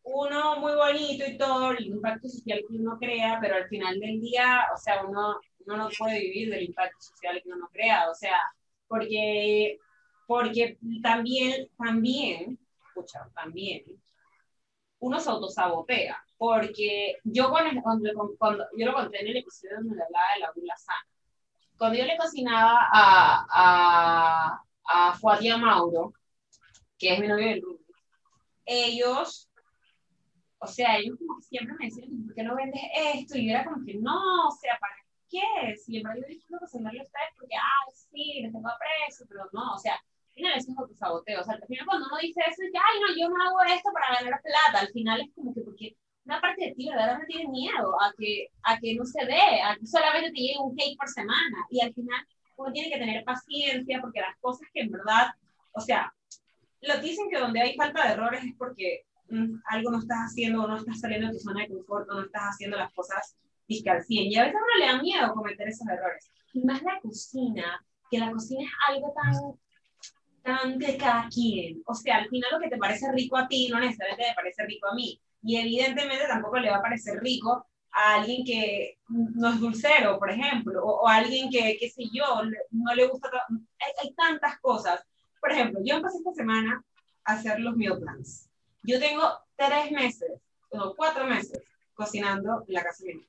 uno 0.03 0.59
muy 0.59 0.73
bonito 0.73 1.25
y 1.27 1.37
todo, 1.37 1.71
el 1.71 1.85
impacto 1.87 2.29
social 2.29 2.61
que 2.67 2.77
uno 2.77 2.97
crea, 2.99 3.39
pero 3.41 3.55
al 3.55 3.67
final 3.67 3.99
del 3.99 4.21
día, 4.21 4.67
o 4.73 4.77
sea, 4.77 5.03
uno, 5.05 5.39
uno 5.65 5.77
no 5.77 5.89
puede 5.97 6.19
vivir 6.19 6.49
del 6.49 6.63
impacto 6.63 6.97
social 6.99 7.41
que 7.43 7.49
uno 7.49 7.69
crea, 7.71 8.09
o 8.09 8.15
sea, 8.15 8.39
porque, 8.87 9.77
porque 10.27 10.77
también, 11.01 11.67
también, 11.77 12.57
también, 13.33 13.83
uno 14.99 15.19
se 15.19 15.29
autosabotea, 15.29 16.23
porque 16.37 17.17
yo 17.23 17.49
cuando, 17.49 17.81
cuando, 17.81 18.65
yo 18.77 18.85
lo 18.85 18.93
conté 18.93 19.21
en 19.21 19.27
el 19.27 19.37
episodio 19.37 19.77
donde 19.77 20.03
hablaba 20.03 20.25
de 20.33 20.39
la 20.41 20.51
bula 20.55 20.77
sana, 20.77 21.07
cuando 21.77 21.97
yo 21.97 22.05
le 22.05 22.17
cocinaba 22.17 22.87
a, 22.91 23.45
a, 23.49 24.63
a 24.85 25.13
Fuatia 25.13 25.57
Mauro, 25.57 26.13
que 26.97 27.13
es 27.13 27.19
mi 27.19 27.27
novio 27.27 27.47
del 27.47 27.61
grupo, 27.61 27.83
ellos 28.65 29.47
o 30.59 30.67
sea, 30.67 30.97
ellos 30.97 31.17
como 31.19 31.37
que 31.37 31.43
siempre 31.43 31.75
me 31.79 31.85
decían, 31.85 32.25
¿por 32.25 32.35
qué 32.35 32.43
no 32.43 32.55
vendes 32.55 32.81
esto? 33.13 33.37
Y 33.37 33.47
yo 33.47 33.51
era 33.53 33.65
como 33.65 33.85
que, 33.85 33.93
no, 33.95 34.47
o 34.47 34.51
sea, 34.51 34.77
¿para 34.79 34.95
qué? 35.29 35.75
Si 35.77 35.97
en 35.97 36.05
realidad 36.05 36.27
yo 36.27 36.33
disfruto 36.33 36.61
cocinarle 36.61 36.99
a 36.99 37.03
ustedes 37.03 37.29
porque, 37.37 37.55
ah, 37.55 37.91
sí, 37.93 38.39
les 38.41 38.51
tengo 38.51 38.67
aprecio, 38.67 39.25
pero 39.29 39.47
no, 39.53 39.73
o 39.73 39.77
sea, 39.77 40.01
final 40.37 40.53
eso 40.55 40.71
es 40.71 40.77
autosaboteo. 40.77 41.41
O 41.41 41.43
sea, 41.43 41.55
al 41.55 41.67
final 41.67 41.85
cuando 41.85 42.07
uno 42.07 42.17
dice 42.21 42.41
eso, 42.47 42.63
ya, 42.73 42.79
ay, 42.79 42.97
no, 43.01 43.07
yo 43.19 43.27
no 43.29 43.43
hago 43.43 43.59
esto 43.67 43.89
para 43.91 44.15
ganar 44.15 44.41
plata, 44.41 44.85
al 44.85 44.93
final 44.93 45.21
es 45.21 45.29
como 45.35 45.53
que 45.53 45.61
porque 45.61 45.97
una 46.25 46.39
parte 46.41 46.65
de 46.65 46.75
ti 46.75 46.89
verdad, 46.89 47.19
me 47.19 47.25
tiene 47.25 47.49
miedo 47.49 48.01
a 48.01 48.13
que, 48.17 48.47
a 48.63 48.79
que 48.79 48.95
no 48.95 49.05
se 49.05 49.25
dé, 49.25 49.61
a 49.61 49.75
que 49.75 49.87
solamente 49.87 50.31
te 50.31 50.39
llegue 50.39 50.59
un 50.59 50.75
cake 50.75 50.97
por 50.97 51.09
semana. 51.09 51.57
Y 51.69 51.81
al 51.81 51.93
final 51.93 52.21
uno 52.55 52.71
tiene 52.71 52.89
que 52.89 52.99
tener 52.99 53.23
paciencia 53.25 53.99
porque 54.01 54.21
las 54.21 54.37
cosas 54.39 54.67
que 54.73 54.81
en 54.81 54.91
verdad, 54.91 55.27
o 55.73 55.81
sea, 55.81 56.13
lo 56.81 56.99
dicen 56.99 57.29
que 57.29 57.39
donde 57.39 57.61
hay 57.61 57.75
falta 57.75 58.05
de 58.05 58.13
errores 58.13 58.43
es 58.43 58.53
porque 58.57 59.07
Mm, 59.29 59.59
algo 59.65 59.91
no 59.91 59.99
estás 59.99 60.19
haciendo 60.19 60.63
o 60.63 60.67
no 60.67 60.77
estás 60.77 61.01
saliendo 61.01 61.27
de 61.27 61.33
tu 61.33 61.39
zona 61.39 61.61
de 61.61 61.69
confort 61.69 62.09
o 62.09 62.13
no 62.13 62.21
estás 62.21 62.43
haciendo 62.43 62.77
las 62.77 62.93
cosas 62.93 63.35
al 63.87 64.03
100. 64.03 64.31
Y 64.31 64.35
a 64.37 64.43
veces 64.43 64.55
a 64.55 64.63
uno 64.63 64.75
le 64.79 64.85
da 64.85 65.01
miedo 65.01 65.33
cometer 65.33 65.67
esos 65.67 65.87
errores. 65.87 66.31
Y 66.53 66.63
más 66.63 66.81
la 66.83 66.99
cocina, 67.01 67.85
que 68.09 68.19
la 68.19 68.31
cocina 68.31 68.63
es 68.63 68.71
algo 68.87 69.13
tan, 69.13 69.33
tan 70.47 70.79
de 70.79 70.97
cada 70.97 71.27
quien. 71.29 71.81
O 71.85 71.93
sea, 71.93 72.17
al 72.17 72.29
final 72.29 72.49
lo 72.53 72.59
que 72.59 72.69
te 72.69 72.77
parece 72.77 73.11
rico 73.11 73.37
a 73.37 73.47
ti 73.47 73.69
no 73.69 73.79
necesariamente 73.79 74.29
te 74.29 74.35
parece 74.35 74.65
rico 74.65 74.87
a 74.87 74.95
mí. 74.95 75.19
Y 75.43 75.57
evidentemente 75.57 76.27
tampoco 76.27 76.57
le 76.57 76.69
va 76.69 76.77
a 76.77 76.81
parecer 76.81 77.19
rico 77.19 77.67
a 77.91 78.15
alguien 78.15 78.45
que 78.45 78.97
no 79.09 79.49
es 79.49 79.59
dulcero, 79.59 80.17
por 80.19 80.31
ejemplo, 80.31 80.83
o, 80.83 81.01
o 81.01 81.07
alguien 81.07 81.49
que, 81.49 81.77
qué 81.79 81.89
sé 81.89 82.03
yo, 82.13 82.41
no 82.71 82.95
le 82.95 83.07
gusta. 83.07 83.29
Hay, 83.49 83.91
hay 84.01 84.13
tantas 84.13 84.59
cosas. 84.59 85.03
Por 85.39 85.51
ejemplo, 85.51 85.79
yo 85.83 85.95
empecé 85.95 86.17
esta 86.17 86.33
semana 86.33 86.81
a 87.25 87.33
hacer 87.33 87.59
los 87.59 87.75
meal 87.75 87.99
plans 87.99 88.47
yo 88.87 88.99
tengo 88.99 89.21
tres 89.57 89.91
meses, 89.91 90.31
o 90.69 90.95
cuatro 90.95 91.27
meses, 91.27 91.61
cocinando 91.93 92.63
en 92.65 92.73
la 92.73 92.83
casa 92.83 93.03
de 93.05 93.15
mi 93.15 93.27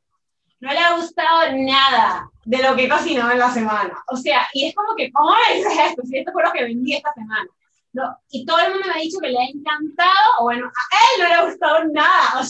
No 0.60 0.72
le 0.72 0.78
ha 0.78 0.96
gustado 0.96 1.52
nada 1.56 2.30
de 2.44 2.62
lo 2.62 2.74
que 2.74 2.88
cocinó 2.88 3.30
en 3.30 3.38
la 3.38 3.50
semana. 3.50 4.02
O 4.08 4.16
sea, 4.16 4.48
y 4.52 4.66
es 4.66 4.74
como 4.74 4.94
que, 4.96 5.12
¿cómo 5.12 5.30
me 5.30 5.56
dices 5.56 5.72
esto? 5.90 6.02
Si 6.02 6.18
esto 6.18 6.32
fue 6.32 6.42
lo 6.42 6.52
que 6.52 6.64
vendí 6.64 6.94
esta 6.94 7.12
semana. 7.14 7.48
No, 7.92 8.16
y 8.30 8.44
todo 8.44 8.58
el 8.58 8.72
mundo 8.72 8.86
me 8.86 8.94
ha 8.94 9.02
dicho 9.02 9.18
que 9.20 9.28
le 9.28 9.38
ha 9.38 9.44
encantado, 9.44 10.40
o 10.40 10.44
bueno, 10.44 10.66
a 10.66 10.96
él 10.96 11.22
no 11.22 11.28
le 11.28 11.34
ha 11.34 11.44
gustado 11.44 11.84
nada. 11.84 12.42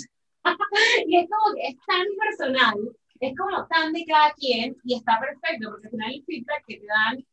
Y 1.06 1.16
es 1.16 1.28
como 1.28 1.54
que 1.54 1.68
es 1.68 1.76
tan 1.86 2.06
personal, 2.18 2.74
es 3.20 3.36
como 3.36 3.66
tan 3.66 3.92
de 3.92 4.04
cada 4.06 4.32
quien, 4.32 4.76
y 4.84 4.96
está 4.96 5.20
perfecto, 5.20 5.70
porque 5.70 5.88
al 5.88 5.90
final 5.90 6.12
el 6.14 6.24
feedback 6.24 6.64
que 6.66 6.78
te 6.78 6.86
dan 6.86 7.24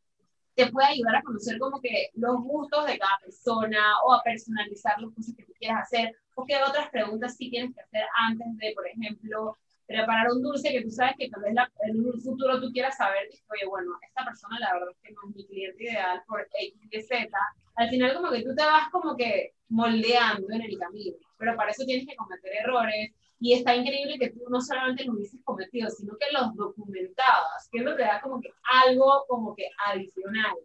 te 0.55 0.71
puede 0.71 0.87
ayudar 0.87 1.17
a 1.17 1.21
conocer 1.21 1.59
como 1.59 1.79
que 1.81 2.09
los 2.13 2.37
gustos 2.41 2.85
de 2.85 2.97
cada 2.97 3.17
persona 3.19 3.99
o 4.05 4.13
a 4.13 4.23
personalizar 4.23 4.99
las 4.99 5.13
cosas 5.13 5.35
que 5.35 5.43
tú 5.43 5.53
quieras 5.59 5.83
hacer 5.83 6.15
o 6.33 6.45
qué 6.45 6.57
otras 6.57 6.89
preguntas 6.89 7.35
sí 7.37 7.49
tienes 7.49 7.75
que 7.75 7.81
hacer 7.81 8.03
antes 8.27 8.47
de, 8.57 8.71
por 8.73 8.87
ejemplo, 8.87 9.57
preparar 9.87 10.31
un 10.31 10.41
dulce 10.41 10.71
que 10.71 10.81
tú 10.81 10.89
sabes 10.89 11.15
que 11.17 11.29
tal 11.29 11.43
vez 11.43 11.55
en 11.83 12.05
un 12.05 12.21
futuro 12.21 12.59
tú 12.59 12.71
quieras 12.71 12.97
saber, 12.97 13.27
oye, 13.29 13.65
bueno, 13.67 13.91
esta 14.01 14.25
persona 14.25 14.59
la 14.59 14.73
verdad 14.73 14.89
es 14.91 14.97
que 15.01 15.13
no 15.13 15.29
es 15.29 15.35
mi 15.35 15.45
cliente 15.45 15.83
ideal 15.83 16.23
por 16.27 16.41
X, 16.41 16.79
Y, 16.91 17.01
Z. 17.01 17.29
Al 17.75 17.89
final 17.89 18.15
como 18.15 18.31
que 18.31 18.43
tú 18.43 18.55
te 18.55 18.63
vas 18.63 18.89
como 18.89 19.15
que 19.15 19.53
moldeando 19.69 20.47
en 20.51 20.61
el 20.61 20.77
camino, 20.77 21.17
pero 21.37 21.55
para 21.55 21.71
eso 21.71 21.85
tienes 21.85 22.07
que 22.07 22.15
cometer 22.15 22.51
errores, 22.63 23.11
y 23.39 23.53
está 23.53 23.75
increíble 23.75 24.17
que 24.17 24.31
tú 24.31 24.39
no 24.49 24.61
solamente 24.61 25.03
lo 25.03 25.13
hubieses 25.13 25.39
cometido, 25.43 25.89
sino 25.89 26.15
que 26.17 26.25
los 26.31 26.55
documentabas, 26.55 27.69
que 27.71 27.79
es 27.79 27.83
lo 27.83 27.95
que 27.95 28.03
da 28.03 28.21
como 28.21 28.39
que 28.39 28.49
algo 28.85 29.25
como 29.27 29.55
que 29.55 29.69
adicional. 29.87 30.55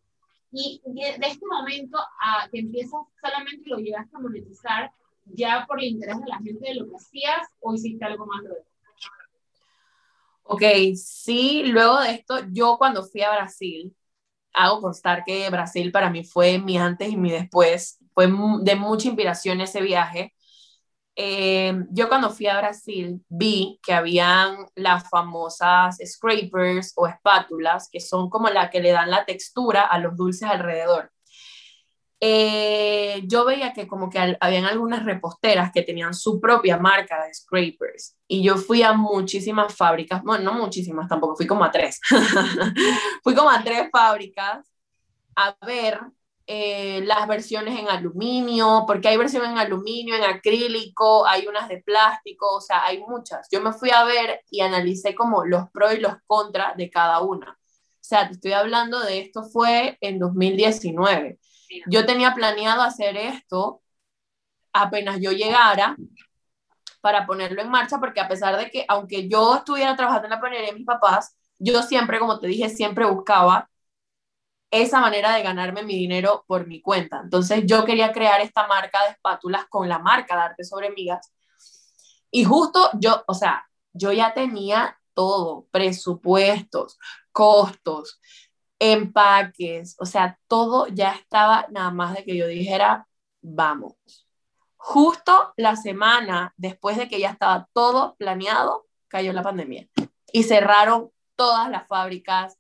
Y 0.53 0.81
de, 0.85 1.17
este 1.27 1.47
momento 1.47 1.99
a 1.99 2.49
que 2.51 2.61
empiezas 2.61 3.01
solamente 3.21 3.69
lo 3.69 3.79
llegaste 3.79 4.17
a 4.17 4.21
monetizar 4.21 4.91
ya 5.27 5.65
por 5.67 5.81
el 5.81 5.89
interés 5.89 6.21
de 6.21 6.27
la 6.27 6.39
gente 6.39 6.69
de 6.69 6.75
lo 6.75 6.89
que 6.89 6.97
hacías 6.97 7.49
o 7.61 7.75
hiciste 7.75 8.05
algo 8.05 8.27
más 8.27 8.43
luego. 8.43 8.65
Ok, 10.53 10.63
sí, 10.97 11.63
luego 11.67 12.01
de 12.01 12.11
esto, 12.13 12.41
yo 12.51 12.77
cuando 12.77 13.05
fui 13.05 13.23
a 13.23 13.31
Brasil, 13.31 13.95
hago 14.55 14.81
constar 14.83 15.25
que 15.25 15.49
Brasil 15.51 15.93
para 15.93 16.11
mí 16.11 16.25
fue 16.25 16.59
mi 16.59 16.79
antes 16.79 17.11
y 17.11 17.17
mi 17.17 17.31
después, 17.33 17.99
fue 18.15 18.29
de 18.63 18.77
mucha 18.77 19.09
inspiración 19.09 19.61
ese 19.63 19.83
viaje 19.83 20.35
eh, 21.17 21.75
yo 21.91 22.09
cuando 22.09 22.31
fui 22.31 22.47
a 22.49 22.59
Brasil 22.59 23.23
vi 23.29 23.81
que 23.85 23.93
habían 23.95 24.57
las 24.77 25.09
famosas 25.11 25.99
scrapers 26.05 26.93
o 26.97 27.07
espátulas, 27.09 27.89
que 27.91 28.01
son 28.01 28.31
como 28.31 28.49
la 28.51 28.71
que 28.71 28.81
le 28.81 28.93
dan 28.93 29.11
la 29.11 29.25
textura 29.27 29.83
a 29.83 29.99
los 29.99 30.17
dulces 30.17 30.49
alrededor. 30.51 31.13
Eh, 32.23 33.23
yo 33.25 33.47
veía 33.47 33.73
que 33.73 33.89
como 33.89 34.11
que 34.11 34.37
habían 34.41 34.67
algunas 34.67 35.05
reposteras 35.07 35.73
que 35.73 35.83
tenían 35.83 36.13
su 36.13 36.39
propia 36.39 36.77
marca 36.77 37.25
de 37.25 37.33
scrapers 37.33 38.15
y 38.29 38.43
yo 38.43 38.59
fui 38.59 38.83
a 38.83 38.93
muchísimas 38.93 39.75
fábricas, 39.75 40.23
bueno, 40.23 40.53
no 40.53 40.59
muchísimas 40.59 41.09
tampoco, 41.09 41.37
fui 41.37 41.47
como 41.47 41.65
a 41.65 41.71
tres, 41.71 41.99
fui 43.25 43.35
como 43.35 43.49
a 43.49 43.65
tres 43.65 43.89
fábricas 43.91 44.71
a 45.35 45.57
ver 45.65 45.99
eh, 46.47 47.03
las 47.05 47.29
versiones 47.29 47.79
en 47.79 47.89
aluminio, 47.89 48.83
porque 48.85 49.07
hay 49.07 49.17
versiones 49.17 49.51
en 49.51 49.59
aluminio, 49.59 50.17
en 50.17 50.25
acrílico, 50.25 51.25
hay 51.25 51.47
unas 51.47 51.69
de 51.69 51.81
plástico, 51.81 52.57
o 52.57 52.61
sea, 52.61 52.85
hay 52.85 52.99
muchas. 52.99 53.47
Yo 53.53 53.61
me 53.61 53.73
fui 53.73 53.91
a 53.91 54.03
ver 54.03 54.41
y 54.51 54.61
analicé 54.61 55.15
como 55.15 55.45
los 55.45 55.71
pros 55.71 55.95
y 55.95 56.01
los 56.01 56.15
contras 56.27 56.77
de 56.77 56.91
cada 56.91 57.21
una. 57.21 57.57
O 57.57 58.03
sea, 58.03 58.27
te 58.27 58.35
estoy 58.35 58.53
hablando 58.53 58.99
de 58.99 59.21
esto 59.21 59.45
fue 59.45 59.97
en 60.01 60.19
2019. 60.19 61.39
Yo 61.87 62.07
tenía 62.07 62.35
planeado 62.35 62.83
hacer 62.83 63.17
esto 63.17 63.83
apenas 64.73 65.21
yo 65.21 65.33
llegara 65.33 65.97
para 67.01 67.27
ponerlo 67.27 67.63
en 67.63 67.71
marcha, 67.71 67.99
porque 67.99 68.21
a 68.21 68.29
pesar 68.29 68.57
de 68.59 68.71
que, 68.71 68.85
aunque 68.89 69.29
yo 69.29 69.57
estuviera 69.57 69.97
trabajando 69.97 70.27
en 70.27 70.31
la 70.31 70.41
planería 70.41 70.69
de 70.69 70.77
mis 70.77 70.87
papás, 70.87 71.37
yo 71.59 71.83
siempre, 71.83 72.19
como 72.19 72.39
te 72.39 72.47
dije, 72.47 72.69
siempre 72.69 73.07
buscaba 73.07 73.71
esa 74.71 75.01
manera 75.01 75.35
de 75.35 75.43
ganarme 75.43 75.83
mi 75.83 75.95
dinero 75.97 76.45
por 76.47 76.67
mi 76.67 76.81
cuenta. 76.81 77.21
Entonces 77.25 77.65
yo 77.67 77.85
quería 77.85 78.13
crear 78.13 78.41
esta 78.41 78.67
marca 78.67 79.03
de 79.05 79.11
espátulas 79.11 79.67
con 79.69 79.89
la 79.89 79.99
marca 79.99 80.37
de 80.37 80.43
Arte 80.43 80.65
sobre 80.65 80.91
Migas. 80.91 81.33
Y 82.31 82.45
justo 82.45 82.91
yo, 83.01 83.25
o 83.27 83.35
sea, 83.35 83.67
yo 83.93 84.13
ya 84.13 84.33
tenía 84.33 84.97
todo, 85.15 85.67
presupuestos, 85.73 86.99
costos, 87.33 88.21
empaques, 88.81 89.95
o 90.01 90.07
sea, 90.07 90.39
todo 90.49 90.89
ya 90.89 91.13
estaba 91.13 91.67
nada 91.71 91.93
más 91.93 92.15
de 92.17 92.25
que 92.25 92.37
yo 92.37 92.49
dijera, 92.49 93.07
vamos. 93.43 93.95
Justo 94.77 95.53
la 95.57 95.77
semana 95.77 96.55
después 96.57 96.97
de 96.97 97.09
que 97.09 97.21
ya 97.21 97.31
estaba 97.31 97.69
todo 97.73 98.17
planeado, 98.17 98.87
cayó 99.09 99.33
la 99.33 99.43
pandemia 99.43 99.89
y 100.33 100.45
cerraron 100.45 101.11
todas 101.37 101.71
las 101.71 101.87
fábricas, 101.87 102.59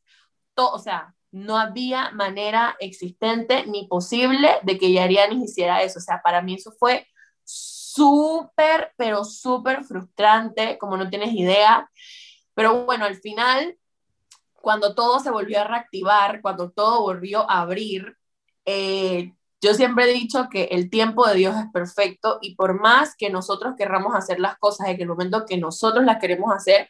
todo, 0.54 0.74
o 0.74 0.78
sea, 0.78 1.14
no 1.32 1.56
había 1.56 2.10
manera 2.10 2.76
existente 2.80 3.64
ni 3.66 3.86
posible 3.86 4.50
de 4.62 4.78
que 4.78 4.92
Yarianis 4.92 5.50
hiciera 5.50 5.82
eso. 5.82 5.98
O 5.98 6.02
sea, 6.02 6.20
para 6.22 6.42
mí 6.42 6.54
eso 6.54 6.72
fue 6.72 7.06
súper, 7.44 8.92
pero 8.96 9.24
súper 9.24 9.84
frustrante, 9.84 10.76
como 10.78 10.96
no 10.96 11.08
tienes 11.08 11.32
idea. 11.32 11.88
Pero 12.54 12.84
bueno, 12.84 13.04
al 13.04 13.16
final, 13.16 13.76
cuando 14.60 14.94
todo 14.94 15.20
se 15.20 15.30
volvió 15.30 15.60
a 15.60 15.64
reactivar, 15.64 16.40
cuando 16.42 16.70
todo 16.70 17.02
volvió 17.02 17.50
a 17.50 17.60
abrir, 17.62 18.16
eh, 18.64 19.32
yo 19.60 19.74
siempre 19.74 20.04
he 20.10 20.14
dicho 20.14 20.48
que 20.50 20.64
el 20.64 20.90
tiempo 20.90 21.26
de 21.26 21.34
Dios 21.34 21.56
es 21.56 21.66
perfecto 21.72 22.38
y 22.40 22.54
por 22.54 22.80
más 22.80 23.14
que 23.16 23.30
nosotros 23.30 23.74
querramos 23.76 24.14
hacer 24.14 24.40
las 24.40 24.58
cosas 24.58 24.88
en 24.88 25.00
el 25.00 25.08
momento 25.08 25.44
que 25.46 25.58
nosotros 25.58 26.04
las 26.04 26.18
queremos 26.18 26.52
hacer, 26.54 26.88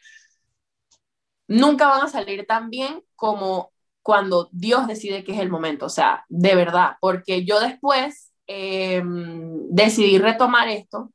nunca 1.47 1.87
van 1.87 2.03
a 2.03 2.07
salir 2.07 2.45
tan 2.47 2.69
bien 2.69 3.03
como 3.15 3.71
cuando 4.01 4.49
Dios 4.51 4.87
decide 4.87 5.23
que 5.23 5.33
es 5.33 5.39
el 5.39 5.49
momento, 5.49 5.85
o 5.87 5.89
sea, 5.89 6.25
de 6.29 6.55
verdad, 6.55 6.97
porque 7.01 7.45
yo 7.45 7.59
después 7.59 8.31
em, 8.47 9.67
decidí 9.69 10.17
retomar 10.17 10.67
esto 10.69 11.11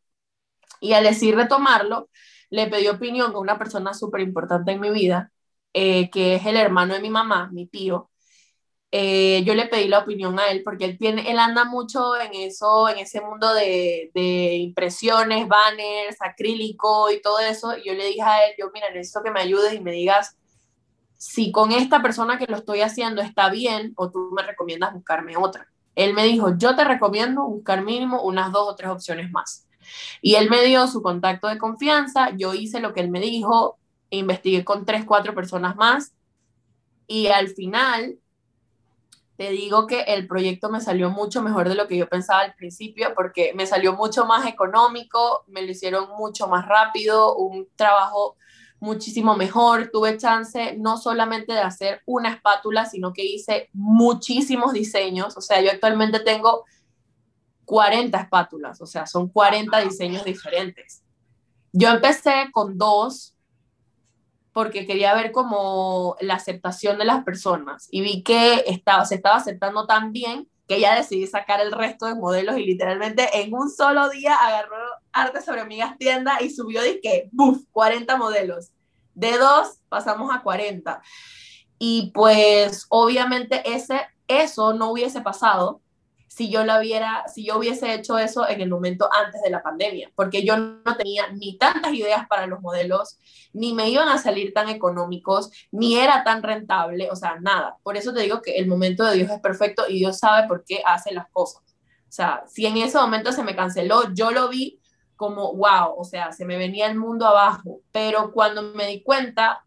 y 0.81 0.93
al 0.93 1.05
decidir 1.05 1.37
retomarlo, 1.37 2.11
le 2.51 2.69
pedí 2.69 2.89
opinión 2.89 3.33
con 3.33 3.43
una 3.43 3.59
persona 3.59 3.95
súper 3.95 4.21
importante 4.21 4.73
en 4.73 4.81
mi 4.81 4.91
vida, 4.91 5.33
eh, 5.79 6.09
que 6.11 6.37
es 6.37 6.47
el 6.47 6.57
hermano 6.57 6.95
de 6.95 7.01
mi 7.01 7.11
mamá, 7.11 7.51
mi 7.53 7.66
tío. 7.66 8.11
Eh, 8.91 9.43
yo 9.45 9.55
le 9.55 9.66
pedí 9.66 9.89
la 9.89 9.99
opinión 9.99 10.39
a 10.41 10.47
él 10.49 10.62
porque 10.64 10.87
él, 10.87 10.97
tiene, 10.97 11.31
él 11.31 11.39
anda 11.39 11.66
mucho 11.66 12.16
en 12.16 12.33
eso, 12.33 12.89
en 12.89 12.97
ese 12.97 13.20
mundo 13.20 13.53
de, 13.53 14.11
de 14.14 14.55
impresiones, 14.55 15.47
banners, 15.47 16.16
acrílico 16.20 17.11
y 17.11 17.20
todo 17.20 17.41
eso. 17.41 17.77
Y 17.77 17.89
yo 17.89 17.93
le 17.93 18.07
dije 18.07 18.22
a 18.22 18.47
él, 18.47 18.55
yo, 18.59 18.70
mira, 18.72 18.89
necesito 18.91 19.22
que 19.22 19.31
me 19.31 19.41
ayudes 19.41 19.74
y 19.74 19.81
me 19.81 19.93
digas 19.93 20.39
si 21.18 21.53
con 21.53 21.72
esta 21.72 22.01
persona 22.01 22.39
que 22.39 22.47
lo 22.47 22.57
estoy 22.57 22.81
haciendo 22.81 23.20
está 23.20 23.51
bien 23.51 23.93
o 23.97 24.11
tú 24.11 24.31
me 24.35 24.43
recomiendas 24.43 24.95
buscarme 24.95 25.37
otra. 25.37 25.68
Él 25.95 26.14
me 26.14 26.24
dijo, 26.24 26.57
yo 26.57 26.74
te 26.74 26.85
recomiendo 26.85 27.45
buscar 27.45 27.85
mínimo 27.85 28.22
unas 28.22 28.51
dos 28.51 28.66
o 28.66 28.77
tres 28.77 28.91
opciones 28.91 29.31
más. 29.31 29.68
Y 30.22 30.37
él 30.37 30.49
me 30.49 30.64
dio 30.64 30.87
su 30.87 31.03
contacto 31.03 31.49
de 31.49 31.59
confianza, 31.59 32.31
yo 32.35 32.55
hice 32.55 32.81
lo 32.81 32.95
que 32.95 33.01
él 33.01 33.11
me 33.11 33.20
dijo, 33.20 33.79
investigué 34.11 34.65
con 34.65 34.85
tres, 34.85 35.05
cuatro 35.05 35.35
personas 35.35 35.77
más 35.77 36.13
y 37.07 37.29
al 37.29 37.49
final 37.49 38.19
te 39.37 39.51
digo 39.51 39.87
que 39.87 40.01
el 40.03 40.27
proyecto 40.27 40.71
me 40.71 40.81
salió 40.81 41.11
mucho 41.11 41.43
mejor 41.43 41.69
de 41.69 41.75
lo 41.75 41.87
que 41.87 41.97
yo 41.97 42.09
pensaba 42.09 42.41
al 42.41 42.55
principio 42.55 43.13
porque 43.15 43.53
me 43.55 43.67
salió 43.67 43.93
mucho 43.93 44.25
más 44.25 44.47
económico, 44.47 45.45
me 45.47 45.63
lo 45.63 45.71
hicieron 45.71 46.09
mucho 46.17 46.49
más 46.49 46.67
rápido, 46.67 47.37
un 47.37 47.69
trabajo 47.77 48.37
muchísimo 48.81 49.37
mejor. 49.37 49.91
Tuve 49.93 50.17
chance 50.17 50.77
no 50.79 50.97
solamente 50.97 51.53
de 51.53 51.61
hacer 51.61 52.03
una 52.07 52.31
espátula, 52.31 52.87
sino 52.87 53.13
que 53.13 53.25
hice 53.25 53.69
muchísimos 53.75 54.73
diseños. 54.73 55.37
O 55.37 55.43
sea, 55.43 55.61
yo 55.61 55.71
actualmente 55.71 56.21
tengo 56.21 56.65
40 57.67 58.19
espátulas, 58.19 58.81
o 58.81 58.87
sea, 58.87 59.07
son 59.07 59.29
40 59.29 59.79
diseños 59.81 60.25
diferentes. 60.25 61.03
Yo 61.73 61.91
empecé 61.91 62.49
con 62.53 62.79
dos 62.79 63.36
porque 64.57 64.87
quería 64.87 65.13
ver 65.13 65.33
como 65.33 66.17
la 66.19 66.37
aceptación 66.37 66.97
de 66.97 67.05
las 67.05 67.25
personas 67.25 67.89
y 67.91 68.01
vi 68.01 68.23
que 68.23 68.65
estaba, 68.67 69.05
se 69.05 69.17
estaba 69.17 69.37
aceptando 69.37 69.87
tan 69.87 70.13
bien 70.13 70.49
que 70.67 70.81
ya 70.81 70.95
decidí 70.95 71.27
sacar 71.27 71.61
el 71.61 71.73
resto 71.73 72.07
de 72.07 72.15
modelos 72.15 72.57
y 72.57 72.65
literalmente 72.65 73.29
en 73.35 73.53
un 73.53 73.69
solo 73.69 74.09
día 74.09 74.35
agarró 74.35 74.79
Arte 75.13 75.43
sobre 75.43 75.61
Amigas 75.61 75.99
Tienda 75.99 76.39
y 76.41 76.49
subió 76.49 76.81
de 76.81 77.03
que, 77.03 77.29
¡buf! 77.33 77.65
40 77.71 78.17
modelos. 78.17 78.71
De 79.13 79.37
dos 79.37 79.81
pasamos 79.91 80.35
a 80.35 80.41
40. 80.41 81.03
Y 81.79 82.11
pues 82.15 82.87
obviamente 82.89 83.61
ese, 83.71 84.07
eso 84.27 84.73
no 84.73 84.91
hubiese 84.91 85.21
pasado 85.21 85.83
si 86.37 86.51
yo 86.51 86.66
lo 86.66 86.78
hubiera, 86.78 87.26
si 87.28 87.47
yo 87.47 87.57
hubiese 87.57 87.95
hecho 87.95 88.18
eso 88.18 88.47
en 88.47 88.61
el 88.61 88.68
momento 88.68 89.09
antes 89.11 89.41
de 89.41 89.49
la 89.49 89.62
pandemia, 89.62 90.12
porque 90.14 90.45
yo 90.45 90.59
no 90.59 90.95
tenía 90.99 91.28
ni 91.28 91.57
tantas 91.57 91.95
ideas 91.95 92.28
para 92.28 92.47
los 92.47 92.61
modelos, 92.61 93.18
ni 93.55 93.72
me 93.72 93.89
iban 93.89 94.07
a 94.11 94.18
salir 94.18 94.53
tan 94.53 94.68
económicos, 94.68 95.51
ni 95.72 95.97
era 95.97 96.24
tan 96.24 96.43
rentable, 96.43 97.11
o 97.11 97.16
sea, 97.16 97.41
nada. 97.41 97.78
Por 97.82 97.97
eso 97.97 98.12
te 98.12 98.20
digo 98.20 98.43
que 98.43 98.59
el 98.59 98.66
momento 98.66 99.03
de 99.03 99.16
Dios 99.16 99.30
es 99.30 99.41
perfecto 99.41 99.84
y 99.89 100.01
Dios 100.01 100.18
sabe 100.18 100.47
por 100.47 100.62
qué 100.66 100.82
hace 100.84 101.14
las 101.14 101.26
cosas. 101.30 101.62
O 102.07 102.12
sea, 102.12 102.45
si 102.47 102.66
en 102.66 102.76
ese 102.76 102.99
momento 102.99 103.32
se 103.32 103.43
me 103.43 103.57
canceló, 103.57 104.12
yo 104.12 104.30
lo 104.30 104.51
vi 104.51 104.78
como, 105.16 105.55
wow, 105.55 105.95
o 105.97 106.05
sea, 106.05 106.32
se 106.32 106.45
me 106.45 106.59
venía 106.59 106.87
el 106.87 106.99
mundo 106.99 107.26
abajo, 107.26 107.80
pero 107.93 108.30
cuando 108.32 108.61
me 108.74 108.87
di 108.87 109.03
cuenta, 109.03 109.64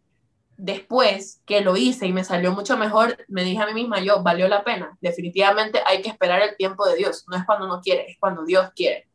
después 0.60 1.42
que 1.46 1.62
lo 1.62 1.76
hice 1.76 2.06
y 2.06 2.12
me 2.12 2.24
salió 2.24 2.52
mucho 2.52 2.76
mejor, 2.76 3.16
me 3.28 3.42
dije 3.44 3.62
a 3.62 3.66
mí 3.66 3.74
misma, 3.74 4.00
yo, 4.00 4.22
valió 4.22 4.46
la 4.46 4.62
pena. 4.62 4.96
Definitivamente 5.00 5.80
hay 5.86 6.02
que 6.02 6.10
esperar 6.10 6.42
el 6.42 6.56
tiempo 6.56 6.86
de 6.86 6.96
Dios. 6.96 7.24
No 7.28 7.36
es 7.36 7.44
cuando 7.44 7.66
uno 7.66 7.80
quiere, 7.82 8.10
es 8.10 8.18
cuando 8.18 8.44
Dios 8.44 8.70
quiere. 8.74 9.08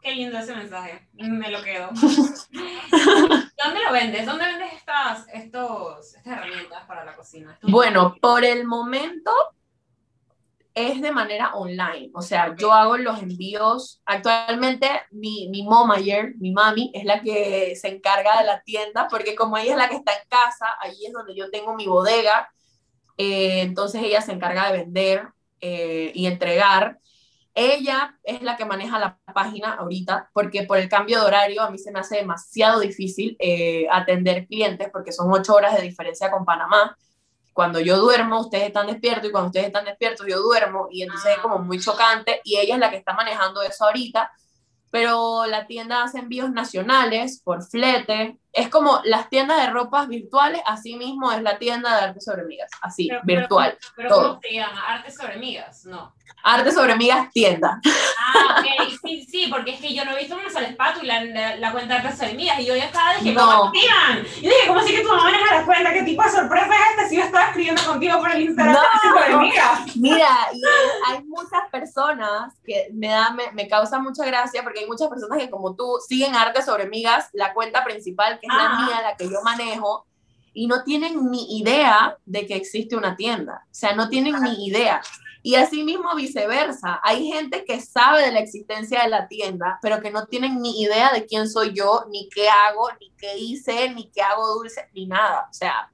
Qué 0.00 0.14
lindo 0.14 0.38
ese 0.38 0.54
mensaje. 0.54 1.08
Me 1.14 1.50
lo 1.50 1.62
quedo. 1.62 1.88
¿Dónde 1.92 3.80
lo 3.86 3.92
vendes? 3.92 4.26
¿Dónde 4.26 4.44
vendes 4.44 4.72
estas, 4.74 5.26
estos, 5.32 6.14
estas 6.14 6.26
herramientas 6.26 6.84
para 6.86 7.04
la 7.04 7.14
cocina? 7.14 7.56
Bueno, 7.62 8.16
por 8.20 8.44
el 8.44 8.66
momento 8.66 9.32
es 10.74 11.02
de 11.02 11.12
manera 11.12 11.54
online, 11.54 12.10
o 12.14 12.22
sea, 12.22 12.54
yo 12.56 12.72
hago 12.72 12.96
los 12.96 13.22
envíos, 13.22 14.00
actualmente 14.06 14.88
mi, 15.10 15.48
mi 15.48 15.66
ayer, 15.94 16.34
mi 16.38 16.52
mami, 16.52 16.90
es 16.94 17.04
la 17.04 17.20
que 17.20 17.76
se 17.76 17.88
encarga 17.88 18.38
de 18.38 18.46
la 18.46 18.62
tienda, 18.62 19.08
porque 19.10 19.34
como 19.34 19.58
ella 19.58 19.72
es 19.72 19.76
la 19.78 19.88
que 19.88 19.96
está 19.96 20.12
en 20.12 20.28
casa, 20.28 20.66
ahí 20.80 21.06
es 21.06 21.12
donde 21.12 21.34
yo 21.34 21.50
tengo 21.50 21.74
mi 21.74 21.86
bodega, 21.86 22.50
eh, 23.18 23.60
entonces 23.62 24.02
ella 24.02 24.22
se 24.22 24.32
encarga 24.32 24.70
de 24.70 24.78
vender 24.78 25.28
eh, 25.60 26.12
y 26.14 26.26
entregar. 26.26 26.98
Ella 27.54 28.18
es 28.24 28.40
la 28.40 28.56
que 28.56 28.64
maneja 28.64 28.98
la 28.98 29.18
página 29.34 29.74
ahorita, 29.74 30.30
porque 30.32 30.62
por 30.62 30.78
el 30.78 30.88
cambio 30.88 31.20
de 31.20 31.26
horario 31.26 31.62
a 31.62 31.70
mí 31.70 31.78
se 31.78 31.92
me 31.92 32.00
hace 32.00 32.16
demasiado 32.16 32.80
difícil 32.80 33.36
eh, 33.38 33.86
atender 33.90 34.46
clientes, 34.46 34.88
porque 34.90 35.12
son 35.12 35.30
ocho 35.30 35.54
horas 35.54 35.76
de 35.76 35.82
diferencia 35.82 36.30
con 36.30 36.46
Panamá 36.46 36.96
cuando 37.52 37.80
yo 37.80 37.98
duermo, 37.98 38.40
ustedes 38.40 38.66
están 38.66 38.86
despiertos 38.86 39.28
y 39.28 39.32
cuando 39.32 39.48
ustedes 39.48 39.66
están 39.66 39.84
despiertos, 39.84 40.26
yo 40.28 40.40
duermo 40.40 40.88
y 40.90 41.02
entonces 41.02 41.32
es 41.32 41.38
como 41.38 41.58
muy 41.58 41.78
chocante 41.78 42.40
y 42.44 42.58
ella 42.58 42.74
es 42.74 42.80
la 42.80 42.90
que 42.90 42.96
está 42.96 43.12
manejando 43.14 43.62
eso 43.62 43.84
ahorita, 43.84 44.30
pero 44.90 45.46
la 45.46 45.66
tienda 45.66 46.02
hace 46.02 46.18
envíos 46.18 46.50
nacionales 46.50 47.40
por 47.42 47.62
flete, 47.62 48.38
es 48.52 48.68
como 48.68 49.00
las 49.04 49.30
tiendas 49.30 49.60
de 49.62 49.70
ropas 49.70 50.08
virtuales, 50.08 50.60
así 50.66 50.96
mismo 50.96 51.32
es 51.32 51.42
la 51.42 51.58
tienda 51.58 51.96
de 51.96 52.04
arte 52.04 52.20
sobre 52.20 52.44
migas, 52.44 52.70
así, 52.82 53.08
virtual. 53.24 53.78
Pero, 53.96 54.10
¿cómo 54.10 54.40
se 54.42 54.54
llama? 54.54 54.82
¿Arte 54.88 55.10
sobre 55.10 55.38
migas? 55.38 55.86
No. 55.86 56.14
Arte 56.44 56.72
sobre 56.72 56.96
migas 56.96 57.30
tienda. 57.30 57.80
Ah, 58.18 58.58
ok, 58.58 58.90
sí, 59.04 59.24
sí, 59.24 59.46
porque 59.50 59.72
es 59.72 59.80
que 59.80 59.94
yo 59.94 60.04
no 60.04 60.12
he 60.12 60.20
visto 60.20 60.34
una 60.34 60.50
sola 60.50 60.66
espátula 60.66 61.22
en 61.22 61.34
la, 61.34 61.56
la 61.56 61.72
cuenta 61.72 61.94
de 61.94 62.00
Arte 62.00 62.16
sobre 62.16 62.34
migas 62.34 62.58
y 62.60 62.66
yo 62.66 62.76
ya 62.76 62.86
estaba, 62.86 63.14
dije, 63.14 63.34
¿cómo 63.34 63.52
no. 63.52 63.72
Y 63.74 64.40
dije, 64.40 64.66
¿cómo 64.66 64.80
así 64.80 64.94
que 64.94 65.02
tu 65.02 65.08
mamá 65.08 65.24
maneja 65.24 65.54
la 65.54 65.64
cuenta? 65.64 65.92
¿Qué 65.92 66.02
tipo 66.02 66.22
de 66.22 66.30
sorpresa 66.30 66.66
es 66.66 66.90
esta 66.90 67.08
si 67.08 67.16
yo 67.16 67.22
estaba 67.22 67.46
escribiendo 67.46 67.82
contigo 67.84 68.18
por 68.18 68.30
el 68.32 68.42
Instagram 68.42 68.74
no, 68.74 69.20
sobre 69.20 69.36
migas? 69.36 69.96
Mira, 69.96 70.28
y 70.52 70.62
hay 71.10 71.24
muchas 71.24 71.68
personas 71.70 72.54
que 72.64 72.88
me, 72.92 73.08
da, 73.08 73.30
me, 73.30 73.52
me 73.52 73.68
causa 73.68 73.98
mucha 73.98 74.24
gracia 74.24 74.62
porque 74.62 74.80
hay 74.80 74.86
muchas 74.86 75.08
personas 75.08 75.38
que 75.38 75.50
como 75.50 75.74
tú 75.74 75.98
siguen 76.06 76.34
Arte 76.34 76.62
sobre 76.62 76.86
migas, 76.86 77.28
la 77.32 77.54
cuenta 77.54 77.84
principal 77.84 78.40
que 78.42 78.48
es 78.48 78.54
la 78.54 78.84
mía, 78.84 79.02
la 79.02 79.16
que 79.16 79.30
yo 79.30 79.40
manejo, 79.42 80.06
y 80.52 80.66
no 80.66 80.82
tienen 80.82 81.30
ni 81.30 81.58
idea 81.58 82.18
de 82.26 82.46
que 82.46 82.56
existe 82.56 82.96
una 82.96 83.16
tienda. 83.16 83.64
O 83.64 83.74
sea, 83.74 83.94
no 83.94 84.08
tienen 84.08 84.34
ni 84.42 84.66
idea. 84.66 85.00
Y 85.42 85.54
así 85.54 85.82
mismo 85.82 86.14
viceversa. 86.14 87.00
Hay 87.02 87.26
gente 87.26 87.64
que 87.64 87.80
sabe 87.80 88.22
de 88.22 88.32
la 88.32 88.40
existencia 88.40 89.02
de 89.02 89.08
la 89.08 89.28
tienda, 89.28 89.78
pero 89.80 90.00
que 90.00 90.10
no 90.10 90.26
tienen 90.26 90.60
ni 90.60 90.82
idea 90.82 91.12
de 91.12 91.24
quién 91.24 91.48
soy 91.48 91.72
yo, 91.72 92.04
ni 92.10 92.28
qué 92.28 92.48
hago, 92.48 92.90
ni 93.00 93.12
qué 93.16 93.38
hice, 93.38 93.90
ni 93.90 94.10
qué 94.10 94.22
hago 94.22 94.54
dulce, 94.54 94.88
ni 94.92 95.06
nada. 95.06 95.48
O 95.50 95.54
sea. 95.54 95.90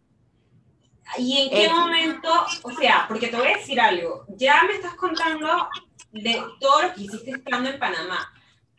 ¿Y 1.16 1.39
en 1.39 1.51
qué 1.51 1.69
momento? 1.73 2.29
O 2.62 2.70
sea, 2.73 3.07
porque 3.09 3.29
te 3.29 3.37
voy 3.37 3.47
a 3.47 3.57
decir 3.57 3.81
algo. 3.81 4.25
Ya 4.37 4.62
me 4.65 4.75
estás 4.75 4.95
contando 4.95 5.69
de 6.12 6.43
todo 6.61 6.83
lo 6.83 6.95
que 6.95 7.03
hiciste 7.03 7.31
estando 7.31 7.70
en 7.70 7.79
Panamá. 7.79 8.33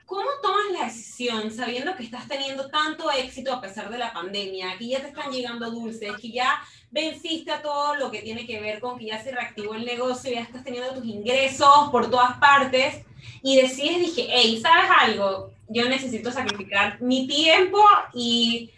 ¿Cómo 0.09 0.27
tomas 0.41 0.71
la 0.71 0.85
decisión 0.85 1.51
sabiendo 1.51 1.95
que 1.95 2.01
estás 2.01 2.27
teniendo 2.27 2.67
tanto 2.67 3.11
éxito 3.11 3.53
a 3.53 3.61
pesar 3.61 3.91
de 3.91 3.99
la 3.99 4.11
pandemia, 4.11 4.75
que 4.79 4.87
ya 4.87 5.01
te 5.01 5.09
están 5.09 5.31
llegando 5.31 5.69
dulces, 5.69 6.13
que 6.19 6.31
ya 6.31 6.59
venciste 6.89 7.51
a 7.51 7.61
todo 7.61 7.93
lo 7.93 8.09
que 8.09 8.23
tiene 8.23 8.47
que 8.47 8.59
ver 8.59 8.79
con 8.79 8.97
que 8.97 9.05
ya 9.05 9.23
se 9.23 9.29
reactivó 9.29 9.75
el 9.75 9.85
negocio, 9.85 10.33
ya 10.33 10.41
estás 10.41 10.63
teniendo 10.63 10.95
tus 10.95 11.05
ingresos 11.05 11.89
por 11.91 12.09
todas 12.09 12.39
partes 12.39 13.05
y 13.43 13.61
decides, 13.61 13.99
dije, 13.99 14.27
hey, 14.31 14.59
¿sabes 14.59 14.89
algo? 14.99 15.51
Yo 15.67 15.87
necesito 15.87 16.31
sacrificar 16.31 16.99
mi 16.99 17.27
tiempo 17.27 17.79
y 18.11 18.71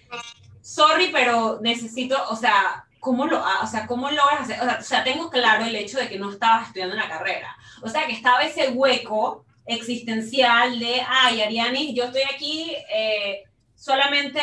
sorry, 0.61 1.11
pero 1.13 1.59
necesito, 1.61 2.17
o 2.29 2.35
sea, 2.35 2.85
¿cómo 2.99 3.25
lo, 3.25 3.41
o 3.63 3.67
sea, 3.67 3.87
cómo 3.87 4.11
logras 4.11 4.41
hacer? 4.41 4.59
O 4.59 4.83
sea, 4.83 5.05
tengo 5.05 5.29
claro 5.29 5.63
el 5.63 5.77
hecho 5.77 5.97
de 5.97 6.09
que 6.09 6.19
no 6.19 6.29
estabas 6.29 6.67
estudiando 6.67 6.93
una 6.93 7.07
carrera. 7.07 7.55
O 7.81 7.87
sea, 7.87 8.05
que 8.05 8.11
estaba 8.11 8.41
ese 8.41 8.71
hueco 8.71 9.45
existencial 9.65 10.79
de, 10.79 11.01
ay, 11.07 11.41
Ariani, 11.41 11.93
yo 11.93 12.05
estoy 12.05 12.21
aquí 12.33 12.75
eh, 12.93 13.43
solamente 13.75 14.39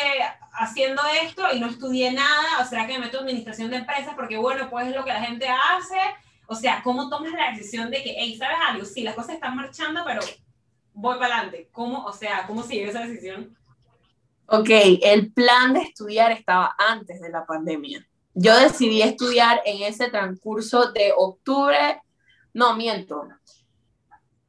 haciendo 0.53 1.01
esto 1.23 1.43
y 1.53 1.59
no 1.59 1.67
estudié 1.67 2.11
nada, 2.11 2.61
o 2.61 2.65
sea, 2.65 2.85
que 2.85 2.93
me 2.93 3.05
meto 3.05 3.17
en 3.17 3.23
administración 3.23 3.69
de 3.69 3.77
empresas 3.77 4.13
porque, 4.15 4.37
bueno, 4.37 4.69
pues 4.69 4.87
es 4.87 4.95
lo 4.95 5.03
que 5.03 5.13
la 5.13 5.23
gente 5.23 5.47
hace. 5.47 5.99
O 6.47 6.55
sea, 6.55 6.81
¿cómo 6.83 7.09
tomas 7.09 7.31
la 7.33 7.51
decisión 7.51 7.91
de 7.91 8.01
que, 8.01 8.15
hey, 8.17 8.35
¿sabes 8.37 8.57
algo? 8.67 8.85
Sí, 8.85 9.03
las 9.03 9.15
cosas 9.15 9.35
están 9.35 9.55
marchando, 9.55 10.01
pero 10.05 10.21
voy 10.93 11.17
para 11.17 11.37
adelante. 11.37 11.69
¿Cómo, 11.71 12.03
o 12.05 12.11
sea, 12.11 12.45
cómo 12.47 12.63
sigue 12.63 12.89
esa 12.89 13.05
decisión? 13.05 13.55
Ok, 14.47 14.69
el 15.03 15.31
plan 15.31 15.73
de 15.73 15.81
estudiar 15.81 16.31
estaba 16.31 16.75
antes 16.77 17.21
de 17.21 17.29
la 17.29 17.45
pandemia. 17.45 18.05
Yo 18.33 18.57
decidí 18.57 19.01
estudiar 19.01 19.61
en 19.63 19.83
ese 19.83 20.09
transcurso 20.09 20.91
de 20.91 21.13
octubre, 21.15 22.01
no 22.53 22.75
miento, 22.75 23.27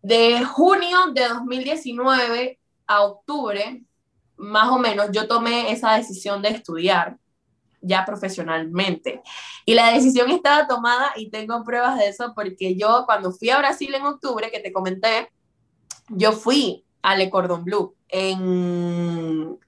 de 0.02 0.44
junio 0.44 1.12
de 1.12 1.28
2019 1.28 2.58
a 2.86 3.02
octubre, 3.02 3.82
más 4.36 4.68
o 4.70 4.78
menos, 4.78 5.08
yo 5.12 5.28
tomé 5.28 5.70
esa 5.70 5.92
decisión 5.94 6.42
de 6.42 6.48
estudiar 6.48 7.18
ya 7.82 8.04
profesionalmente. 8.04 9.22
Y 9.64 9.74
la 9.74 9.92
decisión 9.92 10.30
estaba 10.30 10.66
tomada 10.66 11.12
y 11.16 11.30
tengo 11.30 11.62
pruebas 11.64 11.98
de 11.98 12.08
eso 12.08 12.32
porque 12.34 12.76
yo 12.76 13.04
cuando 13.06 13.32
fui 13.32 13.50
a 13.50 13.58
Brasil 13.58 13.94
en 13.94 14.04
octubre, 14.04 14.50
que 14.50 14.60
te 14.60 14.72
comenté, 14.72 15.30
yo 16.08 16.32
fui 16.32 16.84
a 17.02 17.16
Le 17.16 17.30
Cordon 17.30 17.64
Bleu 17.64 17.94
en, 18.08 19.58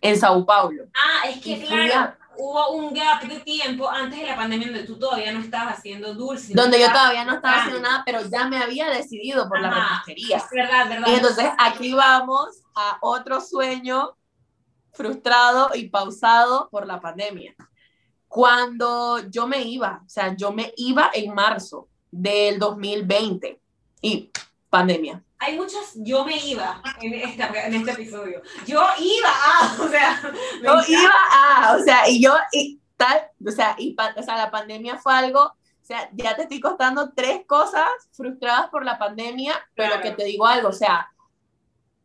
en 0.00 0.18
Sao 0.18 0.44
Paulo. 0.46 0.84
Ah, 0.94 1.28
es 1.28 1.40
que 1.40 1.62
claro, 1.64 2.14
hubo 2.36 2.70
un 2.70 2.92
gap 2.94 3.22
de 3.22 3.40
tiempo 3.40 3.88
antes 3.88 4.20
de 4.20 4.26
la 4.26 4.36
pandemia 4.36 4.68
donde 4.68 4.84
tú 4.84 4.98
todavía 4.98 5.32
no 5.32 5.40
estabas 5.40 5.78
haciendo 5.78 6.14
dulce. 6.14 6.54
Donde 6.54 6.80
yo 6.80 6.88
todavía 6.88 7.24
no 7.24 7.34
estaba 7.34 7.56
haciendo 7.56 7.80
nada, 7.80 8.02
pero 8.04 8.20
ya 8.28 8.48
me 8.48 8.58
había 8.58 8.88
decidido 8.88 9.48
por 9.48 9.60
la 9.60 9.70
repostería. 9.70 10.42
Verdad, 10.52 10.88
verdad. 10.88 11.08
Y 11.08 11.14
entonces 11.14 11.50
aquí 11.58 11.92
vamos 11.92 12.62
a 12.74 12.98
otro 13.00 13.40
sueño 13.40 14.16
frustrado 14.92 15.70
y 15.74 15.88
pausado 15.88 16.68
por 16.70 16.86
la 16.86 17.00
pandemia. 17.00 17.54
Cuando 18.28 19.28
yo 19.28 19.46
me 19.46 19.62
iba, 19.62 20.02
o 20.04 20.08
sea, 20.08 20.34
yo 20.36 20.52
me 20.52 20.72
iba 20.76 21.10
en 21.14 21.34
marzo 21.34 21.88
del 22.10 22.58
2020 22.58 23.60
y 24.00 24.30
pandemia. 24.70 25.22
Hay 25.44 25.56
muchos 25.58 25.92
yo 25.96 26.24
me 26.24 26.36
iba 26.38 26.80
en, 27.02 27.12
en 27.14 27.74
este 27.74 27.90
episodio. 27.90 28.40
Yo 28.66 28.82
iba 28.98 29.28
a, 29.28 29.76
o 29.82 29.88
sea, 29.88 30.20
yo 30.62 30.74
iba 30.88 31.12
a, 31.32 31.76
o 31.76 31.78
sea, 31.80 32.08
y 32.08 32.22
yo, 32.22 32.34
y 32.52 32.80
tal, 32.96 33.28
o 33.46 33.50
sea, 33.50 33.74
y, 33.78 33.94
o 34.16 34.22
sea, 34.22 34.36
la 34.36 34.50
pandemia 34.50 34.96
fue 34.98 35.12
algo, 35.14 35.40
o 35.42 35.86
sea, 35.86 36.08
ya 36.14 36.34
te 36.34 36.42
estoy 36.42 36.60
costando 36.60 37.12
tres 37.14 37.42
cosas 37.46 37.88
frustradas 38.12 38.70
por 38.70 38.84
la 38.84 38.98
pandemia, 38.98 39.54
pero 39.74 40.00
que 40.00 40.12
te 40.12 40.24
digo 40.24 40.46
algo, 40.46 40.68
o 40.68 40.72
sea, 40.72 41.10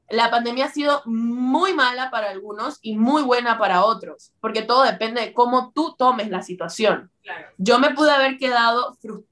la 0.09 0.29
pandemia 0.31 0.65
ha 0.65 0.71
sido 0.71 1.01
muy 1.05 1.73
mala 1.73 2.09
para 2.09 2.31
algunos 2.31 2.79
y 2.81 2.97
muy 2.97 3.21
buena 3.21 3.57
para 3.57 3.85
otros, 3.85 4.33
porque 4.41 4.63
todo 4.63 4.83
depende 4.83 5.21
de 5.21 5.33
cómo 5.33 5.71
tú 5.73 5.95
tomes 5.97 6.29
la 6.29 6.41
situación. 6.41 7.11
Yo 7.57 7.79
me 7.79 7.93
pude 7.93 8.11
haber 8.11 8.37
quedado 8.37 8.95
frustrada 8.95 9.28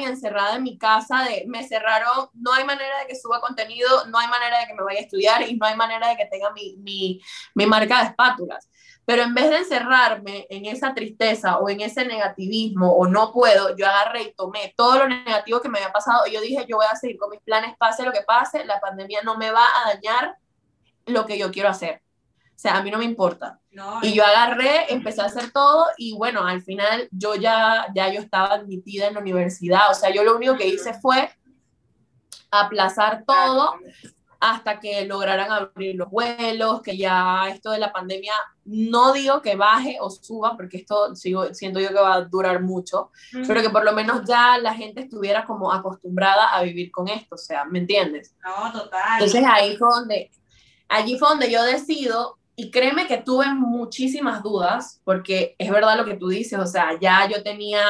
y 0.00 0.04
encerrada 0.04 0.56
en 0.56 0.62
mi 0.62 0.78
casa, 0.78 1.24
de 1.24 1.44
me 1.46 1.66
cerraron, 1.66 2.28
no 2.34 2.52
hay 2.52 2.64
manera 2.64 2.98
de 3.00 3.06
que 3.06 3.16
suba 3.16 3.40
contenido, 3.40 4.06
no 4.06 4.18
hay 4.18 4.28
manera 4.28 4.60
de 4.60 4.66
que 4.66 4.74
me 4.74 4.82
vaya 4.82 5.00
a 5.00 5.02
estudiar 5.02 5.42
y 5.42 5.56
no 5.56 5.66
hay 5.66 5.76
manera 5.76 6.08
de 6.08 6.16
que 6.16 6.26
tenga 6.26 6.50
mi, 6.52 6.76
mi, 6.78 7.20
mi 7.54 7.66
marca 7.66 8.00
de 8.00 8.08
espátulas. 8.08 8.70
Pero 9.04 9.22
en 9.22 9.34
vez 9.34 9.50
de 9.50 9.58
encerrarme 9.58 10.46
en 10.50 10.66
esa 10.66 10.92
tristeza 10.92 11.58
o 11.58 11.68
en 11.68 11.80
ese 11.80 12.04
negativismo 12.04 12.92
o 12.92 13.06
no 13.06 13.32
puedo, 13.32 13.76
yo 13.76 13.86
agarré 13.86 14.22
y 14.22 14.34
tomé 14.34 14.74
todo 14.76 14.98
lo 14.98 15.08
negativo 15.08 15.60
que 15.60 15.68
me 15.68 15.78
había 15.78 15.92
pasado 15.92 16.26
y 16.26 16.32
yo 16.32 16.40
dije, 16.40 16.66
yo 16.68 16.76
voy 16.76 16.86
a 16.90 16.96
seguir 16.96 17.16
con 17.16 17.30
mis 17.30 17.40
planes, 17.40 17.76
pase 17.78 18.04
lo 18.04 18.12
que 18.12 18.22
pase, 18.22 18.64
la 18.64 18.80
pandemia 18.80 19.22
no 19.22 19.36
me 19.36 19.50
va 19.52 19.64
a 19.64 19.94
dañar 19.94 20.36
lo 21.06 21.24
que 21.24 21.38
yo 21.38 21.52
quiero 21.52 21.68
hacer. 21.68 22.02
O 22.56 22.58
sea, 22.58 22.78
a 22.78 22.82
mí 22.82 22.90
no 22.90 22.98
me 22.98 23.04
importa. 23.04 23.60
Y 24.02 24.12
yo 24.12 24.24
agarré, 24.24 24.92
empecé 24.92 25.20
a 25.22 25.26
hacer 25.26 25.50
todo 25.50 25.86
y 25.96 26.14
bueno, 26.14 26.46
al 26.46 26.62
final 26.62 27.08
yo 27.10 27.34
ya, 27.34 27.86
ya 27.94 28.12
yo 28.12 28.20
estaba 28.20 28.54
admitida 28.54 29.08
en 29.08 29.14
la 29.14 29.20
universidad. 29.20 29.90
O 29.90 29.94
sea, 29.94 30.10
yo 30.10 30.24
lo 30.24 30.36
único 30.36 30.56
que 30.56 30.68
hice 30.68 30.94
fue 30.94 31.30
aplazar 32.50 33.24
todo 33.26 33.74
hasta 34.40 34.78
que 34.80 35.04
lograran 35.06 35.50
abrir 35.50 35.96
los 35.96 36.10
vuelos, 36.10 36.82
que 36.82 36.96
ya 36.96 37.48
esto 37.48 37.70
de 37.70 37.78
la 37.78 37.92
pandemia, 37.92 38.34
no 38.64 39.12
digo 39.12 39.40
que 39.40 39.56
baje 39.56 39.96
o 40.00 40.10
suba, 40.10 40.56
porque 40.56 40.78
esto 40.78 41.14
sigo, 41.16 41.54
siento 41.54 41.80
yo 41.80 41.88
que 41.88 41.94
va 41.94 42.14
a 42.14 42.20
durar 42.22 42.62
mucho, 42.62 43.10
pero 43.46 43.62
que 43.62 43.70
por 43.70 43.84
lo 43.84 43.92
menos 43.92 44.22
ya 44.26 44.58
la 44.58 44.74
gente 44.74 45.02
estuviera 45.02 45.46
como 45.46 45.72
acostumbrada 45.72 46.54
a 46.54 46.62
vivir 46.62 46.90
con 46.90 47.08
esto, 47.08 47.34
o 47.34 47.38
sea, 47.38 47.64
¿me 47.64 47.78
entiendes? 47.78 48.34
No, 48.44 48.72
total. 48.72 49.14
Entonces 49.14 49.44
ahí 49.48 49.76
fue 49.76 49.88
donde, 49.88 50.30
allí 50.88 51.18
fue 51.18 51.28
donde 51.28 51.50
yo 51.50 51.62
decido, 51.64 52.38
y 52.56 52.70
créeme 52.70 53.06
que 53.06 53.18
tuve 53.18 53.46
muchísimas 53.54 54.42
dudas, 54.42 55.00
porque 55.04 55.54
es 55.58 55.70
verdad 55.70 55.96
lo 55.98 56.06
que 56.06 56.16
tú 56.16 56.28
dices, 56.28 56.58
o 56.58 56.66
sea, 56.66 56.98
ya 56.98 57.28
yo 57.28 57.42
tenía 57.42 57.82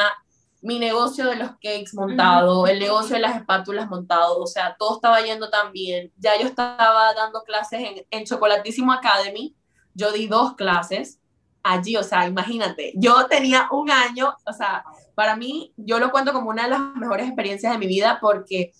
mi 0.61 0.77
negocio 0.77 1.25
de 1.25 1.37
los 1.37 1.51
cakes 1.51 1.93
montado, 1.93 2.67
el 2.67 2.79
negocio 2.79 3.15
de 3.15 3.21
las 3.21 3.37
espátulas 3.37 3.89
montado, 3.89 4.39
o 4.39 4.47
sea, 4.47 4.75
todo 4.77 4.95
estaba 4.95 5.21
yendo 5.21 5.49
tan 5.49 5.71
bien. 5.71 6.11
Ya 6.17 6.37
yo 6.39 6.47
estaba 6.47 7.13
dando 7.13 7.43
clases 7.43 7.79
en, 7.79 8.05
en 8.09 8.25
Chocolatísimo 8.25 8.91
Academy, 8.91 9.55
yo 9.93 10.11
di 10.11 10.27
dos 10.27 10.55
clases 10.55 11.19
allí, 11.63 11.95
o 11.95 12.03
sea, 12.03 12.27
imagínate, 12.27 12.93
yo 12.95 13.27
tenía 13.27 13.67
un 13.71 13.89
año, 13.89 14.35
o 14.45 14.53
sea, 14.53 14.83
para 15.15 15.35
mí, 15.35 15.73
yo 15.77 15.99
lo 15.99 16.11
cuento 16.11 16.33
como 16.33 16.49
una 16.49 16.63
de 16.63 16.69
las 16.69 16.95
mejores 16.95 17.27
experiencias 17.27 17.71
de 17.71 17.79
mi 17.79 17.87
vida 17.87 18.19
porque 18.21 18.73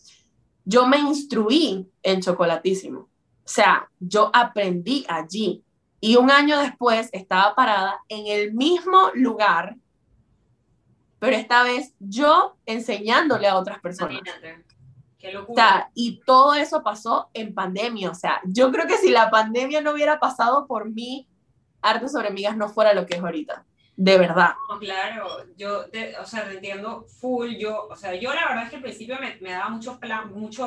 yo 0.65 0.85
me 0.85 0.97
instruí 0.97 1.89
en 2.03 2.22
Chocolatísimo, 2.22 2.99
o 2.99 3.09
sea, 3.49 3.89
yo 3.99 4.30
aprendí 4.34 5.05
allí. 5.07 5.64
Y 5.99 6.15
un 6.15 6.30
año 6.32 6.60
después 6.60 7.10
estaba 7.11 7.56
parada 7.56 8.02
en 8.10 8.28
el 8.28 8.53
mismo 8.53 9.10
lugar 9.14 9.76
pero 11.19 11.36
esta 11.36 11.64
vez 11.64 11.94
yo 11.99 12.57
enseñándole 12.65 13.48
a 13.48 13.57
otras 13.57 13.80
personas. 13.80 14.22
Qué 15.18 15.32
locura. 15.32 15.90
y 15.95 16.22
todo 16.26 16.53
eso 16.53 16.84
pasó 16.84 17.30
en 17.34 17.53
pandemia. 17.53 18.11
O 18.11 18.15
sea, 18.15 18.40
yo 18.45 18.72
creo 18.72 18.86
que 18.86 18.98
si 18.98 19.10
la 19.10 19.32
pandemia 19.32 19.82
no 19.82 19.91
hubiera 19.91 20.19
pasado 20.19 20.68
por 20.68 20.91
mí, 20.91 21.28
Arte 21.82 22.07
sobre 22.07 22.30
Migas 22.30 22.56
no 22.56 22.69
fuera 22.69 22.94
lo 22.94 23.06
que 23.06 23.15
es 23.15 23.22
ahorita. 23.22 23.65
De 23.95 24.19
verdad. 24.19 24.53
claro, 24.80 25.44
yo, 25.57 25.90
te, 25.90 26.15
o 26.19 26.26
sea, 26.26 26.48
te 26.48 26.56
entiendo 26.56 27.07
full. 27.07 27.56
Yo, 27.56 27.88
o 27.88 27.95
sea, 27.95 28.14
yo 28.14 28.32
la 28.32 28.48
verdad 28.48 28.65
es 28.65 28.69
que 28.69 28.76
al 28.76 28.84
principio 28.84 29.18
me, 29.19 29.38
me 29.41 29.52
daba 29.52 29.69
mucho 29.69 29.99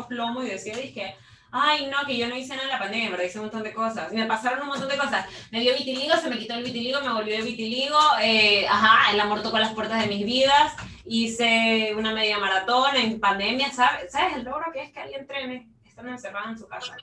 plomo 0.09 0.43
y 0.43 0.49
decía, 0.49 0.77
dije, 0.77 1.15
ay, 1.53 1.87
no, 1.87 2.07
que 2.07 2.17
yo 2.17 2.29
no 2.29 2.37
hice 2.37 2.55
nada 2.55 2.65
en 2.65 2.69
la 2.69 2.79
pandemia, 2.79 3.11
pero 3.11 3.25
hice 3.25 3.39
un 3.39 3.47
montón 3.47 3.63
de 3.63 3.73
cosas. 3.73 4.13
Me 4.13 4.27
pasaron 4.27 4.63
un 4.63 4.69
montón 4.69 4.89
de 4.89 4.97
cosas. 4.97 5.27
Me 5.51 5.61
dio 5.61 5.75
vitiligo, 5.77 6.17
se 6.17 6.29
me 6.29 6.39
quitó 6.39 6.55
el 6.55 6.65
vitiligo, 6.65 7.01
me 7.01 7.13
volvió 7.13 7.37
el 7.37 7.45
vitiligo. 7.45 7.99
Eh, 8.23 8.67
ajá, 8.69 9.13
el 9.13 9.21
amor 9.21 9.43
tocó 9.43 9.59
las 9.59 9.75
puertas 9.75 10.01
de 10.01 10.09
mis 10.09 10.25
vidas. 10.25 10.75
Hice 11.05 11.95
una 11.97 12.13
media 12.13 12.39
maratón 12.39 12.97
en 12.97 13.19
pandemia, 13.19 13.73
¿sabes? 13.73 14.13
¿Sabes 14.13 14.37
el 14.37 14.45
logro 14.45 14.71
que 14.73 14.83
es 14.83 14.93
que 14.93 15.01
alguien 15.01 15.23
entrene? 15.23 15.69
Están 15.85 16.09
encerrados 16.09 16.51
en 16.51 16.59
su 16.59 16.69
casa. 16.69 16.97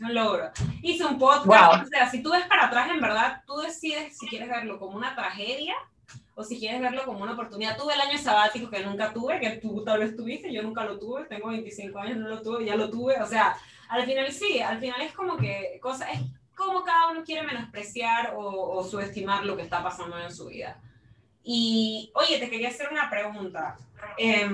Un 0.00 0.14
logro. 0.14 0.50
Hice 0.82 1.04
un 1.04 1.18
podcast. 1.18 1.84
O 1.84 1.86
sea, 1.86 2.10
si 2.10 2.22
tú 2.22 2.30
ves 2.32 2.46
para 2.46 2.66
atrás, 2.66 2.90
en 2.90 3.00
verdad, 3.00 3.42
tú 3.46 3.56
decides 3.58 4.16
si 4.18 4.26
quieres 4.26 4.48
verlo 4.48 4.78
como 4.78 4.96
una 4.96 5.14
tragedia 5.14 5.74
o 6.34 6.42
si 6.42 6.58
quieres 6.58 6.80
verlo 6.80 7.04
como 7.04 7.22
una 7.22 7.32
oportunidad. 7.32 7.76
Tuve 7.76 7.94
el 7.94 8.00
año 8.00 8.18
sabático 8.18 8.70
que 8.70 8.84
nunca 8.84 9.12
tuve, 9.12 9.38
que 9.38 9.50
tú 9.50 9.84
tal 9.84 10.00
vez 10.00 10.16
tuviste, 10.16 10.52
yo 10.52 10.62
nunca 10.62 10.84
lo 10.84 10.98
tuve, 10.98 11.24
tengo 11.24 11.48
25 11.48 11.98
años, 11.98 12.16
no 12.18 12.28
lo 12.28 12.42
tuve, 12.42 12.64
ya 12.64 12.74
lo 12.74 12.90
tuve. 12.90 13.20
O 13.20 13.26
sea, 13.26 13.56
al 13.92 14.06
final 14.06 14.32
sí, 14.32 14.60
al 14.60 14.80
final 14.80 15.02
es 15.02 15.12
como 15.12 15.36
que 15.36 15.78
cosa, 15.82 16.10
es 16.10 16.20
como 16.56 16.82
cada 16.82 17.10
uno 17.10 17.22
quiere 17.24 17.46
menospreciar 17.46 18.32
o, 18.34 18.82
subestimar 18.82 19.44
lo 19.44 19.54
que 19.54 19.62
está 19.62 19.82
pasando 19.82 20.18
en 20.18 20.34
su 20.34 20.46
vida. 20.46 20.80
Y, 21.44 22.10
oye, 22.14 22.38
te 22.38 22.48
quería 22.48 22.68
hacer 22.68 22.88
una 22.90 23.10
pregunta. 23.10 23.76
Eh, 24.16 24.48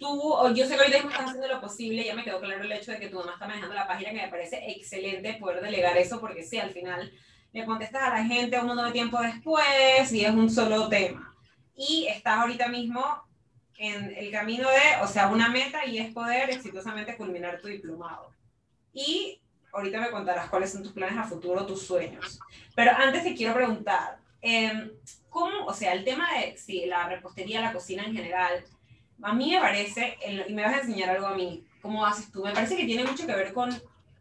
tú, 0.00 0.34
yo 0.54 0.66
sé 0.66 0.74
que 0.74 0.80
ahorita 0.80 0.98
estás 0.98 1.20
haciendo 1.20 1.46
lo 1.46 1.60
posible, 1.60 2.04
ya 2.04 2.16
me 2.16 2.24
quedó 2.24 2.40
claro 2.40 2.64
el 2.64 2.72
hecho 2.72 2.90
de 2.90 2.98
que 2.98 3.08
tu 3.08 3.18
mamá 3.18 3.34
está 3.34 3.46
manejando 3.46 3.74
la 3.74 3.86
página, 3.86 4.10
que 4.10 4.22
me 4.22 4.28
parece 4.28 4.70
excelente 4.72 5.34
poder 5.34 5.62
delegar 5.62 5.96
eso, 5.96 6.20
porque 6.20 6.42
sí, 6.42 6.58
al 6.58 6.70
final 6.70 7.12
le 7.52 7.64
contestas 7.64 8.02
a 8.02 8.10
la 8.10 8.24
gente 8.24 8.58
un 8.58 8.66
montón 8.66 8.86
de 8.86 8.92
tiempo 8.92 9.20
después 9.20 10.12
y 10.12 10.24
es 10.24 10.32
un 10.32 10.50
solo 10.50 10.88
tema. 10.88 11.32
Y 11.76 12.06
estás 12.08 12.38
ahorita 12.38 12.68
mismo 12.68 13.25
en 13.78 14.14
el 14.16 14.30
camino 14.30 14.68
de, 14.68 15.02
o 15.02 15.06
sea, 15.06 15.28
una 15.28 15.48
meta 15.48 15.84
y 15.84 15.98
es 15.98 16.12
poder 16.12 16.50
exitosamente 16.50 17.16
culminar 17.16 17.60
tu 17.60 17.68
diplomado. 17.68 18.32
Y 18.92 19.40
ahorita 19.72 20.00
me 20.00 20.10
contarás 20.10 20.48
cuáles 20.48 20.72
son 20.72 20.82
tus 20.82 20.92
planes 20.92 21.18
a 21.18 21.24
futuro, 21.24 21.66
tus 21.66 21.82
sueños. 21.82 22.40
Pero 22.74 22.92
antes 22.92 23.22
te 23.24 23.34
quiero 23.34 23.54
preguntar, 23.54 24.18
eh, 24.40 24.90
¿cómo, 25.28 25.66
o 25.66 25.74
sea, 25.74 25.92
el 25.92 26.04
tema 26.04 26.26
de 26.34 26.56
si 26.56 26.86
la 26.86 27.08
repostería, 27.08 27.60
la 27.60 27.72
cocina 27.72 28.04
en 28.04 28.14
general, 28.14 28.64
a 29.22 29.34
mí 29.34 29.50
me 29.52 29.60
parece, 29.60 30.16
y 30.26 30.52
me 30.52 30.62
vas 30.62 30.74
a 30.74 30.80
enseñar 30.80 31.10
algo 31.10 31.26
a 31.26 31.34
mí, 31.34 31.66
¿cómo 31.82 32.04
haces 32.04 32.30
tú? 32.30 32.44
Me 32.44 32.52
parece 32.52 32.76
que 32.76 32.84
tiene 32.84 33.04
mucho 33.04 33.26
que 33.26 33.34
ver 33.34 33.52
con, 33.52 33.70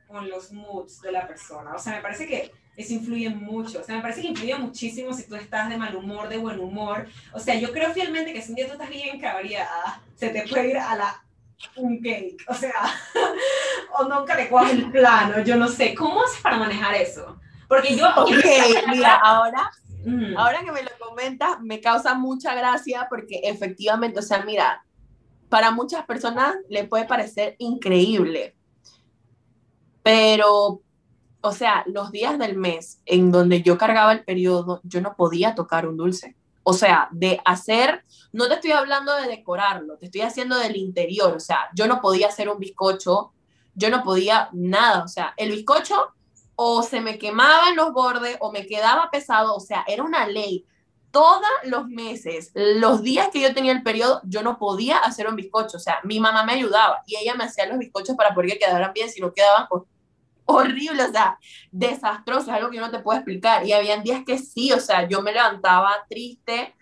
con 0.07 0.29
los 0.29 0.51
moods 0.51 1.01
de 1.01 1.11
la 1.11 1.27
persona. 1.27 1.73
O 1.73 1.79
sea, 1.79 1.95
me 1.95 2.01
parece 2.01 2.27
que 2.27 2.51
eso 2.77 2.93
influye 2.93 3.29
mucho. 3.29 3.79
O 3.81 3.83
sea, 3.83 3.95
me 3.95 4.01
parece 4.01 4.21
que 4.21 4.27
influye 4.27 4.55
muchísimo 4.55 5.13
si 5.13 5.27
tú 5.27 5.35
estás 5.35 5.69
de 5.69 5.77
mal 5.77 5.95
humor, 5.95 6.29
de 6.29 6.37
buen 6.37 6.59
humor. 6.59 7.07
O 7.33 7.39
sea, 7.39 7.55
yo 7.55 7.71
creo 7.71 7.91
fielmente 7.93 8.33
que 8.33 8.41
si 8.41 8.51
un 8.51 8.55
día 8.55 8.67
tú 8.67 8.73
estás 8.73 8.89
bien 8.89 9.19
cabreada, 9.19 10.01
se 10.15 10.29
te 10.29 10.47
puede 10.47 10.69
ir 10.69 10.77
a 10.77 10.95
la 10.95 11.21
un 11.75 12.01
cake. 12.01 12.43
O 12.47 12.53
sea, 12.53 12.73
o 13.99 14.03
nunca 14.03 14.35
le 14.35 14.49
coges 14.49 14.73
el 14.73 14.91
plano, 14.91 15.41
yo 15.41 15.55
no 15.55 15.67
sé. 15.67 15.95
¿Cómo 15.95 16.23
haces 16.23 16.41
para 16.41 16.57
manejar 16.57 16.95
eso? 16.95 17.37
Porque 17.67 17.95
yo... 17.95 18.07
Ok, 18.15 18.29
mira, 18.89 19.15
ahora, 19.15 19.71
mm. 20.05 20.37
ahora 20.37 20.59
que 20.59 20.71
me 20.71 20.83
lo 20.83 20.91
comentas, 20.99 21.61
me 21.61 21.79
causa 21.81 22.13
mucha 22.13 22.53
gracia 22.53 23.07
porque 23.09 23.41
efectivamente, 23.43 24.19
o 24.19 24.21
sea, 24.21 24.43
mira, 24.43 24.85
para 25.49 25.71
muchas 25.71 26.05
personas 26.05 26.55
le 26.69 26.83
puede 26.85 27.05
parecer 27.05 27.55
increíble, 27.59 28.55
pero 30.03 30.81
o 31.45 31.51
sea, 31.51 31.83
los 31.85 32.11
días 32.11 32.39
del 32.39 32.57
mes 32.57 33.01
en 33.05 33.31
donde 33.31 33.61
yo 33.61 33.77
cargaba 33.77 34.11
el 34.11 34.23
periodo, 34.23 34.81
yo 34.83 34.99
no 34.99 35.15
podía 35.15 35.53
tocar 35.53 35.87
un 35.87 35.95
dulce. 35.95 36.35
O 36.63 36.73
sea, 36.73 37.07
de 37.11 37.39
hacer, 37.45 38.03
no 38.33 38.47
te 38.47 38.55
estoy 38.55 38.71
hablando 38.71 39.13
de 39.13 39.27
decorarlo, 39.27 39.95
te 39.99 40.05
estoy 40.05 40.21
haciendo 40.21 40.57
del 40.57 40.75
interior. 40.75 41.35
O 41.35 41.39
sea, 41.39 41.69
yo 41.75 41.85
no 41.85 42.01
podía 42.01 42.29
hacer 42.29 42.49
un 42.49 42.57
bizcocho, 42.57 43.31
yo 43.75 43.91
no 43.91 44.01
podía 44.01 44.49
nada. 44.53 45.03
O 45.03 45.07
sea, 45.07 45.35
el 45.37 45.51
bizcocho 45.51 46.15
o 46.55 46.81
se 46.81 46.99
me 46.99 47.19
quemaba 47.19 47.69
en 47.69 47.75
los 47.75 47.93
bordes 47.93 48.37
o 48.39 48.51
me 48.51 48.65
quedaba 48.65 49.11
pesado. 49.11 49.55
O 49.55 49.59
sea, 49.59 49.83
era 49.87 50.01
una 50.01 50.25
ley. 50.25 50.65
Todos 51.11 51.45
los 51.65 51.87
meses, 51.87 52.51
los 52.55 53.03
días 53.03 53.29
que 53.31 53.39
yo 53.39 53.53
tenía 53.53 53.71
el 53.71 53.83
periodo, 53.83 54.19
yo 54.23 54.41
no 54.41 54.57
podía 54.57 54.97
hacer 54.97 55.29
un 55.29 55.35
bizcocho. 55.35 55.77
O 55.77 55.79
sea, 55.79 55.99
mi 56.03 56.19
mamá 56.19 56.43
me 56.43 56.53
ayudaba 56.53 57.03
y 57.05 57.17
ella 57.17 57.35
me 57.35 57.43
hacía 57.43 57.67
los 57.67 57.77
bizcochos 57.77 58.15
para 58.15 58.33
poder 58.33 58.53
que 58.53 58.59
quedaran 58.65 58.93
bien. 58.93 59.11
Si 59.11 59.21
no 59.21 59.31
quedaban, 59.31 59.67
pues 59.69 59.83
horrible, 60.45 61.03
o 61.03 61.11
sea, 61.11 61.37
desastroso, 61.71 62.51
es 62.51 62.57
algo 62.57 62.69
que 62.69 62.79
no 62.79 62.91
te 62.91 62.99
puedo 62.99 63.17
explicar. 63.17 63.65
Y 63.65 63.73
habían 63.73 64.03
días 64.03 64.23
que 64.25 64.37
sí, 64.37 64.71
o 64.71 64.79
sea, 64.79 65.07
yo 65.07 65.21
me 65.21 65.33
levantaba 65.33 66.05
triste, 66.09 66.75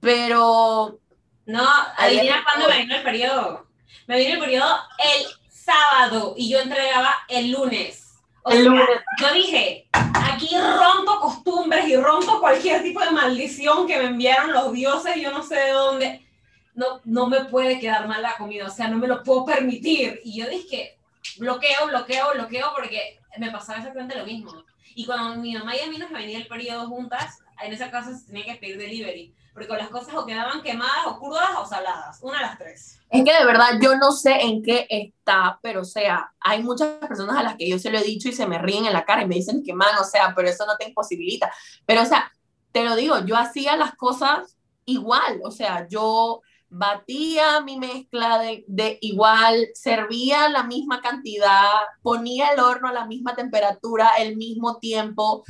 pero... 0.00 0.98
No, 1.46 1.68
adivina 1.96 2.42
cuándo 2.42 2.68
me 2.68 2.78
vino 2.78 2.96
el 2.96 3.02
periodo. 3.02 3.66
Me 4.06 4.18
vino 4.18 4.34
el 4.34 4.40
periodo 4.40 4.76
el 4.98 5.26
sábado 5.50 6.34
y 6.36 6.50
yo 6.50 6.58
entregaba 6.58 7.14
el 7.28 7.50
lunes. 7.50 8.14
O 8.42 8.50
el 8.50 8.62
sea, 8.62 8.70
lunes. 8.70 8.88
Yo 9.20 9.32
dije, 9.32 9.88
aquí 9.92 10.48
rompo 10.58 11.20
costumbres 11.20 11.86
y 11.86 11.96
rompo 11.96 12.40
cualquier 12.40 12.82
tipo 12.82 13.00
de 13.00 13.10
maldición 13.10 13.86
que 13.86 13.98
me 13.98 14.04
enviaron 14.04 14.52
los 14.52 14.72
dioses, 14.72 15.16
yo 15.16 15.30
no 15.30 15.42
sé 15.42 15.56
de 15.56 15.70
dónde. 15.70 16.26
No, 16.74 17.00
no 17.04 17.28
me 17.28 17.44
puede 17.44 17.78
quedar 17.78 18.08
mal 18.08 18.20
la 18.20 18.36
comida, 18.36 18.66
o 18.66 18.70
sea, 18.70 18.88
no 18.88 18.96
me 18.96 19.06
lo 19.06 19.22
puedo 19.22 19.44
permitir. 19.44 20.20
Y 20.24 20.38
yo 20.38 20.48
dije, 20.48 20.98
bloqueo, 21.38 21.86
bloqueo, 21.88 22.32
bloqueo, 22.34 22.72
porque 22.74 23.20
me 23.38 23.50
pasaba 23.50 23.78
exactamente 23.78 24.16
lo 24.16 24.24
mismo. 24.24 24.64
Y 24.94 25.06
cuando 25.06 25.40
mi 25.40 25.54
mamá 25.54 25.74
y 25.76 25.80
a 25.80 25.86
mí 25.88 25.98
nos 25.98 26.10
venía 26.10 26.38
el 26.38 26.46
periodo 26.46 26.88
juntas, 26.88 27.38
en 27.62 27.72
esa 27.72 27.90
casa 27.90 28.16
se 28.16 28.26
tenía 28.26 28.44
que 28.44 28.56
pedir 28.56 28.78
delivery, 28.78 29.34
porque 29.52 29.68
las 29.68 29.88
cosas 29.88 30.14
o 30.14 30.26
quedaban 30.26 30.62
quemadas, 30.62 31.06
o 31.06 31.18
crudas, 31.18 31.50
o 31.58 31.66
saladas, 31.66 32.18
una 32.22 32.38
de 32.38 32.44
las 32.44 32.58
tres. 32.58 33.00
Es 33.10 33.24
que 33.24 33.32
de 33.32 33.44
verdad 33.44 33.78
yo 33.80 33.96
no 33.96 34.12
sé 34.12 34.40
en 34.40 34.62
qué 34.62 34.86
está, 34.88 35.58
pero 35.62 35.82
o 35.82 35.84
sea, 35.84 36.32
hay 36.40 36.62
muchas 36.62 36.88
personas 37.06 37.36
a 37.36 37.42
las 37.42 37.56
que 37.56 37.68
yo 37.68 37.78
se 37.78 37.90
lo 37.90 37.98
he 37.98 38.02
dicho 38.02 38.28
y 38.28 38.32
se 38.32 38.46
me 38.46 38.58
ríen 38.58 38.86
en 38.86 38.92
la 38.92 39.04
cara 39.04 39.22
y 39.22 39.26
me 39.26 39.36
dicen 39.36 39.62
que 39.62 39.72
man, 39.72 39.96
o 40.00 40.04
sea, 40.04 40.32
pero 40.34 40.48
eso 40.48 40.66
no 40.66 40.76
te 40.76 40.88
imposibilita. 40.88 41.52
Pero 41.86 42.02
o 42.02 42.06
sea, 42.06 42.30
te 42.72 42.84
lo 42.84 42.96
digo, 42.96 43.24
yo 43.24 43.36
hacía 43.36 43.76
las 43.76 43.94
cosas 43.94 44.56
igual, 44.84 45.40
o 45.44 45.50
sea, 45.50 45.86
yo 45.88 46.42
batía 46.76 47.60
mi 47.60 47.78
mezcla 47.78 48.38
de, 48.38 48.98
igual, 49.00 49.68
servía 49.74 50.48
la 50.48 50.64
misma 50.64 51.00
cantidad, 51.00 51.70
ponía 52.02 52.48
el 52.48 52.60
horno 52.60 52.88
a 52.88 52.92
la 52.92 53.06
misma 53.06 53.36
temperatura, 53.36 54.10
el 54.18 54.36
mismo 54.36 54.78
tiempo, 54.78 55.44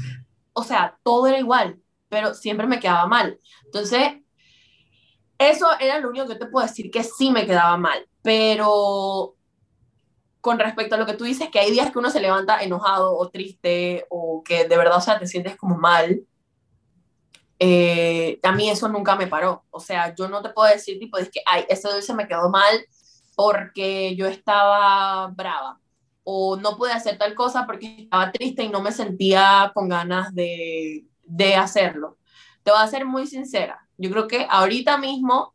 o 0.53 0.63
sea, 0.63 0.99
todo 1.03 1.27
era 1.27 1.39
igual, 1.39 1.81
pero 2.09 2.35
siempre 2.35 2.67
me 2.67 2.79
quedaba 2.79 3.07
mal. 3.07 3.41
Entonces, 3.65 4.19
eso 5.39 5.67
era 5.81 5.99
lo 5.99 6.11
único 6.11 6.27
que 6.27 6.37
te 6.37 6.47
puedo 6.47 6.67
decir 6.67 6.91
que 6.91 7.03
sí 7.03 7.31
me 7.31 7.47
quedaba 7.47 7.77
mal, 7.79 8.07
pero 8.23 9.35
con 10.43 10.59
respecto 10.59 10.95
a 10.95 10.99
lo 10.99 11.07
que 11.07 11.15
tú 11.15 11.25
dices, 11.25 11.49
que 11.49 11.59
hay 11.59 11.71
días 11.71 11.91
que 11.91 11.99
uno 11.99 12.11
se 12.11 12.21
levanta 12.21 12.63
enojado 12.63 13.17
o 13.17 13.31
triste 13.31 14.05
o 14.11 14.43
que 14.45 14.69
de 14.69 14.77
verdad, 14.77 14.99
o 14.99 15.01
sea, 15.01 15.19
te 15.19 15.27
sientes 15.27 15.57
como 15.57 15.79
mal, 15.79 16.21
eh, 17.67 18.41
a 18.43 18.53
mí 18.53 18.69
eso 18.69 18.89
nunca 18.89 19.17
me 19.17 19.27
paró. 19.27 19.65
O 19.71 19.81
sea, 19.81 20.15
yo 20.15 20.29
no 20.29 20.43
te 20.43 20.51
puedo 20.51 20.71
decir, 20.71 20.99
tipo, 20.99 21.17
es 21.17 21.31
que, 21.31 21.41
ay, 21.47 21.65
ese 21.71 21.89
dulce 21.89 22.13
me 22.13 22.29
quedó 22.29 22.51
mal 22.51 22.85
porque 23.35 24.15
yo 24.17 24.27
estaba 24.27 25.29
brava. 25.29 25.81
O 26.25 26.57
no 26.57 26.77
pude 26.77 26.93
hacer 26.93 27.17
tal 27.17 27.35
cosa 27.35 27.65
porque 27.65 28.03
estaba 28.03 28.31
triste 28.33 28.65
y 28.65 28.69
no 28.69 28.83
me 28.83 28.93
sentía 28.93 29.73
con 29.75 29.89
ganas 29.89 30.35
de, 30.35 31.07
de 31.23 31.55
hacerlo. 31.57 32.19
Te 32.63 32.71
voy 32.71 32.81
a 32.81 32.87
ser 32.87 33.07
muy 33.07 33.27
sincera. 33.27 33.89
Yo 33.97 34.11
creo 34.11 34.29
que 34.29 34.47
ahorita 34.51 34.99
mismo, 34.99 35.55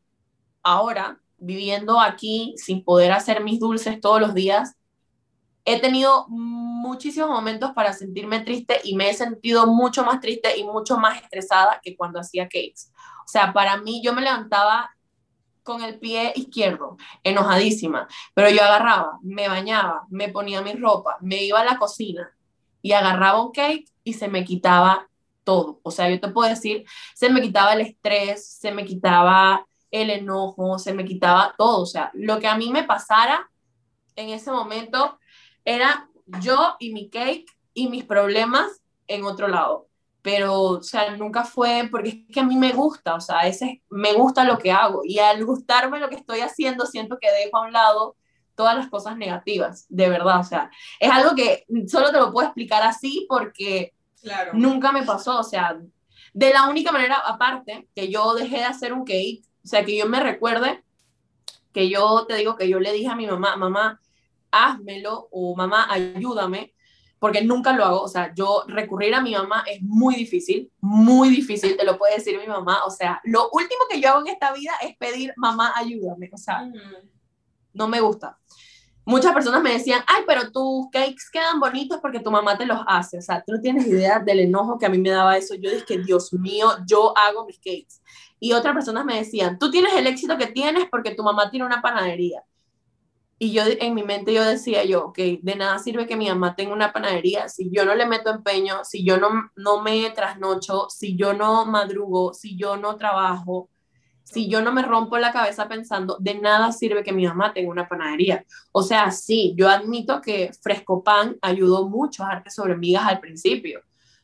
ahora, 0.64 1.20
viviendo 1.38 2.00
aquí 2.00 2.56
sin 2.58 2.84
poder 2.84 3.12
hacer 3.12 3.44
mis 3.44 3.60
dulces 3.60 4.02
todos 4.02 4.20
los 4.20 4.34
días, 4.34 4.79
he 5.66 5.80
tenido 5.80 6.28
muchísimos 6.30 7.30
momentos 7.30 7.72
para 7.72 7.94
sentirme 7.94 8.40
triste 8.42 8.80
y 8.84 8.96
me 8.96 9.10
he 9.10 9.14
sentido 9.14 9.68
mucho 9.68 10.04
más 10.04 10.20
triste 10.20 10.58
y 10.58 10.64
mucho 10.64 10.98
más 10.98 11.22
estresada 11.22 11.80
que 11.84 11.96
cuando 11.96 12.20
hacía 12.20 12.46
cakes. 12.46 12.92
O 13.26 13.28
sea, 13.28 13.54
para 13.54 13.78
mí 13.78 14.02
yo 14.04 14.14
me 14.14 14.22
levantaba 14.22 14.90
con 15.64 15.84
el 15.84 16.00
pie 16.00 16.34
izquierdo, 16.36 16.98
enojadísima, 17.24 18.08
pero 18.34 18.50
yo 18.50 18.64
agarraba, 18.64 19.20
me 19.22 19.48
bañaba, 19.48 20.06
me 20.10 20.30
ponía 20.30 20.62
mi 20.62 20.74
ropa, 20.74 21.18
me 21.22 21.44
iba 21.44 21.60
a 21.60 21.66
la 21.66 21.78
cocina 21.78 22.32
y 22.82 22.94
agarraba 22.94 23.44
un 23.44 23.52
cake 23.52 23.88
y 24.04 24.14
se 24.14 24.30
me 24.30 24.44
quitaba 24.44 25.08
todo. 25.44 25.80
O 25.84 25.92
sea, 25.92 26.10
yo 26.10 26.20
te 26.20 26.30
puedo 26.30 26.50
decir, 26.50 26.86
se 27.14 27.30
me 27.30 27.42
quitaba 27.42 27.74
el 27.74 27.82
estrés, 27.82 28.52
se 28.52 28.72
me 28.72 28.86
quitaba 28.86 29.66
el 29.92 30.10
enojo, 30.10 30.80
se 30.80 30.94
me 30.94 31.06
quitaba 31.06 31.54
todo. 31.58 31.82
O 31.82 31.86
sea, 31.86 32.10
lo 32.14 32.40
que 32.40 32.48
a 32.48 32.56
mí 32.56 32.72
me 32.72 32.84
pasara 32.84 33.50
en 34.16 34.30
ese 34.30 34.52
momento 34.52 35.19
era 35.70 36.10
yo 36.42 36.76
y 36.80 36.92
mi 36.94 37.10
cake 37.10 37.46
y 37.74 37.90
mis 37.90 38.04
problemas 38.04 38.82
en 39.08 39.24
otro 39.24 39.48
lado. 39.48 39.88
Pero, 40.22 40.62
o 40.62 40.84
sea, 40.84 41.16
nunca 41.16 41.46
fue 41.46 41.88
porque 41.90 42.10
es 42.10 42.34
que 42.34 42.40
a 42.40 42.44
mí 42.44 42.58
me 42.58 42.74
gusta, 42.74 43.16
o 43.16 43.22
sea, 43.22 43.48
ese, 43.48 43.84
me 43.90 44.14
gusta 44.14 44.44
lo 44.44 44.58
que 44.58 44.72
hago. 44.72 45.02
Y 45.06 45.20
al 45.20 45.46
gustarme 45.46 46.00
lo 46.00 46.10
que 46.10 46.16
estoy 46.16 46.42
haciendo, 46.42 46.86
siento 46.86 47.20
que 47.22 47.32
dejo 47.32 47.58
a 47.58 47.68
un 47.68 47.72
lado 47.72 48.18
todas 48.56 48.76
las 48.76 48.90
cosas 48.90 49.16
negativas, 49.16 49.86
de 49.90 50.10
verdad. 50.10 50.40
O 50.40 50.44
sea, 50.44 50.72
es 51.00 51.10
algo 51.10 51.36
que 51.36 51.66
solo 51.88 52.12
te 52.12 52.18
lo 52.18 52.34
puedo 52.34 52.48
explicar 52.48 52.84
así 52.84 53.26
porque 53.30 53.94
claro. 54.22 54.52
nunca 54.56 54.92
me 54.92 55.04
pasó. 55.04 55.40
O 55.40 55.44
sea, 55.44 55.80
de 56.34 56.54
la 56.54 56.68
única 56.68 56.92
manera, 56.92 57.16
aparte, 57.16 57.88
que 57.96 58.10
yo 58.10 58.34
dejé 58.34 58.58
de 58.58 58.66
hacer 58.66 58.92
un 58.92 59.06
cake, 59.06 59.44
o 59.64 59.68
sea, 59.68 59.86
que 59.86 59.96
yo 59.96 60.08
me 60.08 60.20
recuerde 60.20 60.84
que 61.72 61.90
yo 61.90 62.26
te 62.28 62.36
digo 62.36 62.56
que 62.56 62.68
yo 62.68 62.80
le 62.80 62.92
dije 62.92 63.08
a 63.08 63.16
mi 63.16 63.28
mamá, 63.28 63.56
mamá, 63.56 64.02
házmelo 64.52 65.28
o 65.32 65.56
mamá, 65.56 65.88
ayúdame, 65.90 66.74
porque 67.20 67.44
nunca 67.44 67.74
lo 67.74 67.86
hago. 67.86 68.02
O 68.02 68.08
sea, 68.08 68.34
yo 68.34 68.64
recurrir 68.68 69.14
a 69.14 69.22
mi 69.22 69.34
mamá 69.34 69.64
es 69.68 69.82
muy 69.82 70.16
difícil, 70.16 70.72
muy 70.80 71.30
difícil, 71.30 71.76
te 71.78 71.84
lo 71.84 71.98
puede 71.98 72.16
decir 72.16 72.40
mi 72.40 72.48
mamá. 72.48 72.84
O 72.86 72.90
sea, 72.90 73.20
lo 73.24 73.50
último 73.52 73.82
que 73.90 74.02
yo 74.02 74.10
hago 74.10 74.22
en 74.22 74.28
esta 74.28 74.54
vida 74.54 74.72
es 74.82 74.96
pedir, 74.98 75.34
mamá, 75.36 75.74
ayúdame. 75.76 76.30
O 76.34 76.38
sea, 76.38 76.70
no 77.74 77.88
me 77.88 78.00
gusta. 78.02 78.38
Muchas 79.06 79.34
personas 79.34 79.64
me 79.64 79.72
decían, 79.72 80.04
ay, 80.06 80.22
pero 80.28 80.52
tus 80.52 80.88
cakes 80.92 81.32
quedan 81.32 81.60
bonitos 81.60 82.00
porque 82.00 82.20
tu 82.20 82.30
mamá 82.30 82.56
te 82.58 82.66
los 82.66 82.80
hace. 82.86 83.18
O 83.18 83.22
sea, 83.22 83.44
tú 83.44 83.54
no 83.54 83.60
tienes 83.60 83.88
idea 83.88 84.20
del 84.20 84.42
enojo 84.42 84.78
que 84.78 84.86
a 84.86 84.90
mí 84.90 85.00
me 85.00 85.10
daba 85.10 85.36
eso. 85.36 85.56
Yo 85.56 85.72
dije, 85.72 85.98
Dios 85.98 86.32
mío, 86.34 86.70
yo 86.86 87.18
hago 87.18 87.46
mis 87.46 87.58
cakes. 87.58 88.02
Y 88.40 88.54
otras 88.54 88.74
personas 88.74 89.06
me 89.06 89.18
decían, 89.18 89.58
tú 89.58 89.72
tienes 89.72 89.94
el 89.94 90.06
éxito 90.06 90.38
que 90.38 90.48
tienes 90.48 90.86
porque 90.92 91.16
tu 91.16 91.24
mamá 91.24 91.50
tiene 91.50 91.66
una 91.66 91.82
panadería. 91.82 92.44
Y 93.42 93.54
yo 93.54 93.64
en 93.66 93.94
mi 93.96 94.04
mente 94.04 94.34
yo 94.34 94.44
decía 94.44 94.84
yo, 94.84 95.06
ok, 95.06 95.18
de 95.42 95.56
nada 95.56 95.80
sirve 95.80 96.06
que 96.06 96.18
mi 96.18 96.28
mamá 96.28 96.56
tenga 96.58 96.74
una 96.74 96.92
panadería 96.92 97.48
si 97.48 97.70
yo 97.72 97.86
no 97.86 97.96
le 97.96 98.06
meto 98.06 98.30
empeño, 98.30 98.84
si 98.84 99.06
yo 99.06 99.18
no, 99.18 99.30
no 99.56 99.82
me 99.82 100.10
trasnocho, 100.10 100.90
si 100.90 101.16
yo 101.16 101.34
no 101.34 101.66
madrugo, 101.66 102.34
si 102.34 102.58
yo 102.58 102.76
no 102.76 102.98
trabajo, 102.98 103.70
si 104.32 104.50
yo 104.50 104.62
no 104.62 104.74
me 104.74 104.84
rompo 104.84 105.18
la 105.18 105.32
cabeza 105.32 105.68
pensando, 105.70 106.18
de 106.20 106.36
nada 106.36 106.74
sirve 106.74 107.02
que 107.02 107.14
mi 107.14 107.26
mamá 107.26 107.54
tenga 107.54 107.72
una 107.72 107.88
panadería. 107.88 108.46
O 108.74 108.84
sea, 108.84 109.10
sí, 109.12 109.56
yo 109.58 109.70
admito 109.70 110.22
que 110.22 110.52
Fresco 110.62 111.02
Pan 111.02 111.38
ayudó 111.42 111.88
mucho 111.88 112.24
a 112.24 112.32
Arte 112.32 112.52
sobre 112.52 112.76
Migas 112.76 113.08
al 113.08 113.20
principio, 113.20 113.82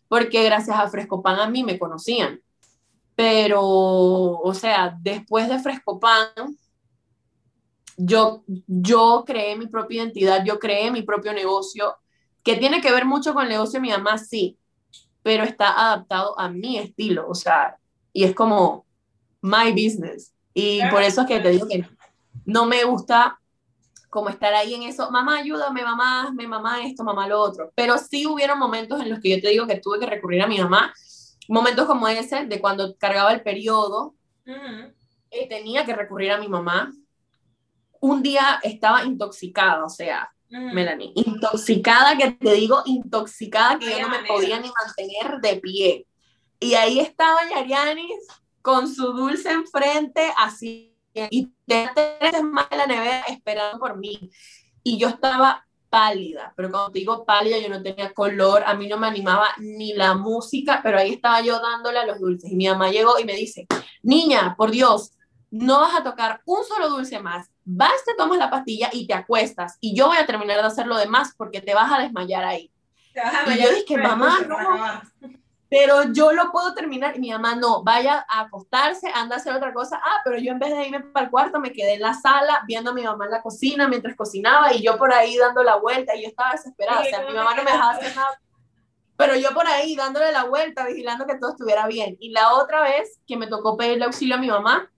porque 0.07 0.43
gracias 0.43 0.77
a 0.77 0.87
Fresco 0.89 1.23
Pan 1.23 1.39
a 1.39 1.49
mí 1.49 1.63
me 1.63 1.79
conocían. 1.79 2.39
Pero, 3.15 3.61
o 3.63 4.53
sea, 4.53 4.95
después 5.01 5.47
de 5.47 5.57
Fresco 5.59 5.99
Pan, 5.99 6.27
yo, 7.97 8.43
yo 8.67 9.23
creé 9.25 9.55
mi 9.55 9.67
propia 9.67 10.03
identidad, 10.03 10.43
yo 10.45 10.59
creé 10.59 10.91
mi 10.91 11.01
propio 11.01 11.33
negocio, 11.33 11.95
que 12.43 12.55
tiene 12.55 12.81
que 12.81 12.91
ver 12.91 13.05
mucho 13.05 13.33
con 13.33 13.43
el 13.43 13.49
negocio 13.49 13.79
de 13.79 13.87
mi 13.87 13.89
mamá, 13.89 14.17
sí, 14.17 14.57
pero 15.23 15.43
está 15.43 15.71
adaptado 15.71 16.39
a 16.39 16.49
mi 16.49 16.77
estilo, 16.77 17.27
o 17.27 17.35
sea, 17.35 17.77
y 18.13 18.23
es 18.23 18.35
como 18.35 18.85
my 19.41 19.71
business. 19.71 20.33
Y 20.53 20.79
por 20.89 21.01
eso 21.01 21.21
es 21.21 21.27
que 21.27 21.39
te 21.39 21.49
digo 21.49 21.67
que 21.67 21.85
no 22.45 22.65
me 22.65 22.83
gusta 22.83 23.39
como 24.09 24.29
estar 24.29 24.53
ahí 24.53 24.73
en 24.73 24.83
eso, 24.83 25.11
mamá, 25.11 25.39
ayúdame, 25.39 25.83
mamá, 25.83 26.23
hazme, 26.23 26.47
mamá 26.47 26.85
esto, 26.85 27.03
mamá 27.03 27.27
lo 27.27 27.41
otro. 27.41 27.71
Pero 27.75 27.97
sí 27.97 28.25
hubieron 28.25 28.57
momentos 28.57 29.01
en 29.01 29.09
los 29.09 29.19
que 29.19 29.29
yo 29.31 29.41
te 29.41 29.49
digo 29.49 29.67
que 29.67 29.81
tuve 29.81 29.99
que 29.99 30.05
recurrir 30.05 30.41
a 30.41 30.47
mi 30.47 30.57
mamá, 30.57 30.93
momentos 31.49 31.85
como 31.85 32.07
ese, 32.07 32.45
de 32.45 32.61
cuando 32.61 32.95
cargaba 32.97 33.33
el 33.33 33.41
periodo, 33.41 34.15
y 34.45 35.49
tenía 35.49 35.85
que 35.85 35.93
recurrir 35.93 36.31
a 36.31 36.37
mi 36.37 36.47
mamá. 36.47 36.93
Un 38.05 38.21
día 38.21 38.59
estaba 38.61 39.03
intoxicada, 39.03 39.83
o 39.83 39.89
sea, 39.89 40.29
Melanie, 40.47 41.11
intoxicada, 41.15 42.15
que 42.15 42.33
te 42.33 42.53
digo, 42.53 42.83
intoxicada, 42.85 43.79
que 43.79 43.89
yo 43.89 43.99
no 44.01 44.09
me 44.09 44.23
podía 44.27 44.59
ni 44.59 44.69
mantener 44.69 45.41
de 45.41 45.55
pie. 45.59 46.07
Y 46.59 46.75
ahí 46.75 46.99
estaba 46.99 47.49
Yarianis 47.49 48.27
con 48.61 48.87
su 48.87 49.11
dulce 49.11 49.51
enfrente, 49.51 50.31
así 50.37 50.95
y 51.31 51.51
tres 51.65 51.89
más 52.43 52.67
en 52.69 52.77
la 52.77 52.85
nevera 52.85 53.23
esperando 53.27 53.79
por 53.79 53.97
mí. 53.97 54.29
Y 54.83 54.99
yo 54.99 55.07
estaba 55.07 55.65
pálida, 55.89 56.53
pero 56.55 56.69
cuando 56.69 56.91
te 56.91 56.99
digo 56.99 57.25
pálida, 57.25 57.57
yo 57.57 57.69
no 57.69 57.81
tenía 57.81 58.13
color, 58.13 58.65
a 58.67 58.75
mí 58.75 58.87
no 58.87 58.97
me 58.97 59.07
animaba 59.07 59.47
ni 59.57 59.93
la 59.93 60.13
música, 60.13 60.81
pero 60.83 60.99
ahí 60.99 61.13
estaba 61.13 61.41
yo 61.41 61.59
dándole 61.59 61.97
a 61.97 62.05
los 62.05 62.19
dulces. 62.19 62.51
Y 62.51 62.55
mi 62.55 62.67
mamá 62.67 62.91
llegó 62.91 63.17
y 63.17 63.25
me 63.25 63.33
dice, 63.33 63.65
niña, 64.03 64.53
por 64.55 64.69
Dios, 64.69 65.13
no 65.49 65.79
vas 65.79 65.95
a 65.95 66.03
tocar 66.03 66.41
un 66.45 66.63
solo 66.63 66.89
dulce 66.89 67.19
más, 67.19 67.49
vas, 67.65 68.03
te 68.05 68.13
tomas 68.15 68.37
la 68.37 68.49
pastilla 68.49 68.89
y 68.93 69.07
te 69.07 69.13
acuestas, 69.13 69.77
y 69.81 69.95
yo 69.95 70.07
voy 70.07 70.17
a 70.17 70.25
terminar 70.25 70.57
de 70.57 70.67
hacer 70.67 70.87
lo 70.87 70.97
demás 70.97 71.33
porque 71.37 71.61
te 71.61 71.73
vas 71.73 71.91
a 71.91 71.99
desmayar 72.01 72.45
ahí. 72.45 72.71
y 73.47 73.61
yo 73.61 73.73
dije, 73.73 73.97
mamá, 73.97 74.39
no 74.47 74.57
pero 75.69 76.13
yo 76.13 76.31
lo 76.31 76.51
puedo 76.51 76.73
terminar 76.73 77.17
y 77.17 77.19
mi 77.19 77.31
mamá 77.31 77.55
no, 77.55 77.83
vaya 77.83 78.25
a 78.29 78.41
acostarse, 78.41 79.09
anda 79.13 79.35
a 79.35 79.39
hacer 79.39 79.53
otra 79.53 79.73
cosa. 79.73 79.99
Ah, 80.01 80.21
pero 80.23 80.37
yo 80.37 80.51
en 80.51 80.59
vez 80.59 80.69
de 80.69 80.87
irme 80.87 81.01
para 81.01 81.25
el 81.25 81.31
cuarto 81.31 81.59
me 81.59 81.73
quedé 81.73 81.95
en 81.95 82.01
la 82.01 82.13
sala 82.13 82.63
viendo 82.67 82.91
a 82.91 82.93
mi 82.93 83.03
mamá 83.03 83.25
en 83.25 83.31
la 83.31 83.41
cocina 83.41 83.87
mientras 83.87 84.15
cocinaba 84.15 84.73
y 84.73 84.83
yo 84.83 84.97
por 84.97 85.11
ahí 85.13 85.37
dando 85.37 85.63
la 85.63 85.75
vuelta 85.75 86.15
y 86.15 86.21
yo 86.21 86.29
estaba 86.29 86.51
desesperada, 86.51 87.01
o 87.01 87.03
sea, 87.03 87.25
mi 87.25 87.33
mamá 87.33 87.55
no 87.55 87.63
me 87.63 87.71
dejaba 87.71 87.91
hacer 87.91 88.15
nada. 88.15 88.39
Pero 89.17 89.35
yo 89.35 89.53
por 89.53 89.65
ahí 89.65 89.95
dándole 89.95 90.31
la 90.31 90.43
vuelta, 90.43 90.85
vigilando 90.85 91.25
que 91.25 91.35
todo 91.35 91.51
estuviera 91.51 91.87
bien. 91.87 92.15
Y 92.19 92.31
la 92.31 92.53
otra 92.53 92.81
vez 92.81 93.19
que 93.25 93.37
me 93.37 93.47
tocó 93.47 93.75
pedirle 93.75 94.05
auxilio 94.05 94.35
a 94.35 94.39
mi 94.39 94.47
mamá, 94.47 94.89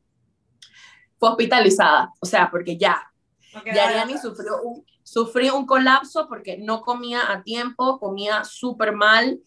fue 1.17 1.29
hospitalizada, 1.29 2.11
o 2.19 2.25
sea, 2.25 2.49
porque 2.49 2.77
ya, 2.77 3.01
ya 3.65 3.87
Ariani 3.87 4.17
sufrió 4.17 4.61
un, 4.61 4.85
sufrió 5.03 5.57
un 5.57 5.65
colapso 5.65 6.27
porque 6.27 6.57
no 6.57 6.81
comía 6.81 7.31
a 7.31 7.43
tiempo, 7.43 7.99
comía 7.99 8.43
súper 8.43 8.93
mal, 8.93 9.39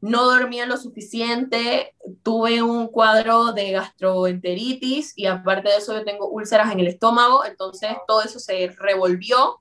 no 0.00 0.24
dormía 0.24 0.66
lo 0.66 0.76
suficiente, 0.76 1.94
tuve 2.24 2.60
un 2.60 2.88
cuadro 2.88 3.52
de 3.52 3.70
gastroenteritis 3.70 5.12
y 5.16 5.26
aparte 5.26 5.68
de 5.68 5.76
eso 5.76 5.92
yo 5.96 6.04
tengo 6.04 6.28
úlceras 6.28 6.72
en 6.72 6.80
el 6.80 6.88
estómago, 6.88 7.44
entonces 7.44 7.90
todo 8.08 8.22
eso 8.22 8.40
se 8.40 8.74
revolvió 8.78 9.60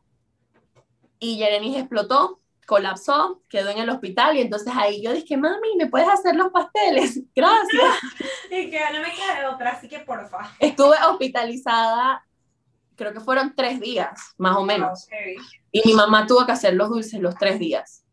y 1.19 1.37
Yerenis 1.37 1.77
explotó, 1.77 2.40
colapsó, 2.71 3.43
quedó 3.49 3.69
en 3.69 3.79
el 3.79 3.89
hospital 3.89 4.37
y 4.37 4.39
entonces 4.39 4.71
ahí 4.73 5.03
yo 5.03 5.11
dije, 5.11 5.35
mami, 5.35 5.75
¿me 5.77 5.87
puedes 5.87 6.07
hacer 6.07 6.37
los 6.37 6.53
pasteles? 6.53 7.19
Gracias. 7.35 7.99
y 8.49 8.69
que 8.69 8.79
no 8.93 9.01
me 9.01 9.11
queda 9.11 9.51
otra, 9.53 9.71
así 9.71 9.89
que 9.89 9.99
porfa. 9.99 10.55
Estuve 10.57 10.95
hospitalizada, 11.05 12.25
creo 12.95 13.11
que 13.11 13.19
fueron 13.19 13.53
tres 13.57 13.81
días, 13.81 14.33
más 14.37 14.55
o 14.55 14.63
menos. 14.63 15.09
Y 15.69 15.81
mi 15.85 15.93
mamá 15.93 16.25
tuvo 16.25 16.45
que 16.45 16.53
hacer 16.53 16.73
los 16.75 16.87
dulces 16.87 17.19
los 17.19 17.35
tres 17.35 17.59
días. 17.59 18.05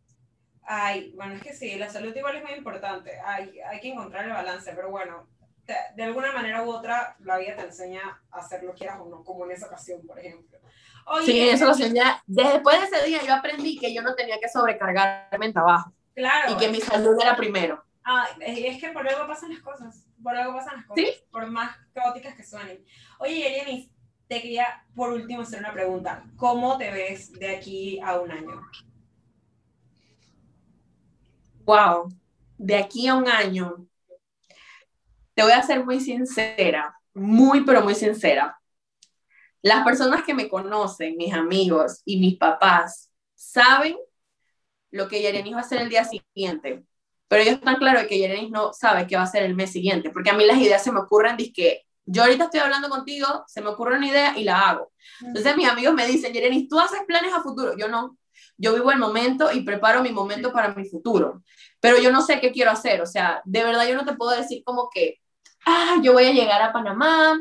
Ay, 0.65 1.13
bueno, 1.15 1.35
es 1.35 1.43
que 1.43 1.55
sí, 1.55 1.77
la 1.77 1.89
salud 1.89 2.13
igual 2.17 2.35
es 2.35 2.43
muy 2.43 2.55
importante. 2.55 3.13
Hay, 3.25 3.61
hay 3.61 3.79
que 3.79 3.93
encontrar 3.93 4.25
el 4.25 4.33
balance, 4.33 4.73
pero 4.75 4.91
bueno, 4.91 5.29
de, 5.95 6.03
alguna 6.03 6.33
manera 6.33 6.65
u 6.65 6.71
otra, 6.71 7.17
la 7.21 7.39
vida 7.39 7.55
te 7.55 7.63
enseña 7.63 8.01
a 8.33 8.39
hacer 8.39 8.65
lo 8.65 8.73
que 8.73 8.79
quieras 8.79 8.99
o 9.01 9.09
no, 9.09 9.23
como 9.23 9.45
en 9.45 9.53
esa 9.53 9.67
ocasión, 9.67 10.05
por 10.05 10.19
ejemplo. 10.19 10.59
Sí, 11.25 11.41
en 11.41 11.55
esa 11.55 11.67
ocasión 11.67 11.95
ya, 11.95 12.23
después 12.27 12.81
de 12.81 12.87
ese 12.87 13.07
día 13.07 13.21
yo 13.27 13.35
aprendí 13.35 13.79
que 13.79 13.93
yo 13.95 14.03
no 14.03 14.15
tenía 14.15 14.39
que 14.41 14.49
sobrecargarme 14.49 15.47
en 15.47 15.53
trabajo. 15.53 15.93
Claro. 16.15 16.53
Y 16.53 16.57
que 16.57 16.69
mi 16.69 16.81
salud 16.81 17.17
era 17.21 17.37
primero. 17.37 17.85
Ah, 18.05 18.27
es, 18.41 18.81
que 18.81 18.89
por 18.91 19.07
algo 19.07 19.27
pasan 19.27 19.51
las 19.51 19.61
cosas, 19.61 20.07
por 20.23 20.35
algo 20.35 20.55
pasan 20.55 20.77
las 20.77 20.87
cosas, 20.87 21.05
¿Sí? 21.05 21.25
por 21.31 21.47
más 21.51 21.77
caóticas 21.93 22.35
que 22.35 22.43
suenen. 22.43 22.85
Oye, 23.19 23.35
Yeleni, 23.35 23.93
te 24.27 24.41
quería 24.41 24.85
por 24.95 25.13
último 25.13 25.43
hacer 25.43 25.61
una 25.61 25.73
pregunta. 25.73 26.25
¿Cómo 26.37 26.79
te 26.79 26.91
ves 26.91 27.33
de 27.33 27.57
aquí 27.57 28.01
a 28.01 28.19
un 28.19 28.31
año? 28.31 28.63
wow, 31.69 32.09
de 32.57 32.77
aquí 32.77 33.07
a 33.09 33.15
un 33.15 33.29
año, 33.29 33.87
te 35.35 35.43
voy 35.43 35.53
a 35.53 35.63
ser 35.63 35.85
muy 35.85 36.01
sincera, 36.01 36.99
muy, 37.13 37.63
pero 37.63 37.83
muy 37.83 37.95
sincera. 37.95 38.58
Las 39.63 39.85
personas 39.85 40.23
que 40.23 40.35
me 40.35 40.49
conocen, 40.49 41.17
mis 41.17 41.33
amigos 41.33 42.03
y 42.05 42.19
mis 42.19 42.37
papás, 42.37 43.11
saben 43.35 43.97
lo 44.91 45.09
que 45.09 45.21
Yerenis 45.21 45.55
va 45.55 45.59
a 45.59 45.63
hacer 45.63 45.81
el 45.83 45.89
día 45.89 46.05
siguiente. 46.05 46.85
Pero 47.29 47.43
ellos 47.43 47.55
están 47.55 47.77
claros 47.77 48.03
de 48.03 48.09
que 48.09 48.19
Yerenis 48.19 48.51
no 48.51 48.73
sabe 48.73 49.07
qué 49.07 49.17
va 49.17 49.23
a 49.23 49.25
hacer 49.25 49.43
el 49.43 49.55
mes 49.55 49.71
siguiente, 49.71 50.11
porque 50.11 50.31
a 50.31 50.35
mí 50.35 50.47
las 50.47 50.59
ideas 50.59 50.83
se 50.83 50.93
me 50.93 51.01
ocurren, 51.01 51.37
que 51.53 51.83
yo 52.07 52.23
ahorita 52.23 52.45
estoy 52.45 52.61
hablando 52.61 52.89
contigo, 52.89 53.45
se 53.47 53.61
me 53.61 53.69
ocurre 53.69 53.99
una 53.99 54.09
idea 54.09 54.39
y 54.39 54.45
la 54.45 54.61
hago. 54.61 54.93
Entonces 55.21 55.57
mis 55.57 55.69
amigos 55.69 55.93
me 55.95 56.07
dicen, 56.07 56.33
Yerenis, 56.33 56.69
¿tú 56.69 56.81
haces 56.81 57.01
planes 57.07 57.35
a 57.35 57.43
futuro? 57.43 57.77
Yo 57.77 57.89
no. 57.89 58.17
Yo 58.57 58.75
vivo 58.75 58.91
el 58.91 58.99
momento 58.99 59.53
y 59.53 59.61
preparo 59.61 60.03
mi 60.03 60.11
momento 60.11 60.53
para 60.53 60.75
mi 60.75 60.85
futuro, 60.85 61.43
pero 61.81 61.99
yo 62.01 62.11
no 62.11 62.23
sé 62.23 62.41
qué 62.41 62.51
quiero 62.51 62.73
hacer, 62.73 63.01
o 63.01 63.07
sea, 63.07 63.41
de 63.45 63.63
verdad 63.63 63.87
yo 63.87 63.95
no 63.95 64.05
te 64.05 64.15
puedo 64.15 64.33
decir 64.33 64.65
como 64.65 64.89
que, 64.93 65.21
ah, 65.65 65.97
yo 66.03 66.13
voy 66.13 66.25
a 66.25 66.33
llegar 66.33 66.61
a 66.63 66.73
Panamá 66.73 67.41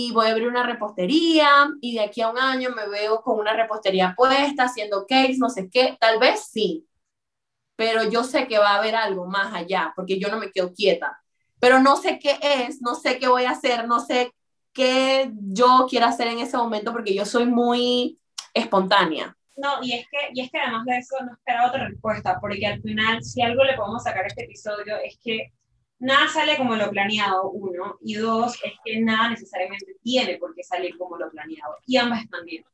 y 0.00 0.12
voy 0.12 0.28
a 0.28 0.30
abrir 0.30 0.46
una 0.46 0.62
repostería 0.62 1.48
y 1.80 1.94
de 1.94 2.02
aquí 2.02 2.20
a 2.20 2.30
un 2.30 2.38
año 2.38 2.70
me 2.70 2.86
veo 2.88 3.20
con 3.20 3.40
una 3.40 3.52
repostería 3.52 4.14
puesta, 4.16 4.66
haciendo 4.66 5.04
cakes, 5.08 5.38
no 5.38 5.50
sé 5.50 5.68
qué, 5.68 5.96
tal 5.98 6.20
vez 6.20 6.48
sí, 6.52 6.86
pero 7.74 8.08
yo 8.08 8.22
sé 8.22 8.46
que 8.46 8.58
va 8.58 8.70
a 8.70 8.78
haber 8.78 8.94
algo 8.94 9.26
más 9.26 9.52
allá, 9.52 9.92
porque 9.96 10.20
yo 10.20 10.28
no 10.28 10.38
me 10.38 10.52
quedo 10.52 10.72
quieta, 10.72 11.20
pero 11.58 11.80
no 11.80 11.96
sé 11.96 12.20
qué 12.20 12.38
es, 12.40 12.80
no 12.80 12.94
sé 12.94 13.18
qué 13.18 13.26
voy 13.26 13.44
a 13.44 13.50
hacer, 13.50 13.88
no 13.88 13.98
sé 13.98 14.32
qué 14.72 15.32
yo 15.34 15.86
quiero 15.90 16.06
hacer 16.06 16.28
en 16.28 16.38
ese 16.38 16.56
momento, 16.56 16.92
porque 16.92 17.12
yo 17.12 17.24
soy 17.24 17.46
muy 17.46 18.20
espontánea. 18.54 19.36
No, 19.56 19.82
y 19.82 19.94
es, 19.94 20.06
que, 20.08 20.18
y 20.32 20.42
es 20.42 20.50
que 20.52 20.58
además 20.58 20.84
de 20.84 20.98
eso 20.98 21.16
no 21.24 21.32
esperaba 21.32 21.70
otra 21.70 21.88
respuesta, 21.88 22.38
porque 22.40 22.64
al 22.64 22.80
final, 22.82 23.24
si 23.24 23.42
algo 23.42 23.64
le 23.64 23.74
podemos 23.74 24.04
sacar 24.04 24.22
a 24.22 24.28
este 24.28 24.44
episodio, 24.44 24.96
es 25.04 25.18
que 25.18 25.52
nada 25.98 26.28
sale 26.28 26.56
como 26.56 26.76
lo 26.76 26.90
planeado, 26.90 27.50
uno, 27.50 27.98
y 28.02 28.14
dos, 28.14 28.58
es 28.64 28.72
que 28.84 29.00
nada 29.00 29.30
necesariamente 29.30 29.96
tiene 30.02 30.36
por 30.38 30.54
qué 30.54 30.62
salir 30.62 30.96
como 30.96 31.16
lo 31.16 31.30
planeado, 31.30 31.76
y 31.86 31.96
ambas 31.96 32.22
están 32.22 32.44
bien. 32.44 32.64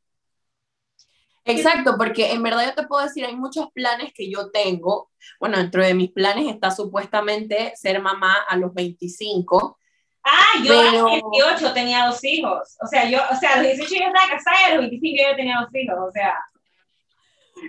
Exacto, 1.46 1.96
porque 1.98 2.32
en 2.32 2.42
verdad 2.42 2.64
yo 2.64 2.74
te 2.74 2.86
puedo 2.86 3.02
decir, 3.02 3.24
hay 3.24 3.36
muchos 3.36 3.70
planes 3.72 4.12
que 4.14 4.30
yo 4.30 4.50
tengo. 4.50 5.10
Bueno, 5.38 5.58
dentro 5.58 5.84
de 5.84 5.92
mis 5.92 6.10
planes 6.10 6.48
está 6.48 6.70
supuestamente 6.70 7.74
ser 7.76 8.00
mamá 8.00 8.34
a 8.48 8.56
los 8.56 8.72
25. 8.72 9.78
Ah, 10.24 10.62
yo 10.64 10.80
a 10.80 10.90
los 10.90 11.10
18 11.32 11.74
tenía 11.74 12.06
dos 12.06 12.24
hijos. 12.24 12.78
O 12.82 12.86
sea, 12.86 13.10
yo, 13.10 13.18
o 13.30 13.36
sea, 13.36 13.54
a 13.54 13.56
los 13.56 13.66
18 13.66 13.94
yo 13.94 14.06
estaba 14.06 14.30
casada 14.30 14.56
y 14.62 14.64
a 14.64 14.74
los 14.76 14.90
25 14.90 15.22
yo 15.30 15.36
tenía 15.36 15.60
dos 15.60 15.74
hijos. 15.74 15.96
O 16.00 16.10
sea, 16.12 16.34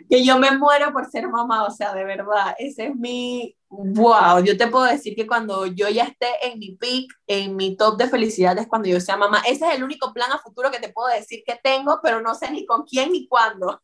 que 0.10 0.24
yo 0.24 0.38
me 0.38 0.52
muero 0.58 0.92
por 0.92 1.10
ser 1.10 1.28
mamá, 1.28 1.64
o 1.66 1.72
sea, 1.72 1.94
de 1.94 2.04
verdad, 2.04 2.56
ese 2.58 2.88
es 2.88 2.96
mi, 2.96 3.56
wow, 3.70 4.44
yo 4.44 4.58
te 4.58 4.68
puedo 4.68 4.86
decir 4.86 5.16
que 5.16 5.28
cuando 5.28 5.66
yo 5.66 5.90
ya 5.90 6.04
esté 6.04 6.28
en 6.48 6.60
mi 6.60 6.76
peak, 6.76 7.06
en 7.28 7.56
mi 7.56 7.76
top 7.76 7.98
de 7.98 8.10
felicidad 8.10 8.58
es 8.58 8.68
cuando 8.68 8.90
yo 8.90 9.00
sea 9.00 9.18
mamá, 9.18 9.42
ese 9.48 9.68
es 9.68 9.76
el 9.76 9.84
único 9.84 10.14
plan 10.14 10.32
a 10.32 10.40
futuro 10.40 10.72
que 10.72 10.80
te 10.80 10.92
puedo 10.92 11.08
decir 11.14 11.44
que 11.46 11.60
tengo, 11.62 12.00
pero 12.02 12.22
no 12.22 12.36
sé 12.36 12.52
ni 12.52 12.66
con 12.66 12.84
quién 12.84 13.12
ni 13.12 13.28
cuándo. 13.28 13.82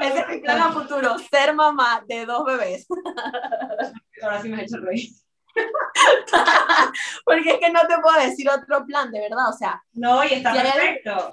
Ese 0.00 0.20
es 0.20 0.28
mi 0.28 0.38
plan 0.38 0.60
a 0.60 0.72
futuro, 0.72 1.16
ser 1.18 1.54
mamá 1.54 2.02
de 2.06 2.26
dos 2.26 2.44
bebés. 2.44 2.86
Ahora 4.22 4.42
sí 4.42 4.48
me 4.48 4.60
he 4.60 4.64
hecho 4.64 4.78
reír. 4.78 5.10
Porque 7.24 7.50
es 7.50 7.58
que 7.58 7.70
no 7.70 7.80
te 7.86 7.98
puedo 8.00 8.18
decir 8.20 8.48
otro 8.48 8.86
plan, 8.86 9.10
de 9.10 9.20
verdad, 9.20 9.48
o 9.48 9.52
sea. 9.52 9.82
No, 9.92 10.24
y 10.24 10.34
está 10.34 10.52
perfecto 10.52 11.30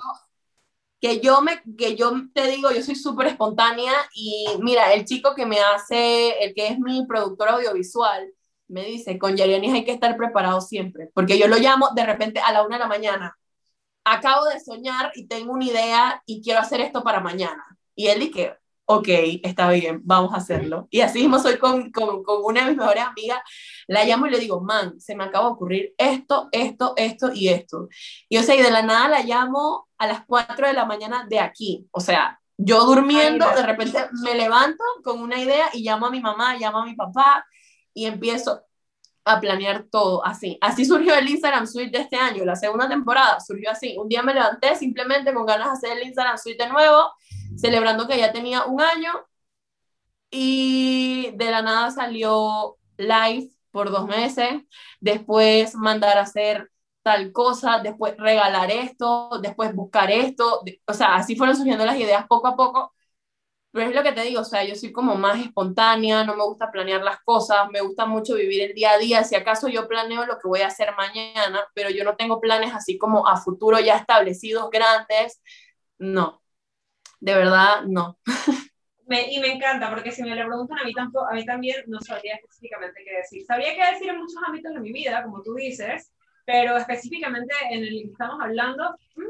que 1.06 1.20
yo, 1.20 1.40
me, 1.44 1.62
que 1.78 1.96
yo 1.96 2.12
te 2.34 2.48
digo, 2.48 2.72
yo 2.72 2.82
soy 2.82 2.96
súper 2.96 3.28
espontánea 3.28 3.94
y 4.16 4.48
mira, 4.60 4.92
el 4.92 5.06
chico 5.06 5.36
que 5.36 5.46
me 5.46 5.60
hace, 5.60 6.44
el 6.44 6.56
que 6.56 6.68
es 6.70 6.80
mi 6.80 7.06
productor 7.06 7.50
audiovisual, 7.50 8.34
me 8.68 8.84
dice, 8.86 9.20
con 9.20 9.38
Yarianis 9.38 9.72
hay 9.72 9.86
que 9.86 9.92
estar 9.92 10.18
preparado 10.18 10.62
siempre, 10.62 11.12
porque 11.14 11.38
yo 11.38 11.48
lo 11.48 11.58
llamo 11.58 11.90
de 11.94 12.08
repente 12.08 12.40
a 12.40 12.52
la 12.52 12.64
una 12.66 12.78
de 12.78 12.80
la 12.80 12.88
mañana. 12.88 13.38
Acabo 14.04 14.46
de 14.46 14.60
soñar 14.60 15.12
y 15.14 15.28
tengo 15.28 15.54
una 15.54 15.66
idea 15.66 16.24
y 16.26 16.42
quiero 16.42 16.60
hacer 16.60 16.82
esto 16.82 17.04
para 17.04 17.20
mañana. 17.20 17.64
Y 17.94 18.08
él 18.08 18.22
dice, 18.22 18.58
ok, 18.86 19.08
está 19.44 19.70
bien, 19.72 20.02
vamos 20.04 20.34
a 20.34 20.38
hacerlo. 20.38 20.88
Y 20.92 21.02
así 21.02 21.20
mismo 21.20 21.40
soy 21.40 21.58
con, 21.58 21.92
con, 21.92 22.24
con, 22.24 22.44
una 22.44 22.62
de 22.62 22.70
mis 22.70 22.78
mejores 22.78 23.04
amigas, 23.04 23.40
la 23.88 24.06
llamo 24.06 24.28
y 24.28 24.32
le 24.32 24.40
digo, 24.40 24.62
man, 24.62 25.00
se 25.00 25.16
me 25.16 25.24
acaba 25.24 25.48
de 25.48 25.54
ocurrir 25.54 25.94
esto, 25.98 26.50
esto, 26.52 26.94
esto 26.96 27.32
y 27.34 27.50
esto. 27.50 27.90
Y 28.30 28.38
o 28.38 28.44
sea, 28.44 28.56
y 28.56 28.62
de 28.62 28.72
la 28.72 28.84
nada 28.84 29.08
la 29.10 29.24
llamo 29.24 29.88
a 29.98 30.08
las 30.08 30.26
4 30.26 30.68
de 30.68 30.74
la 30.74 30.86
mañana 30.86 31.26
de 31.28 31.40
aquí. 31.40 31.88
O 31.92 32.00
sea, 32.00 32.40
yo 32.58 32.86
durmiendo, 32.86 33.50
de 33.50 33.64
repente 33.64 34.00
me 34.24 34.36
levanto 34.36 34.84
con 35.04 35.20
una 35.20 35.40
idea 35.40 35.70
y 35.74 35.84
llamo 35.84 36.06
a 36.06 36.12
mi 36.12 36.22
mamá, 36.22 36.56
llamo 36.56 36.80
a 36.80 36.86
mi 36.86 36.96
papá 36.96 37.46
y 37.94 38.06
empiezo. 38.06 38.62
a 39.28 39.40
planear 39.42 39.86
todo 39.90 40.24
así. 40.24 40.56
Así 40.62 40.86
surgió 40.86 41.16
el 41.16 41.28
Instagram 41.28 41.66
Suite 41.66 41.98
de 41.98 42.04
este 42.04 42.16
año, 42.16 42.46
la 42.46 42.56
segunda 42.56 42.88
temporada 42.88 43.40
surgió 43.40 43.72
así. 43.72 43.96
Un 43.98 44.08
día 44.08 44.22
me 44.22 44.36
levanté 44.36 44.76
simplemente 44.76 45.34
con 45.34 45.48
ganas 45.48 45.68
de 45.68 45.74
hacer 45.74 45.98
el 45.98 46.08
Instagram 46.08 46.38
Suite 46.38 46.64
de 46.64 46.70
nuevo, 46.70 47.12
celebrando 47.56 48.08
que 48.08 48.18
ya 48.18 48.32
tenía 48.32 48.66
un 48.66 48.82
año 48.82 49.12
y 50.30 51.32
de 51.36 51.52
la 51.52 51.62
nada 51.62 51.92
salió 51.92 52.78
live 52.98 53.50
por 53.72 53.92
dos 53.92 54.08
meses, 54.08 54.64
después 55.00 55.76
mandar 55.76 56.18
a 56.18 56.22
hacer 56.22 56.72
tal 57.04 57.32
cosa, 57.32 57.80
después 57.80 58.16
regalar 58.18 58.72
esto, 58.72 59.30
después 59.42 59.74
buscar 59.76 60.12
esto, 60.12 60.62
o 60.88 60.94
sea, 60.94 61.16
así 61.16 61.36
fueron 61.36 61.56
surgiendo 61.56 61.86
las 61.86 61.98
ideas 62.00 62.26
poco 62.28 62.48
a 62.48 62.56
poco 62.56 62.94
pero 63.72 63.90
es 63.90 63.96
lo 63.96 64.04
que 64.04 64.14
te 64.14 64.22
digo, 64.22 64.40
o 64.40 64.46
sea, 64.46 64.64
yo 64.64 64.74
soy 64.76 64.94
como 64.94 65.16
más 65.16 65.38
espontánea, 65.44 66.24
no 66.24 66.36
me 66.38 66.46
gusta 66.46 66.72
planear 66.72 67.04
las 67.04 67.20
cosas, 67.26 67.70
me 67.72 67.82
gusta 67.82 68.06
mucho 68.06 68.36
vivir 68.36 68.62
el 68.64 68.74
día 68.74 68.92
a 68.92 68.98
día. 68.98 69.24
Si 69.26 69.36
acaso 69.36 69.68
yo 69.68 69.86
planeo 69.88 70.26
lo 70.26 70.40
que 70.40 70.48
voy 70.48 70.62
a 70.62 70.68
hacer 70.68 70.96
mañana, 70.96 71.62
pero 71.74 71.90
yo 71.90 72.06
no 72.06 72.16
tengo 72.16 72.40
planes 72.40 72.74
así 72.74 72.98
como 72.98 73.28
a 73.28 73.36
futuro 73.36 73.78
ya 73.80 73.98
establecidos, 73.98 74.70
grandes. 74.72 75.42
No, 75.98 76.42
de 77.26 77.34
verdad, 77.34 77.82
no. 77.88 78.20
Me, 79.08 79.32
y 79.32 79.40
me 79.40 79.54
encanta, 79.54 79.90
porque 79.90 80.12
si 80.12 80.24
me 80.24 80.36
lo 80.36 80.48
preguntan 80.48 80.80
a 80.80 80.84
mí, 80.84 80.94
tampoco, 80.94 81.28
a 81.28 81.34
mí 81.34 81.46
también 81.46 81.84
no 81.88 82.00
sabría 82.00 82.36
específicamente 82.36 83.04
qué 83.04 83.18
decir. 83.18 83.46
Sabría 83.46 83.76
qué 83.76 83.94
decir 83.94 84.10
en 84.10 84.18
muchos 84.18 84.38
ámbitos 84.48 84.74
de 84.74 84.80
mi 84.80 84.92
vida, 84.92 85.24
como 85.24 85.42
tú 85.42 85.56
dices, 85.56 86.12
pero 86.46 86.78
específicamente 86.78 87.54
en 87.72 87.84
el 87.84 87.90
que 87.90 88.12
estamos 88.12 88.40
hablando, 88.42 88.96
mm, 89.16 89.24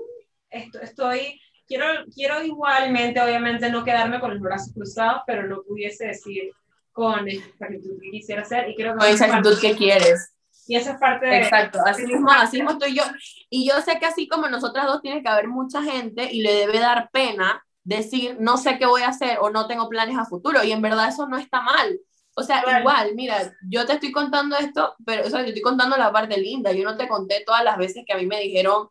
esto, 0.49 0.81
estoy 0.81 1.39
quiero, 1.67 1.85
quiero 2.13 2.43
igualmente, 2.43 3.22
obviamente, 3.22 3.69
no 3.69 3.84
quedarme 3.84 4.19
con 4.19 4.31
los 4.31 4.41
brazos 4.41 4.73
cruzados, 4.73 5.22
pero 5.26 5.47
no 5.47 5.63
pudiese 5.63 6.07
decir 6.07 6.51
con 6.91 7.27
esa 7.27 7.45
actitud 7.61 7.99
que 8.01 8.11
quisiera 8.11 8.41
hacer. 8.41 8.69
Y 8.69 8.76
creo 8.76 8.93
que 8.93 8.99
con 8.99 9.07
esa 9.07 9.26
actitud 9.26 9.59
que 9.59 9.76
quieres. 9.76 10.34
Y 10.67 10.76
esa 10.76 10.93
es 10.93 10.97
parte 10.97 11.27
de... 11.27 11.38
Exacto, 11.38 11.80
así 11.85 12.05
mismo, 12.07 12.30
así 12.31 12.57
mismo 12.57 12.72
estoy 12.72 12.95
yo. 12.95 13.03
Y 13.49 13.67
yo 13.67 13.81
sé 13.81 13.99
que 13.99 14.05
así 14.05 14.27
como 14.27 14.47
nosotras 14.47 14.85
dos 14.85 15.01
tiene 15.01 15.22
que 15.22 15.30
haber 15.30 15.47
mucha 15.47 15.84
gente 15.84 16.31
y 16.31 16.41
le 16.41 16.53
debe 16.53 16.80
dar 16.80 17.09
pena 17.11 17.65
decir, 17.86 18.36
no 18.40 18.57
sé 18.57 18.78
qué 18.78 18.86
voy 18.86 19.03
a 19.03 19.10
hacer 19.10 19.38
o 19.40 19.49
no 19.49 19.68
tengo 19.68 19.88
planes 19.88 20.18
a 20.18 20.26
futuro. 20.26 20.64
Y 20.64 20.74
en 20.74 20.82
verdad 20.82 21.07
eso 21.07 21.28
no 21.28 21.38
está 21.38 21.62
mal. 21.62 21.98
O 22.36 22.44
sea, 22.44 22.64
igual, 22.80 23.16
mira, 23.16 23.53
yo 23.70 23.86
te 23.86 23.94
estoy 23.94 24.12
contando 24.12 24.57
esto, 24.57 24.95
pero 25.06 25.26
o 25.26 25.30
sea, 25.30 25.41
yo 25.41 25.48
estoy 25.48 25.62
contando 25.62 25.95
la 25.95 26.12
parte 26.12 26.38
linda. 26.38 26.74
Yo 26.74 26.84
no 26.84 26.98
te 26.98 27.07
conté 27.07 27.44
todas 27.45 27.64
las 27.64 27.78
veces 27.78 28.03
que 28.06 28.12
a 28.12 28.18
mí 28.18 28.26
me 28.26 28.41
dijeron, 28.41 28.90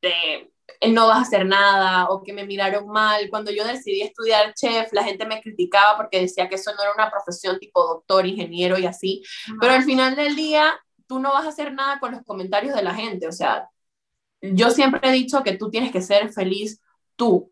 de, 0.00 0.52
no 0.92 1.08
vas 1.08 1.18
a 1.18 1.22
hacer 1.22 1.46
nada 1.46 2.08
o 2.10 2.22
que 2.22 2.32
me 2.32 2.46
miraron 2.46 2.86
mal. 2.86 3.28
Cuando 3.30 3.50
yo 3.50 3.66
decidí 3.66 4.02
estudiar 4.02 4.54
chef, 4.54 4.92
la 4.92 5.02
gente 5.02 5.26
me 5.26 5.40
criticaba 5.40 5.96
porque 5.96 6.20
decía 6.20 6.48
que 6.48 6.54
eso 6.54 6.72
no 6.74 6.82
era 6.82 6.92
una 6.92 7.10
profesión 7.10 7.58
tipo 7.58 7.84
doctor, 7.84 8.26
ingeniero 8.26 8.78
y 8.78 8.86
así. 8.86 9.24
Pero 9.60 9.72
al 9.72 9.82
final 9.82 10.14
del 10.14 10.36
día, 10.36 10.78
tú 11.08 11.18
no 11.18 11.32
vas 11.32 11.46
a 11.46 11.48
hacer 11.48 11.72
nada 11.72 11.98
con 11.98 12.12
los 12.12 12.22
comentarios 12.22 12.76
de 12.76 12.82
la 12.82 12.94
gente. 12.94 13.26
O 13.26 13.32
sea, 13.32 13.68
yo 14.40 14.70
siempre 14.70 15.00
he 15.02 15.12
dicho 15.12 15.42
que 15.42 15.56
tú 15.56 15.70
tienes 15.70 15.90
que 15.90 16.02
ser 16.02 16.32
feliz 16.32 16.80
tú. 17.16 17.50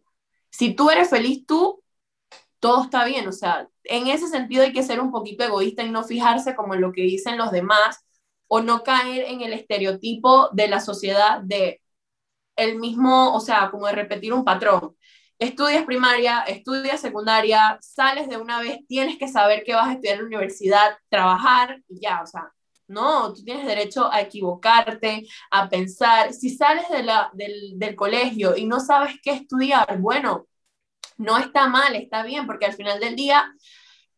Si 0.57 0.75
tú 0.75 0.89
eres 0.91 1.11
feliz 1.11 1.45
tú, 1.47 1.83
todo 2.61 2.85
está 2.85 3.05
bien. 3.05 3.29
O 3.29 3.33
sea, 3.33 3.69
en 3.85 4.09
ese 4.09 4.29
sentido 4.29 4.63
hay 4.65 4.73
que 4.73 4.83
ser 4.83 5.01
un 5.01 5.13
poquito 5.13 5.45
egoísta 5.45 5.83
y 5.85 5.91
no 5.91 6.05
fijarse 6.05 6.57
como 6.57 6.75
en 6.75 6.81
lo 6.81 6.93
que 6.93 7.03
dicen 7.03 7.37
los 7.39 7.51
demás 7.51 8.07
o 8.49 8.61
no 8.63 8.83
caer 8.83 9.27
en 9.27 9.43
el 9.43 9.53
estereotipo 9.53 10.49
de 10.53 10.69
la 10.69 10.81
sociedad 10.81 11.41
de 11.43 11.83
el 12.57 12.79
mismo, 12.79 13.35
o 13.35 13.41
sea, 13.41 13.71
como 13.71 13.87
de 13.87 13.93
repetir 13.95 14.33
un 14.33 14.45
patrón. 14.45 14.97
Estudias 15.39 15.85
primaria, 15.85 16.41
estudias 16.43 17.01
secundaria, 17.01 17.79
sales 17.83 18.29
de 18.29 18.39
una 18.39 18.61
vez, 18.61 18.81
tienes 18.89 19.19
que 19.19 19.29
saber 19.29 19.65
que 19.65 19.75
vas 19.75 19.89
a 19.89 19.93
estudiar 19.95 20.17
en 20.17 20.23
la 20.23 20.27
universidad, 20.29 20.99
trabajar 21.11 21.83
y 21.89 22.01
ya, 22.01 22.23
o 22.23 22.27
sea, 22.27 22.53
no, 22.89 23.33
tú 23.33 23.43
tienes 23.45 23.67
derecho 23.67 24.11
a 24.11 24.21
equivocarte, 24.21 25.27
a 25.51 25.69
pensar. 25.69 26.33
Si 26.33 26.51
sales 26.51 26.89
de 26.89 27.03
la, 27.03 27.31
del, 27.35 27.79
del 27.79 27.97
colegio 27.97 28.57
y 28.57 28.67
no 28.67 28.81
sabes 28.81 29.17
qué 29.23 29.33
estudiar, 29.33 29.99
bueno, 29.99 30.47
no 31.19 31.39
está 31.39 31.69
mal, 31.69 31.95
está 31.97 32.23
bien, 32.23 32.47
porque 32.47 32.67
al 32.67 32.75
final 32.75 33.01
del 33.01 33.17
día 33.17 33.53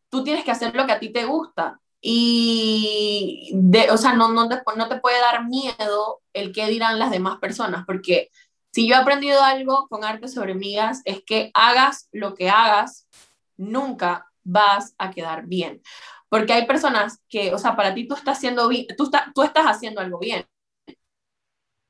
tú 0.09 0.23
tienes 0.23 0.43
que 0.43 0.51
hacer 0.51 0.75
lo 0.75 0.85
que 0.85 0.91
a 0.93 0.99
ti 0.99 1.11
te 1.11 1.25
gusta 1.25 1.79
y, 2.01 3.51
de, 3.53 3.91
o 3.91 3.97
sea, 3.97 4.13
no, 4.13 4.29
no, 4.31 4.47
te, 4.47 4.61
no 4.75 4.87
te 4.87 4.99
puede 4.99 5.19
dar 5.19 5.45
miedo 5.45 6.21
el 6.33 6.53
qué 6.53 6.67
dirán 6.67 6.99
las 6.99 7.11
demás 7.11 7.39
personas, 7.39 7.85
porque 7.85 8.29
si 8.71 8.87
yo 8.87 8.95
he 8.95 8.97
aprendido 8.97 9.41
algo 9.41 9.87
con 9.89 10.03
arte 10.03 10.27
sobre 10.27 10.55
migas 10.55 11.01
es 11.05 11.23
que 11.25 11.51
hagas 11.53 12.07
lo 12.11 12.35
que 12.35 12.49
hagas, 12.49 13.07
nunca 13.57 14.31
vas 14.43 14.95
a 14.97 15.11
quedar 15.11 15.47
bien. 15.47 15.81
Porque 16.29 16.53
hay 16.53 16.65
personas 16.67 17.19
que, 17.29 17.53
o 17.53 17.57
sea, 17.57 17.75
para 17.75 17.93
ti 17.93 18.07
tú 18.07 18.15
estás 18.15 18.37
haciendo 18.37 18.69
tú, 18.97 19.11
tú 19.33 19.43
estás 19.43 19.65
haciendo 19.65 20.01
algo 20.01 20.19
bien. 20.19 20.45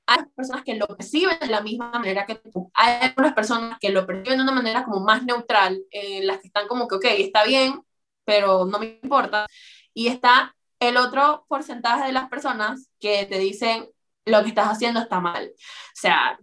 Hay 0.08 0.20
personas 0.36 0.64
que 0.64 0.76
lo 0.76 0.88
perciben 0.88 1.38
de 1.40 1.48
la 1.48 1.62
misma 1.62 1.92
manera 1.92 2.26
que 2.26 2.36
tú. 2.36 2.72
Hay 2.74 3.10
algunas 3.10 3.34
personas 3.34 3.78
que 3.80 3.90
lo 3.90 4.08
perciben 4.08 4.40
de 4.40 4.44
una 4.44 4.52
manera 4.54 4.84
como 4.84 5.02
más 5.02 5.24
neutral, 5.24 5.80
en 5.92 6.26
las 6.26 6.40
que 6.40 6.48
están 6.48 6.68
como 6.68 6.88
que, 6.88 6.96
ok, 6.96 7.06
está 7.20 7.44
bien, 7.46 7.80
pero 8.26 8.66
no 8.66 8.80
me 8.80 9.00
importa. 9.04 9.46
Y 9.94 10.08
está 10.08 10.56
el 10.80 10.98
otro 10.98 11.46
porcentaje 11.48 12.08
de 12.08 12.14
las 12.14 12.30
personas 12.30 12.90
que 13.00 13.26
te 13.28 13.38
dicen 13.40 13.90
lo 14.26 14.42
que 14.44 14.50
estás 14.50 14.68
haciendo 14.70 15.00
está 15.00 15.20
mal. 15.20 15.52
O 15.56 15.96
sea, 15.96 16.40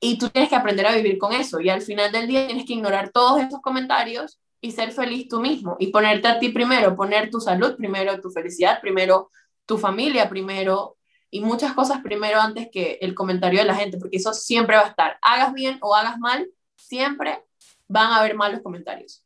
y 0.00 0.18
tú 0.18 0.28
tienes 0.30 0.50
que 0.50 0.56
aprender 0.56 0.86
a 0.86 0.94
vivir 0.94 1.18
con 1.18 1.32
eso. 1.32 1.60
Y 1.60 1.70
al 1.70 1.82
final 1.82 2.12
del 2.12 2.28
día 2.28 2.46
tienes 2.46 2.66
que 2.66 2.74
ignorar 2.74 3.10
todos 3.10 3.40
esos 3.40 3.60
comentarios 3.60 4.40
y 4.64 4.72
ser 4.72 4.92
feliz 4.92 5.28
tú 5.28 5.40
mismo. 5.40 5.76
Y 5.78 5.88
ponerte 5.88 6.28
a 6.28 6.38
ti 6.38 6.48
primero, 6.48 6.96
poner 6.96 7.30
tu 7.30 7.40
salud 7.40 7.76
primero, 7.76 8.20
tu 8.20 8.30
felicidad 8.30 8.80
primero, 8.80 9.30
tu 9.66 9.78
familia 9.78 10.28
primero 10.28 10.96
y 11.30 11.40
muchas 11.40 11.72
cosas 11.72 12.00
primero 12.02 12.40
antes 12.40 12.68
que 12.70 12.98
el 13.00 13.14
comentario 13.14 13.60
de 13.60 13.66
la 13.66 13.74
gente, 13.74 13.98
porque 13.98 14.16
eso 14.18 14.32
siempre 14.32 14.76
va 14.76 14.84
a 14.84 14.88
estar. 14.88 15.18
Hagas 15.22 15.52
bien 15.52 15.78
o 15.80 15.94
hagas 15.94 16.18
mal, 16.18 16.48
siempre 16.76 17.42
van 17.88 18.12
a 18.12 18.18
haber 18.18 18.34
malos 18.34 18.60
comentarios 18.62 19.24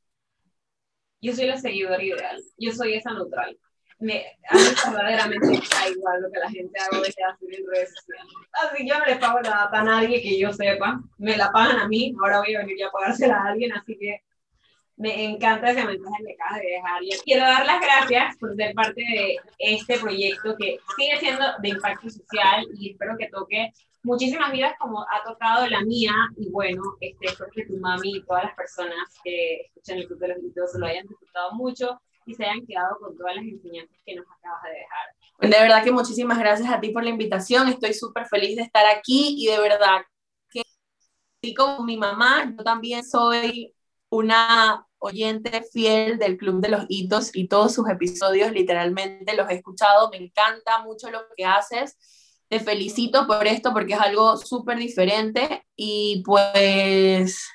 yo 1.21 1.35
soy 1.35 1.47
la 1.47 1.57
seguidora 1.57 2.03
ideal, 2.03 2.43
yo 2.57 2.73
soy 2.73 2.95
esa 2.95 3.13
neutral. 3.13 3.59
Me, 4.01 4.25
a 4.49 4.55
mí 4.55 4.63
verdaderamente 4.93 5.49
da 5.49 5.89
igual 5.89 6.23
lo 6.23 6.31
que 6.31 6.39
la 6.39 6.49
gente 6.49 6.81
haga 6.81 7.01
de 7.01 7.09
hacer 7.09 7.25
en 7.41 7.67
redes 7.67 7.93
sociales. 7.97 8.33
Así 8.53 8.89
yo 8.89 8.97
no 8.97 9.05
le 9.05 9.17
pago 9.17 9.41
la 9.41 9.51
data 9.51 9.81
a 9.81 9.85
nadie 9.85 10.23
que 10.23 10.39
yo 10.39 10.53
sepa, 10.53 11.01
me 11.19 11.37
la 11.37 11.51
pagan 11.51 11.81
a 11.81 11.89
mí, 11.89 12.15
ahora 12.23 12.39
voy 12.39 12.55
a 12.55 12.61
venir 12.61 12.85
a 12.85 12.93
pagársela 12.93 13.39
a 13.39 13.49
alguien, 13.49 13.73
así 13.73 13.99
que 13.99 14.23
me 14.99 15.25
encanta 15.25 15.71
ese 15.71 15.85
mensaje 15.85 16.25
que 16.25 16.35
acabas 16.35 16.61
de 16.61 16.67
dejar. 16.67 17.03
Y 17.05 17.11
quiero 17.25 17.43
dar 17.43 17.65
las 17.65 17.81
gracias 17.81 18.37
por 18.37 18.55
ser 18.57 18.75
parte 18.75 19.01
de 19.01 19.37
este 19.59 19.99
proyecto 19.99 20.57
que 20.59 20.79
sigue 20.97 21.19
siendo 21.21 21.45
de 21.63 21.69
impacto 21.69 22.11
social 22.11 22.67
y 22.75 22.91
espero 22.91 23.17
que 23.17 23.29
toque 23.29 23.73
muchísimas 24.03 24.53
vidas 24.53 24.75
como 24.79 25.03
ha 25.03 25.23
tocado 25.25 25.67
la 25.69 25.83
mía 25.83 26.13
y 26.37 26.51
bueno, 26.51 26.83
este, 27.01 27.27
espero 27.27 27.51
que 27.53 27.67
tu 27.67 27.77
mami 27.77 28.17
y 28.17 28.23
todas 28.25 28.45
las 28.45 28.55
personas 28.55 29.15
que 29.23 29.67
escuchan 29.67 29.99
el 29.99 30.07
Club 30.09 30.19
de 30.19 30.29
los 30.29 30.39
Gritos 30.39 30.71
lo 30.75 30.87
hayan 30.87 31.07
disfrutado 31.07 31.53
mucho 31.53 32.01
y 32.27 32.35
se 32.35 32.45
hayan 32.45 32.67
quedado 32.67 32.99
con 32.99 33.17
todas 33.17 33.37
las 33.37 33.45
enseñanzas 33.45 33.97
que 34.05 34.17
nos 34.17 34.27
acabas 34.27 34.63
de 34.65 34.71
dejar. 34.71 35.51
De 35.53 35.63
verdad 35.63 35.85
que 35.85 35.93
muchísimas 35.93 36.39
gracias 36.39 36.71
a 36.71 36.81
ti 36.81 36.91
por 36.91 37.05
la 37.05 37.11
invitación, 37.11 37.69
estoy 37.69 37.95
súper 37.95 38.27
feliz 38.27 38.57
de 38.57 38.63
estar 38.63 38.85
aquí 38.87 39.37
y 39.39 39.47
de 39.47 39.61
verdad 39.61 40.03
que 40.51 40.63
así 41.43 41.55
como 41.55 41.85
mi 41.85 41.97
mamá, 41.97 42.53
yo 42.57 42.65
también 42.65 43.05
soy 43.05 43.73
una 44.11 44.88
oyente 44.99 45.63
fiel 45.73 46.19
del 46.19 46.37
Club 46.37 46.61
de 46.61 46.69
los 46.69 46.85
Hitos 46.89 47.35
y 47.35 47.49
todos 47.49 47.75
sus 47.75 47.89
episodios 47.89 48.53
literalmente 48.53 49.35
los 49.35 49.49
he 49.51 49.55
escuchado, 49.55 50.11
me 50.11 50.19
encanta 50.19 50.83
mucho 50.83 51.11
lo 51.11 51.21
que 51.37 51.45
haces 51.45 51.97
te 52.49 52.61
felicito 52.61 53.27
por 53.27 53.47
esto 53.47 53.73
porque 53.73 53.95
es 53.95 54.01
algo 54.01 54.37
súper 54.37 54.79
diferente 54.79 55.67
y 55.77 56.23
pues, 56.25 57.47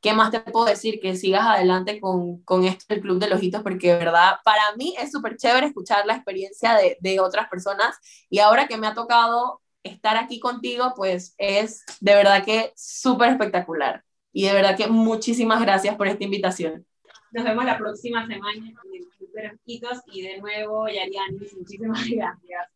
¿qué 0.00 0.12
más 0.12 0.30
te 0.30 0.40
puedo 0.40 0.66
decir? 0.66 1.00
Que 1.00 1.16
sigas 1.16 1.46
adelante 1.46 2.00
con, 2.00 2.42
con 2.42 2.64
esto 2.64 2.84
del 2.88 3.00
Club 3.00 3.18
de 3.18 3.28
los 3.28 3.42
Hitos 3.42 3.62
porque 3.62 3.94
verdad 3.94 4.36
para 4.44 4.76
mí 4.76 4.94
es 4.98 5.10
súper 5.10 5.36
chévere 5.36 5.66
escuchar 5.66 6.06
la 6.06 6.14
experiencia 6.14 6.74
de, 6.74 6.98
de 7.00 7.20
otras 7.20 7.48
personas 7.48 7.96
y 8.28 8.38
ahora 8.40 8.68
que 8.68 8.76
me 8.76 8.86
ha 8.86 8.94
tocado 8.94 9.62
estar 9.82 10.16
aquí 10.18 10.40
contigo, 10.40 10.92
pues 10.94 11.34
es 11.38 11.84
de 12.00 12.14
verdad 12.14 12.44
que 12.44 12.72
súper 12.76 13.30
espectacular. 13.30 14.04
Y 14.38 14.44
de 14.44 14.52
verdad 14.52 14.76
que 14.76 14.86
muchísimas 14.86 15.60
gracias 15.60 15.96
por 15.96 16.06
esta 16.06 16.22
invitación. 16.22 16.86
Nos 17.32 17.44
vemos 17.44 17.64
la 17.64 17.76
próxima 17.76 18.24
semana 18.24 18.52
en 18.56 18.68
el 18.68 18.72
Club 18.72 20.00
y 20.12 20.22
de 20.22 20.38
nuevo, 20.38 20.86
Yariani, 20.86 21.38
muchísimas 21.58 22.06
gracias. 22.08 22.68